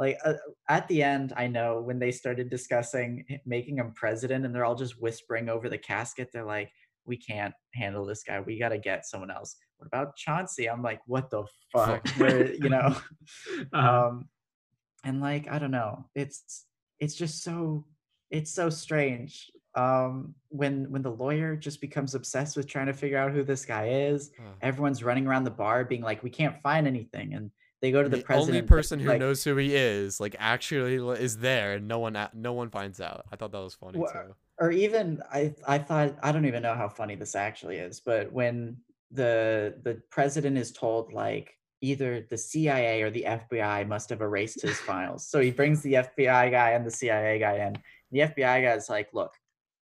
Like 0.00 0.18
uh, 0.24 0.34
at 0.68 0.88
the 0.88 1.02
end, 1.04 1.32
I 1.36 1.46
know 1.46 1.80
when 1.80 2.00
they 2.00 2.10
started 2.10 2.50
discussing 2.50 3.24
making 3.46 3.76
him 3.76 3.92
president, 3.94 4.44
and 4.44 4.52
they're 4.52 4.64
all 4.64 4.74
just 4.74 5.00
whispering 5.00 5.48
over 5.48 5.68
the 5.68 5.78
casket. 5.78 6.30
They're 6.32 6.44
like, 6.44 6.72
"We 7.04 7.16
can't 7.16 7.54
handle 7.74 8.04
this 8.04 8.24
guy. 8.24 8.40
We 8.40 8.58
got 8.58 8.70
to 8.70 8.78
get 8.78 9.06
someone 9.06 9.30
else." 9.30 9.54
What 9.76 9.86
about 9.86 10.16
Chauncey? 10.16 10.68
I'm 10.68 10.82
like, 10.82 11.00
"What 11.06 11.30
the 11.30 11.44
fuck?" 11.72 12.08
Where 12.16 12.52
you 12.52 12.70
know 12.70 12.96
uh, 13.74 13.78
um 13.78 14.28
and 15.04 15.20
like 15.20 15.48
i 15.50 15.58
don't 15.58 15.70
know 15.70 16.06
it's 16.14 16.66
it's 16.98 17.14
just 17.14 17.42
so 17.42 17.84
it's 18.30 18.52
so 18.52 18.70
strange 18.70 19.50
um 19.74 20.34
when 20.48 20.90
when 20.90 21.02
the 21.02 21.10
lawyer 21.10 21.56
just 21.56 21.80
becomes 21.80 22.14
obsessed 22.14 22.56
with 22.56 22.66
trying 22.66 22.86
to 22.86 22.92
figure 22.92 23.18
out 23.18 23.32
who 23.32 23.42
this 23.42 23.64
guy 23.64 23.88
is 23.88 24.30
uh. 24.38 24.50
everyone's 24.62 25.02
running 25.02 25.26
around 25.26 25.44
the 25.44 25.50
bar 25.50 25.84
being 25.84 26.02
like 26.02 26.22
we 26.22 26.30
can't 26.30 26.60
find 26.62 26.86
anything 26.86 27.34
and 27.34 27.50
they 27.80 27.90
go 27.90 28.02
to 28.02 28.08
the, 28.08 28.18
the 28.18 28.22
president 28.22 28.56
only 28.56 28.66
person 28.66 29.00
who 29.00 29.08
like, 29.08 29.20
knows 29.20 29.42
who 29.42 29.56
he 29.56 29.74
is 29.74 30.20
like 30.20 30.36
actually 30.38 30.96
is 31.18 31.38
there 31.38 31.74
and 31.74 31.88
no 31.88 31.98
one 31.98 32.16
no 32.34 32.52
one 32.52 32.68
finds 32.70 33.00
out 33.00 33.24
i 33.32 33.36
thought 33.36 33.52
that 33.52 33.60
was 33.60 33.74
funny 33.74 33.98
too 33.98 34.34
or 34.58 34.70
even 34.70 35.22
i 35.32 35.54
i 35.66 35.78
thought 35.78 36.14
i 36.22 36.30
don't 36.30 36.46
even 36.46 36.62
know 36.62 36.74
how 36.74 36.88
funny 36.88 37.14
this 37.14 37.34
actually 37.34 37.76
is 37.76 38.00
but 38.00 38.30
when 38.32 38.76
the 39.10 39.74
the 39.82 40.00
president 40.10 40.56
is 40.56 40.70
told 40.70 41.12
like 41.12 41.56
either 41.80 42.26
the 42.28 42.36
CIA 42.36 43.02
or 43.02 43.10
the 43.10 43.24
FBI 43.26 43.86
must 43.88 44.10
have 44.10 44.20
erased 44.20 44.62
his 44.62 44.78
files. 44.80 45.26
So 45.26 45.40
he 45.40 45.50
brings 45.50 45.82
the 45.82 45.94
FBI 45.94 46.50
guy 46.50 46.70
and 46.70 46.86
the 46.86 46.90
CIA 46.90 47.38
guy 47.38 47.66
in. 47.66 47.76
The 48.10 48.20
FBI 48.20 48.62
guy's 48.62 48.88
like, 48.88 49.08
look, 49.12 49.32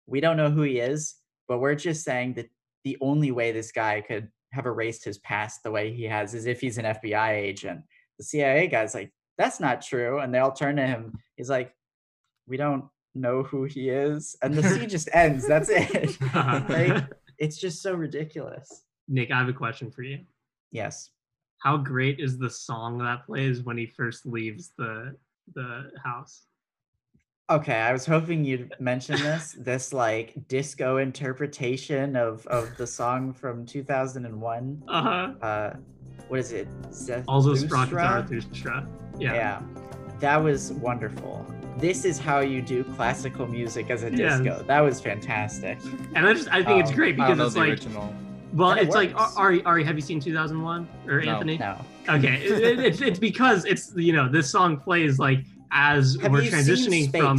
we 0.06 0.20
don't 0.20 0.36
know 0.36 0.50
who 0.50 0.62
he 0.62 0.78
is, 0.78 1.16
but 1.48 1.58
we're 1.58 1.74
just 1.74 2.04
saying 2.04 2.34
that 2.34 2.48
the 2.84 2.96
only 3.00 3.30
way 3.30 3.52
this 3.52 3.72
guy 3.72 4.00
could 4.00 4.28
have 4.52 4.66
erased 4.66 5.04
his 5.04 5.18
past 5.18 5.62
the 5.62 5.70
way 5.70 5.92
he 5.92 6.04
has 6.04 6.34
is 6.34 6.46
if 6.46 6.60
he's 6.60 6.78
an 6.78 6.84
FBI 6.84 7.30
agent. 7.30 7.82
The 8.18 8.24
CIA 8.24 8.66
guy's 8.68 8.94
like, 8.94 9.12
that's 9.38 9.60
not 9.60 9.82
true. 9.82 10.18
And 10.18 10.32
they 10.32 10.38
all 10.38 10.52
turn 10.52 10.76
to 10.76 10.86
him. 10.86 11.18
He's 11.36 11.50
like, 11.50 11.74
we 12.46 12.56
don't 12.56 12.84
know 13.14 13.42
who 13.42 13.64
he 13.64 13.88
is. 13.88 14.36
And 14.42 14.54
the 14.54 14.62
scene 14.62 14.88
just 14.88 15.08
ends. 15.12 15.46
That's 15.46 15.68
it. 15.70 16.18
Like, 16.34 17.04
it's 17.38 17.58
just 17.58 17.82
so 17.82 17.94
ridiculous. 17.94 18.84
Nick, 19.08 19.30
I 19.30 19.38
have 19.38 19.48
a 19.48 19.52
question 19.52 19.90
for 19.90 20.02
you. 20.02 20.20
Yes. 20.70 21.10
How 21.58 21.76
great 21.76 22.20
is 22.20 22.38
the 22.38 22.50
song 22.50 22.98
that 22.98 23.26
plays 23.26 23.62
when 23.62 23.76
he 23.76 23.86
first 23.86 24.26
leaves 24.26 24.72
the 24.76 25.16
the 25.54 25.90
house? 26.02 26.46
Okay, 27.50 27.74
I 27.74 27.92
was 27.92 28.06
hoping 28.06 28.44
you'd 28.44 28.72
mention 28.78 29.16
this. 29.20 29.56
This 29.58 29.92
like 29.92 30.32
disco 30.48 30.98
interpretation 30.98 32.16
of 32.16 32.46
of 32.46 32.74
the 32.76 32.86
song 32.86 33.32
from 33.32 33.66
2001. 33.66 34.82
Uh 34.88 35.02
huh. 35.02 35.32
Uh, 35.46 35.76
what 36.28 36.40
is 36.40 36.52
it? 36.52 36.68
Also, 37.28 37.54
Zarathustra? 37.54 38.26
Zarathustra. 38.28 38.86
Yeah. 39.18 39.34
Yeah, 39.34 39.62
that 40.20 40.36
was 40.42 40.72
wonderful. 40.74 41.44
This 41.78 42.04
is 42.04 42.18
how 42.18 42.40
you 42.40 42.62
do 42.62 42.84
classical 42.84 43.46
music 43.46 43.90
as 43.90 44.04
a 44.04 44.10
Yes. 44.14 44.40
disco. 44.40 44.62
That 44.66 44.80
was 44.80 45.00
fantastic. 45.00 45.78
And 46.14 46.26
I 46.26 46.32
just 46.32 46.48
I 46.48 46.62
think 46.62 46.80
it's 46.80 46.90
Um, 46.90 46.96
great 46.96 47.20
I 47.20 47.28
don't 47.28 47.36
because 47.36 47.38
know 47.38 47.44
it's 47.46 47.54
the 47.54 47.60
like 47.60 47.68
original. 47.70 48.14
well, 48.54 48.70
And 48.70 48.80
it 48.80 48.86
it's 48.86 48.94
like 48.94 49.18
works. 49.18 49.36
Ari 49.36 49.62
Ari, 49.64 49.82
have 49.84 49.96
you 49.96 50.00
seen 50.02 50.20
2001 50.20 50.88
or 51.08 51.20
No. 51.22 51.32
Anthony? 51.32 51.58
No. 51.58 51.76
Okay, 52.08 52.36
it, 52.46 52.62
it- 52.62 52.78
it's 52.78 53.00
it's 53.02 53.18
because 53.18 53.64
it's 53.64 53.92
you 53.96 54.12
know 54.12 54.28
this 54.30 54.48
song 54.48 54.76
plays 54.78 55.18
like 55.18 55.44
as 55.72 56.16
Have 56.22 56.32
we're 56.32 56.42
you 56.42 56.50
transitioning 56.50 57.10
seen 57.10 57.10
from? 57.10 57.38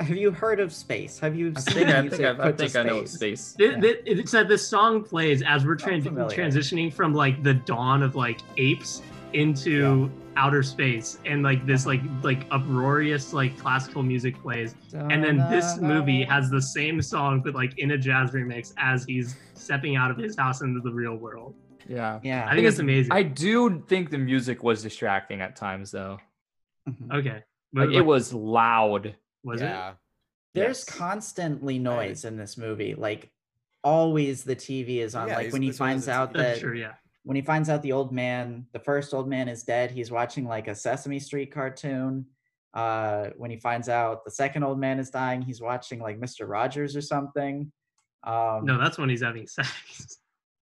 Have 0.00 0.16
you 0.16 0.30
heard 0.30 0.60
of 0.60 0.72
space? 0.72 1.18
Have 1.18 1.34
you 1.34 1.52
I 1.56 1.60
seen 1.60 1.74
think 1.74 1.88
I 1.88 2.08
think 2.08 2.40
I, 2.40 2.48
I 2.48 2.52
think 2.52 2.76
I 2.76 2.82
know 2.84 3.04
space? 3.04 3.12
space. 3.14 3.54
Th- 3.54 3.72
Yeah. 3.72 3.80
th- 3.80 3.98
it's 4.06 4.30
that 4.32 4.48
this 4.48 4.66
song 4.66 5.02
plays 5.02 5.42
as 5.42 5.66
we're 5.66 5.76
tran- 5.76 6.04
transitioning 6.04 6.92
from 6.92 7.14
like 7.14 7.42
the 7.42 7.54
dawn 7.54 8.02
of 8.02 8.14
like 8.14 8.40
apes 8.58 9.02
into 9.32 10.10
outer 10.36 10.62
space 10.62 11.18
and 11.26 11.42
like 11.42 11.66
this 11.66 11.84
like 11.84 12.00
like 12.22 12.46
uproarious 12.52 13.32
like 13.32 13.58
classical 13.58 14.04
music 14.04 14.40
plays 14.40 14.76
and 14.94 15.22
then 15.22 15.36
this 15.50 15.78
movie 15.78 16.22
has 16.22 16.48
the 16.48 16.62
same 16.62 17.02
song 17.02 17.40
but 17.44 17.54
like 17.54 17.76
in 17.80 17.90
a 17.90 17.98
jazz 17.98 18.30
remix 18.30 18.72
as 18.78 19.04
he's 19.04 19.34
stepping 19.54 19.96
out 19.96 20.10
of 20.12 20.16
his 20.16 20.36
house 20.36 20.60
into 20.62 20.80
the 20.80 20.90
real 20.90 21.16
world 21.16 21.54
Yeah. 21.88 22.20
Yeah. 22.22 22.46
i 22.48 22.54
think 22.54 22.68
it's 22.68 22.78
amazing 22.78 23.10
I 23.12 23.24
do 23.24 23.82
think 23.88 24.10
the 24.10 24.16
music 24.18 24.62
was 24.62 24.80
distracting 24.82 25.40
at 25.40 25.56
times 25.56 25.90
though. 25.90 26.18
Mhm. 26.88 27.14
okay 27.18 27.42
Like 27.74 27.88
But, 27.88 27.92
it 27.94 28.00
was 28.02 28.32
loud. 28.32 29.14
was 29.44 29.60
it 29.60 29.64
yeah. 29.66 29.94
There's 30.54 30.84
Yes. 30.88 30.96
constantly 30.96 31.78
noise 31.78 32.24
in 32.24 32.36
this 32.36 32.56
movie. 32.56 32.94
Like 32.94 33.30
always 33.84 34.42
the 34.44 34.56
TV 34.56 34.98
is 34.98 35.14
on. 35.14 35.28
Yeah, 35.28 35.36
like 35.36 35.52
when 35.52 35.62
he 35.62 35.68
this 35.70 35.78
one 35.80 35.90
has 35.90 36.06
finds 36.06 36.08
out 36.08 36.32
that 36.34 36.58
true 36.58 36.74
yeah 36.76 36.94
when 37.24 37.36
he 37.36 37.42
finds 37.42 37.68
out 37.68 37.82
the 37.82 37.92
old 37.92 38.10
man, 38.12 38.66
the 38.72 38.78
first 38.78 39.12
old 39.12 39.28
man 39.28 39.48
is 39.48 39.62
dead, 39.62 39.90
he's 39.90 40.10
watching 40.10 40.46
like 40.46 40.66
a 40.66 40.74
Sesame 40.74 41.18
Street 41.20 41.52
cartoon. 41.52 42.26
Uh 42.74 43.28
when 43.36 43.50
he 43.50 43.58
finds 43.58 43.88
out 43.88 44.24
the 44.24 44.30
second 44.30 44.62
old 44.62 44.78
man 44.80 44.98
is 44.98 45.10
dying, 45.10 45.42
he's 45.42 45.60
watching 45.60 46.00
like 46.00 46.18
Mr. 46.18 46.48
Rogers 46.48 46.96
or 46.96 47.02
something. 47.02 47.70
Um 48.24 48.64
no 48.64 48.78
that's 48.78 48.98
when 48.98 49.08
he's 49.10 49.22
having 49.22 49.46
sex 49.58 50.18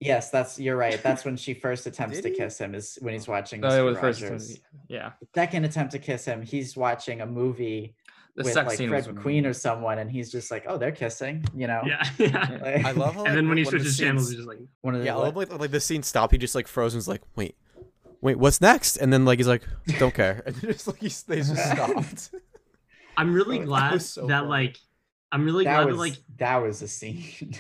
yes, 0.06 0.30
that's 0.30 0.60
you're 0.60 0.78
right. 0.78 1.02
That's 1.02 1.26
when 1.26 1.36
she 1.38 1.54
first 1.54 1.86
attempts 1.88 2.22
to 2.22 2.30
kiss 2.30 2.58
him 2.58 2.76
is 2.76 2.98
when 3.02 3.14
he's 3.14 3.28
watching 3.28 3.62
No, 3.62 3.70
Mr. 3.70 3.80
it 3.80 3.84
was 3.84 3.98
first. 4.00 4.22
Rogers. 4.22 4.60
Yeah. 4.88 5.12
Second 5.34 5.66
attempt 5.66 5.92
to 5.94 6.00
kiss 6.00 6.26
him, 6.26 6.42
he's 6.42 6.76
watching 6.78 7.22
a 7.22 7.26
movie 7.26 7.96
The 8.36 8.44
with 8.44 8.54
sex 8.54 8.68
like 8.70 8.78
scene 8.78 8.90
Fred 8.90 9.08
was 9.08 9.16
McQueen 9.16 9.46
or 9.46 9.54
someone, 9.54 10.00
and 10.00 10.10
he's 10.12 10.32
just 10.32 10.52
like, 10.52 10.66
"Oh, 10.68 10.78
they're 10.78 10.92
kissing," 10.92 11.44
you 11.56 11.68
know. 11.68 11.82
yeah 11.86 12.04
yeah 12.18 12.58
Like, 12.62 12.86
I 12.90 12.92
love 12.92 13.16
how 13.16 13.24
and 13.26 13.36
then 13.38 13.48
when 13.50 13.58
he 13.58 13.66
switches 13.66 13.98
channels 13.98 14.30
he's 14.30 14.38
just 14.38 14.48
like 14.48 14.60
one 14.82 14.94
of 14.96 15.02
the 15.02 15.06
Yeah, 15.06 15.16
I 15.16 15.20
love 15.20 15.36
like, 15.36 15.52
like 15.52 15.72
the 15.72 15.80
scene 15.80 16.04
stop. 16.04 16.32
He 16.32 16.38
just 16.38 16.56
like 16.56 16.68
frozen. 16.68 16.98
Was 16.98 17.08
like, 17.08 17.22
wait, 17.36 17.56
wait, 18.22 18.38
what's 18.38 18.60
next? 18.62 18.98
And 18.98 19.12
then 19.14 19.26
like 19.26 19.40
he's 19.40 19.48
like, 19.48 19.64
don't 20.00 20.14
care. 20.14 20.44
And 20.46 20.56
then 20.56 20.72
just 20.74 20.88
like 20.88 21.00
he's, 21.00 21.24
they 21.24 21.38
just 21.38 21.56
stopped. 21.72 22.32
i'm 23.16 23.32
really 23.34 23.60
glad 23.60 23.94
was 23.94 24.10
so 24.10 24.26
that 24.26 24.48
like 24.48 24.80
i'm 25.32 25.46
really 25.46 25.66
that 25.66 25.76
glad 25.76 25.86
was 25.86 25.96
that 25.98 26.00
like 26.02 26.14
that 26.38 26.58
was 26.58 26.82
a 26.82 26.88
scene. 26.88 27.54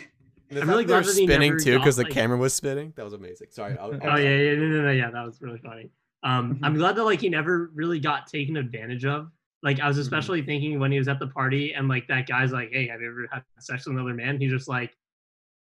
And 0.49 0.57
the 0.57 0.61
I'm 0.61 0.70
really 0.70 0.86
they 0.86 0.94
were 0.94 1.02
glad 1.02 1.10
that 1.14 1.20
he 1.20 1.26
spinning 1.28 1.57
too 1.60 1.78
because 1.80 1.95
got, 1.95 2.03
the 2.03 2.07
like- 2.10 2.14
camera 2.14 2.38
was 2.38 2.53
spinning. 2.53 2.94
That 2.95 3.03
was 3.06 3.14
amazing. 3.14 3.48
Sorry. 3.52 3.78
I'll, 3.78 3.94
Oh 3.94 4.18
yeah, 4.18 4.36
yeah, 4.38 4.56
no, 4.56 4.68
no, 4.68 4.82
no, 4.84 4.91
yeah, 4.91 5.10
that 5.11 5.26
was 5.26 5.41
really 5.41 5.60
funny. 5.60 5.90
Um, 6.24 6.56
Mm-hmm. 6.56 6.65
I'm 6.65 6.76
glad 6.76 6.95
that 6.95 7.03
like 7.03 7.22
he 7.22 7.30
never 7.30 7.72
really 7.74 7.99
got 7.99 8.28
taken 8.28 8.57
advantage 8.57 9.06
of. 9.06 9.30
Like 9.61 9.80
I 9.80 9.88
was 9.88 9.98
Mm-hmm. 9.98 10.02
especially 10.03 10.41
thinking 10.41 10.80
when 10.80 10.91
he 10.91 10.98
was 10.98 11.07
at 11.07 11.20
the 11.20 11.28
party 11.28 11.74
and 11.74 11.88
like 11.88 12.07
that 12.07 12.28
guy's 12.28 12.52
like, 12.52 12.70
"Hey, 12.72 12.88
have 12.88 13.02
you 13.02 13.10
ever 13.10 13.28
had 13.32 13.44
sex 13.60 13.86
with 13.86 13.95
another 13.95 14.14
man?" 14.14 14.40
He's 14.40 14.52
just 14.52 14.68
like, 14.68 14.95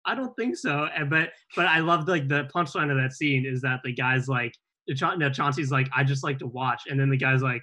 "I 0.05 0.13
don't 0.15 0.35
think 0.35 0.57
so." 0.57 0.87
And 0.95 1.09
but 1.09 1.31
but 1.55 1.65
I 1.67 1.79
loved 1.79 2.07
like 2.09 2.27
the 2.27 2.49
punchline 2.53 2.91
of 2.91 2.97
that 2.97 3.13
scene 3.13 3.45
is 3.45 3.61
that 3.61 3.79
the 3.83 3.93
guy's 3.93 4.27
like, 4.27 4.53
Cha- 4.95 5.15
no, 5.15 5.29
Chauncey's 5.29 5.71
like, 5.71 5.87
"I 5.95 6.03
just 6.03 6.23
like 6.23 6.37
to 6.39 6.47
watch," 6.47 6.83
and 6.89 6.99
then 6.99 7.09
the 7.09 7.17
guy's 7.17 7.41
like, 7.41 7.61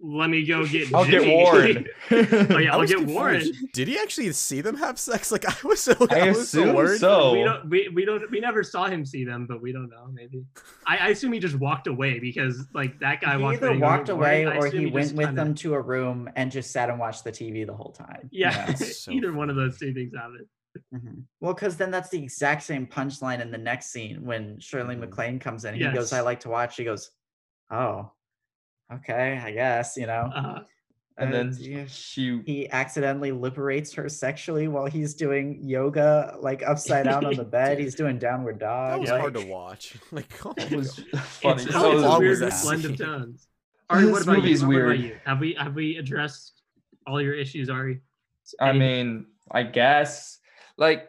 "Let 0.00 0.28
me 0.30 0.44
go 0.44 0.66
get." 0.66 0.92
I'll 0.94 1.04
get 1.08 1.26
Warren. 1.26 1.86
oh 2.10 2.58
yeah, 2.58 2.70
I 2.70 2.78
I'll 2.78 2.86
get 2.86 2.96
confused. 2.98 3.06
Warren. 3.14 3.42
Did 3.72 3.88
he 3.88 3.98
actually 3.98 4.30
see 4.32 4.60
them 4.60 4.76
have 4.76 4.98
sex? 4.98 5.32
Like 5.32 5.44
I 5.48 5.66
was 5.66 5.80
so. 5.80 5.94
I 6.10 6.20
I, 6.20 6.28
was 6.28 6.50
so 6.50 6.62
assume 6.62 6.74
worried. 6.76 7.00
so. 7.00 7.32
we 7.32 7.42
don't 7.44 7.68
we, 7.70 7.88
we 7.88 8.04
don't 8.04 8.30
we 8.30 8.40
never 8.40 8.62
saw 8.62 8.86
him 8.86 9.04
see 9.04 9.24
them 9.24 9.46
but 9.46 9.60
we 9.62 9.72
don't 9.72 9.88
know 9.88 10.06
maybe 10.12 10.44
i, 10.86 10.96
I 10.98 11.08
assume 11.08 11.32
he 11.32 11.38
just 11.40 11.56
walked 11.56 11.86
away 11.86 12.18
because 12.18 12.66
like 12.74 12.98
that 13.00 13.20
guy 13.20 13.36
he 13.36 13.42
walked 13.42 13.56
either 13.58 13.68
away, 13.68 13.78
walked 13.78 14.08
away 14.08 14.44
"Warren." 14.44 14.58
Or 14.62 14.66
assume 14.66 14.80
he 14.80 14.86
went 14.90 15.12
with 15.12 15.26
kinda- 15.28 15.44
them 15.44 15.54
to 15.56 15.74
a 15.74 15.80
room 15.80 16.28
and 16.36 16.50
just 16.52 16.70
sat 16.72 16.90
and 16.90 16.98
watched 16.98 17.24
the 17.24 17.32
TV 17.32 17.66
the 17.66 17.74
whole 17.74 17.92
time. 17.92 18.28
you 18.30 18.40
yeah 18.46 18.66
know? 18.68 18.74
So 18.86 19.12
either 19.12 19.32
one 19.32 19.50
of 19.50 19.56
those 19.56 19.78
two 19.78 19.92
things 19.94 20.12
happened 20.14 20.46
Mhm. 20.94 21.22
Well, 21.40 21.54
because 21.54 21.78
then 21.78 21.90
that's 21.90 22.10
the 22.10 22.22
exact 22.22 22.62
same 22.62 22.86
punchline 22.86 23.40
in 23.40 23.50
the 23.50 23.56
next 23.56 23.86
scene 23.92 24.22
when 24.26 24.60
Shirley 24.60 24.94
Mhm. 24.94 25.00
MacLaine 25.00 25.38
comes 25.38 25.64
in. 25.64 25.74
He 25.74 25.88
goes, 25.90 26.12
"I 26.12 26.20
like 26.20 26.40
to 26.40 26.50
watch." 26.50 26.74
She 26.76 26.84
goes, 26.84 27.12
"Oh, 27.70 28.12
okay, 28.92 29.40
I 29.42 29.52
guess." 29.52 29.96
You 29.96 30.06
know. 30.06 30.30
uh, 30.34 30.60
and 31.18 31.32
then 31.32 31.48
Uh, 31.48 31.56
yeah. 31.58 31.84
she 31.88 32.42
he 32.44 32.70
accidentally 32.70 33.32
liberates 33.32 33.92
her 33.94 34.06
sexually 34.08 34.68
while 34.68 34.84
he's 34.86 35.14
doing 35.14 35.58
yoga, 35.62 36.36
like 36.40 36.62
upside 36.62 37.04
down 37.06 37.24
on 37.24 37.34
the 37.34 37.44
bed. 37.58 37.78
He's 37.78 37.94
doing 37.94 38.18
downward 38.18 38.58
dog. 38.58 38.90
That 38.92 39.00
was 39.00 39.10
like- 39.10 39.20
hard 39.20 39.34
to 39.34 39.46
watch. 39.46 39.96
Like 40.12 40.28
oh 40.44 40.52
it 40.58 40.72
was 40.72 40.98
funny. 41.16 41.62
it's, 41.62 41.72
So 41.72 41.92
it's 41.92 42.02
long 42.02 42.04
a 42.04 42.08
was 42.10 42.18
weird 42.20 42.38
that 42.40 42.62
blend 42.62 42.84
of 42.84 42.96
scene? 42.98 43.06
tones 43.06 43.48
ari 43.88 44.04
what 44.06 44.14
This 44.14 44.22
about 44.24 44.32
you 44.36 44.42
movie's 44.42 44.64
What 44.64 44.76
about 44.76 44.98
you 44.98 45.16
have 45.24 45.40
we 45.40 45.54
have 45.54 45.74
we 45.74 45.96
addressed 45.96 46.60
all 47.06 47.22
your 47.22 47.34
issues 47.34 47.70
ari 47.70 48.00
I 48.60 48.72
mean, 48.72 49.26
I 49.50 49.62
guess 49.62 50.38
like 50.76 51.08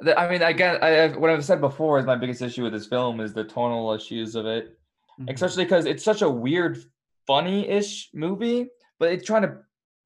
the, 0.00 0.18
I 0.18 0.28
mean, 0.30 0.42
I 0.42 0.52
guess 0.52 0.78
I, 0.82 1.16
what 1.16 1.30
I've 1.30 1.42
said 1.44 1.60
before 1.62 1.98
is 1.98 2.04
my 2.04 2.16
biggest 2.16 2.42
issue 2.42 2.62
with 2.64 2.72
this 2.74 2.86
film 2.86 3.20
is 3.20 3.32
the 3.32 3.44
tonal 3.44 3.92
issues 3.94 4.34
of 4.34 4.44
it, 4.44 4.75
Mhm. 5.20 5.32
especially 5.32 5.64
because 5.64 5.86
it's 5.86 6.04
such 6.04 6.22
a 6.22 6.28
weird, 6.28 6.78
funny-ish 7.26 8.10
movie, 8.14 8.68
but 8.98 9.12
it's 9.12 9.24
trying 9.26 9.42
to. 9.42 9.58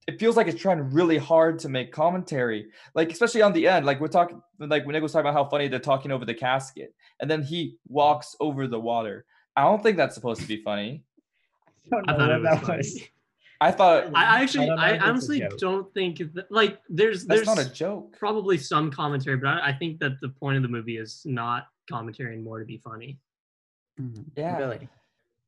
It 0.07 0.19
feels 0.19 0.35
like 0.35 0.47
it's 0.47 0.59
trying 0.59 0.79
really 0.91 1.17
hard 1.17 1.59
to 1.59 1.69
make 1.69 1.91
commentary, 1.91 2.71
like 2.95 3.11
especially 3.11 3.41
on 3.43 3.53
the 3.53 3.67
end. 3.67 3.85
Like 3.85 3.99
we're 3.99 4.07
talking, 4.07 4.41
like 4.59 4.85
when 4.85 4.93
Nick 4.93 5.03
was 5.03 5.11
talking 5.11 5.29
about 5.29 5.33
how 5.35 5.47
funny 5.49 5.67
they're 5.67 5.79
talking 5.79 6.11
over 6.11 6.25
the 6.25 6.33
casket, 6.33 6.93
and 7.19 7.29
then 7.29 7.43
he 7.43 7.77
walks 7.87 8.35
over 8.39 8.67
the 8.67 8.79
water. 8.79 9.25
I 9.55 9.63
don't 9.63 9.83
think 9.83 9.97
that's 9.97 10.15
supposed 10.15 10.41
to 10.41 10.47
be 10.47 10.61
funny. 10.63 11.03
don't 11.91 12.09
i 12.09 12.15
thought 12.17 12.31
it 12.31 12.41
was 12.41 12.43
that 12.43 12.61
funny. 12.65 12.77
was. 12.77 13.01
I 13.59 13.71
thought 13.71 14.05
I, 14.15 14.23
I 14.37 14.41
actually 14.41 14.65
don't 14.67 14.79
i, 14.79 14.89
if 14.89 14.95
it's 14.95 15.03
a 15.03 15.07
honestly 15.07 15.47
don't 15.59 15.93
think 15.93 16.17
that, 16.33 16.51
like 16.51 16.79
there's 16.89 17.25
that's 17.25 17.45
there's 17.45 17.47
not 17.57 17.63
a 17.63 17.69
joke. 17.71 18.15
probably 18.17 18.57
some 18.57 18.89
commentary 18.91 19.37
but 19.37 19.47
I, 19.49 19.67
I 19.69 19.73
think 19.73 19.99
that 19.99 20.13
the 20.21 20.29
point 20.29 20.57
of 20.57 20.63
the 20.63 20.69
movie 20.69 20.97
is 20.97 21.21
not 21.25 21.67
commentary 21.89 22.33
and 22.35 22.43
more 22.43 22.59
to 22.59 22.65
be 22.65 22.77
funny 22.77 23.19
Mhm. 23.99 24.25
Yeah. 24.35 24.57
Really. 24.57 24.89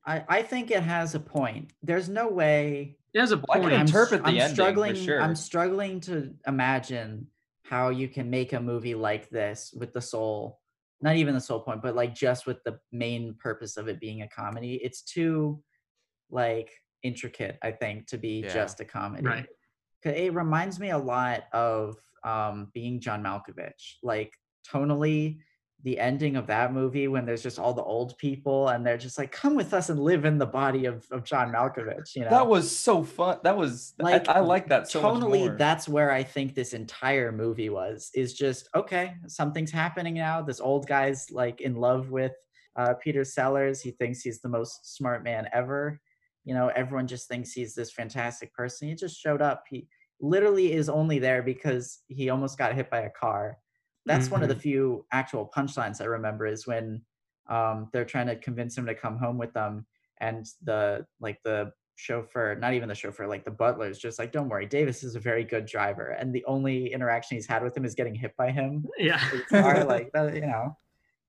I, 0.05 0.23
I 0.27 0.41
think 0.41 0.71
it 0.71 0.83
has 0.83 1.15
a 1.15 1.19
point. 1.19 1.71
There's 1.81 2.09
no 2.09 2.27
way 2.29 2.97
it 3.13 3.19
has 3.19 3.31
a 3.31 3.41
I 3.49 3.59
can 3.59 3.61
point 3.61 3.73
I'm, 3.73 3.85
the 3.87 4.21
I'm 4.23 4.35
ending 4.37 4.41
for 4.49 4.53
struggling 4.55 4.95
sure. 4.95 5.21
I'm 5.21 5.35
struggling 5.35 5.99
to 6.01 6.33
imagine 6.47 7.27
how 7.63 7.89
you 7.89 8.07
can 8.09 8.29
make 8.29 8.53
a 8.53 8.59
movie 8.59 8.95
like 8.95 9.29
this 9.29 9.73
with 9.77 9.93
the 9.93 10.01
sole 10.01 10.59
not 11.01 11.17
even 11.17 11.33
the 11.33 11.41
sole 11.41 11.59
point, 11.59 11.81
but 11.81 11.95
like 11.95 12.15
just 12.15 12.45
with 12.45 12.63
the 12.63 12.79
main 12.93 13.35
purpose 13.37 13.75
of 13.75 13.89
it 13.89 13.99
being 13.99 14.21
a 14.21 14.27
comedy. 14.29 14.75
It's 14.81 15.01
too 15.01 15.61
like 16.29 16.71
intricate, 17.03 17.57
I 17.61 17.71
think, 17.71 18.07
to 18.07 18.17
be 18.17 18.39
Yeah. 18.39 18.53
just 18.53 18.79
a 18.79 18.85
comedy. 18.85 19.27
right 19.27 19.45
'Cause 20.01 20.13
It 20.15 20.33
reminds 20.33 20.79
me 20.79 20.91
a 20.91 20.97
lot 20.97 21.43
of 21.51 21.97
um, 22.23 22.71
being 22.73 23.01
John 23.01 23.21
Malkovich. 23.21 23.97
Like 24.01 24.33
tonally, 24.65 25.39
the 25.83 25.99
ending 25.99 26.37
of 26.37 26.47
that 26.47 26.71
movie 26.71 27.09
when 27.09 27.25
there's 27.25 27.43
just 27.43 27.59
all 27.59 27.73
the 27.73 27.83
old 27.83 28.17
people 28.17 28.69
and 28.69 28.85
they're 28.85 28.97
just 28.97 29.17
like, 29.17 29.33
come 29.33 29.53
with 29.53 29.73
us 29.73 29.89
and 29.89 29.99
live 29.99 30.23
in 30.23 30.37
the 30.37 30.45
body 30.45 30.85
of, 30.85 31.05
of 31.11 31.25
John 31.25 31.51
Malkovich. 31.51 32.15
You 32.15 32.23
know, 32.23 32.29
That 32.29 32.47
was 32.47 32.73
so 32.73 33.03
fun. 33.03 33.39
That 33.43 33.57
was 33.57 33.93
Like, 33.99 34.29
I, 34.29 34.35
I 34.35 34.39
like 34.39 34.69
that 34.69 34.89
so 34.89 35.01
much 35.01 35.13
totally 35.13 35.49
that's 35.49 35.89
where 35.89 36.09
I 36.11 36.23
think 36.23 36.55
this 36.55 36.73
entire 36.73 37.33
movie 37.33 37.69
was 37.69 38.11
is 38.15 38.33
just 38.33 38.69
okay, 38.73 39.15
something's 39.27 39.71
happening 39.71 40.13
now. 40.13 40.41
This 40.41 40.61
old 40.61 40.87
guy's 40.87 41.29
like 41.31 41.59
in 41.59 41.75
love 41.75 42.11
with 42.11 42.33
uh, 42.77 42.93
Peter 42.95 43.25
Sellers. 43.25 43.81
He 43.81 43.91
thinks 43.91 44.21
he's 44.21 44.39
the 44.39 44.49
most 44.49 44.95
smart 44.95 45.23
man 45.23 45.49
ever. 45.51 45.99
You 46.45 46.53
know, 46.53 46.69
everyone 46.69 47.07
just 47.07 47.27
thinks 47.27 47.51
he's 47.51 47.75
this 47.75 47.91
fantastic 47.91 48.53
person. 48.53 48.87
He 48.87 48.95
just 48.95 49.19
showed 49.19 49.41
up. 49.41 49.63
He 49.69 49.87
literally 50.21 50.71
is 50.71 50.87
only 50.87 51.19
there 51.19 51.43
because 51.43 51.99
he 52.07 52.29
almost 52.29 52.57
got 52.57 52.73
hit 52.73 52.89
by 52.89 53.01
a 53.01 53.09
car. 53.09 53.57
That's 54.05 54.29
one 54.29 54.43
of 54.43 54.49
the 54.49 54.55
few 54.55 55.05
actual 55.11 55.49
punchlines 55.55 56.01
I 56.01 56.05
remember 56.05 56.45
is 56.45 56.67
when 56.67 57.01
um, 57.47 57.89
they're 57.93 58.05
trying 58.05 58.27
to 58.27 58.35
convince 58.35 58.77
him 58.77 58.85
to 58.85 58.95
come 58.95 59.17
home 59.17 59.37
with 59.37 59.53
them, 59.53 59.85
and 60.19 60.45
the 60.63 61.05
like 61.19 61.39
the 61.43 61.71
chauffeur, 61.95 62.55
not 62.55 62.73
even 62.73 62.89
the 62.89 62.95
chauffeur, 62.95 63.27
like 63.27 63.45
the 63.45 63.51
butler 63.51 63.87
is 63.89 63.99
just 63.99 64.19
like, 64.19 64.31
"Don't 64.31 64.49
worry, 64.49 64.65
Davis 64.65 65.03
is 65.03 65.15
a 65.15 65.19
very 65.19 65.43
good 65.43 65.65
driver," 65.65 66.09
and 66.09 66.33
the 66.33 66.43
only 66.45 66.91
interaction 66.91 67.37
he's 67.37 67.47
had 67.47 67.63
with 67.63 67.75
him 67.77 67.85
is 67.85 67.95
getting 67.95 68.15
hit 68.15 68.35
by 68.37 68.51
him. 68.51 68.85
Yeah. 68.97 69.19
Car, 69.49 69.83
like 69.85 70.11
that, 70.13 70.35
you 70.35 70.41
know. 70.41 70.77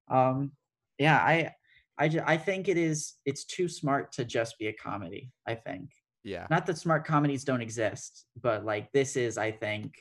Um, 0.08 0.52
yeah, 0.98 1.16
I, 1.18 1.52
I, 1.98 2.08
ju- 2.08 2.22
I 2.24 2.36
think 2.36 2.68
it 2.68 2.76
is. 2.76 3.14
It's 3.24 3.44
too 3.44 3.68
smart 3.68 4.12
to 4.12 4.24
just 4.24 4.58
be 4.58 4.66
a 4.68 4.72
comedy. 4.72 5.32
I 5.46 5.54
think 5.54 5.90
Yeah. 6.22 6.46
not 6.50 6.66
that 6.66 6.78
smart 6.78 7.04
comedies 7.04 7.44
don't 7.44 7.60
exist, 7.62 8.26
but 8.40 8.64
like 8.64 8.90
this 8.92 9.16
is, 9.16 9.38
I 9.38 9.50
think, 9.52 9.94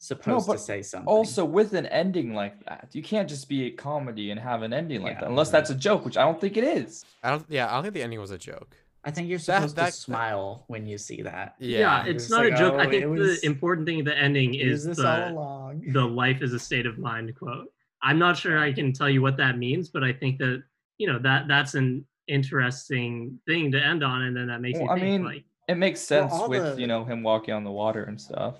supposed 0.00 0.50
to 0.50 0.58
say 0.58 0.82
something. 0.82 1.06
also 1.06 1.44
with 1.44 1.74
an 1.74 1.86
ending 1.86 2.34
like 2.34 2.64
that, 2.64 2.88
you 2.92 3.02
can't 3.02 3.28
just 3.28 3.48
be 3.48 3.66
a 3.66 3.70
comedy 3.70 4.30
and 4.30 4.40
have 4.40 4.62
an 4.62 4.72
ending 4.72 5.02
like 5.02 5.14
Yeah. 5.14 5.20
that 5.20 5.28
unless 5.30 5.50
that's 5.50 5.70
a 5.70 5.74
joke, 5.74 6.04
which 6.04 6.16
I 6.16 6.22
don't 6.22 6.40
think 6.40 6.56
it 6.56 6.64
is. 6.64 7.04
I 7.22 7.30
don't. 7.30 7.44
Yeah, 7.48 7.68
I 7.70 7.74
don't 7.74 7.82
think 7.82 7.94
the 7.94 8.02
ending 8.02 8.20
was 8.20 8.30
a 8.30 8.38
joke. 8.38 8.76
I 9.04 9.10
think 9.10 9.28
you're 9.28 9.38
supposed 9.38 9.76
that- 9.76 9.86
to 9.86 9.92
smile 9.92 10.64
when 10.66 10.86
you 10.86 10.98
see 10.98 11.22
that. 11.22 11.54
Yeah, 11.58 11.78
Yeah. 11.78 12.04
it's 12.06 12.24
It's 12.24 12.30
not 12.30 12.44
like, 12.44 12.52
a 12.54 12.56
joke. 12.56 12.74
I 12.74 12.86
oh, 12.86 12.90
think 12.90 13.06
was- 13.06 13.40
the 13.40 13.46
important 13.46 13.86
thing 13.86 14.00
at 14.00 14.04
the 14.06 14.16
ending 14.18 14.54
is 14.54 14.84
this 14.84 14.98
all 14.98 15.04
the 15.16 15.30
along. 15.32 15.84
the 15.92 16.04
life 16.04 16.42
is 16.42 16.52
a 16.52 16.58
state 16.58 16.86
of 16.86 16.98
mind 16.98 17.34
quote. 17.38 17.68
I'm 18.02 18.18
not 18.18 18.36
sure 18.36 18.58
I 18.58 18.72
can 18.72 18.92
tell 18.92 19.08
you 19.10 19.22
what 19.22 19.36
that 19.36 19.58
means, 19.58 19.88
but 19.90 20.02
I 20.02 20.12
think 20.12 20.38
that 20.38 20.62
you 20.98 21.06
know 21.06 21.18
that 21.20 21.48
that's 21.48 21.74
an 21.74 22.04
interesting 22.26 23.38
thing 23.46 23.70
to 23.72 23.78
end 23.82 24.02
on, 24.02 24.22
and 24.22 24.36
then 24.36 24.46
that 24.48 24.60
makes 24.60 24.78
Well, 24.78 24.88
you 24.88 24.92
I 24.94 25.00
mean, 25.10 25.24
like 25.24 25.44
It 25.68 25.76
makes 25.76 26.00
sense 26.00 26.32
all 26.32 26.48
with 26.48 26.74
the- 26.76 26.80
you 26.80 26.86
know 26.86 27.04
him 27.04 27.22
walking 27.22 27.54
on 27.54 27.64
the 27.64 27.70
water 27.70 28.04
and 28.04 28.20
stuff. 28.20 28.56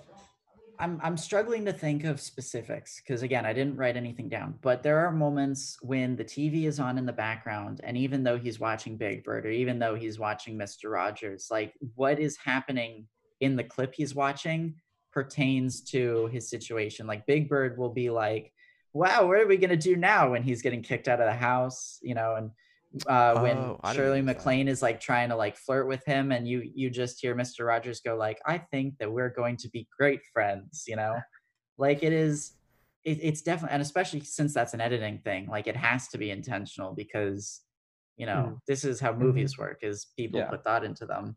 I'm 0.81 0.99
I'm 1.03 1.15
struggling 1.15 1.63
to 1.65 1.73
think 1.73 2.03
of 2.05 2.19
specifics 2.19 2.99
because 2.99 3.21
again, 3.21 3.45
I 3.45 3.53
didn't 3.53 3.77
write 3.77 3.95
anything 3.95 4.27
down. 4.27 4.55
But 4.61 4.81
there 4.81 4.97
are 5.05 5.11
moments 5.11 5.77
when 5.83 6.15
the 6.15 6.25
TV 6.25 6.63
is 6.63 6.79
on 6.79 6.97
in 6.97 7.05
the 7.05 7.13
background, 7.13 7.81
and 7.83 7.95
even 7.95 8.23
though 8.23 8.37
he's 8.37 8.59
watching 8.59 8.97
Big 8.97 9.23
Bird, 9.23 9.45
or 9.45 9.51
even 9.51 9.77
though 9.77 9.93
he's 9.93 10.17
watching 10.17 10.57
Mister 10.57 10.89
Rogers, 10.89 11.49
like 11.51 11.73
what 11.95 12.19
is 12.19 12.35
happening 12.35 13.05
in 13.41 13.55
the 13.55 13.63
clip 13.63 13.93
he's 13.93 14.15
watching 14.15 14.75
pertains 15.13 15.81
to 15.81 16.27
his 16.33 16.49
situation. 16.49 17.05
Like 17.05 17.27
Big 17.27 17.47
Bird 17.47 17.77
will 17.77 17.93
be 17.93 18.09
like, 18.09 18.51
"Wow, 18.93 19.27
what 19.27 19.39
are 19.39 19.47
we 19.47 19.57
gonna 19.57 19.77
do 19.77 19.95
now?" 19.95 20.31
When 20.31 20.41
he's 20.41 20.63
getting 20.63 20.81
kicked 20.81 21.07
out 21.07 21.21
of 21.21 21.27
the 21.27 21.33
house, 21.33 21.99
you 22.01 22.15
know, 22.15 22.35
and 22.35 22.49
uh, 23.07 23.39
when 23.41 23.57
Oh, 23.57 23.79
Shirley. 23.93 24.21
MacLaine 24.21 24.67
is 24.67 24.81
like 24.81 24.99
trying 24.99 25.29
to 25.29 25.35
like 25.35 25.57
flirt 25.57 25.87
with 25.87 26.03
him, 26.05 26.31
and 26.31 26.47
you 26.47 26.69
you 26.73 26.89
just 26.89 27.21
hear 27.21 27.35
Mister 27.35 27.65
Rogers 27.65 28.01
go 28.01 28.15
like, 28.15 28.39
"I 28.45 28.57
think 28.57 28.97
that 28.99 29.11
we're 29.11 29.29
going 29.29 29.57
to 29.57 29.69
be 29.69 29.87
great 29.97 30.21
friends," 30.33 30.83
you 30.87 30.95
know, 30.95 31.19
like 31.77 32.03
it 32.03 32.13
is. 32.13 32.57
It, 33.03 33.17
it's 33.23 33.41
definitely, 33.41 33.73
and 33.73 33.81
especially 33.81 34.19
since 34.19 34.53
that's 34.53 34.75
an 34.75 34.81
editing 34.81 35.19
thing, 35.25 35.47
like 35.47 35.65
it 35.65 35.75
has 35.75 36.07
to 36.09 36.19
be 36.19 36.29
intentional 36.29 36.93
because, 36.93 37.61
you 38.15 38.27
know, 38.27 38.59
this 38.67 38.83
is 38.83 38.99
how 38.99 39.11
movies 39.13 39.57
work: 39.57 39.79
is 39.81 40.07
people 40.15 40.39
Yeah. 40.41 40.49
put 40.49 40.63
thought 40.63 40.83
into 40.83 41.07
them. 41.07 41.35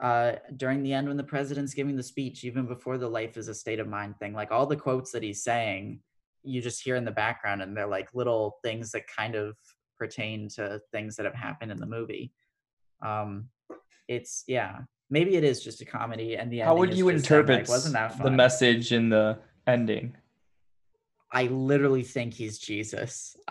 Uh, 0.00 0.34
during 0.56 0.82
the 0.82 0.92
end, 0.92 1.08
when 1.08 1.16
the 1.16 1.24
president's 1.24 1.74
giving 1.74 1.96
the 1.96 2.02
speech, 2.02 2.44
even 2.44 2.66
before 2.66 2.98
the 2.98 3.08
"life 3.08 3.36
is 3.36 3.48
a 3.48 3.54
state 3.54 3.80
of 3.80 3.88
mind" 3.88 4.16
thing, 4.18 4.32
like 4.32 4.52
all 4.52 4.66
the 4.66 4.76
quotes 4.76 5.10
that 5.10 5.24
he's 5.24 5.42
saying, 5.42 6.00
you 6.44 6.62
just 6.62 6.82
hear 6.84 6.94
in 6.96 7.04
the 7.04 7.10
background, 7.10 7.62
and 7.62 7.76
they're 7.76 7.86
like 7.86 8.14
little 8.14 8.58
things 8.62 8.92
that 8.92 9.06
kind 9.08 9.34
of 9.34 9.56
pertain 10.02 10.48
to 10.48 10.80
things 10.90 11.14
that 11.14 11.24
have 11.26 11.34
happened 11.34 11.70
in 11.70 11.78
the 11.78 11.86
movie. 11.86 12.32
Um, 13.02 13.50
it's 14.08 14.42
yeah, 14.48 14.80
maybe 15.10 15.36
it 15.36 15.44
is 15.44 15.62
just 15.62 15.80
a 15.80 15.84
comedy, 15.84 16.34
and 16.36 16.52
the 16.52 16.58
How 16.58 16.76
would 16.76 16.92
you 16.92 17.08
just 17.12 17.30
him, 17.30 17.36
like, 17.36 17.60
interpret 17.60 17.68
wasn't 17.68 17.94
that 17.94 18.20
the 18.20 18.32
message 18.32 18.92
in 18.92 19.10
the 19.10 19.38
ending? 19.64 20.16
I 21.30 21.44
literally 21.44 22.02
think 22.02 22.34
he's 22.34 22.58
Jesus. 22.58 23.36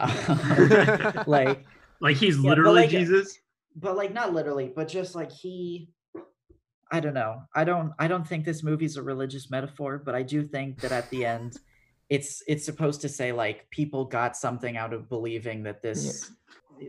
like, 1.26 1.66
like 2.02 2.18
he's 2.18 2.36
but 2.38 2.50
literally 2.50 2.82
like- 2.82 2.90
Jesus. 2.90 3.40
but 3.78 3.96
like 3.96 4.14
not 4.14 4.34
literally, 4.34 4.74
but 4.76 4.90
just 4.90 5.16
like 5.16 5.32
he. 5.32 5.90
I 6.94 7.00
don't 7.00 7.14
know. 7.14 7.44
I 7.56 7.64
don't. 7.64 7.94
I 7.98 8.10
don't 8.10 8.28
think 8.28 8.44
this 8.44 8.62
movie's 8.62 8.98
a 8.98 9.02
religious 9.02 9.50
metaphor, 9.50 10.02
but 10.06 10.14
I 10.16 10.24
do 10.24 10.44
think 10.44 10.82
that 10.82 10.92
at 10.92 11.10
the 11.12 11.26
end, 11.26 11.58
it's 12.16 12.44
it's 12.46 12.66
supposed 12.66 13.00
to 13.02 13.10
say 13.10 13.32
like 13.32 13.58
people 13.72 14.04
got 14.06 14.36
something 14.36 14.76
out 14.76 14.92
of 14.94 15.08
believing 15.08 15.64
that 15.64 15.82
this 15.82 16.32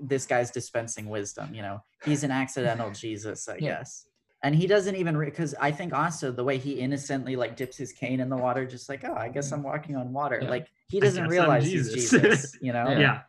this 0.02 0.26
guy's 0.26 0.50
dispensing 0.50 1.06
wisdom. 1.08 1.54
You 1.54 1.62
know, 1.62 1.82
he's 2.04 2.24
an 2.24 2.30
accidental 2.32 2.90
Jesus, 3.04 3.48
I 3.48 3.54
Yeah. 3.54 3.78
guess. 3.78 4.06
And 4.44 4.52
he 4.56 4.66
doesn't 4.66 4.96
even 4.96 5.16
because 5.18 5.54
I 5.60 5.70
think 5.70 5.92
also 5.94 6.32
the 6.32 6.42
way 6.42 6.58
he 6.58 6.72
innocently 6.80 7.36
like 7.36 7.54
dips 7.56 7.76
his 7.76 7.92
cane 7.92 8.18
in 8.18 8.28
the 8.28 8.36
water, 8.36 8.66
just 8.66 8.88
like 8.88 9.04
oh, 9.04 9.14
I 9.14 9.28
guess 9.28 9.52
I'm 9.52 9.62
walking 9.62 9.94
on 9.96 10.12
water. 10.12 10.40
Yeah. 10.42 10.50
Like 10.50 10.66
he 10.88 10.98
doesn't 10.98 11.22
guess 11.22 11.26
I'm 11.26 11.30
realize 11.30 11.64
he's 11.66 11.92
Jesus. 11.94 12.20
Jesus. 12.20 12.56
You 12.60 12.72
know, 12.76 12.88
Yeah. 12.90 12.98
Yeah. 12.98 13.20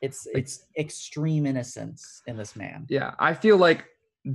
it's 0.00 0.26
Like- 0.26 0.38
it's 0.42 0.66
extreme 0.76 1.46
innocence 1.46 2.22
in 2.26 2.36
this 2.36 2.56
man. 2.56 2.86
Yeah, 2.88 3.14
I 3.20 3.34
feel 3.34 3.56
like 3.58 3.84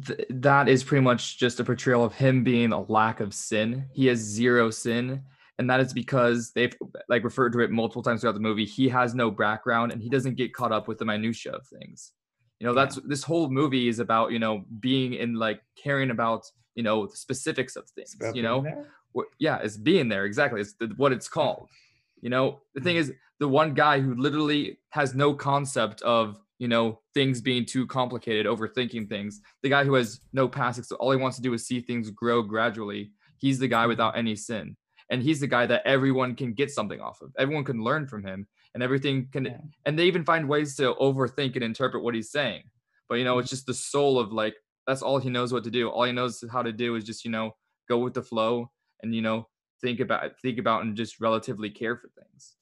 th- 0.06 0.26
that 0.30 0.70
is 0.70 0.86
pretty 0.86 1.04
much 1.04 1.38
just 1.38 1.60
a 1.60 1.66
portrayal 1.66 2.06
of 2.06 2.14
him 2.14 2.46
being 2.46 2.72
a 2.72 2.82
lack 2.84 3.20
of 3.20 3.34
sin. 3.34 3.88
He 3.92 4.06
has 4.08 4.20
zero 4.20 4.70
sin, 4.70 5.24
and 5.60 5.70
that 5.70 5.80
is 5.80 5.94
because 5.94 6.52
they've 6.52 6.76
like 7.10 7.24
referred 7.24 7.54
to 7.54 7.60
it 7.62 7.72
multiple 7.72 8.04
times 8.04 8.22
throughout 8.22 8.34
the 8.34 8.40
movie. 8.40 8.66
He 8.66 8.90
has 8.90 9.16
no 9.16 9.32
background, 9.32 9.92
and 9.92 10.02
he 10.02 10.10
doesn't 10.10 10.36
get 10.36 10.54
caught 10.54 10.72
up 10.72 10.88
with 10.88 11.00
the 11.00 11.06
minutia 11.06 11.54
of 11.54 11.66
things. 11.68 12.12
You 12.60 12.68
know, 12.68 12.74
that's 12.74 12.96
this 13.06 13.24
whole 13.24 13.50
movie 13.50 13.88
is 13.88 14.00
about. 14.00 14.32
You 14.32 14.40
know, 14.40 14.66
being 14.80 15.14
in 15.14 15.36
like 15.36 15.62
caring 15.82 16.12
about 16.12 16.46
you 16.76 16.84
know 16.84 17.08
the 17.08 17.18
specifics 17.18 17.76
of 17.76 17.90
things. 17.90 18.16
You 18.34 18.44
know, 18.44 18.66
what, 19.14 19.28
yeah, 19.40 19.58
it's 19.58 19.78
being 19.78 20.10
there 20.10 20.26
exactly. 20.26 20.62
It's 20.62 20.74
the, 20.74 20.94
what 20.98 21.12
it's 21.12 21.28
called. 21.28 21.68
You 22.20 22.32
know, 22.32 22.62
the 22.74 22.82
thing 22.82 22.96
is, 22.96 23.14
the 23.40 23.48
one 23.48 23.76
guy 23.76 24.00
who 24.00 24.16
literally 24.16 24.80
has 24.90 25.14
no 25.14 25.36
concept 25.36 26.02
of 26.02 26.40
you 26.58 26.68
know 26.68 27.00
things 27.14 27.42
being 27.42 27.64
too 27.64 27.86
complicated, 27.86 28.48
overthinking 28.48 29.08
things. 29.08 29.40
The 29.62 29.70
guy 29.70 29.84
who 29.84 29.94
has 29.94 30.20
no 30.34 30.48
past, 30.48 30.84
so 30.84 30.96
all 30.96 31.12
he 31.12 31.18
wants 31.18 31.38
to 31.38 31.44
do 31.44 31.54
is 31.54 31.68
see 31.68 31.80
things 31.80 32.10
grow 32.10 32.42
gradually. 32.42 33.12
He's 33.38 33.60
the 33.60 33.68
guy 33.68 33.86
without 33.86 34.18
any 34.18 34.36
sin, 34.36 34.76
and 35.10 35.22
he's 35.24 35.40
the 35.40 35.48
guy 35.48 35.66
that 35.66 35.82
everyone 35.86 36.36
can 36.36 36.54
get 36.54 36.70
something 36.72 37.00
off 37.00 37.22
of. 37.22 37.34
Everyone 37.38 37.64
can 37.64 37.84
learn 37.84 38.08
from 38.08 38.24
him, 38.26 38.48
and 38.74 38.84
everything 38.84 39.28
can. 39.32 39.46
Yeah. 39.46 39.58
And 39.86 39.98
they 39.98 40.06
even 40.06 40.24
find 40.26 40.48
ways 40.50 40.76
to 40.78 40.94
overthink 40.96 41.56
and 41.56 41.64
interpret 41.64 42.04
what 42.04 42.16
he's 42.16 42.32
saying. 42.32 42.64
But 43.10 43.16
you 43.16 43.24
know, 43.24 43.40
it's 43.40 43.50
just 43.50 43.66
the 43.66 43.74
soul 43.74 44.20
of 44.20 44.32
like 44.32 44.56
that's 44.86 45.02
all 45.02 45.18
he 45.20 45.30
knows 45.30 45.52
what 45.54 45.64
to 45.66 45.72
do. 45.72 45.90
All 45.90 46.04
he 46.04 46.12
knows 46.12 46.44
how 46.52 46.62
to 46.62 46.72
do 46.74 46.96
is 46.96 47.04
just 47.04 47.24
you 47.26 47.32
know 47.32 47.56
go 47.88 47.98
with 48.00 48.14
the 48.14 48.22
flow 48.24 48.72
and 49.02 49.14
you 49.16 49.22
know 49.22 49.48
think 49.82 50.00
about 50.00 50.40
think 50.42 50.58
about 50.60 50.84
and 50.84 50.96
just 50.98 51.22
relatively 51.22 51.70
care 51.70 51.96
for 51.96 52.10
things 52.10 52.56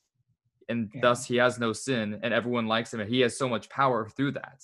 and 0.68 0.92
Yeah. 0.94 1.02
thus 1.02 1.26
he 1.26 1.38
has 1.38 1.58
no 1.60 1.72
sin 1.74 2.20
and 2.22 2.34
everyone 2.34 2.68
likes 2.68 2.94
him 2.94 3.00
and 3.00 3.10
he 3.10 3.22
has 3.22 3.38
so 3.38 3.48
much 3.48 3.70
power 3.70 4.10
through 4.10 4.32
that 4.34 4.64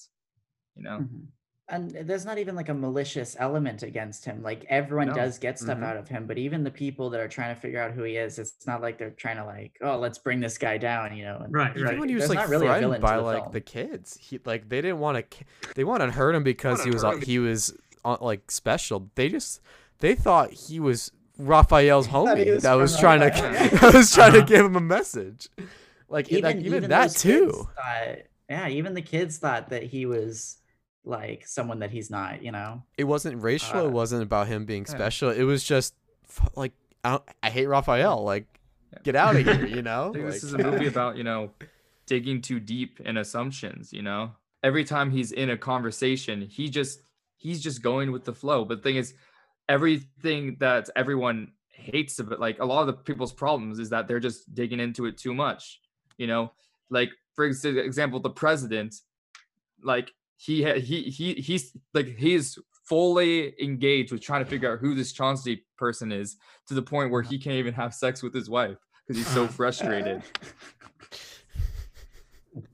you 0.75 0.83
know 0.83 0.99
Mhm. 0.99 1.27
And 1.72 1.89
there's 1.91 2.26
not 2.26 2.38
even 2.38 2.53
like 2.56 2.68
a 2.69 2.73
malicious 2.73 3.35
element 3.39 3.81
against 3.81 4.26
him. 4.26 4.43
Like 4.43 4.65
everyone 4.69 5.07
No. 5.07 5.14
does 5.14 5.39
get 5.39 5.57
stuff 5.57 5.77
Mhm. 5.77 5.84
out 5.85 5.95
of 5.98 6.07
him, 6.10 6.27
but 6.27 6.38
even 6.38 6.64
the 6.64 6.69
people 6.72 7.10
that 7.11 7.22
are 7.22 7.27
trying 7.30 7.56
to 7.56 7.60
figure 7.61 7.81
out 7.81 7.91
who 7.93 8.03
he 8.03 8.18
is, 8.18 8.38
it's 8.38 8.68
not 8.68 8.81
like 8.81 8.98
they're 8.98 9.10
trying 9.11 9.38
to 9.38 9.45
like, 9.45 9.77
oh, 9.81 9.98
let's 9.98 10.18
bring 10.18 10.41
this 10.41 10.57
guy 10.57 10.77
down, 10.77 11.15
you 11.15 11.23
know. 11.23 11.38
And 11.43 11.53
Right, 11.53 11.72
Even 11.72 11.84
right. 11.84 11.99
when 11.99 12.10
he 12.10 12.15
was 12.15 12.23
There's 12.23 12.30
like 12.31 12.39
not 12.39 12.49
really 12.49 12.65
a 12.68 12.69
threatened 12.72 12.84
villain 12.84 13.02
by 13.02 13.15
the 13.18 13.23
like 13.23 13.43
film. 13.43 13.52
the 13.53 13.61
kids, 13.61 14.18
he 14.19 14.39
like 14.45 14.69
they 14.69 14.81
didn't 14.81 14.99
want 14.99 15.31
to. 15.31 15.38
They 15.76 15.84
want 15.85 16.02
to 16.03 16.11
hurt 16.11 16.35
him 16.35 16.43
because 16.43 16.84
he 16.84 16.91
was 16.91 17.03
uh, 17.03 17.11
he 17.18 17.39
was 17.39 17.73
uh, 18.03 18.18
like 18.19 18.52
special. 18.52 19.10
They 19.15 19.30
just 19.30 19.61
they 19.99 20.14
thought 20.14 20.52
he 20.52 20.80
was 20.81 21.11
Raphael's 21.38 22.07
thought 22.07 22.38
he 22.38 22.43
homie 22.45 22.53
was 22.56 22.64
that 22.64 22.73
was 22.73 22.99
trying 22.99 23.22
to 23.22 23.27
Raphael, 23.27 23.53
yeah. 23.53 23.68
that 23.80 23.93
was 23.93 24.11
trying 24.14 24.34
to 24.34 24.39
Uh-huh. 24.39 24.48
give 24.48 24.65
him 24.65 24.76
a 24.76 24.81
message. 24.81 25.48
Like 26.10 26.30
even, 26.30 26.43
like, 26.43 26.56
even, 26.65 26.89
that 26.89 27.11
too. 27.11 27.69
thought- 27.76 28.18
yeah, 28.49 28.68
even 28.68 28.93
the 28.95 29.02
kids 29.02 29.38
thought 29.38 29.69
that 29.69 29.84
he 29.84 30.06
was 30.06 30.57
like 31.03 31.47
someone 31.47 31.79
that 31.79 31.91
he's 31.91 32.09
not, 32.09 32.43
you 32.43 32.51
know. 32.51 32.83
It 32.97 33.05
wasn't 33.05 33.41
racial. 33.41 33.79
Uh, 33.79 33.85
it 33.85 33.91
wasn't 33.91 34.23
about 34.23 34.47
him 34.47 34.65
being 34.65 34.85
yeah. 34.87 34.95
special. 34.95 35.29
It 35.29 35.43
was 35.43 35.63
just 35.63 35.95
like 36.55 36.73
I, 37.03 37.11
don't, 37.11 37.23
I 37.41 37.49
hate 37.49 37.67
Raphael. 37.67 38.23
Like 38.23 38.45
Yeah. 38.93 38.99
get 39.03 39.15
out 39.15 39.35
of 39.35 39.43
here. 39.43 39.65
You 39.75 39.79
I 39.79 39.81
know. 39.81 40.13
think 40.13 40.25
this 40.25 40.43
is 40.43 40.53
a 40.53 40.57
movie 40.57 40.87
about 40.95 41.17
you 41.17 41.23
know 41.23 41.51
digging 42.05 42.41
too 42.41 42.59
deep 42.59 42.99
in 42.99 43.15
assumptions 43.15 43.93
you 43.93 44.01
know 44.01 44.31
every 44.63 44.83
time 44.83 45.11
he's 45.11 45.31
in 45.31 45.51
a 45.51 45.57
conversation 45.57 46.41
he 46.41 46.67
just 46.67 46.99
he's 47.37 47.61
just 47.61 47.81
going 47.81 48.11
with 48.11 48.25
the 48.25 48.33
flow 48.33 48.65
but 48.65 48.77
the 48.79 48.83
thing 48.83 48.95
is 48.97 49.13
everything 49.69 50.57
that 50.59 50.89
everyone 50.97 51.53
hates 51.69 52.19
of 52.19 52.31
it 52.33 52.39
like 52.39 52.59
a 52.59 52.65
lot 52.65 52.81
of 52.81 52.87
the 52.87 52.93
people's 52.93 53.31
problems 53.31 53.79
is 53.79 53.89
that 53.91 54.09
they're 54.09 54.19
just 54.19 54.53
digging 54.53 54.79
into 54.79 55.05
it 55.05 55.17
too 55.17 55.33
much 55.33 55.79
you 56.17 56.27
know 56.27 56.51
like 56.89 57.11
for 57.33 57.45
example, 57.45 58.19
the 58.19 58.29
president, 58.29 58.95
like 59.83 60.11
he 60.41 60.63
ha- 60.63 60.80
he 60.80 61.03
he 61.03 61.35
he's 61.35 61.77
like 61.93 62.18
he's 62.18 62.57
fully 62.85 63.53
engaged 63.61 64.11
with 64.11 64.22
trying 64.22 64.43
to 64.43 64.49
figure 64.49 64.73
out 64.73 64.80
who 64.80 64.95
this 64.95 65.13
Chauncey 65.13 65.63
person 65.77 66.11
is 66.11 66.38
to 66.68 66.73
the 66.73 66.81
point 66.81 67.11
where 67.11 67.22
he 67.22 67.38
can't 67.38 67.57
even 67.57 67.76
have 67.76 67.93
sex 67.93 68.23
with 68.23 68.34
his 68.34 68.49
wife 68.49 68.77
because 69.05 69.23
he's 69.23 69.34
so 69.34 69.47
frustrated. 69.59 70.23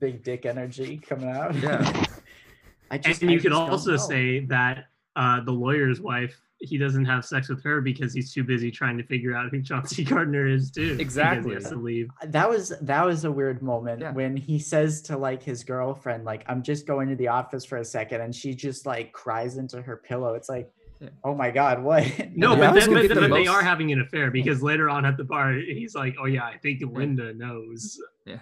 Big 0.00 0.24
dick 0.24 0.46
energy 0.46 0.96
coming 0.96 1.28
out. 1.28 1.54
Yeah. 1.56 2.04
I 2.90 2.96
just 2.96 3.20
and 3.20 3.30
I 3.30 3.34
you 3.34 3.38
could 3.38 3.50
just 3.50 3.60
don't 3.60 3.70
also 3.70 3.92
know. 3.92 3.96
say 3.98 4.40
that 4.46 4.86
uh, 5.14 5.42
the 5.42 5.52
lawyer's 5.52 6.00
wife, 6.00 6.40
he 6.60 6.76
doesn't 6.76 7.04
have 7.04 7.24
sex 7.24 7.48
with 7.48 7.62
her 7.62 7.80
because 7.80 8.12
he's 8.12 8.32
too 8.32 8.42
busy 8.42 8.70
trying 8.70 8.96
to 8.98 9.04
figure 9.04 9.34
out 9.34 9.50
who 9.50 9.62
Chauncey 9.62 10.02
Gardiner 10.10 10.46
is 10.46 10.70
too. 10.70 10.96
Exactly. 10.98 11.50
He 11.50 11.54
has 11.54 11.68
to 11.70 11.76
leave. 11.76 12.08
Uh, 12.20 12.26
that 12.30 12.48
was 12.50 12.72
that 12.80 13.06
was 13.06 13.24
a 13.24 13.30
weird 13.30 13.62
moment 13.62 14.00
Yeah. 14.00 14.12
when 14.12 14.36
he 14.36 14.58
says 14.58 15.00
to 15.02 15.16
like 15.16 15.42
his 15.42 15.62
girlfriend 15.64 16.24
like 16.24 16.44
i'm 16.48 16.62
just 16.62 16.86
going 16.86 17.08
to 17.10 17.16
the 17.16 17.28
office 17.28 17.64
for 17.64 17.76
a 17.78 17.84
second 17.84 18.20
and 18.22 18.34
she 18.34 18.54
just 18.54 18.86
like 18.86 19.12
cries 19.12 19.56
into 19.56 19.80
her 19.82 19.96
pillow 19.96 20.34
it's 20.34 20.48
like 20.48 20.68
Yeah. 21.00 21.10
oh 21.22 21.34
my 21.34 21.50
god 21.52 21.80
what 21.82 22.02
No, 22.34 22.56
Yeah, 22.56 22.72
but, 22.72 22.80
then, 22.80 22.92
but, 22.92 23.02
get 23.02 23.14
but 23.14 23.20
the 23.20 23.34
they 23.34 23.46
are 23.46 23.62
having 23.62 23.92
an 23.92 24.00
affair 24.00 24.30
because 24.32 24.60
later 24.62 24.88
on 24.90 25.04
at 25.04 25.16
the 25.16 25.24
bar, 25.24 25.52
he's 25.52 25.94
like, 25.94 26.16
"Oh 26.20 26.26
yeah, 26.26 26.44
I 26.44 26.56
think 26.58 26.82
Linda 26.82 27.32
knows." 27.34 28.00
Yeah. 28.26 28.40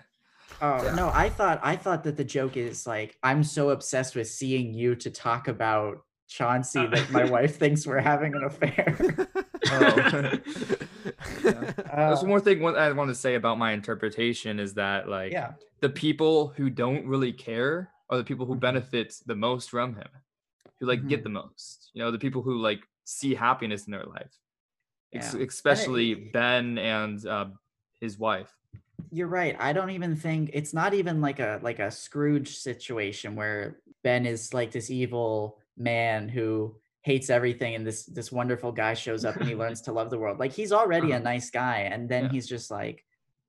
Oh 0.62 0.82
Yeah. 0.82 0.94
no, 0.94 1.10
I 1.12 1.28
thought 1.28 1.60
I 1.62 1.76
thought 1.76 2.02
that 2.05 2.16
the 2.16 2.24
joke 2.24 2.56
is 2.56 2.86
like 2.86 3.18
I'm 3.22 3.44
so 3.44 3.68
obsessed 3.70 4.16
with 4.16 4.28
seeing 4.28 4.72
you 4.72 4.94
to 4.97 5.10
talk 5.10 5.48
about 5.48 5.98
Chauncey 6.28 6.81
Uh, 6.81 6.86
that 6.89 7.11
my 7.11 7.24
wife 7.36 7.57
thinks 7.57 7.86
we're 7.86 8.01
having 8.01 8.35
an 8.35 8.44
affair. 8.44 8.97
Oh. 9.70 10.32
Yeah. 11.44 11.73
Uh, 11.93 12.09
There's 12.09 12.20
one 12.20 12.28
more 12.28 12.40
thing 12.40 12.61
one- 12.61 12.77
I 12.77 12.90
want 12.93 13.09
to 13.11 13.15
say 13.15 13.35
about 13.36 13.59
my 13.59 13.73
interpretation 13.73 14.59
is 14.59 14.74
that 14.74 15.09
like 15.09 15.32
yeah, 15.32 15.53
the 15.81 15.89
people 15.89 16.48
who 16.57 16.69
don't 16.70 17.07
really 17.07 17.32
care 17.32 17.90
are 18.11 18.16
the 18.19 18.24
people 18.24 18.44
who 18.47 18.57
Mhm. 18.57 18.61
benefit 18.61 19.15
the 19.27 19.36
most 19.36 19.70
from 19.70 19.94
him, 19.94 20.09
who 20.81 20.86
like 20.86 21.01
Mm-hmm. 21.01 21.09
get 21.09 21.23
the 21.23 21.28
most. 21.31 21.90
You 21.94 22.03
know, 22.03 22.11
the 22.11 22.19
people 22.19 22.43
who 22.43 22.59
like 22.59 22.81
see 23.05 23.35
happiness 23.35 23.86
in 23.86 23.93
their 23.93 24.05
life, 24.05 24.32
Ex- 25.12 25.35
especially 25.35 26.12
it- 26.12 26.32
Ben 26.32 26.77
and 26.78 27.24
uh, 27.27 27.47
his 28.01 28.19
wife. 28.19 28.53
you're 29.12 29.28
right. 29.28 29.57
I 29.61 29.73
don't 29.73 29.90
even 29.90 30.16
think 30.16 30.51
it's 30.55 30.74
not 30.74 30.93
even 30.94 31.20
like 31.20 31.39
a 31.39 31.61
like 31.62 31.78
a 31.78 31.90
Scrooge 31.90 32.57
situation 32.57 33.36
where 33.36 33.78
Ben 34.03 34.27
is 34.27 34.53
like 34.53 34.73
this 34.73 34.90
evil 34.90 35.61
man 35.77 36.28
who 36.28 36.78
hates 37.03 37.31
everything 37.31 37.74
and 37.74 37.86
this 37.86 38.07
this 38.07 38.32
wonderful 38.32 38.73
guy 38.73 38.94
shows 38.94 39.24
up 39.24 39.39
and 39.39 39.47
he 39.48 39.55
learns 39.57 39.81
to 39.82 39.93
love 39.93 40.11
the 40.11 40.19
world. 40.19 40.39
Like 40.39 40.53
he's 40.53 40.73
already 40.73 41.12
a 41.12 41.20
Uh-huh. 41.20 41.20
nice 41.20 41.51
guy 41.51 41.81
and 41.81 42.09
then 42.09 42.27
Yeah. 42.27 42.31
he's 42.31 42.48
just 42.48 42.70
like 42.70 43.05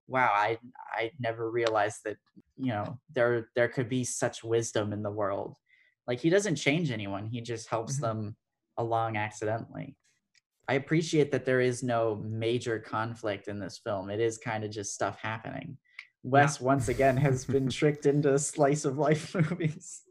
wow, 0.08 0.32
I 0.34 0.60
I 0.94 1.12
never 1.20 1.52
realized 1.52 2.04
that, 2.06 2.18
you 2.58 2.68
know, 2.72 3.00
there 3.10 3.50
there 3.56 3.68
could 3.70 3.90
be 3.90 4.04
such 4.04 4.44
wisdom 4.44 4.94
in 4.94 5.04
the 5.04 5.12
world. 5.12 5.58
Like 6.08 6.20
he 6.20 6.30
doesn't 6.30 6.56
change 6.56 6.92
anyone. 6.92 7.26
He 7.28 7.42
just 7.42 7.68
helps 7.70 7.98
Mhm. 7.98 8.00
them 8.00 8.38
along 8.78 9.18
accidentally. 9.18 9.98
I 10.68 10.74
appreciate 10.76 11.32
that 11.32 11.46
there 11.46 11.62
is 11.62 11.84
no 11.84 12.16
major 12.16 12.80
conflict 12.80 13.48
in 13.48 13.60
this 13.60 13.78
film. 13.78 14.10
It 14.10 14.20
is 14.20 14.38
kind 14.38 14.64
of 14.64 14.72
just 14.72 14.94
stuff 14.94 15.18
happening. 15.20 15.78
Wes 16.24 16.60
once 16.60 16.90
again 16.90 17.16
has 17.18 17.46
been 17.46 17.70
tricked 17.80 18.06
into 18.06 18.38
slice 18.40 18.86
of 18.86 18.98
life 18.98 19.34
movies. 19.50 20.02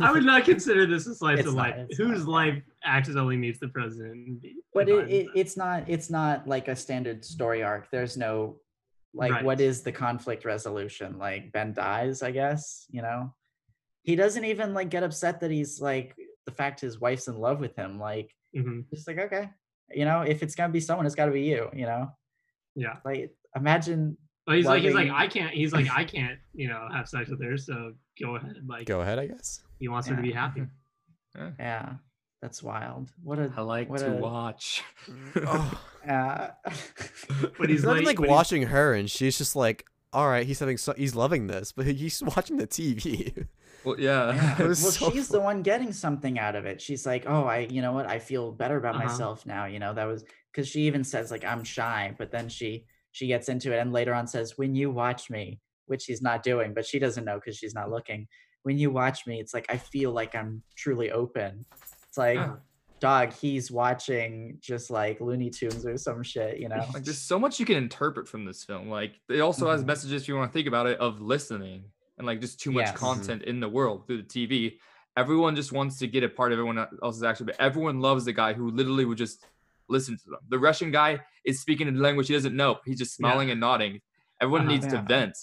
I 0.00 0.10
would 0.10 0.24
not 0.24 0.44
consider 0.44 0.86
this 0.86 1.06
a 1.06 1.14
slice 1.14 1.40
It's 1.40 1.48
of 1.48 1.54
not, 1.54 1.76
life. 1.78 1.86
Whose 1.96 2.20
not. 2.24 2.28
life 2.32 2.62
accidentally 2.84 3.36
meets 3.36 3.60
the 3.60 3.68
president? 3.68 4.44
But 4.72 4.88
it, 4.88 5.10
it, 5.10 5.26
it's 5.34 5.56
not 5.56 5.84
it's 5.88 6.10
not 6.10 6.48
like 6.48 6.68
a 6.68 6.76
standard 6.76 7.24
story 7.24 7.62
arc. 7.62 7.90
There's 7.90 8.16
no 8.16 8.56
like 9.12 9.32
what 9.44 9.58
Right. 9.58 9.60
is 9.60 9.82
the 9.82 9.92
conflict 9.92 10.44
resolution? 10.44 11.18
Like 11.18 11.52
Ben 11.52 11.72
dies, 11.72 12.22
I 12.22 12.30
guess, 12.32 12.86
you 12.90 13.02
know. 13.02 13.32
He 14.02 14.16
doesn't 14.16 14.44
even 14.44 14.74
like 14.74 14.88
get 14.90 15.02
upset 15.02 15.40
that 15.40 15.50
he's 15.50 15.80
like 15.80 16.16
the 16.46 16.52
fact 16.52 16.80
his 16.80 17.00
wife's 17.00 17.28
in 17.28 17.38
love 17.38 17.60
with 17.60 17.76
him. 17.76 17.98
Like 18.00 18.30
Mhm. 18.56 18.88
just 18.90 19.06
like 19.06 19.18
okay, 19.18 19.50
you 19.92 20.04
know, 20.04 20.22
if 20.22 20.42
it's 20.42 20.54
gonna 20.54 20.72
be 20.72 20.80
someone, 20.80 21.06
it's 21.06 21.14
gotta 21.14 21.32
be 21.32 21.42
you, 21.42 21.68
you 21.74 21.86
know. 21.86 22.10
Yeah. 22.74 22.96
Like 23.04 23.30
imagine 23.54 24.16
Well, 24.46 24.56
he's 24.56 24.66
like, 24.66 24.82
he's 24.82 24.94
like, 24.94 25.10
I 25.10 25.26
can't. 25.26 25.52
He's 25.54 25.72
like, 25.72 25.86
I 25.90 26.04
can't. 26.04 26.38
You 26.52 26.68
know, 26.68 26.86
have 26.92 27.08
sex 27.08 27.30
with 27.30 27.42
her. 27.42 27.56
So 27.56 27.92
go 28.20 28.36
ahead. 28.36 28.56
Like 28.66 28.86
Go 28.86 29.00
ahead, 29.00 29.18
I 29.18 29.26
guess. 29.26 29.62
he 29.78 29.88
wants 29.88 30.06
her 30.08 30.16
to 30.16 30.22
be 30.22 30.32
happy. 30.32 30.62
yeah, 31.58 31.94
that's 32.42 32.62
wild. 32.62 33.10
What 33.22 33.38
a 33.38 33.50
I 33.56 33.62
like 33.62 33.88
what 33.88 34.00
to 34.00 34.12
a- 34.16 34.20
watch. 34.20 34.82
Oh. 35.36 35.80
uh, 36.08 36.48
But 37.58 37.68
He's 37.70 37.78
he's 37.78 37.84
not 37.84 37.96
like, 37.96 38.06
like 38.06 38.16
but 38.16 38.24
he's- 38.24 38.30
watching 38.30 38.62
her, 38.64 38.94
and 38.94 39.10
she's 39.10 39.38
just 39.38 39.56
like, 39.56 39.86
"All 40.12 40.28
right, 40.28 40.46
he's 40.46 40.58
having, 40.60 40.76
so- 40.76 40.94
he's 40.96 41.14
loving 41.14 41.46
this, 41.46 41.72
but 41.72 41.86
he's 41.86 42.22
watching 42.22 42.56
the 42.58 42.66
TV." 42.66 43.46
Well, 43.84 43.98
yeah. 43.98 44.34
Yeah. 44.34 44.58
Well, 44.58 44.74
so 44.74 45.10
she's 45.10 45.28
the 45.28 45.40
one 45.40 45.62
getting 45.62 45.92
something 45.92 46.38
out 46.38 46.54
of 46.56 46.64
it. 46.66 46.80
She's 46.80 47.04
like, 47.06 47.24
"Oh, 47.26 47.44
I, 47.44 47.60
you 47.70 47.82
know 47.82 47.92
what? 47.92 48.06
I 48.06 48.18
feel 48.18 48.52
better 48.52 48.76
about 48.76 48.94
Uh-huh. 48.96 49.04
myself 49.06 49.46
now." 49.46 49.64
You 49.66 49.78
know, 49.78 49.92
that 49.94 50.04
was 50.04 50.24
because 50.52 50.68
she 50.68 50.82
even 50.82 51.02
says 51.04 51.30
like, 51.30 51.44
"I'm 51.44 51.64
shy," 51.64 52.14
but 52.18 52.30
then 52.30 52.48
she 52.48 52.84
she 53.14 53.26
gets 53.28 53.48
into 53.48 53.72
it 53.72 53.78
and 53.78 53.92
later 53.92 54.12
on 54.12 54.26
says, 54.26 54.58
"When 54.58 54.74
you 54.74 54.90
watch 54.90 55.30
me," 55.30 55.60
which 55.86 56.02
she's 56.02 56.20
not 56.20 56.42
doing, 56.42 56.74
but 56.74 56.84
she 56.84 56.98
doesn't 56.98 57.24
know 57.24 57.36
because 57.36 57.56
she's 57.56 57.74
not 57.74 57.90
looking. 57.90 58.26
When 58.64 58.76
you 58.76 58.90
watch 58.90 59.26
me, 59.26 59.40
it's 59.40 59.54
like 59.54 59.66
I 59.68 59.76
feel 59.78 60.12
like 60.12 60.34
I'm 60.34 60.62
truly 60.76 61.10
open. 61.10 61.64
It's 62.10 62.18
like, 62.18 62.40
dog, 63.00 63.32
he's 63.34 63.70
watching 63.70 64.58
just 64.60 64.90
like 64.90 65.20
Looney 65.20 65.50
Tunes 65.50 65.86
or 65.86 65.96
some 65.96 66.22
shit, 66.22 66.58
you 66.58 66.68
know? 66.68 66.84
like 66.94 67.04
there's 67.04 67.18
so 67.18 67.38
much 67.38 67.60
you 67.60 67.66
can 67.66 67.76
interpret 67.76 68.26
from 68.26 68.44
this 68.46 68.64
film. 68.64 68.88
Like 68.88 69.20
it 69.28 69.40
also 69.40 69.70
has 69.70 69.82
Mhm. 69.82 69.86
messages 69.88 70.22
if 70.22 70.28
you 70.28 70.36
want 70.36 70.50
to 70.50 70.52
think 70.52 70.66
about 70.66 70.86
it 70.86 70.98
of 70.98 71.20
listening 71.20 71.84
and 72.18 72.26
like 72.26 72.40
just 72.40 72.58
too 72.60 72.72
much 72.72 72.86
Yes. 72.86 72.96
content 72.96 73.42
in 73.42 73.60
the 73.60 73.68
world 73.68 74.06
through 74.06 74.22
the 74.22 74.28
TV. 74.28 74.78
Everyone 75.16 75.54
just 75.54 75.70
wants 75.72 75.98
to 75.98 76.08
get 76.08 76.24
a 76.24 76.28
part 76.28 76.50
of 76.52 76.58
everyone 76.58 76.84
else's 77.02 77.22
action, 77.22 77.46
but 77.46 77.54
everyone 77.60 78.00
loves 78.00 78.24
the 78.24 78.32
guy 78.32 78.54
who 78.54 78.70
literally 78.70 79.04
would 79.04 79.18
just 79.18 79.44
listen 79.88 80.16
to 80.16 80.30
them. 80.30 80.40
The 80.48 80.58
Russian 80.58 80.90
guy 80.90 81.20
is 81.44 81.60
speaking 81.60 81.88
a 81.88 81.92
language 81.92 82.28
he 82.28 82.34
doesn't 82.34 82.56
know. 82.56 82.78
He's 82.84 82.98
just 82.98 83.12
Yeah. 83.18 83.28
smiling 83.28 83.50
and 83.50 83.60
nodding. 83.60 84.00
Everyone 84.40 84.62
Uh-huh. 84.62 84.70
needs 84.72 84.86
to 84.88 85.02
vent. 85.02 85.36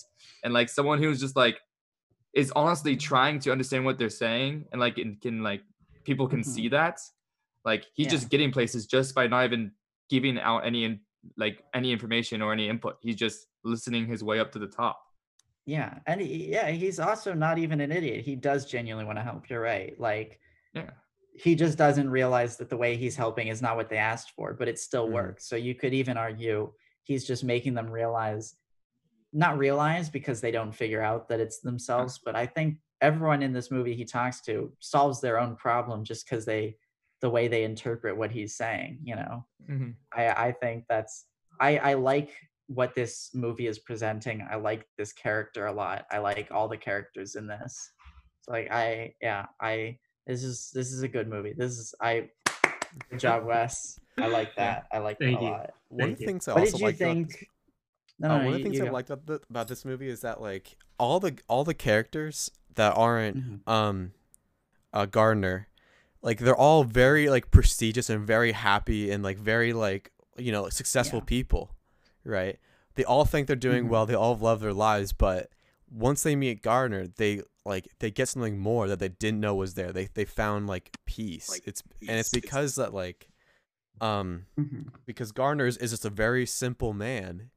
And 0.44 0.54
like 0.54 0.70
someone 0.70 1.00
who's 1.02 1.20
just 1.20 1.36
like 1.36 1.60
is 2.34 2.52
honestly 2.56 2.96
trying 2.96 3.40
to 3.40 3.52
understand 3.52 3.84
what 3.86 3.98
they're 3.98 4.10
saying 4.10 4.66
and 4.72 4.80
like 4.80 4.98
and 4.98 5.20
can 5.22 5.44
like 5.44 5.62
people 6.04 6.28
can 6.28 6.40
Mhm. 6.42 6.46
see 6.46 6.68
that. 6.70 7.00
Like 7.66 7.86
he's 7.94 8.06
Yeah. 8.08 8.12
just 8.12 8.30
getting 8.30 8.52
places 8.52 8.88
just 8.88 9.14
by 9.14 9.28
not 9.28 9.46
even 9.46 9.72
giving 10.10 10.40
out 10.40 10.60
any 10.66 11.02
like 11.38 11.64
any 11.74 11.92
information 11.92 12.42
or 12.42 12.52
any 12.52 12.68
input. 12.68 12.98
He's 13.02 13.16
just 13.16 13.48
listening 13.64 14.08
his 14.08 14.24
way 14.24 14.40
up 14.40 14.52
to 14.54 14.60
the 14.60 14.68
top. 14.68 15.00
Yeah, 15.68 16.00
and 16.08 16.20
he, 16.20 16.50
yeah, 16.50 16.72
he's 16.72 17.00
also 17.00 17.36
not 17.36 17.60
even 17.60 17.80
an 17.82 17.92
idiot. 17.92 18.26
He 18.26 18.36
does 18.36 18.66
genuinely 18.66 19.06
want 19.06 19.20
to 19.20 19.24
help. 19.24 19.48
You're 19.48 19.62
right. 19.62 19.98
Like, 20.00 20.40
Yeah. 20.74 20.90
He 21.34 21.56
just 21.56 21.78
doesn't 21.78 22.10
realize 22.10 22.58
that 22.58 22.70
the 22.70 22.78
way 22.78 22.98
he's 22.98 23.16
helping 23.16 23.48
is 23.48 23.62
not 23.62 23.76
what 23.78 23.90
they 23.90 23.98
asked 23.98 24.32
for, 24.32 24.54
but 24.54 24.68
it 24.68 24.78
still 24.80 25.08
Mhm. 25.08 25.14
works. 25.14 25.46
So 25.48 25.56
you 25.56 25.74
could 25.76 25.94
even 25.94 26.18
argue 26.18 26.74
he's 27.04 27.26
just 27.26 27.44
making 27.44 27.74
them 27.74 27.90
realize, 27.90 28.56
not 29.34 29.58
realize 29.58 30.10
because 30.10 30.42
they 30.42 30.52
don't 30.52 30.74
figure 30.74 31.02
out 31.02 31.30
that 31.30 31.40
it's 31.40 31.60
themselves. 31.62 32.20
But 32.24 32.36
I 32.36 32.46
think 32.46 32.80
everyone 33.00 33.42
in 33.42 33.54
this 33.54 33.72
movie 33.72 33.96
he 33.96 34.06
talks 34.06 34.42
to 34.42 34.76
solves 34.80 35.22
their 35.22 35.40
own 35.40 35.56
problem 35.56 36.04
just 36.04 36.26
because 36.26 36.46
they, 36.46 36.78
the 37.22 37.30
way 37.30 37.48
they 37.48 37.64
interpret 37.64 38.18
what 38.18 38.32
he's 38.32 38.56
saying. 38.56 39.00
You 39.04 39.16
know. 39.16 39.46
I 40.14 40.48
I 40.48 40.52
think 40.52 40.86
that's 40.90 41.28
I 41.60 41.78
I 41.78 41.94
like 41.94 42.32
what 42.68 42.94
this 42.96 43.34
movie 43.34 43.68
is 43.68 43.80
presenting. 43.80 44.46
I 44.50 44.56
like 44.56 44.86
this 44.98 45.14
character 45.14 45.68
a 45.68 45.72
lot. 45.74 46.06
I 46.12 46.18
like 46.18 46.52
all 46.52 46.68
the 46.68 46.78
characters 46.78 47.36
in 47.36 47.48
this. 47.48 47.92
So 48.42 48.52
like 48.52 48.70
I 48.72 49.14
yeah, 49.22 49.46
I 49.62 50.00
this 50.28 50.44
is 50.44 50.72
this 50.74 50.92
is 50.92 51.02
a 51.04 51.08
good 51.08 51.28
movie. 51.28 51.54
This 51.54 51.78
is 51.78 51.96
I 52.02 52.30
good 53.10 53.20
job, 53.26 53.46
Wes. 53.46 54.00
I 54.18 54.28
like 54.28 54.56
that. 54.56 54.88
I 54.92 55.00
like 55.00 55.20
Thank 55.20 55.40
that 55.40 55.44
a 55.44 55.46
you. 55.46 55.52
lot. 55.52 55.72
One 55.90 56.10
of 56.12 56.18
the 56.18 56.22
you. 56.22 56.28
things 56.28 56.48
I 56.48 56.54
What 56.54 56.62
also 56.62 56.78
did 56.78 56.82
you 56.82 56.88
about 56.88 56.98
think? 56.98 57.48
No, 58.20 58.30
uh, 58.30 58.38
no, 58.40 58.46
one 58.46 58.54
of 58.54 58.60
the 58.60 58.64
things 58.64 58.80
I 58.82 58.86
go. 58.86 58.92
liked 58.92 59.10
about, 59.10 59.26
the, 59.26 59.42
about 59.50 59.68
this 59.68 59.84
movie 59.86 60.10
is 60.10 60.22
that 60.22 60.42
like 60.42 60.76
all 61.00 61.20
the 61.20 61.38
all 61.48 61.64
the 61.64 61.74
characters 61.74 62.52
that 62.76 62.94
aren't 62.96 63.38
Mhm. 63.38 63.68
um 63.72 64.12
uh 64.94 65.06
Gardiner, 65.06 65.68
like 66.22 66.40
they're 66.40 66.56
all 66.56 66.84
very 66.84 67.30
like 67.30 67.50
prestigious 67.52 68.10
and 68.10 68.26
very 68.28 68.52
happy 68.52 69.10
and 69.12 69.24
like 69.24 69.38
very 69.38 69.74
like 69.74 70.12
you 70.38 70.52
know 70.52 70.70
successful 70.70 71.20
Yeah. 71.20 71.26
people, 71.26 71.76
right? 72.24 72.60
They 72.96 73.04
all 73.06 73.26
think 73.26 73.48
they're 73.48 73.56
doing 73.56 73.86
Mhm. 73.86 73.90
well. 73.90 74.06
They 74.06 74.14
all 74.16 74.36
love 74.38 74.60
their 74.60 74.74
lives, 74.74 75.14
but 75.14 75.50
once 75.90 76.24
they 76.24 76.36
meet 76.36 76.62
Gardiner, 76.62 77.08
they 77.08 77.42
like 77.66 77.88
they 78.00 78.10
get 78.12 78.28
something 78.30 78.58
more 78.58 78.88
that 78.88 79.00
they 79.00 79.10
didn't 79.10 79.40
know 79.40 79.56
was 79.56 79.74
there. 79.76 79.92
They 79.92 80.06
they 80.14 80.26
found 80.26 80.68
like 80.68 80.98
peace. 81.06 81.50
Like, 81.50 81.64
it's 81.68 81.82
and 82.08 82.18
it's 82.20 82.30
peace. 82.30 82.38
It's- 82.40 82.42
because 82.42 82.76
that 82.76 82.94
like 82.94 83.28
um 84.00 84.46
Mhm. 84.60 84.88
because 85.06 85.32
Gardiner 85.32 85.68
is, 85.68 85.78
is 85.78 85.92
just 85.92 86.06
a 86.06 86.10
very 86.10 86.46
simple 86.46 86.94
man. 86.94 87.52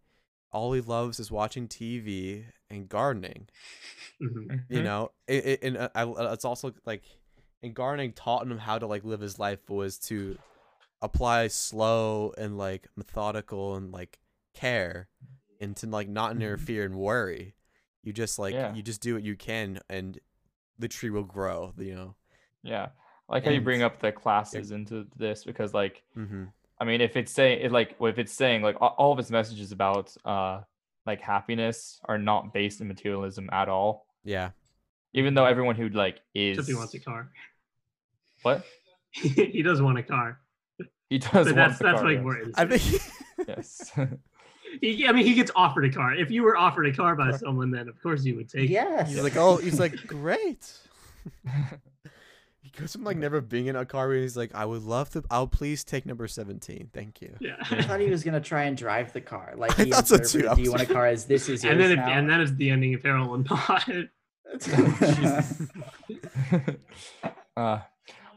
All 0.52 0.72
he 0.72 0.80
loves 0.80 1.18
is 1.18 1.30
watching 1.30 1.66
TV 1.68 2.44
and 2.70 2.88
gardening. 2.88 3.48
Mhm. 4.20 4.64
You 4.68 4.82
know, 4.82 5.10
it, 5.26 5.44
it, 5.46 5.62
and 5.64 5.76
uh, 5.76 5.88
I, 5.94 6.02
uh, 6.02 6.32
it's 6.32 6.44
also 6.44 6.72
like, 6.86 7.02
and 7.62 7.74
gardening 7.74 8.12
taught 8.12 8.46
him 8.46 8.58
how 8.58 8.78
to 8.78 8.86
like 8.86 9.04
live 9.04 9.20
his 9.20 9.38
life 9.38 9.68
was 9.68 9.98
to 10.00 10.38
apply 11.02 11.48
slow 11.48 12.32
and 12.38 12.56
like 12.56 12.88
methodical 12.96 13.74
and 13.74 13.90
like 13.92 14.18
care, 14.54 15.08
and 15.60 15.76
to 15.78 15.86
like 15.88 16.08
not 16.08 16.32
Mhm. 16.34 16.40
interfere 16.42 16.84
and 16.84 16.94
worry. 16.94 17.53
You 18.04 18.12
just 18.12 18.38
like 18.38 18.54
Yeah. 18.54 18.72
you 18.74 18.82
just 18.82 19.00
do 19.00 19.14
what 19.14 19.22
you 19.24 19.34
can, 19.36 19.80
and 19.88 20.18
the 20.78 20.88
tree 20.88 21.10
will 21.10 21.24
grow. 21.24 21.72
You 21.78 21.94
know. 21.94 22.14
Yeah. 22.62 22.88
I 23.28 23.32
like 23.34 23.44
how 23.46 23.50
you 23.50 23.60
bring 23.62 23.82
up 23.82 24.00
the 24.00 24.12
classes 24.12 24.70
into 24.70 25.06
this 25.16 25.44
because 25.44 25.72
like 25.74 26.02
Mm-hmm. 26.16 26.44
I 26.78 26.84
mean 26.84 27.00
if 27.00 27.16
it's 27.16 27.32
saying 27.32 27.60
it 27.64 27.72
like 27.72 27.96
if 28.00 28.18
it's 28.18 28.32
saying 28.32 28.62
like 28.62 28.76
all 28.80 29.12
of 29.12 29.18
its 29.18 29.30
messages 29.30 29.72
about 29.72 30.14
uh 30.24 30.60
like 31.06 31.20
happiness 31.20 32.00
are 32.04 32.18
not 32.18 32.52
based 32.52 32.80
in 32.82 32.88
materialism 32.88 33.48
at 33.52 33.68
all. 33.68 34.06
Yeah. 34.24 34.50
Even 35.14 35.32
though 35.34 35.44
everyone 35.46 35.76
who 35.76 35.88
like 35.88 36.20
is 36.34 36.58
Except 36.58 36.68
he 36.68 36.74
wants 36.74 36.94
a 36.94 36.98
car. 37.00 37.30
what? 38.42 38.64
he 39.12 39.62
does 39.62 39.80
want 39.80 39.98
a 39.98 40.02
car. 40.02 40.40
He 41.08 41.18
does 41.18 41.30
But 41.32 41.44
want 41.46 41.56
that's 41.56 41.78
the 41.78 41.84
that's 41.84 42.00
car, 42.00 42.10
like 42.10 42.16
yes. 42.16 42.22
more. 42.22 42.38
I 42.56 42.64
think. 42.66 43.02
yes. 43.48 43.92
He, 44.80 45.06
I 45.06 45.12
mean, 45.12 45.24
he 45.26 45.34
gets 45.34 45.50
offered 45.54 45.84
a 45.84 45.90
car. 45.90 46.14
If 46.14 46.30
you 46.30 46.42
were 46.42 46.56
offered 46.56 46.86
a 46.86 46.92
car 46.92 47.14
by 47.16 47.32
someone, 47.32 47.70
then 47.70 47.88
of 47.88 48.00
course 48.02 48.24
you 48.24 48.36
would 48.36 48.48
take. 48.48 48.64
it. 48.64 48.70
Yes. 48.70 49.08
He's 49.10 49.22
like, 49.22 49.36
oh, 49.38 49.56
he's 49.56 49.78
like, 49.80 50.06
great. 50.06 50.72
He 52.64 52.70
goes 52.80 52.92
from 52.92 53.04
like 53.04 53.18
never 53.18 53.42
being 53.42 53.66
in 53.66 53.76
a 53.76 53.84
car 53.84 54.08
where 54.08 54.16
he's 54.16 54.38
like, 54.38 54.54
I 54.54 54.64
would 54.64 54.82
love 54.82 55.10
to. 55.10 55.22
I'll 55.30 55.46
please 55.46 55.84
take 55.84 56.06
number 56.06 56.26
seventeen, 56.26 56.88
thank 56.94 57.20
you. 57.20 57.36
Yeah. 57.38 57.56
I 57.70 57.82
thought 57.82 58.00
he 58.00 58.08
was 58.08 58.24
gonna 58.24 58.40
try 58.40 58.62
and 58.64 58.74
drive 58.74 59.12
the 59.12 59.20
car. 59.20 59.52
Like 59.54 59.78
I 59.78 59.84
he 59.84 59.90
thought 59.90 60.08
so 60.08 60.14
interpreted, 60.14 60.48
too. 60.50 60.56
Do 60.56 60.62
you 60.62 60.70
want 60.70 60.82
a 60.82 60.86
car 60.86 61.06
as 61.06 61.26
this 61.26 61.48
is 61.50 61.62
yours 61.62 61.70
and 61.72 61.80
then 61.80 61.90
it, 61.92 61.96
now? 61.96 62.08
and 62.08 62.28
then 62.28 62.40
it's 62.40 62.52
the 62.52 62.70
ending 62.70 62.94
of 62.94 63.02
Harold 63.02 63.36
and 63.36 63.44
Pot. 63.44 63.86
uh, 67.56 67.80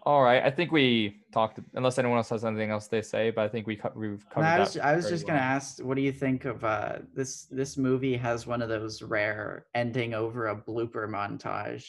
all 0.08 0.24
right. 0.24 0.42
I 0.42 0.50
think 0.50 0.72
we 0.72 1.20
talked. 1.34 1.60
Unless 1.74 1.98
anyone 2.00 2.18
else 2.18 2.30
has 2.30 2.46
anything 2.46 2.70
else 2.72 2.88
they 2.88 3.02
say, 3.02 3.30
but 3.30 3.42
I 3.44 3.50
think 3.50 3.68
we 3.68 3.76
co- 3.76 3.92
we've 3.94 4.24
covered 4.30 4.46
No, 4.46 4.48
I 4.54 4.58
that. 4.58 4.60
was, 4.62 4.78
I 4.78 4.96
was 4.96 5.06
very 5.06 5.16
just 5.16 5.28
gonna 5.28 5.40
ask, 5.40 5.80
what 5.84 5.96
do 5.96 6.02
you 6.02 6.14
think 6.14 6.46
of 6.46 6.64
uh, 6.64 7.00
this? 7.14 7.44
This 7.52 7.76
movie 7.78 8.16
has 8.16 8.48
one 8.48 8.62
of 8.62 8.70
those 8.70 9.02
rare 9.02 9.66
ending 9.76 10.14
over 10.14 10.48
a 10.48 10.56
blooper 10.56 11.06
montage. 11.10 11.86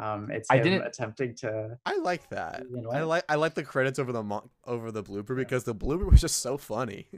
Um, 0.00 0.30
it's 0.30 0.48
I 0.50 0.58
didn't- 0.60 0.82
attempting 0.86 1.34
to. 1.42 1.76
I 1.84 1.96
like 1.96 2.28
that. 2.30 2.62
You 2.70 2.82
know 2.82 2.90
I 2.92 3.02
like 3.02 3.24
I 3.28 3.34
like 3.34 3.54
the 3.54 3.64
credits 3.64 3.98
over 3.98 4.12
the 4.12 4.22
mo- 4.22 4.48
over 4.64 4.92
the 4.92 5.02
blooper 5.02 5.34
because 5.34 5.64
the 5.64 5.74
blooper 5.74 6.08
was 6.08 6.20
just 6.20 6.36
so 6.40 6.56
funny. 6.56 7.08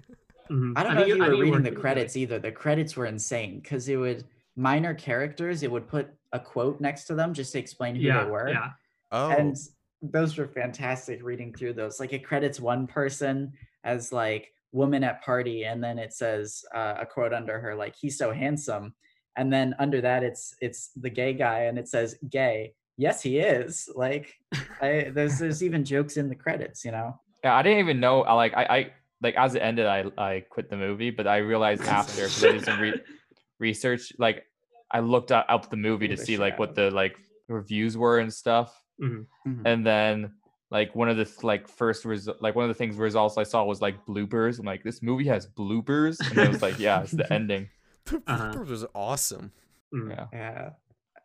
Mhm. 0.50 0.72
I 0.76 0.82
don't 0.82 0.94
know 0.94 1.00
think 1.02 1.10
if 1.10 1.16
it- 1.16 1.18
you 1.18 1.22
were 1.24 1.30
reading 1.42 1.50
worked 1.62 1.64
the 1.74 1.80
credits 1.84 2.16
either. 2.16 2.38
The 2.38 2.50
credits 2.52 2.96
were 2.96 3.06
insane 3.06 3.60
because 3.60 3.88
it 3.90 3.96
would 3.96 4.24
minor 4.56 4.94
characters. 4.94 5.62
It 5.62 5.70
would 5.70 5.86
put 5.86 6.08
a 6.32 6.40
quote 6.40 6.80
next 6.80 7.04
to 7.08 7.14
them 7.14 7.34
just 7.34 7.52
to 7.52 7.58
explain 7.58 7.94
who 7.94 8.02
Yeah, 8.02 8.24
they 8.24 8.30
were. 8.30 8.48
yeah. 8.48 8.70
Oh, 9.12 9.28
and 9.30 9.56
those 10.02 10.36
were 10.36 10.48
fantastic 10.48 11.22
reading 11.22 11.52
through 11.52 11.72
those 11.72 12.00
like 12.00 12.12
it 12.12 12.24
credits 12.24 12.58
one 12.58 12.86
person 12.86 13.52
as 13.84 14.12
like 14.12 14.52
woman 14.72 15.04
at 15.04 15.22
party 15.22 15.64
and 15.64 15.82
then 15.82 15.98
it 15.98 16.12
says 16.12 16.64
uh, 16.74 16.94
a 17.00 17.06
quote 17.06 17.32
under 17.32 17.60
her 17.60 17.74
like 17.74 17.94
he's 18.00 18.16
so 18.16 18.32
handsome 18.32 18.94
and 19.36 19.52
then 19.52 19.74
under 19.78 20.00
that 20.00 20.22
it's 20.22 20.54
it's 20.60 20.90
the 20.96 21.10
gay 21.10 21.32
guy 21.32 21.64
and 21.64 21.78
it 21.78 21.88
says 21.88 22.16
gay 22.30 22.72
yes 22.96 23.22
he 23.22 23.38
is 23.38 23.88
like 23.94 24.34
I, 24.80 25.10
there's 25.12 25.38
there's 25.40 25.62
even 25.62 25.84
jokes 25.84 26.16
in 26.16 26.28
the 26.28 26.34
credits 26.34 26.84
you 26.84 26.92
know 26.92 27.18
Yeah, 27.42 27.56
I 27.56 27.62
didn't 27.62 27.78
even 27.78 28.00
know. 28.00 28.22
I 28.22 28.34
like 28.34 28.54
I, 28.54 28.64
I 28.64 28.92
like 29.22 29.34
as 29.36 29.54
it 29.54 29.60
ended, 29.60 29.86
I 29.86 30.04
I 30.18 30.44
quit 30.48 30.68
the 30.70 30.76
movie, 30.76 31.10
but 31.10 31.26
I 31.26 31.38
realized 31.38 31.82
after 31.84 32.24
because 32.24 32.44
I 32.44 32.52
did 32.52 32.64
some 32.64 32.80
re- 32.80 33.00
research. 33.58 34.12
Like 34.18 34.44
I 34.90 35.00
looked 35.00 35.32
up, 35.32 35.46
up 35.48 35.70
the 35.70 35.76
movie 35.76 36.08
to 36.08 36.16
see 36.16 36.36
like 36.36 36.58
what 36.58 36.74
the 36.74 36.90
like 36.90 37.16
reviews 37.48 37.96
were 37.96 38.18
and 38.18 38.32
stuff, 38.32 38.78
Mhm. 39.00 39.26
Mhm. 39.46 39.62
and 39.64 39.86
then 39.86 40.32
like 40.70 40.94
one 40.94 41.08
of 41.08 41.16
the 41.16 41.28
like 41.42 41.66
first 41.68 42.04
result 42.04 42.40
like 42.40 42.54
one 42.54 42.64
of 42.64 42.68
the 42.68 42.74
things 42.74 42.96
results 42.96 43.36
I 43.38 43.42
saw 43.44 43.64
was 43.64 43.80
like 43.82 44.04
bloopers. 44.06 44.58
I'm 44.58 44.66
like, 44.66 44.82
this 44.84 45.02
movie 45.02 45.26
has 45.26 45.46
bloopers, 45.46 46.20
and 46.20 46.38
it 46.38 46.48
was 46.48 46.62
like, 46.62 46.78
yeah, 46.78 47.02
it's 47.02 47.12
the 47.12 47.30
ending. 47.38 47.68
the 48.04 48.22
Uh-huh. 48.26 48.64
was 48.68 48.84
awesome. 48.94 49.52
Mhm. 49.94 50.10
Yeah. 50.10 50.26
yeah 50.32 50.70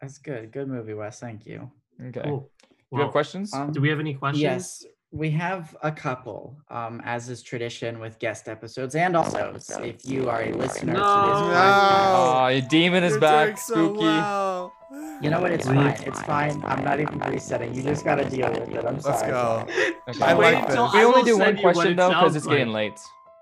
that's 0.01 0.17
good 0.17 0.51
good 0.51 0.67
movie 0.67 0.93
wes 0.93 1.19
thank 1.19 1.45
you 1.45 1.71
Okay. 2.09 2.21
Cool. 2.23 2.51
Do 2.69 2.97
you 2.97 3.01
have 3.03 3.11
questions? 3.11 3.53
um, 3.53 3.71
do 3.71 3.79
we 3.81 3.89
have 3.89 3.99
any 3.99 4.13
questions? 4.13 4.41
Yes, 4.41 4.85
we 5.15 5.29
have 5.31 5.75
a 5.81 5.91
couple, 5.91 6.57
um, 6.69 7.01
as 7.05 7.29
is 7.29 7.41
tradition 7.41 7.99
with 7.99 8.19
guest 8.19 8.49
episodes, 8.49 8.95
and 8.95 9.15
also 9.15 9.55
if 9.81 10.05
you 10.05 10.29
are 10.29 10.41
a 10.43 10.51
listener 10.51 10.93
to 10.93 10.99
No. 10.99 11.25
this 11.27 11.39
No. 11.39 11.55
podcast, 11.55 12.43
Oh, 12.43 12.47
your 12.49 12.61
demon 12.67 13.03
is 13.05 13.11
You're 13.13 13.21
back, 13.21 13.45
doing 13.45 13.57
so 13.57 13.73
spooky. 13.73 13.99
well. 13.99 14.73
you 15.21 15.29
know 15.29 15.39
what? 15.41 15.51
It's 15.51 15.65
Leave. 15.67 15.77
fine. 15.77 16.07
It's 16.07 16.21
fine. 16.23 16.61
I'm 16.65 16.83
not 16.83 16.99
even 16.99 17.19
resetting. 17.19 17.73
You 17.73 17.81
just 17.83 18.03
gotta 18.03 18.29
deal 18.29 18.49
with 18.51 18.69
it. 18.69 18.85
I'm 18.85 18.99
sorry. 18.99 19.17
Let's 19.17 19.27
go. 19.31 19.65
Okay. 20.09 20.23
I 20.25 20.33
like 20.33 20.67
till 20.69 20.85
this. 20.85 20.93
We 20.93 21.03
only 21.05 21.23
do 21.23 21.37
one 21.37 21.45
send 21.47 21.59
you 21.59 21.63
what 21.65 21.73
question 21.75 21.95
though 21.95 22.09
because 22.09 22.21
sounds 22.33 22.35
it's 22.35 22.47
getting 22.47 22.73
late. 22.73 22.99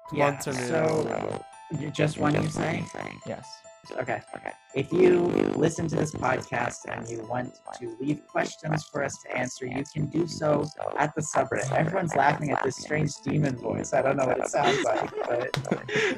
Come 0.09 0.19
Yeah, 0.19 0.37
so 0.39 1.41
you- 1.79 1.89
just 1.91 2.17
one 2.19 2.35
you 2.35 2.47
say? 2.49 2.83
Yes. 3.25 3.47
Okay. 3.91 4.21
Okay. 4.35 4.51
If 4.75 4.91
you 4.93 5.19
listen 5.57 5.87
to 5.89 5.95
this 5.95 6.11
podcast 6.13 6.79
and 6.89 7.07
you 7.09 7.21
want 7.27 7.53
to 7.79 7.95
leave 7.99 8.25
questions 8.27 8.85
for 8.85 9.03
us 9.03 9.17
to 9.23 9.37
answer, 9.37 9.65
you 9.65 9.83
can 9.93 10.07
do 10.07 10.25
so 10.25 10.65
at 10.97 11.13
the 11.15 11.21
subreddit. 11.21 11.71
Everyone's 11.71 12.15
laughing 12.15 12.51
at 12.51 12.63
this 12.63 12.77
strange 12.77 13.11
demon 13.25 13.55
voice. 13.57 13.93
I 13.93 14.01
don't 14.01 14.15
know 14.17 14.25
what 14.25 14.39
it 14.39 14.47
sounds 14.47 14.81
like, 14.83 15.11
but 15.27 15.57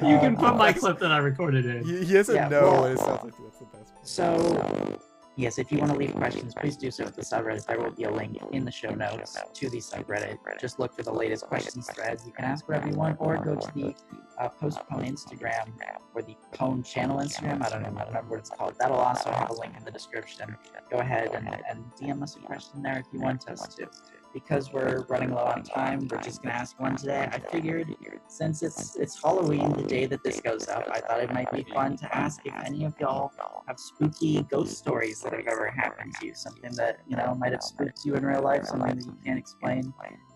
you 0.02 0.18
can 0.18 0.36
put 0.36 0.50
uh, 0.50 0.54
my 0.54 0.72
clip 0.72 0.98
that 1.00 1.10
I 1.12 1.18
recorded 1.18 1.66
in. 1.66 1.84
He, 1.84 2.04
he 2.04 2.12
doesn't 2.14 2.34
Yeah, 2.34 2.48
know 2.48 2.62
well- 2.62 2.80
what 2.82 2.92
it 2.92 2.98
sounds 2.98 3.24
like. 3.24 3.34
That's 3.42 3.58
the 3.58 3.64
best. 3.66 3.94
part. 3.94 4.08
So, 4.08 5.00
yes, 5.36 5.58
if 5.58 5.70
you 5.70 5.78
want 5.78 5.92
to 5.92 5.98
leave 5.98 6.14
questions, 6.14 6.54
please 6.54 6.76
do 6.76 6.90
so 6.90 7.04
at 7.04 7.14
the 7.14 7.22
subreddit. 7.22 7.66
There 7.66 7.78
will 7.78 7.90
be 7.90 8.04
a 8.04 8.10
link 8.10 8.38
in 8.52 8.64
the 8.64 8.70
show 8.70 8.90
notes 8.90 9.38
to 9.54 9.70
the 9.70 9.78
subreddit. 9.78 10.38
Just 10.60 10.78
look 10.78 10.94
for 10.94 11.02
the 11.02 11.12
latest 11.12 11.44
questions 11.46 11.88
thread. 11.94 12.20
You 12.26 12.32
can 12.32 12.44
ask 12.44 12.68
whatever 12.68 12.88
you 12.88 12.96
want, 12.96 13.16
or 13.20 13.36
go 13.38 13.54
to 13.54 13.74
the 13.74 13.94
uh, 14.38 14.48
Postpone 14.48 15.04
Instagram 15.04 15.70
or 16.14 16.22
the 16.22 16.36
Pone 16.52 16.82
Channel 16.82 17.18
Instagram. 17.18 17.64
I 17.64 17.68
don't 17.68 17.82
know, 17.82 17.88
I 17.88 17.98
don't 17.98 18.08
remember 18.08 18.30
what 18.30 18.40
it's 18.40 18.50
called. 18.50 18.74
That'll 18.78 18.96
also 18.96 19.30
have 19.30 19.50
a 19.50 19.54
link 19.54 19.74
in 19.76 19.84
the 19.84 19.90
description. 19.90 20.56
Go 20.90 20.98
ahead 20.98 21.30
and, 21.34 21.48
and 21.68 21.84
DM 22.00 22.22
us 22.22 22.36
a 22.36 22.40
question 22.40 22.82
there 22.82 22.98
if 22.98 23.06
you 23.12 23.20
want 23.20 23.48
us 23.48 23.66
to. 23.76 23.88
Because 24.32 24.70
we're 24.72 25.04
running 25.08 25.30
low 25.30 25.44
on 25.44 25.62
time, 25.62 26.08
we're 26.10 26.20
just 26.20 26.42
gonna 26.42 26.54
ask 26.54 26.78
one 26.78 26.94
today. 26.96 27.26
I 27.32 27.38
figured 27.38 27.94
since 28.28 28.62
it's 28.62 28.96
it's 28.96 29.20
Halloween, 29.22 29.72
the 29.72 29.82
day 29.82 30.04
that 30.06 30.22
this 30.22 30.40
goes 30.40 30.68
up, 30.68 30.86
I 30.90 31.00
thought 31.00 31.20
it 31.20 31.32
might 31.32 31.50
be 31.50 31.64
fun 31.72 31.96
to 31.98 32.16
ask 32.16 32.40
if 32.44 32.54
any 32.64 32.84
of 32.84 32.94
y'all 33.00 33.32
have 33.66 33.78
spooky 33.78 34.42
ghost 34.42 34.76
stories 34.76 35.20
that 35.22 35.32
have 35.32 35.46
ever 35.46 35.68
happened 35.68 36.14
to 36.20 36.26
you, 36.26 36.34
something 36.34 36.72
that 36.72 37.00
you 37.08 37.16
know 37.16 37.34
might 37.34 37.52
have 37.52 37.62
spooked 37.62 38.04
you 38.04 38.14
in 38.14 38.26
real 38.26 38.42
life, 38.42 38.66
something 38.66 38.96
that 38.96 39.04
you 39.06 39.16
can't 39.24 39.38
explain. 39.38 39.94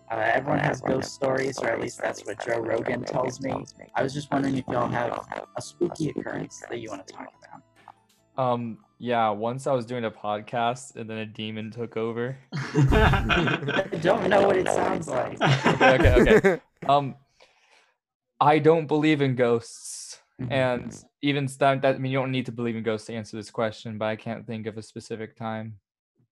Uh, 0.09 0.15
everyone 0.33 0.59
has 0.59 0.81
ghost 0.81 1.13
stories, 1.13 1.57
or 1.59 1.69
at 1.69 1.79
least 1.79 2.01
that's 2.01 2.25
what 2.25 2.43
Joe 2.43 2.59
Rogan 2.59 3.03
tells 3.03 3.39
me. 3.39 3.53
I 3.95 4.03
was 4.03 4.13
just 4.13 4.31
wondering 4.31 4.57
if 4.57 4.65
y'all 4.67 4.89
have 4.89 5.25
a 5.55 5.61
spooky 5.61 6.09
occurrence 6.09 6.61
that 6.69 6.79
you 6.79 6.89
want 6.89 7.05
to 7.07 7.13
talk 7.13 7.27
about. 7.43 8.43
Um. 8.43 8.77
Yeah. 9.01 9.29
Once 9.31 9.65
I 9.67 9.73
was 9.73 9.85
doing 9.85 10.05
a 10.05 10.11
podcast, 10.11 10.95
and 10.95 11.09
then 11.09 11.17
a 11.17 11.25
demon 11.25 11.71
took 11.71 11.97
over. 11.97 12.37
I 12.53 13.83
don't 14.01 14.29
know 14.29 14.47
what 14.47 14.57
it 14.57 14.67
sounds 14.67 15.07
like. 15.07 15.41
Okay. 15.41 16.37
Okay. 16.37 16.61
Um. 16.89 17.15
I 18.39 18.57
don't 18.57 18.87
believe 18.87 19.21
in 19.21 19.35
ghosts, 19.35 20.19
and 20.49 20.91
even 21.21 21.45
that, 21.59 21.83
that 21.83 21.95
I 21.95 21.97
mean 21.99 22.11
you 22.11 22.17
don't 22.17 22.31
need 22.31 22.47
to 22.47 22.51
believe 22.51 22.75
in 22.75 22.81
ghosts 22.81 23.05
to 23.07 23.13
answer 23.13 23.37
this 23.37 23.51
question, 23.51 23.99
but 23.99 24.05
I 24.05 24.15
can't 24.15 24.47
think 24.47 24.65
of 24.65 24.79
a 24.79 24.81
specific 24.81 25.35
time. 25.35 25.77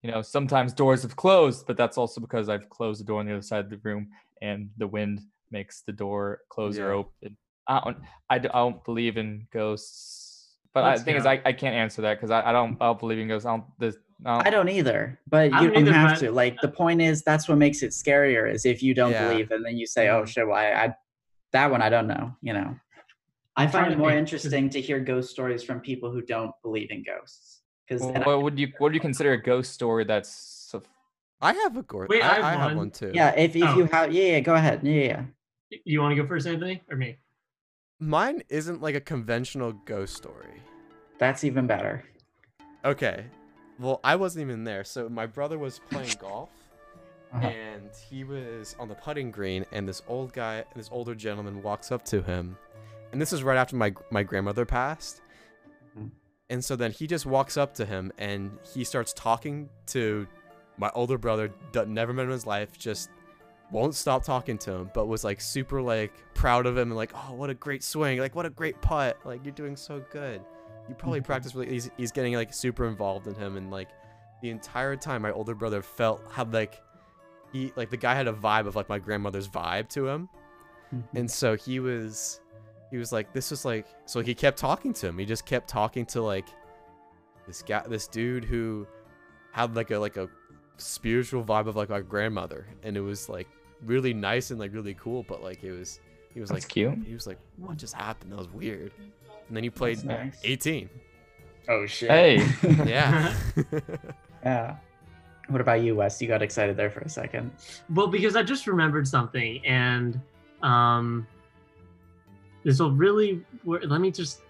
You 0.02 0.10
know, 0.10 0.22
sometimes 0.22 0.72
doors 0.72 1.02
have 1.02 1.14
closed, 1.14 1.66
but 1.68 1.76
that's 1.76 1.96
also 1.98 2.20
because 2.20 2.48
I've 2.48 2.68
closed 2.68 2.98
the 3.00 3.04
door 3.04 3.20
on 3.20 3.26
the 3.26 3.32
other 3.32 3.42
side 3.42 3.64
of 3.64 3.70
the 3.70 3.80
room, 3.84 4.08
and 4.42 4.70
the 4.76 4.88
wind 4.88 5.20
makes 5.52 5.82
the 5.82 5.92
door 5.92 6.40
close 6.48 6.78
or 6.78 6.90
open. 6.92 7.36
I 7.68 7.80
don't. 7.84 7.96
I, 8.28 8.38
d- 8.40 8.48
I 8.48 8.58
don't 8.58 8.82
believe 8.84 9.16
in 9.16 9.46
ghosts, 9.52 10.29
but 10.74 10.84
I, 10.84 10.88
Let's 10.90 11.00
the 11.00 11.04
thing 11.04 11.16
is. 11.16 11.26
I, 11.26 11.40
I 11.44 11.52
can't 11.52 11.74
answer 11.74 12.02
that 12.02 12.14
because 12.14 12.30
I, 12.30 12.48
I 12.48 12.52
don't 12.52 12.76
I 12.80 12.86
don't 12.86 12.98
believe 12.98 13.18
in 13.18 13.28
ghosts. 13.28 13.46
I 13.46 13.50
don't. 13.50 13.64
This, 13.78 13.96
I 14.24 14.36
don't 14.36 14.46
I 14.46 14.50
don't 14.50 14.68
either, 14.68 15.18
but 15.28 15.50
you 15.52 15.58
don't 15.58 15.72
don't 15.72 15.76
either, 15.88 15.92
have 15.92 16.18
to. 16.20 16.30
Like 16.30 16.60
the 16.60 16.68
point 16.68 17.00
is, 17.00 17.22
that's 17.22 17.48
what 17.48 17.58
makes 17.58 17.82
it 17.82 17.90
scarier. 17.90 18.52
Is 18.52 18.64
if 18.66 18.82
you 18.82 18.94
don't 18.94 19.12
Yeah. 19.12 19.28
believe, 19.28 19.50
and 19.50 19.64
then 19.64 19.76
you 19.76 19.86
say, 19.86 20.08
"Oh 20.08 20.22
Mhm. 20.22 20.28
shit, 20.28 20.46
why 20.46 20.72
I, 20.72 20.94
that 21.52 21.70
one 21.70 21.82
I 21.82 21.88
don't 21.88 22.06
know." 22.06 22.36
You 22.42 22.52
know, 22.52 22.76
I 23.56 23.66
find 23.66 23.92
it 23.92 23.98
more 23.98 24.10
interesting 24.22 24.70
to 24.70 24.80
hear 24.80 25.00
ghost 25.00 25.30
stories 25.30 25.62
from 25.62 25.80
people 25.80 26.10
who 26.10 26.22
don't 26.22 26.52
believe 26.62 26.90
in 26.90 27.02
ghosts. 27.02 27.62
Because 27.88 28.02
Well, 28.02 28.22
what 28.24 28.42
would 28.42 28.58
you 28.58 28.72
what 28.78 28.90
do 28.90 28.94
you 28.94 29.00
consider 29.08 29.32
a 29.32 29.42
ghost 29.42 29.72
story 29.72 30.04
that's 30.04 30.30
so 30.70 30.82
I 31.40 31.54
have 31.54 31.76
a 31.78 31.82
gore. 31.82 32.06
Wait, 32.08 32.22
I, 32.22 32.32
I 32.32 32.34
have 32.34 32.44
I 32.44 32.50
have 32.52 32.60
one. 32.60 32.76
one 32.76 32.90
too. 32.90 33.10
yeah, 33.14 33.30
if, 33.34 33.56
if 33.56 33.64
Oh. 33.70 33.76
you 33.78 33.84
have, 33.86 34.12
yeah, 34.12 34.32
yeah, 34.32 34.40
go 34.40 34.54
ahead, 34.54 34.80
yeah, 34.84 35.24
yeah. 35.70 35.78
you 35.86 36.00
want 36.02 36.14
to 36.14 36.22
go 36.22 36.28
first, 36.28 36.46
Anthony, 36.46 36.82
or 36.90 36.96
me? 36.98 37.16
Mine 38.00 38.42
isn't 38.48 38.80
like 38.80 38.94
a 38.94 39.00
conventional 39.00 39.72
ghost 39.84 40.16
story. 40.16 40.62
that's 41.18 41.44
even 41.44 41.66
better. 41.66 42.02
Okay. 42.84 43.26
Well, 43.78 44.00
I 44.02 44.16
wasn't 44.16 44.42
even 44.46 44.64
there. 44.64 44.84
So 44.84 45.08
my 45.08 45.26
brother 45.26 45.58
was 45.58 45.80
playing 45.90 46.14
golf 46.20 46.48
Uh-huh. 47.32 47.46
and 47.46 47.90
he 48.08 48.24
was 48.24 48.74
on 48.78 48.88
the 48.88 48.94
putting 48.94 49.30
green 49.30 49.64
and 49.72 49.86
this 49.86 50.02
old 50.08 50.32
guy, 50.32 50.64
this 50.74 50.88
older 50.90 51.14
gentleman 51.14 51.62
walks 51.62 51.92
up 51.92 52.04
to 52.06 52.22
him. 52.22 52.56
And 53.12 53.20
this 53.20 53.32
is 53.32 53.42
right 53.42 53.56
after 53.58 53.76
my 53.76 53.92
my 54.10 54.22
grandmother 54.22 54.64
passed. 54.64 55.20
Mhm. 55.98 56.10
And 56.48 56.64
so 56.64 56.74
then 56.76 56.90
he 56.92 57.06
just 57.06 57.26
walks 57.26 57.56
up 57.58 57.74
to 57.74 57.84
him 57.84 58.12
and 58.18 58.58
he 58.74 58.82
starts 58.84 59.12
talking 59.12 59.68
to 59.88 60.26
my 60.78 60.90
older 60.94 61.18
brother 61.18 61.52
that 61.72 61.88
never 61.88 62.12
met 62.14 62.22
him 62.22 62.28
in 62.30 62.32
his 62.32 62.46
life, 62.46 62.78
just 62.78 63.10
won't 63.70 63.94
stop 63.94 64.24
talking 64.24 64.58
to 64.58 64.72
him, 64.72 64.90
but 64.94 65.06
was 65.06 65.22
like 65.24 65.40
super 65.40 65.80
like 65.80 66.12
proud 66.34 66.66
of 66.66 66.76
him 66.76 66.88
and 66.88 66.96
like, 66.96 67.12
oh, 67.14 67.34
what 67.34 67.50
a 67.50 67.54
great 67.54 67.82
swing, 67.84 68.18
like 68.18 68.34
what 68.34 68.46
a 68.46 68.50
great 68.50 68.80
putt, 68.82 69.18
like 69.24 69.44
you're 69.44 69.54
doing 69.54 69.76
so 69.76 70.02
good. 70.10 70.40
you 70.88 70.94
probably 70.96 71.20
Mhm. 71.20 71.24
practice 71.24 71.54
really. 71.54 71.70
He's, 71.70 71.88
he's 71.96 72.10
getting 72.10 72.34
like 72.34 72.52
super 72.52 72.86
involved 72.88 73.28
in 73.28 73.34
him, 73.36 73.56
and 73.56 73.70
like 73.70 73.88
the 74.42 74.50
entire 74.50 74.96
time, 74.96 75.22
my 75.22 75.30
older 75.30 75.54
brother 75.54 75.82
felt 75.82 76.20
had 76.32 76.52
like 76.52 76.82
he 77.52 77.72
like 77.76 77.90
the 77.90 77.96
guy 77.96 78.14
had 78.14 78.26
a 78.26 78.32
vibe 78.32 78.66
of 78.66 78.74
like 78.74 78.88
my 78.88 78.98
grandmother's 78.98 79.46
vibe 79.48 79.88
to 79.90 80.08
him, 80.08 80.28
Mhm. 80.92 81.02
and 81.14 81.30
so 81.30 81.54
he 81.56 81.78
was 81.78 82.40
he 82.90 82.96
was 82.96 83.12
like 83.12 83.32
this 83.32 83.52
was 83.52 83.64
like 83.64 83.86
so 84.06 84.20
he 84.20 84.34
kept 84.34 84.58
talking 84.58 84.92
to 84.94 85.06
him. 85.08 85.18
He 85.18 85.24
just 85.26 85.46
kept 85.46 85.68
talking 85.68 86.04
to 86.06 86.22
like 86.22 86.48
this 87.46 87.62
guy, 87.62 87.84
this 87.86 88.08
dude 88.08 88.44
who 88.44 88.86
had 89.52 89.76
like 89.76 89.92
a 89.92 89.98
like 89.98 90.16
a 90.16 90.28
spiritual 90.76 91.44
vibe 91.44 91.68
of 91.68 91.76
like 91.76 91.88
my 91.90 92.00
grandmother, 92.00 92.66
and 92.82 92.96
it 92.96 93.00
was 93.02 93.28
like 93.28 93.46
really 93.84 94.12
nice 94.14 94.50
and 94.50 94.58
like 94.60 94.72
really 94.72 94.94
cool. 94.94 95.22
But 95.24 95.42
like 95.42 95.62
it 95.64 95.72
was 95.72 96.00
he 96.32 96.40
was 96.40 96.50
That's 96.50 96.64
like 96.64 96.70
cute. 96.70 96.98
he 97.06 97.14
was 97.14 97.26
like 97.26 97.38
what 97.56 97.76
just 97.76 97.94
happened? 97.94 98.32
That 98.32 98.38
was 98.38 98.48
weird. 98.52 98.92
And 99.48 99.56
then 99.56 99.64
he 99.64 99.70
played 99.70 100.04
nice. 100.04 100.38
18. 100.44 100.88
Oh 101.68 101.86
shit. 101.86 102.10
Hey. 102.10 102.46
Yeah. 102.86 103.34
yeah. 104.44 104.76
What 105.48 105.60
about 105.60 105.82
you, 105.82 105.96
Wes? 105.96 106.22
You 106.22 106.28
got 106.28 106.42
excited 106.42 106.76
there 106.76 106.90
for 106.90 107.00
a 107.00 107.08
second. 107.08 107.50
Well, 107.92 108.06
because 108.06 108.36
I 108.36 108.42
just 108.44 108.68
remembered 108.68 109.08
something, 109.08 109.64
and 109.66 110.20
um, 110.62 111.26
this 112.64 112.78
will 112.78 112.92
really. 112.92 113.44
wor- 113.64 113.80
Let 113.82 114.00
me 114.00 114.12
just 114.12 114.42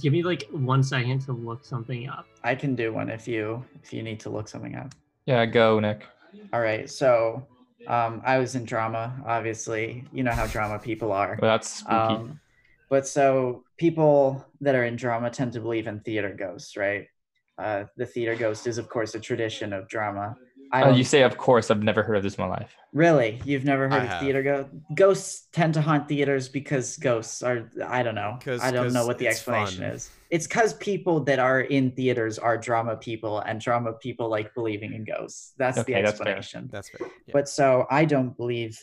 give 0.00 0.12
me 0.12 0.22
like 0.22 0.44
one 0.52 0.82
second 0.84 1.22
to 1.22 1.32
look 1.32 1.64
something 1.64 2.08
up. 2.08 2.26
I 2.44 2.54
can 2.54 2.76
do 2.76 2.92
one 2.92 3.10
if 3.10 3.26
you 3.26 3.64
if 3.82 3.92
you 3.92 4.02
need 4.04 4.20
to 4.20 4.30
look 4.30 4.46
something 4.48 4.76
up. 4.76 4.94
Yeah, 5.26 5.44
go, 5.44 5.80
Nick. 5.80 6.04
All 6.52 6.60
right. 6.60 6.88
So, 6.88 7.44
um, 7.86 8.22
I 8.24 8.38
was 8.38 8.54
in 8.54 8.64
drama. 8.64 9.14
Obviously, 9.26 10.04
you 10.12 10.22
know 10.22 10.32
how 10.32 10.46
drama 10.46 10.78
people 10.78 11.12
are. 11.12 11.38
Well, 11.40 11.52
that's 11.52 11.68
spooky. 11.68 11.94
Um, 11.94 12.40
but 12.90 13.06
so 13.06 13.64
people 13.76 14.44
that 14.60 14.74
are 14.74 14.84
in 14.84 14.96
drama 14.96 15.30
tend 15.30 15.52
to 15.54 15.60
believe 15.60 15.86
in 15.86 16.00
theater 16.00 16.34
ghosts, 16.38 16.76
right? 16.76 17.08
Uh, 17.58 17.84
the 17.96 18.06
theater 18.06 18.34
ghost 18.34 18.66
is, 18.66 18.78
of 18.78 18.88
course, 18.88 19.14
a 19.14 19.20
tradition 19.20 19.72
of 19.72 19.88
drama. 19.88 20.36
I 20.74 20.82
Uh, 20.82 20.84
don't, 20.88 20.98
you 20.98 21.04
say, 21.04 21.22
of 21.22 21.36
course. 21.38 21.70
I've 21.70 21.82
never 21.84 22.02
heard 22.02 22.16
of 22.16 22.22
this 22.24 22.34
in 22.34 22.42
my 22.44 22.50
life. 22.50 22.76
really, 22.92 23.40
you've 23.44 23.64
never 23.64 23.84
heard 23.84 24.00
I 24.00 24.04
of 24.04 24.08
have. 24.08 24.20
theater 24.22 24.42
ghosts? 24.42 24.72
Ghosts 24.94 25.48
tend 25.52 25.74
to 25.74 25.80
haunt 25.80 26.08
theaters 26.08 26.48
because 26.48 26.96
ghosts 26.96 27.42
are. 27.42 27.70
I 27.86 28.02
don't 28.02 28.16
know. 28.16 28.38
'Cause- 28.44 28.60
I 28.60 28.70
don't 28.72 28.92
know 28.92 29.06
what 29.06 29.18
the 29.18 29.28
explanation 29.28 29.82
fun. 29.84 29.92
is. 29.92 30.10
It's 30.30 30.46
because 30.48 30.74
people 30.74 31.20
that 31.28 31.38
are 31.38 31.60
in 31.60 31.92
theaters 31.92 32.38
are 32.40 32.56
drama 32.58 32.96
people, 32.96 33.38
and 33.38 33.60
drama 33.60 33.92
people 34.06 34.28
like 34.28 34.52
believing 34.54 34.92
in 34.92 35.04
ghosts. 35.04 35.52
That's 35.58 35.76
the 35.76 35.82
Okay, 35.82 36.02
that's 36.02 36.18
fair. 36.18 36.36
explanation. 36.36 36.68
That's 36.72 36.88
fair. 36.88 37.06
Yeah. 37.26 37.32
But 37.36 37.48
so 37.48 37.86
I 37.90 38.04
don't 38.04 38.36
believe, 38.36 38.76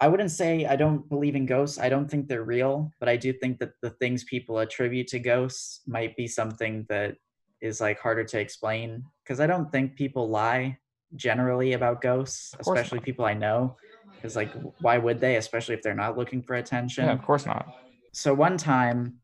I 0.00 0.08
wouldn't 0.08 0.30
say 0.30 0.64
I 0.64 0.76
don't 0.76 1.06
believe 1.14 1.36
in 1.36 1.44
ghosts. 1.44 1.78
I 1.78 1.88
don't 1.90 2.10
think 2.10 2.28
they're 2.28 2.44
real, 2.44 2.90
but 3.00 3.08
I 3.10 3.16
do 3.16 3.32
think 3.34 3.58
that 3.60 3.72
the 3.82 3.90
things 3.90 4.24
people 4.24 4.58
attribute 4.60 5.08
to 5.08 5.18
ghosts 5.18 5.82
might 5.86 6.16
be 6.16 6.26
something 6.26 6.86
that 6.88 7.16
is 7.60 7.80
like 7.80 7.98
harder 8.00 8.24
to 8.24 8.38
explain. 8.40 9.02
Because 9.22 9.38
I 9.40 9.46
don't 9.46 9.70
think 9.72 9.96
people 9.96 10.28
lie 10.30 10.78
generally 11.14 11.74
about 11.74 12.02
ghosts, 12.02 12.54
especially 12.58 12.98
not. 12.98 13.04
people 13.04 13.24
I 13.24 13.34
know. 13.34 13.76
Because 14.14 14.34
like, 14.34 14.52
why 14.80 14.98
would 14.98 15.20
they? 15.20 15.36
Especially 15.36 15.74
if 15.74 15.82
they're 15.82 15.94
not 15.94 16.16
looking 16.16 16.42
for 16.42 16.54
attention 16.54 17.04
Yeah, 17.04 17.12
of 17.12 17.22
course 17.22 17.46
not. 17.46 17.66
so 18.12 18.32
one 18.34 18.56
time 18.56 19.18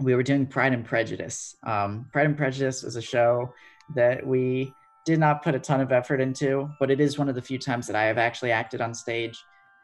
we 0.00 0.14
were 0.14 0.22
doing 0.22 0.46
Pride 0.46 0.72
and 0.72 0.84
Prejudice. 0.84 1.54
Um, 1.64 2.08
Pride 2.12 2.26
and 2.26 2.36
Prejudice 2.36 2.82
was 2.82 2.96
a 2.96 3.02
show 3.02 3.52
that 3.94 4.26
we 4.26 4.72
did 5.04 5.18
not 5.18 5.42
put 5.42 5.54
a 5.54 5.58
ton 5.58 5.80
of 5.80 5.92
effort 5.92 6.20
into, 6.20 6.70
but 6.78 6.90
it 6.90 7.00
is 7.00 7.18
one 7.18 7.28
of 7.28 7.34
the 7.34 7.42
few 7.42 7.58
times 7.58 7.86
that 7.86 7.96
I 7.96 8.04
have 8.04 8.18
actually 8.18 8.50
acted 8.50 8.80
on 8.80 8.94
stage. 8.94 9.38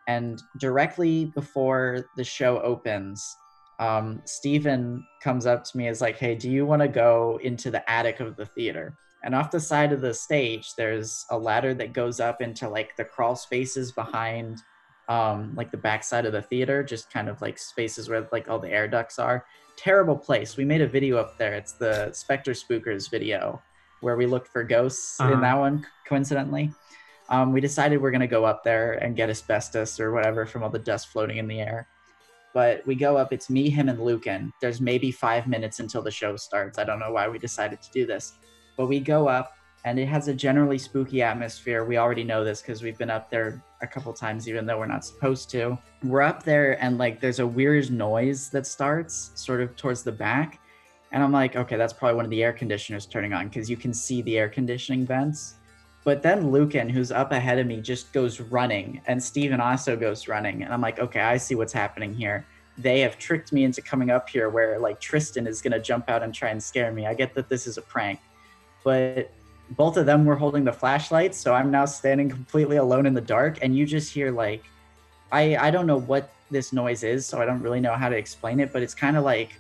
And 0.09 0.41
directly 0.59 1.27
before 1.35 2.07
the 2.17 2.25
show 2.25 2.61
opens, 2.63 3.37
um, 3.79 4.23
Steven 4.25 5.05
comes 5.23 5.45
up 5.47 5.65
to 5.65 5.77
me 5.77 5.89
as 5.89 6.01
like, 6.01 6.17
"Hey, 6.17 6.35
do 6.35 6.51
you 6.51 6.65
want 6.65 6.81
to 6.81 6.89
go 6.89 7.39
into 7.43 7.71
the 7.71 7.89
attic 7.91 8.21
of 8.21 8.37
the 8.37 8.47
theater?" 8.47 8.97
And 9.27 9.35
off 9.35 9.51
the 9.51 9.59
side 9.59 9.93
of 9.93 10.01
the 10.01 10.15
stage, 10.15 10.75
there's 10.77 11.27
a 11.31 11.37
ladder 11.39 11.75
that 11.75 11.93
goes 11.93 12.21
up 12.21 12.41
into 12.41 12.69
like 12.69 12.95
the 12.97 13.05
crawl 13.05 13.35
spaces 13.35 13.91
behind 13.91 14.63
um, 15.09 15.53
like 15.57 15.73
the 15.73 15.77
backside 15.77 16.27
of 16.27 16.33
the 16.33 16.43
theater, 16.43 16.85
just 16.85 17.13
kind 17.13 17.29
of 17.29 17.43
like 17.43 17.59
spaces 17.59 18.09
where 18.09 18.29
like 18.31 18.49
all 18.49 18.61
the 18.61 18.71
air 18.71 18.87
ducts 18.87 19.19
are. 19.19 19.45
Terrible 19.77 20.17
place. 20.17 20.57
We 20.57 20.65
made 20.65 20.81
a 20.81 20.87
video 20.87 21.17
up 21.17 21.37
there. 21.39 21.55
It's 21.55 21.73
the 21.73 22.13
Spectre 22.13 22.53
Spookers 22.53 23.11
video 23.11 23.61
where 24.01 24.17
we 24.17 24.27
looked 24.27 24.47
for 24.49 24.63
ghosts 24.63 25.19
Uh-huh. 25.21 25.33
in 25.33 25.41
that 25.41 25.59
one, 25.59 25.85
coincidentally. 26.09 26.71
Um, 27.29 27.53
we 27.53 27.61
decided 27.61 28.01
we're 28.01 28.13
gonna 28.13 28.29
go 28.29 28.45
up 28.45 28.63
there 28.63 28.93
and 28.95 29.17
get 29.17 29.29
asbestos 29.29 29.99
or 29.99 30.13
whatever 30.13 30.47
from 30.47 30.63
all 30.63 30.71
the 30.71 30.79
dust 30.79 31.09
floating 31.09 31.39
in 31.39 31.49
the 31.49 31.61
air. 31.61 31.89
But 32.55 32.87
we 32.87 32.95
go 32.95 33.17
up, 33.17 33.33
it's 33.33 33.51
me, 33.51 33.71
him, 33.71 33.89
and 33.89 34.01
Lucan. 34.01 34.53
There's 34.61 34.81
maybe 34.81 35.11
five 35.11 35.49
minutes 35.49 35.81
until 35.81 36.03
the 36.03 36.13
show 36.13 36.37
starts. 36.37 36.79
I 36.79 36.85
don't 36.85 37.01
know 37.01 37.11
why 37.13 37.27
we 37.29 37.39
decided 37.39 37.83
to 37.83 37.91
do 37.91 38.07
this. 38.07 38.35
But 38.77 38.87
we 38.87 39.01
go 39.01 39.29
up 39.29 39.57
and 39.87 40.01
it 40.01 40.07
has 40.07 40.27
a 40.27 40.35
generally 40.35 40.79
spooky 40.79 41.23
atmosphere. 41.23 41.85
We 41.85 41.97
already 41.97 42.25
know 42.25 42.45
this 42.45 42.61
because 42.61 42.83
we've 42.83 42.99
been 42.99 43.09
up 43.09 43.31
there 43.31 43.63
a 43.83 43.87
couple 43.87 44.13
times, 44.13 44.49
even 44.49 44.67
though 44.67 44.79
we're 44.79 44.87
not 44.87 45.05
supposed 45.05 45.49
to. 45.51 45.79
We're 46.03 46.23
up 46.23 46.43
there, 46.43 46.83
and 46.83 46.99
like 46.99 47.21
there's 47.21 47.39
a 47.39 47.47
weird 47.47 47.93
noise 47.93 48.51
that 48.51 48.67
starts 48.67 49.31
sort 49.37 49.61
of 49.61 49.77
towards 49.77 50.03
the 50.03 50.11
back. 50.11 50.59
And 51.13 51.23
I'm 51.23 51.31
like, 51.31 51.55
okay, 51.55 51.77
that's 51.77 51.93
probably 51.93 52.17
one 52.17 52.25
of 52.25 52.33
the 52.33 52.43
air 52.43 52.53
conditioners 52.53 53.07
turning 53.07 53.33
on 53.33 53.47
because 53.47 53.71
you 53.71 53.77
can 53.77 53.95
see 53.95 54.23
the 54.23 54.37
air 54.39 54.49
conditioning 54.49 55.07
vents. 55.07 55.55
But 56.03 56.21
then 56.21 56.51
Lucan, 56.51 56.89
who's 56.89 57.13
up 57.13 57.31
ahead 57.31 57.61
of 57.61 57.69
me, 57.69 57.81
just 57.81 58.13
goes 58.13 58.41
running, 58.41 59.01
and 59.07 59.23
Steven 59.23 59.61
also 59.61 59.97
goes 59.97 60.27
running. 60.27 60.65
And 60.65 60.75
I'm 60.75 60.81
like, 60.81 60.99
okay, 60.99 61.21
I 61.21 61.37
see 61.37 61.55
what's 61.55 61.73
happening 61.73 62.13
here. 62.13 62.45
They 62.77 63.01
have 63.01 63.19
tricked 63.19 63.53
me 63.53 63.63
into 63.63 63.83
coming 63.83 64.11
up 64.11 64.29
here 64.29 64.49
where 64.49 64.81
like 64.81 65.01
Tristan 65.01 65.47
is 65.47 65.63
gonna 65.63 65.81
jump 65.81 66.11
out 66.11 66.25
and 66.25 66.35
try 66.35 66.49
and 66.49 66.61
scare 66.61 66.91
me. 66.93 67.07
I 67.07 67.15
get 67.15 67.35
that 67.35 67.49
this 67.49 67.69
is 67.69 67.79
a 67.79 67.83
prank, 67.83 68.19
but 68.87 69.33
both 69.71 69.97
of 69.97 70.07
them 70.07 70.25
were 70.25 70.37
holding 70.37 70.63
the 70.63 70.73
flashlights, 70.73 71.37
so 71.37 71.53
I'm 71.53 71.73
now 71.73 71.87
standing 71.87 72.31
completely 72.31 72.77
alone 72.77 73.05
in 73.05 73.15
the 73.15 73.21
dark, 73.21 73.59
and 73.63 73.77
you 73.77 73.85
just 73.85 74.15
hear 74.15 74.31
like 74.31 74.63
I 75.33 75.57
I 75.57 75.71
don't 75.73 75.89
know 75.89 75.99
what 75.99 76.31
this 76.53 76.73
noise 76.73 77.03
is, 77.03 77.27
so 77.27 77.43
I 77.43 77.47
don't 77.47 77.61
really 77.61 77.81
know 77.81 77.95
how 77.95 78.09
to 78.09 78.17
explain 78.17 78.61
it, 78.61 78.73
but 78.73 78.83
it's 78.83 78.95
kind 78.95 79.17
of 79.17 79.25
like 79.25 79.51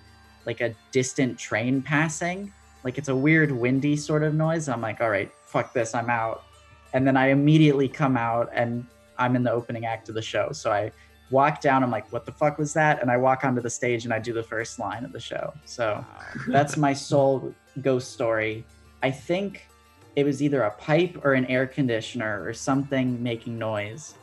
like 0.47 0.61
a 0.61 0.73
distant 0.93 1.37
train 1.37 1.83
passing. 1.83 2.53
Like 2.85 2.99
it's 2.99 3.09
a 3.09 3.17
weird 3.17 3.51
windy 3.51 3.97
sort 3.97 4.23
of 4.23 4.33
noise. 4.33 4.69
I'm 4.69 4.81
like, 4.81 5.01
all 5.01 5.11
right, 5.11 5.31
fuck 5.45 5.73
this, 5.73 5.93
I'm 5.93 6.09
out. 6.09 6.45
And 6.93 7.05
then 7.05 7.17
I 7.17 7.31
immediately 7.31 7.89
come 7.89 8.17
out 8.17 8.49
and 8.55 8.87
I'm 9.19 9.35
in 9.35 9.43
the 9.43 9.51
opening 9.51 9.87
act 9.87 10.09
of 10.09 10.15
the 10.15 10.23
show. 10.23 10.53
So 10.53 10.71
I 10.71 10.93
walk 11.33 11.61
down, 11.61 11.83
I'm 11.83 11.91
like, 11.91 12.13
what 12.13 12.27
the 12.27 12.31
fuck 12.31 12.59
was 12.59 12.73
that? 12.75 13.03
And 13.03 13.11
I 13.11 13.17
walk 13.17 13.45
onto 13.45 13.61
the 13.61 13.71
stage 13.71 14.05
and 14.05 14.15
I 14.15 14.21
do 14.21 14.33
the 14.33 14.45
first 14.45 14.79
line 14.79 15.05
of 15.05 15.13
the 15.13 15.19
show. 15.19 15.53
So 15.65 16.05
that's 16.47 16.77
my 16.77 16.93
sole 16.93 17.53
ghost 17.83 18.13
story. 18.13 18.65
I 19.03 19.11
think 19.11 19.69
it 20.15 20.25
was 20.25 20.43
either 20.43 20.63
a 20.63 20.71
pipe 20.71 21.21
or 21.25 21.35
an 21.35 21.47
air 21.47 21.67
conditioner 21.67 22.43
or 22.45 22.53
something 22.55 23.23
making 23.23 23.59
noise. 23.59 24.15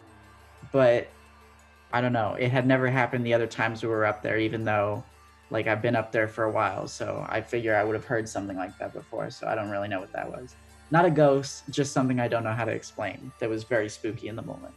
But 0.72 1.08
I 1.92 2.02
don't 2.02 2.14
know. 2.14 2.34
It 2.34 2.52
had 2.52 2.66
never 2.66 2.90
happened 2.90 3.26
the 3.26 3.34
other 3.34 3.48
times 3.48 3.84
we 3.84 3.90
were 3.90 4.06
up 4.06 4.24
there, 4.24 4.40
even 4.40 4.66
though 4.66 5.04
like 5.52 5.68
I've 5.68 5.82
been 5.82 5.96
up 5.96 6.12
there 6.12 6.28
for 6.28 6.46
a 6.46 6.52
while. 6.52 6.88
So 6.88 7.26
I 7.30 7.42
figure 7.42 7.76
I 7.76 7.84
would 7.84 7.94
have 7.94 8.06
heard 8.06 8.28
something 8.28 8.58
like 8.58 8.78
that 8.80 8.92
before. 8.94 9.30
So 9.30 9.48
I 9.48 9.54
don't 9.54 9.70
really 9.70 9.88
know 9.88 10.00
what 10.00 10.12
that 10.14 10.30
was. 10.30 10.56
Not 10.90 11.06
a 11.06 11.12
ghost, 11.12 11.64
just 11.70 11.94
something 11.94 12.20
I 12.20 12.28
don't 12.28 12.44
know 12.44 12.54
how 12.54 12.66
to 12.66 12.72
explain 12.72 13.32
that 13.40 13.50
was 13.50 13.64
very 13.64 13.88
spooky 13.90 14.28
in 14.28 14.36
the 14.36 14.42
moment. 14.42 14.74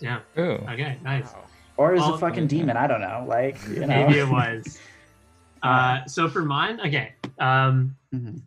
Yeah. 0.00 0.20
Ooh. 0.38 0.58
Okay. 0.68 0.98
Nice. 1.02 1.32
Wow. 1.32 1.44
Or 1.76 1.94
it 1.94 1.98
was 1.98 2.08
a 2.08 2.18
fucking 2.18 2.44
okay. 2.44 2.58
demon. 2.58 2.76
I 2.76 2.86
don't 2.86 3.00
know. 3.00 3.24
Like, 3.28 3.58
you 3.68 3.80
know. 3.80 3.86
Maybe 3.86 4.18
it 4.18 4.28
was. 4.28 4.78
Uh, 5.62 6.04
so 6.04 6.28
for 6.28 6.42
mine, 6.42 6.78
okay. 6.78 7.14
Um, 7.38 7.96
Mhm, 8.14 8.38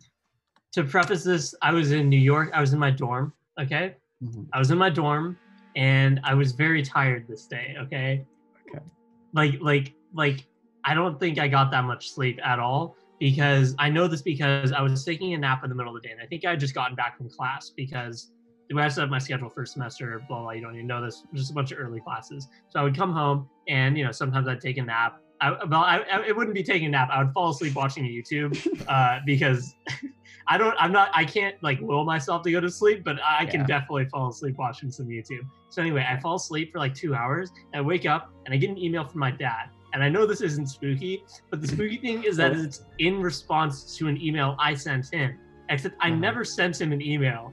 to 0.72 0.84
preface 0.84 1.24
this, 1.24 1.54
I 1.62 1.72
was 1.72 1.92
in 1.92 2.08
New 2.08 2.18
York. 2.18 2.50
I 2.54 2.60
was 2.60 2.72
in 2.72 2.78
my 2.78 2.90
dorm. 2.90 3.32
Okay. 3.60 3.96
mhm. 4.22 4.46
I 4.52 4.58
was 4.58 4.70
in 4.70 4.78
my 4.78 4.90
dorm, 4.90 5.36
and 5.76 6.20
I 6.24 6.34
was 6.34 6.52
very 6.52 6.82
tired 6.82 7.26
this 7.28 7.46
day. 7.46 7.76
Okay. 7.78 8.24
Okay. 8.68 8.84
Like, 9.32 9.60
like, 9.60 9.94
like, 10.12 10.46
I 10.84 10.94
don't 10.94 11.18
think 11.20 11.38
I 11.38 11.48
got 11.48 11.70
that 11.70 11.84
much 11.84 12.10
sleep 12.10 12.38
at 12.44 12.58
all 12.58 12.96
because 13.18 13.74
I 13.78 13.88
know 13.90 14.06
this 14.06 14.22
because 14.22 14.72
I 14.72 14.80
was 14.80 15.04
taking 15.04 15.34
a 15.34 15.38
nap 15.38 15.64
in 15.64 15.70
the 15.70 15.76
middle 15.76 15.94
of 15.94 16.02
the 16.02 16.08
day, 16.08 16.12
and 16.12 16.22
I 16.22 16.26
think 16.26 16.44
I 16.44 16.50
had 16.50 16.60
just 16.60 16.74
gotten 16.74 16.94
back 16.96 17.16
from 17.16 17.28
class 17.28 17.70
because 17.70 18.32
the 18.68 18.74
way 18.76 18.82
I 18.82 18.88
set 18.88 19.04
up 19.04 19.10
my 19.10 19.18
schedule 19.18 19.48
for 19.48 19.64
semester, 19.66 20.22
blah 20.28 20.42
blah. 20.42 20.50
You 20.50 20.60
don't 20.60 20.74
even 20.74 20.86
know 20.86 21.02
this. 21.04 21.24
Just 21.34 21.50
a 21.50 21.54
bunch 21.54 21.72
of 21.72 21.78
early 21.78 22.00
classes. 22.00 22.48
So 22.68 22.78
I 22.80 22.82
would 22.82 22.96
come 22.96 23.12
home, 23.12 23.48
and 23.66 23.96
you 23.98 24.04
know, 24.04 24.12
sometimes 24.12 24.46
I'd 24.46 24.60
take 24.60 24.76
a 24.78 24.82
nap. 24.82 25.20
I, 25.40 25.50
well, 25.64 25.80
I, 25.80 25.98
I, 26.10 26.26
it 26.26 26.36
wouldn't 26.36 26.54
be 26.54 26.62
taking 26.62 26.88
a 26.88 26.90
nap. 26.90 27.08
I 27.12 27.22
would 27.22 27.32
fall 27.32 27.50
asleep 27.50 27.74
watching 27.74 28.04
YouTube 28.04 28.56
uh, 28.88 29.20
because 29.24 29.74
I 30.48 30.56
don't. 30.58 30.74
I'm 30.80 30.92
not. 30.92 31.10
I 31.14 31.24
can't 31.24 31.54
like 31.62 31.78
will 31.80 32.04
myself 32.04 32.42
to 32.44 32.50
go 32.52 32.60
to 32.60 32.70
sleep, 32.70 33.04
but 33.04 33.16
I 33.24 33.44
can 33.46 33.60
Yeah. 33.60 33.66
definitely 33.66 34.06
fall 34.06 34.30
asleep 34.30 34.56
watching 34.58 34.90
some 34.90 35.06
YouTube. 35.06 35.42
So 35.68 35.82
anyway, 35.82 36.06
I 36.08 36.18
fall 36.20 36.36
asleep 36.36 36.72
for 36.72 36.78
like 36.78 36.94
two 36.94 37.14
hours. 37.14 37.50
And 37.72 37.80
I 37.80 37.86
wake 37.86 38.06
up 38.06 38.30
and 38.46 38.54
I 38.54 38.56
get 38.56 38.70
an 38.70 38.78
email 38.78 39.04
from 39.04 39.20
my 39.20 39.30
dad. 39.30 39.66
And 39.92 40.02
I 40.02 40.08
know 40.08 40.26
this 40.26 40.40
isn't 40.40 40.66
spooky, 40.68 41.22
but 41.50 41.60
the 41.62 41.68
spooky 41.68 41.98
thing 41.98 42.24
is 42.24 42.36
that 42.38 42.52
it's 42.52 42.82
in 42.98 43.20
response 43.22 43.96
to 43.98 44.08
an 44.08 44.20
email 44.20 44.56
I 44.58 44.74
sent 44.74 45.06
him. 45.12 45.38
Except 45.70 45.94
I 46.00 46.08
Uh-huh. 46.08 46.16
never 46.18 46.44
sent 46.44 46.80
him 46.80 46.92
an 46.92 47.00
email, 47.02 47.52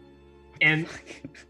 and 0.61 0.87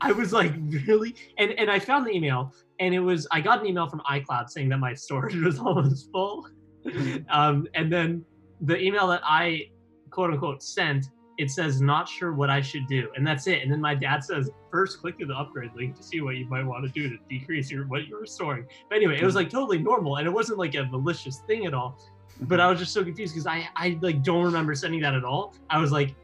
I 0.01 0.11
was 0.11 0.33
like, 0.33 0.53
really? 0.87 1.15
And 1.37 1.51
and 1.51 1.69
I 1.69 1.79
found 1.79 2.05
the 2.05 2.11
email, 2.11 2.53
and 2.79 2.93
it 2.93 2.99
was 2.99 3.27
I 3.31 3.41
got 3.41 3.61
an 3.61 3.67
email 3.67 3.87
from 3.87 4.01
iCloud 4.09 4.49
saying 4.49 4.69
that 4.69 4.77
my 4.77 4.93
storage 4.93 5.35
was 5.43 5.59
almost 5.59 6.11
full. 6.11 6.47
um, 7.29 7.67
and 7.73 7.91
then 7.91 8.23
the 8.61 8.79
email 8.79 9.07
that 9.07 9.21
I 9.23 9.69
quote 10.11 10.31
unquote 10.31 10.63
sent, 10.63 11.07
it 11.37 11.51
says 11.51 11.81
not 11.81 12.07
sure 12.07 12.33
what 12.33 12.49
I 12.49 12.61
should 12.61 12.87
do, 12.87 13.09
and 13.15 13.25
that's 13.25 13.47
it. 13.47 13.61
And 13.61 13.71
then 13.71 13.81
my 13.81 13.95
dad 13.95 14.23
says 14.23 14.49
first 14.71 14.99
click 14.99 15.17
through 15.17 15.27
the 15.27 15.35
upgrade 15.35 15.71
link 15.75 15.95
to 15.97 16.03
see 16.03 16.21
what 16.21 16.35
you 16.35 16.47
might 16.47 16.65
want 16.65 16.85
to 16.85 16.91
do 16.91 17.09
to 17.09 17.17
decrease 17.29 17.71
your 17.71 17.87
what 17.87 18.07
you're 18.07 18.21
restoring. 18.21 18.65
But 18.89 18.97
anyway, 18.97 19.19
it 19.19 19.25
was 19.25 19.35
like 19.35 19.49
totally 19.49 19.79
normal, 19.79 20.17
and 20.17 20.27
it 20.27 20.31
wasn't 20.31 20.59
like 20.59 20.75
a 20.75 20.83
malicious 20.85 21.39
thing 21.47 21.65
at 21.65 21.73
all. 21.73 21.99
But 22.41 22.59
I 22.59 22.67
was 22.69 22.79
just 22.79 22.91
so 22.93 23.03
confused 23.03 23.33
because 23.33 23.47
I 23.47 23.67
I 23.75 23.97
like 24.01 24.23
don't 24.23 24.43
remember 24.43 24.75
sending 24.75 25.01
that 25.01 25.13
at 25.13 25.23
all. 25.23 25.55
I 25.69 25.79
was 25.79 25.91
like, 25.91 26.15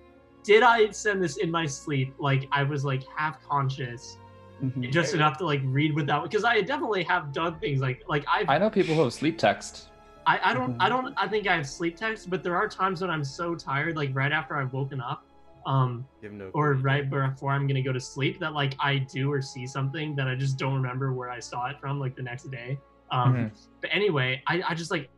did 0.43 0.63
I 0.63 0.89
send 0.91 1.23
this 1.23 1.38
in 1.38 1.51
my 1.51 1.65
sleep? 1.65 2.13
Like 2.19 2.47
I 2.51 2.63
was 2.63 2.84
like 2.84 3.03
half 3.15 3.41
conscious, 3.43 4.18
Mhm. 4.63 4.91
just 4.91 5.13
enough 5.13 5.38
to 5.38 5.45
like 5.45 5.61
read 5.65 5.93
without 5.93 6.23
because 6.23 6.43
I 6.43 6.61
definitely 6.61 7.03
have 7.03 7.31
done 7.34 7.59
things 7.59 7.81
like 7.81 8.01
like 8.07 8.26
I've 8.31 8.49
I 8.49 8.57
know 8.57 8.69
people 8.69 8.95
who 8.95 9.01
have 9.03 9.13
sleep 9.13 9.38
text. 9.38 9.89
I, 10.27 10.39
I 10.43 10.53
don't 10.53 10.76
I 10.80 10.85
Mhm. 10.85 10.89
don't 10.89 11.13
I 11.18 11.27
think 11.27 11.47
I 11.47 11.55
have 11.55 11.68
sleep 11.68 11.97
text, 11.97 12.30
but 12.30 12.43
there 12.43 12.55
are 12.55 12.68
times 12.68 13.01
when 13.01 13.09
I'm 13.09 13.23
so 13.23 13.55
tired, 13.55 13.95
like 13.95 14.11
right 14.13 14.31
after 14.31 14.55
I've 14.55 14.73
woken 14.73 15.01
up, 15.01 15.26
um, 15.65 16.05
no 16.22 16.49
or 16.53 16.73
right 16.73 17.09
before 17.09 17.51
I'm 17.51 17.68
gonna 17.68 17.81
go 17.84 17.93
to 17.93 17.99
sleep, 17.99 18.39
that 18.39 18.53
like 18.53 18.76
I 18.80 18.97
do 18.97 19.31
or 19.31 19.41
see 19.41 19.65
something 19.68 20.15
that 20.15 20.27
I 20.27 20.35
just 20.35 20.57
don't 20.57 20.76
remember 20.76 21.13
where 21.13 21.30
I 21.30 21.39
saw 21.39 21.68
it 21.69 21.77
from, 21.80 21.99
like 21.99 22.15
the 22.15 22.23
next 22.23 22.49
day. 22.51 22.80
Um, 23.11 23.35
Mhm. 23.35 23.51
but 23.81 23.89
anyway, 23.93 24.41
I, 24.47 24.63
I 24.69 24.73
just 24.76 24.89
like, 24.89 25.09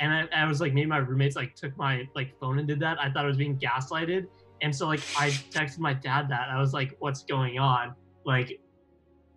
and 0.00 0.12
I, 0.12 0.28
I 0.42 0.46
was 0.46 0.60
like, 0.60 0.74
maybe 0.74 0.86
my 0.86 0.98
roommates 0.98 1.34
like 1.34 1.54
took 1.54 1.76
my 1.76 2.06
like 2.14 2.34
phone 2.38 2.58
and 2.58 2.68
did 2.68 2.78
that. 2.80 3.00
I 3.00 3.10
thought 3.10 3.24
I 3.24 3.28
was 3.28 3.36
being 3.38 3.58
gaslighted, 3.58 4.26
and 4.62 4.74
so 4.74 4.86
like 4.86 5.00
I 5.16 5.30
texted 5.30 5.78
my 5.78 5.94
dad 5.94 6.28
that 6.30 6.48
I 6.50 6.60
was 6.60 6.72
like, 6.72 6.96
what's 6.98 7.24
going 7.24 7.58
on? 7.58 7.94
Like, 8.24 8.60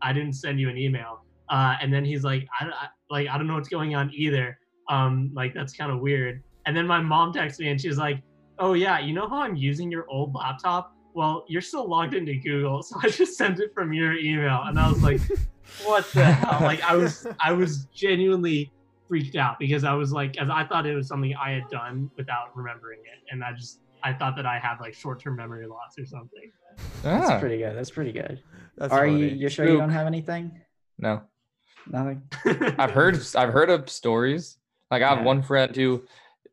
I 0.02 0.14
didn't 0.14 0.34
send 0.34 0.60
you 0.60 0.70
an 0.70 0.78
email. 0.78 1.24
Uh, 1.50 1.76
and 1.82 1.94
then 1.94 2.06
he's 2.06 2.24
like, 2.24 2.48
I, 2.60 2.66
I 2.66 2.88
like 3.10 3.28
I 3.28 3.38
don't 3.38 3.48
know 3.48 3.56
what's 3.56 3.70
going 3.70 3.94
on 3.96 4.12
either. 4.14 4.58
Um, 4.90 5.32
like 5.34 5.54
that's 5.54 5.74
kind 5.74 5.92
of 5.92 6.00
weird. 6.00 6.44
And 6.66 6.76
then 6.76 6.88
my 6.88 7.02
mom 7.02 7.34
texted 7.34 7.60
me 7.60 7.70
and 7.70 7.80
she's 7.80 7.98
like, 7.98 8.22
Oh 8.60 8.74
yeah, 8.74 9.00
you 9.00 9.14
know 9.14 9.28
how 9.28 9.42
I'm 9.42 9.56
using 9.56 9.92
your 9.92 10.06
old 10.10 10.34
laptop? 10.34 10.96
Well, 11.14 11.44
you're 11.48 11.62
still 11.62 11.90
logged 11.90 12.14
into 12.14 12.36
Google, 12.36 12.82
so 12.84 13.00
I 13.04 13.10
just 13.10 13.38
sent 13.38 13.60
it 13.60 13.74
from 13.74 13.92
your 13.92 14.14
email. 14.14 14.62
And 14.66 14.80
I 14.80 14.90
was 14.90 15.04
like, 15.04 15.22
What 15.86 16.10
the 16.14 16.26
hell? 16.26 16.62
Like 16.62 16.82
I 16.82 16.96
was 16.96 17.28
I 17.40 17.52
was 17.52 17.86
genuinely 17.94 18.72
freaked 19.08 19.36
out 19.36 19.60
because 19.60 19.84
I 19.84 19.94
was 19.94 20.12
like, 20.12 20.38
as 20.38 20.50
I 20.50 20.64
thought 20.64 20.86
it 20.86 20.96
was 20.96 21.08
something 21.08 21.34
I 21.36 21.52
had 21.52 21.68
done 21.70 22.10
without 22.18 22.56
remembering 22.56 23.00
it, 23.00 23.32
and 23.32 23.44
I 23.44 23.52
just 23.54 23.80
I 24.04 24.14
thought 24.14 24.36
that 24.36 24.46
I 24.46 24.60
had 24.60 24.80
like 24.80 24.94
short-term 24.94 25.36
memory 25.36 25.68
loss 25.68 25.98
or 25.98 26.06
something. 26.06 26.52
That's 27.04 27.30
Ah, 27.32 27.40
pretty 27.40 27.58
good. 27.58 27.76
That's 27.76 27.92
pretty 27.92 28.12
good. 28.12 28.42
That's 28.78 28.94
Are 28.94 29.06
you 29.06 29.14
funny. 29.30 29.34
you 29.34 29.50
sure 29.50 29.68
you 29.68 29.78
don't 29.78 29.90
have 29.90 30.08
anything? 30.08 30.60
no. 30.98 31.22
Nothing. 31.88 32.22
I've 32.78 32.92
heard 32.92 33.20
I've 33.36 33.52
heard 33.52 33.70
of 33.72 33.90
stories. 33.90 34.58
Like 34.92 35.02
I 35.02 35.10
have 35.10 35.20
Yeah. 35.20 35.24
one 35.26 35.42
friend 35.42 35.76
who 35.76 36.04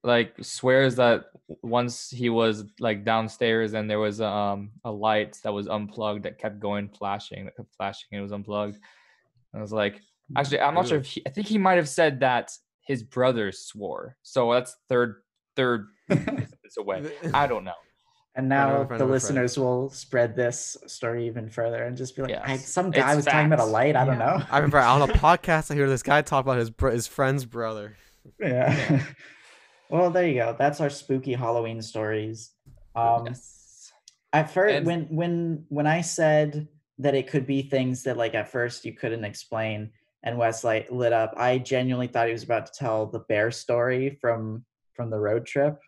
like 0.03 0.35
swears 0.41 0.97
that 0.97 1.27
once 1.63 2.09
he 2.09 2.31
was 2.31 2.65
like 2.81 3.05
downstairs 3.05 3.75
and 3.75 3.91
there 3.91 3.99
was 3.99 4.21
um 4.23 4.71
a 4.85 4.91
light 4.91 5.39
that 5.45 5.53
was 5.53 5.69
unplugged 5.69 6.23
that 6.25 6.39
kept 6.39 6.61
going 6.61 6.89
flashing 6.89 7.45
that 7.45 7.57
kept 7.57 7.75
flashing 7.77 8.09
and 8.13 8.21
it 8.21 8.23
was 8.23 8.33
unplugged. 8.33 8.79
I 9.55 9.61
was 9.61 9.73
like 9.73 10.01
actually 10.37 10.61
I'm 10.61 10.75
not 10.75 10.89
sure 10.89 10.99
if 10.99 11.07
he, 11.07 11.23
I 11.27 11.31
think 11.31 11.47
he 11.47 11.59
might 11.59 11.77
have 11.77 11.89
said 11.89 12.21
that 12.21 12.51
his 12.81 13.03
brother 13.03 13.53
swore. 13.53 14.17
So 14.23 14.53
that's 14.55 14.77
third 14.89 15.17
third 15.57 15.89
it's 16.69 16.77
away. 16.77 17.11
I 17.35 17.47
don't 17.47 17.65
know. 17.65 17.73
And 18.37 18.47
Friend 18.49 18.53
of 18.63 18.69
a 18.69 18.71
now 18.71 18.75
the 18.77 18.81
of 18.83 18.85
a 18.85 18.97
friend. 18.99 19.11
listeners 19.11 19.59
will 19.59 19.91
spread 19.91 20.37
this 20.37 20.77
story 20.87 21.27
even 21.27 21.49
further 21.51 21.83
and 21.83 21.97
just 21.97 22.15
be 22.15 22.23
like, 22.23 22.37
I, 22.37 22.53
Yes, 22.53 22.69
some 22.69 22.91
guy 22.93 23.09
it's 23.11 23.17
was 23.17 23.25
talking 23.25 23.47
about 23.53 23.59
a 23.59 23.65
light. 23.71 23.97
I 23.97 24.05
don't 24.05 24.19
Yeah. 24.21 24.37
know. 24.39 24.45
I 24.51 24.59
remember 24.59 24.79
on 24.79 25.03
a 25.03 25.07
podcast 25.27 25.73
I 25.73 25.75
hear 25.75 25.89
this 25.89 26.05
guy 26.05 26.23
talk 26.23 26.45
about 26.45 26.59
his 26.59 26.71
bro- 26.71 26.93
his 26.93 27.09
friend's 27.09 27.45
brother. 27.45 27.97
Yeah. 28.39 29.03
well, 29.91 30.11
there 30.11 30.27
you 30.29 30.35
go. 30.35 30.55
That's 30.57 30.81
our 30.81 30.91
spooky 30.91 31.33
Halloween 31.33 31.83
stories. 31.83 32.53
Um, 32.95 33.27
Yes. 33.27 33.93
At 34.33 34.51
first, 34.53 34.75
And- 34.75 34.87
when 34.87 35.03
when 35.07 35.65
when 35.69 35.87
I 35.87 36.03
said 36.03 36.69
that 36.99 37.15
it 37.15 37.29
could 37.29 37.47
be 37.47 37.63
things 37.63 38.03
that 38.05 38.17
like 38.17 38.35
at 38.35 38.49
first 38.49 38.85
you 38.85 38.93
couldn't 38.93 39.25
explain, 39.25 39.91
and 40.23 40.37
Wes 40.39 40.63
like 40.65 40.91
lit 40.91 41.13
up, 41.13 41.33
I 41.37 41.59
genuinely 41.59 42.09
thought 42.09 42.27
he 42.27 42.33
was 42.35 42.43
about 42.45 42.67
to 42.67 42.73
tell 42.79 43.07
the 43.07 43.21
bear 43.21 43.51
story 43.51 44.19
from 44.21 44.65
from 44.95 45.11
the 45.11 45.19
road 45.19 45.47
trip. 45.47 45.79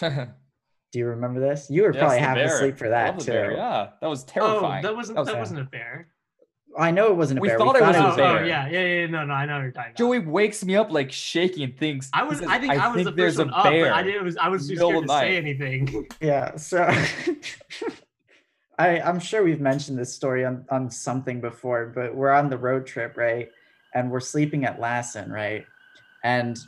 Do 0.00 0.98
you 0.98 1.06
remember 1.06 1.40
this? 1.40 1.68
You 1.70 1.82
were 1.82 1.92
Yes, 1.92 2.00
probably 2.00 2.18
half 2.18 2.34
bear. 2.36 2.54
asleep 2.56 2.76
for 2.78 2.88
that 2.90 3.18
too. 3.20 3.30
bear, 3.32 3.52
Yeah, 3.52 3.88
that 4.00 4.06
was 4.08 4.24
Oh, 4.24 4.26
terrifying. 4.26 4.82
that 4.82 4.94
wasn't 4.94 5.18
was- 5.18 5.28
that 5.28 5.38
wasn't 5.38 5.60
a 5.60 5.64
bear. 5.64 6.08
I 6.78 6.90
know 6.90 7.08
it 7.08 7.16
wasn't 7.16 7.38
a 7.38 7.42
We 7.42 7.48
bear. 7.48 7.58
thought 7.58 7.76
it 7.76 7.82
was 7.82 7.96
Oh, 7.96 8.00
a 8.00 8.12
oh, 8.12 8.16
bear. 8.16 8.46
yeah, 8.46 8.66
yeah, 8.66 8.80
yeah. 9.00 9.06
No, 9.06 9.24
no, 9.26 9.34
I 9.34 9.44
know 9.44 9.60
you're 9.60 9.72
talking 9.72 9.90
about. 9.90 9.98
Joey 9.98 10.20
wakes 10.20 10.64
me 10.64 10.74
up 10.74 10.90
like 10.90 11.12
shaking 11.12 11.64
and 11.64 11.76
thinks. 11.78 12.08
I 12.14 12.22
was, 12.22 12.38
says, 12.38 12.48
I 12.48 12.58
think 12.58 12.72
I, 12.72 12.88
was 12.88 12.96
the 12.96 13.04
think 13.04 13.16
there's 13.16 13.36
first 13.36 13.40
a 13.40 13.44
one 13.50 13.54
up, 13.54 13.64
bear. 13.64 13.84
but 13.84 13.92
I 13.92 14.02
didn't. 14.02 14.24
Was, 14.24 14.36
I 14.38 14.48
was 14.48 14.66
too 14.68 14.76
scared 14.76 14.96
of 14.96 15.02
to 15.02 15.08
say 15.08 15.36
anything. 15.36 16.08
Yeah, 16.22 16.56
so 16.56 16.88
I 18.78 19.00
I'm 19.00 19.20
sure 19.20 19.42
we've 19.44 19.60
mentioned 19.60 19.98
this 19.98 20.14
story 20.14 20.44
on 20.44 20.64
on 20.70 20.90
something 20.90 21.40
before, 21.40 21.92
but 21.94 22.14
we're 22.14 22.30
on 22.32 22.48
the 22.48 22.56
road 22.58 22.86
trip, 22.86 23.16
right? 23.16 23.50
And 23.94 24.10
we're 24.10 24.20
sleeping 24.20 24.64
at 24.64 24.80
Lassen, 24.80 25.30
right? 25.30 25.66
And 26.24 26.58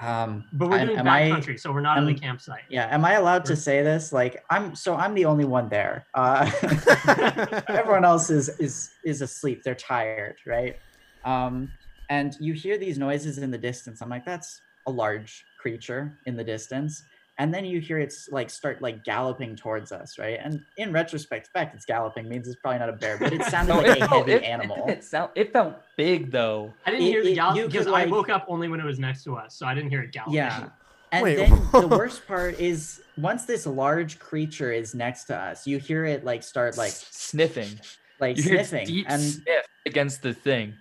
um 0.00 0.44
But 0.52 0.68
we're 0.70 0.78
am- 0.78 0.86
doing 0.86 0.98
am 1.00 1.08
I- 1.08 1.22
backcountry, 1.22 1.58
so 1.58 1.72
we're 1.72 1.80
not 1.80 1.98
at 1.98 2.06
the 2.06 2.14
campsite. 2.14 2.62
yeah, 2.68 2.86
am 2.94 3.04
I 3.04 3.14
allowed 3.14 3.44
to 3.46 3.52
We're- 3.52 3.60
say 3.60 3.82
this? 3.82 4.12
Like 4.12 4.44
I'm 4.50 4.74
so 4.74 4.94
I'm 4.94 5.14
the 5.14 5.24
only 5.24 5.44
one 5.44 5.68
there. 5.68 6.06
Uh 6.14 6.50
everyone 7.68 8.04
else 8.04 8.30
is 8.30 8.48
is 8.60 8.90
is 9.04 9.22
asleep. 9.22 9.62
They're 9.62 9.74
tired, 9.74 10.36
right? 10.46 10.76
Um 11.24 11.70
and 12.10 12.34
you 12.40 12.52
hear 12.54 12.78
these 12.78 12.98
noises 12.98 13.38
in 13.38 13.50
the 13.50 13.58
distance. 13.58 14.00
I'm 14.00 14.08
like 14.08 14.24
that's 14.24 14.60
a 14.86 14.90
large 14.90 15.44
creature 15.60 16.16
in 16.26 16.36
the 16.36 16.44
distance. 16.44 17.02
And 17.40 17.54
then 17.54 17.64
you 17.64 17.80
hear 17.80 17.98
it's 18.00 18.28
like 18.30 18.50
start 18.50 18.82
like 18.82 19.04
galloping 19.04 19.54
towards 19.54 19.92
us, 19.92 20.18
right? 20.18 20.40
And 20.42 20.60
in 20.76 20.92
retrospect, 20.92 21.46
the 21.46 21.58
fact 21.58 21.74
it's 21.74 21.84
galloping 21.84 22.28
means 22.28 22.48
it's 22.48 22.56
probably 22.60 22.80
not 22.80 22.88
a 22.88 22.92
bear, 22.94 23.16
but 23.16 23.32
it 23.32 23.44
sounded 23.50 23.74
No, 23.74 23.80
like 23.80 24.00
a 24.00 24.08
felt- 24.08 24.28
heavy 24.28 24.32
it, 24.32 24.42
animal. 24.42 24.76
It, 24.84 24.86
didn't 24.88 25.04
sound, 25.04 25.30
it 25.36 25.52
felt 25.52 25.76
big 25.96 26.32
though. 26.32 26.74
I 26.84 26.90
didn't 26.90 27.06
It- 27.06 27.10
hear 27.10 27.22
the 27.22 27.32
it- 27.32 27.34
gallop 27.36 27.66
because 27.66 27.86
could, 27.86 27.94
I 27.94 28.02
like- 28.04 28.10
woke 28.10 28.28
up 28.28 28.44
only 28.48 28.66
when 28.68 28.80
it 28.80 28.84
was 28.84 28.98
next 28.98 29.22
to 29.24 29.36
us, 29.36 29.54
so 29.54 29.66
I 29.66 29.74
didn't 29.74 29.90
hear 29.90 30.02
it 30.02 30.12
galloping. 30.12 30.34
Yeah. 30.34 30.68
And 31.10 31.22
Wait, 31.22 31.36
then 31.36 31.50
the 31.72 31.88
worst 31.88 32.26
part 32.28 32.60
is 32.60 33.00
once 33.16 33.46
this 33.46 33.64
large 33.66 34.18
creature 34.18 34.72
is 34.72 34.94
next 34.94 35.24
to 35.24 35.34
us, 35.36 35.66
you 35.66 35.78
hear 35.78 36.04
it 36.04 36.22
like 36.22 36.42
start 36.42 36.76
like 36.76 36.90
sniffing. 36.92 37.80
like 38.20 38.36
You 38.36 38.42
hear 38.42 38.62
sniffing. 38.62 38.86
deep 38.88 39.06
And 39.08 39.22
sniff 39.22 39.64
against 39.86 40.20
the 40.20 40.34
thing. 40.34 40.74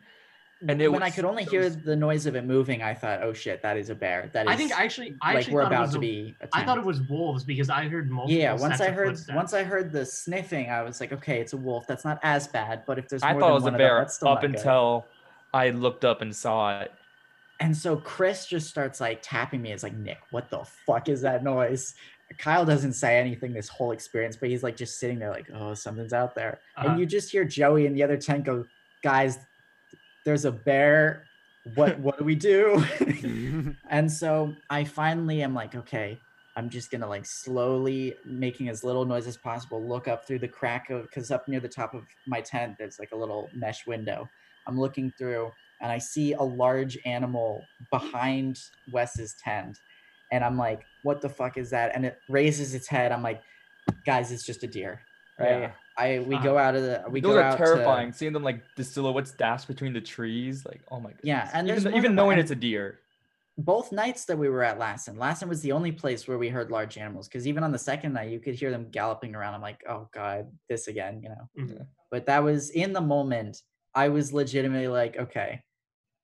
And 0.67 0.81
it 0.81 0.91
when 0.91 1.03
I 1.03 1.09
could 1.11 1.25
only 1.25 1.45
so 1.45 1.51
hear 1.51 1.69
the 1.69 1.95
noise 1.95 2.25
of 2.25 2.35
it 2.35 2.43
moving, 2.43 2.81
I 2.81 2.93
thought, 2.93 3.21
"Oh 3.21 3.31
shit, 3.33 3.61
that 3.61 3.77
is 3.77 3.89
a 3.89 3.95
bear." 3.95 4.29
That 4.33 4.47
is 4.47 4.51
I 4.51 4.55
think 4.55 4.71
I 4.73 4.83
actually, 4.83 5.15
I 5.21 5.29
like 5.29 5.37
actually 5.37 5.53
we're 5.53 5.63
thought 5.63 5.71
it 5.71 5.75
about 5.75 5.81
was 5.83 5.91
to 5.91 5.97
a- 5.97 6.01
be. 6.01 6.35
I 6.51 6.63
thought 6.65 6.77
it 6.79 6.83
was 6.83 7.01
wolves 7.01 7.43
because 7.43 7.69
I 7.69 7.87
heard 7.87 8.09
multiple. 8.09 8.39
Yeah, 8.39 8.53
once 8.53 8.81
I 8.81 8.89
heard 8.89 9.09
footsteps. 9.09 9.35
once 9.35 9.53
I 9.53 9.63
heard 9.63 9.91
the 9.91 10.05
sniffing, 10.05 10.69
I 10.71 10.81
was 10.81 10.99
like, 10.99 11.13
"Okay, 11.13 11.39
it's 11.39 11.53
a 11.53 11.57
wolf. 11.57 11.85
That's 11.85 12.03
not 12.05 12.19
as 12.23 12.47
bad." 12.47 12.83
But 12.87 12.97
if 12.97 13.07
there's 13.07 13.21
I 13.21 13.33
more 13.33 13.41
thought 13.41 13.47
than 13.47 13.51
it 13.51 13.53
was 13.55 13.63
a 13.63 13.65
one 13.65 13.73
them, 13.73 13.79
bear 13.79 13.97
that's 13.99 14.15
still 14.15 14.27
up 14.29 14.41
not 14.41 14.51
good. 14.51 14.55
until 14.59 15.05
I 15.53 15.69
looked 15.69 16.05
up 16.05 16.21
and 16.21 16.35
saw 16.35 16.79
it. 16.81 16.91
And 17.59 17.75
so 17.75 17.97
Chris 17.97 18.45
just 18.45 18.67
starts 18.67 18.99
like 19.01 19.19
tapping 19.21 19.61
me. 19.61 19.71
It's 19.71 19.83
like, 19.83 19.95
Nick, 19.95 20.19
what 20.31 20.49
the 20.49 20.63
fuck 20.85 21.09
is 21.09 21.21
that 21.21 21.43
noise? 21.43 21.95
Kyle 22.37 22.65
doesn't 22.65 22.93
say 22.93 23.17
anything 23.17 23.53
this 23.53 23.67
whole 23.69 23.91
experience, 23.91 24.35
but 24.35 24.49
he's 24.49 24.61
like 24.61 24.75
just 24.75 24.99
sitting 24.99 25.17
there, 25.17 25.29
like, 25.31 25.47
oh, 25.53 25.73
something's 25.73 26.13
out 26.13 26.35
there. 26.35 26.59
Uh-huh. 26.75 26.89
And 26.89 26.99
you 26.99 27.05
just 27.05 27.31
hear 27.31 27.43
Joey 27.45 27.85
and 27.87 27.95
the 27.95 28.03
other 28.03 28.17
tent 28.17 28.43
go, 28.43 28.65
guys, 29.01 29.39
there's 30.27 30.43
a 30.43 30.51
bear. 30.51 31.23
What 31.75 31.97
what 31.99 32.17
do 32.17 32.25
we 32.25 32.35
do? 32.35 32.83
Mm-hmm. 32.99 33.71
and 33.89 34.11
so 34.11 34.53
I 34.69 34.83
finally 34.83 35.41
am 35.41 35.53
like, 35.53 35.73
okay, 35.73 36.19
I'm 36.57 36.69
just 36.69 36.91
gonna 36.91 37.07
like 37.07 37.25
slowly 37.25 38.13
making 38.25 38.67
as 38.67 38.83
little 38.83 39.05
noise 39.05 39.25
as 39.25 39.37
possible, 39.37 39.81
look 39.87 40.09
up 40.09 40.27
through 40.27 40.39
the 40.39 40.47
crack 40.49 40.89
of 40.89 41.03
because 41.03 41.31
up 41.31 41.47
near 41.47 41.61
the 41.61 41.69
top 41.69 41.93
of 41.93 42.03
my 42.25 42.41
tent, 42.41 42.75
there's 42.77 42.99
like 42.99 43.13
a 43.13 43.15
little 43.15 43.49
mesh 43.55 43.87
window. 43.87 44.27
I'm 44.67 44.77
looking 44.77 45.13
through 45.17 45.49
and 45.79 45.93
I 45.93 45.97
see 45.97 46.33
a 46.33 46.43
large 46.43 46.97
animal 47.05 47.63
behind 47.89 48.59
Wes's 48.91 49.33
tent. 49.41 49.79
And 50.33 50.43
I'm 50.43 50.57
like, 50.57 50.83
what 51.03 51.21
the 51.21 51.29
fuck 51.29 51.57
is 51.57 51.69
that? 51.69 51.95
And 51.95 52.05
it 52.05 52.19
raises 52.27 52.75
its 52.75 52.89
head. 52.89 53.13
I'm 53.13 53.23
like, 53.23 53.41
guys, 54.05 54.33
it's 54.33 54.43
just 54.43 54.63
a 54.63 54.67
deer. 54.67 54.99
Right. 55.39 55.61
Yeah. 55.61 55.71
I 55.97 56.19
we 56.19 56.35
Uh-huh. 56.35 56.43
go 56.43 56.57
out 56.57 56.75
of 56.75 56.83
the 56.83 57.03
we 57.09 57.21
Those 57.21 57.33
go 57.33 57.39
are 57.39 57.43
out 57.43 57.51
to- 57.57 57.63
terrifying. 57.65 58.13
Seeing 58.13 58.33
them 58.33 58.43
like 58.43 58.61
the 58.75 58.83
silhouettes 58.83 59.31
dash 59.31 59.65
between 59.65 59.93
the 59.93 60.01
trees, 60.01 60.65
like 60.65 60.81
oh 60.91 60.99
my 60.99 61.11
god. 61.11 61.19
Yeah, 61.23 61.49
and 61.53 61.67
there's 61.67 61.85
even, 61.85 61.95
even 61.97 62.15
knowing 62.15 62.37
it's 62.39 62.51
a 62.51 62.55
deer. 62.55 62.99
both 63.57 63.91
nights 63.91 64.25
that 64.25 64.37
we 64.37 64.49
were 64.49 64.63
at 64.63 64.77
Lassen, 64.77 65.17
Lassen 65.17 65.49
was 65.49 65.61
the 65.63 65.71
only 65.71 65.91
place 65.91 66.27
where 66.27 66.37
we 66.37 66.47
heard 66.47 66.69
large 66.69 66.95
animals. 66.99 67.27
Because 67.27 67.47
even 67.47 67.63
on 67.63 67.71
the 67.71 67.79
second 67.79 68.13
night, 68.13 68.29
you 68.29 68.39
could 68.39 68.53
hear 68.53 68.69
them 68.69 68.85
galloping 68.91 69.33
around. 69.33 69.55
I'm 69.55 69.61
like, 69.63 69.81
oh 69.89 70.07
god, 70.13 70.45
this 70.69 70.87
again, 70.87 71.21
you 71.23 71.29
know. 71.29 71.49
Mhm. 71.57 71.87
But 72.11 72.27
that 72.27 72.43
was 72.43 72.69
in 72.69 72.93
the 72.93 73.01
moment. 73.01 73.63
I 73.95 74.09
was 74.09 74.31
legitimately 74.31 74.89
like, 74.89 75.17
okay, 75.17 75.63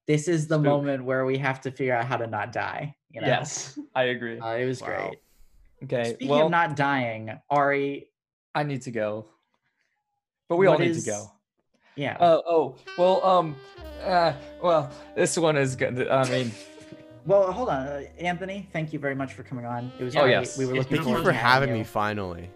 this 0.05 0.27
is 0.27 0.47
the 0.47 0.55
Spook. 0.59 0.65
moment 0.65 1.03
where 1.05 1.25
we 1.25 1.39
have 1.39 1.59
to 1.61 1.71
figure 1.71 1.95
out 1.95 2.05
how 2.05 2.17
to 2.17 2.27
not 2.27 2.51
die. 2.51 2.95
You 3.09 3.21
know? 3.21 3.27
Yes, 3.27 3.79
I 3.95 4.03
agree. 4.15 4.39
uh, 4.39 4.53
it 4.53 4.65
was 4.65 4.79
Wow. 4.81 4.87
great. 4.87 5.17
okay, 5.85 6.03
Speaking 6.13 6.29
well, 6.29 6.45
of 6.45 6.51
not 6.51 6.75
dying, 6.75 7.31
Ari, 7.49 8.09
I 8.53 8.61
need 8.63 8.83
to 8.83 8.91
go, 8.91 9.25
but 10.49 10.57
we 10.57 10.67
all 10.67 10.77
need 10.77 10.91
is- 10.91 11.03
to 11.03 11.09
go. 11.09 11.31
yeah, 11.95 12.17
Oh, 12.19 12.43
oh, 12.47 12.75
well, 12.97 13.23
um, 13.25 13.55
uh, 14.03 14.33
well, 14.61 14.91
this 15.15 15.37
one 15.37 15.57
is 15.57 15.75
good. 15.75 16.07
I 16.07 16.29
mean, 16.29 16.51
Well, 17.25 17.53
hold 17.53 17.69
on, 17.69 17.87
uh, 17.87 18.01
Anthony. 18.19 18.67
Thank 18.73 18.91
you 18.91 18.99
very 18.99 19.15
much 19.15 19.31
for 19.31 19.43
coming 19.43 19.65
on. 19.65 19.89
It 19.97 20.03
was 20.03 20.13
Oh, 20.17 20.23
great. 20.23 20.31
yes. 20.31 20.57
We 20.57 20.65
were 20.65 20.73
It's 20.75 20.79
looking 20.91 20.97
been 20.97 21.05
Thank 21.05 21.17
you 21.19 21.23
for 21.23 21.31
having 21.31 21.69
you. 21.69 21.75
me 21.75 21.83
finally. 21.85 22.49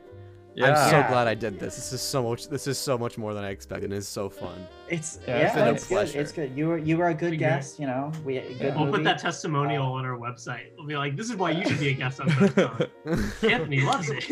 Yeah. 0.58 0.72
I'm 0.72 0.90
so 0.90 0.98
Yeah. 0.98 1.08
glad 1.10 1.28
I 1.28 1.36
did 1.36 1.60
this. 1.60 1.76
This 1.76 1.94
is 1.94 2.02
so 2.02 2.24
much. 2.28 2.48
This 2.50 2.66
is 2.66 2.80
so 2.80 2.98
much 2.98 3.16
more 3.20 3.36
than 3.36 3.44
I 3.44 3.52
expected. 3.52 3.94
It's 3.94 4.08
so 4.08 4.28
fun. 4.28 4.68
It's 4.90 5.20
Yeah, 5.28 5.38
yeah, 5.38 5.46
it's 5.48 5.56
a 5.56 5.70
it's 5.70 5.88
good. 5.88 6.16
It's 6.22 6.32
good. 6.32 6.58
You 6.58 6.68
were 6.70 6.78
you 6.80 6.98
were 6.98 7.10
a 7.10 7.14
good 7.14 7.30
Been 7.30 7.40
great. 7.40 7.50
guest. 7.50 7.80
You 7.80 7.86
know, 7.86 8.12
we 8.26 8.36
Yeah. 8.38 8.42
good 8.58 8.76
We'll 8.76 8.86
movie. 8.86 8.98
put 8.98 9.04
that 9.04 9.20
testimonial 9.20 9.86
on 9.86 10.04
our 10.04 10.18
website. 10.18 10.72
We'll 10.76 10.88
be 10.88 10.98
like, 10.98 11.16
this 11.16 11.30
is 11.30 11.36
why 11.36 11.52
you 11.52 11.64
should 11.68 11.80
be 11.80 11.90
a 11.90 11.94
guest 11.94 12.20
on 12.22 12.30
Photon. 12.32 12.90
Anthony 13.44 13.82
loves 13.82 14.10
it. 14.10 14.26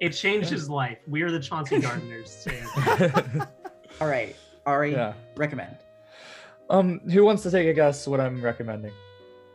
It 0.00 0.10
changed 0.10 0.48
his 0.48 0.70
life. 0.70 0.96
We 1.06 1.20
are 1.20 1.30
the 1.30 1.40
Chauncey 1.40 1.78
Gardeners. 1.78 2.48
All 4.00 4.08
right, 4.08 4.34
Ari, 4.64 4.92
yeah. 4.92 5.12
recommend. 5.36 5.76
Um, 6.70 7.00
who 7.10 7.24
wants 7.24 7.42
to 7.42 7.50
take 7.50 7.66
a 7.68 7.74
guess 7.74 8.06
what 8.06 8.20
I'm 8.20 8.40
recommending? 8.40 8.92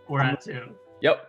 We're 0.07 0.21
at 0.21 0.41
two. 0.41 0.75
Yep. 1.01 1.27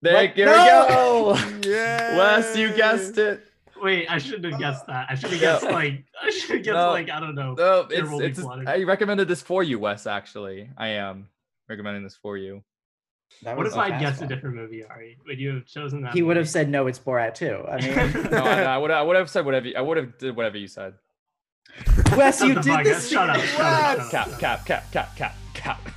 There, 0.00 0.14
What? 0.14 0.30
here 0.34 0.46
No! 0.46 1.32
we 1.32 1.60
go. 1.62 1.70
yeah. 1.70 2.16
Wes, 2.18 2.56
you 2.56 2.72
guessed 2.72 3.18
it. 3.18 3.44
Wait, 3.82 4.08
I 4.10 4.18
shouldn't 4.18 4.44
have 4.52 4.60
guessed 4.60 4.86
that. 4.86 5.06
I 5.10 5.14
should 5.14 5.30
have 5.30 5.40
Yeah. 5.42 5.52
guessed 5.60 5.64
like 5.64 6.04
I 6.22 6.30
should 6.30 6.50
have 6.56 6.64
guessed 6.64 6.74
No. 6.74 6.90
like 6.90 7.10
I 7.10 7.20
don't 7.20 7.34
know. 7.34 7.54
No, 7.54 7.86
it's, 7.90 8.10
it's 8.38 8.40
flooding. 8.40 8.66
I 8.68 8.82
recommended 8.84 9.28
this 9.28 9.42
for 9.42 9.62
you, 9.62 9.78
Wes. 9.78 10.06
Actually, 10.06 10.70
I 10.76 10.88
am 10.88 11.28
recommending 11.68 12.02
this 12.04 12.16
for 12.16 12.36
you. 12.36 12.62
That 13.42 13.56
What 13.56 13.66
if 13.66 13.76
I 13.76 13.90
fast 13.90 14.00
guessed 14.02 14.22
a 14.22 14.26
different 14.26 14.56
movie, 14.56 14.84
Ari? 14.84 15.18
Would 15.26 15.38
you 15.38 15.54
have 15.56 15.66
chosen 15.66 16.02
that? 16.02 16.14
He 16.14 16.22
would 16.22 16.36
have 16.36 16.48
said 16.48 16.68
no. 16.68 16.86
It's 16.86 16.98
Borat 16.98 17.34
too. 17.34 17.64
I 17.70 17.76
mean, 18.14 18.30
No, 18.30 18.38
I, 18.38 18.62
I 18.62 18.78
would 18.78 18.90
I 18.90 19.02
would 19.02 19.16
have 19.16 19.28
said 19.30 19.44
whatever 19.44 19.68
you, 19.68 19.74
I 19.76 19.80
would 19.80 19.96
have 19.96 20.16
did 20.18 20.34
whatever 20.34 20.56
you 20.58 20.66
said. 20.66 20.94
Wes, 22.16 22.40
you 22.40 22.54
did 22.54 22.64
fuck 22.64 22.84
this. 22.84 23.12
up, 23.12 23.12
shut 23.12 23.30
up, 23.30 23.40
shut 23.42 23.60
up, 23.60 24.10
shut 24.10 24.28
up. 24.32 24.38
Cap, 24.40 24.40
cap, 24.40 24.66
cap, 24.66 24.92
cap, 24.92 25.16
cap, 25.16 25.34
cap. 25.54 25.88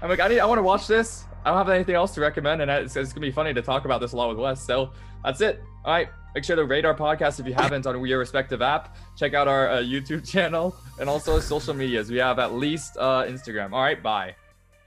I'm 0.00 0.08
like, 0.08 0.20
I 0.20 0.28
need, 0.28 0.38
I 0.38 0.46
want 0.46 0.58
to 0.58 0.62
watch 0.62 0.86
this. 0.86 1.24
I 1.44 1.50
don't 1.50 1.58
have 1.58 1.68
anything 1.68 1.94
else 1.94 2.14
to 2.14 2.20
recommend, 2.20 2.62
and 2.62 2.70
it's, 2.70 2.96
it's 2.96 3.12
gonna 3.12 3.26
be 3.26 3.30
funny 3.30 3.54
to 3.54 3.62
talk 3.62 3.84
about 3.84 4.00
this 4.00 4.12
a 4.12 4.16
lot 4.16 4.28
with 4.28 4.38
Wes. 4.38 4.64
So 4.64 4.90
that's 5.24 5.40
it. 5.40 5.62
All 5.84 5.92
right, 5.92 6.08
make 6.34 6.44
sure 6.44 6.56
to 6.56 6.64
rate 6.64 6.84
our 6.84 6.94
podcast 6.94 7.40
if 7.40 7.46
you 7.46 7.54
haven't 7.54 7.86
on 7.86 8.04
your 8.04 8.18
respective 8.18 8.62
app. 8.62 8.96
Check 9.16 9.34
out 9.34 9.48
our 9.48 9.70
uh, 9.70 9.76
YouTube 9.78 10.28
channel 10.28 10.76
and 10.98 11.08
also 11.08 11.40
social 11.40 11.74
medias. 11.74 12.10
We 12.10 12.18
have 12.18 12.38
at 12.38 12.52
least 12.52 12.96
uh, 12.98 13.24
Instagram. 13.24 13.72
All 13.72 13.82
right, 13.82 14.02
bye. 14.02 14.34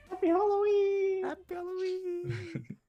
Happy 0.10 0.28
Halloween. 0.28 1.24
Happy 1.24 1.42
Halloween. 1.54 2.66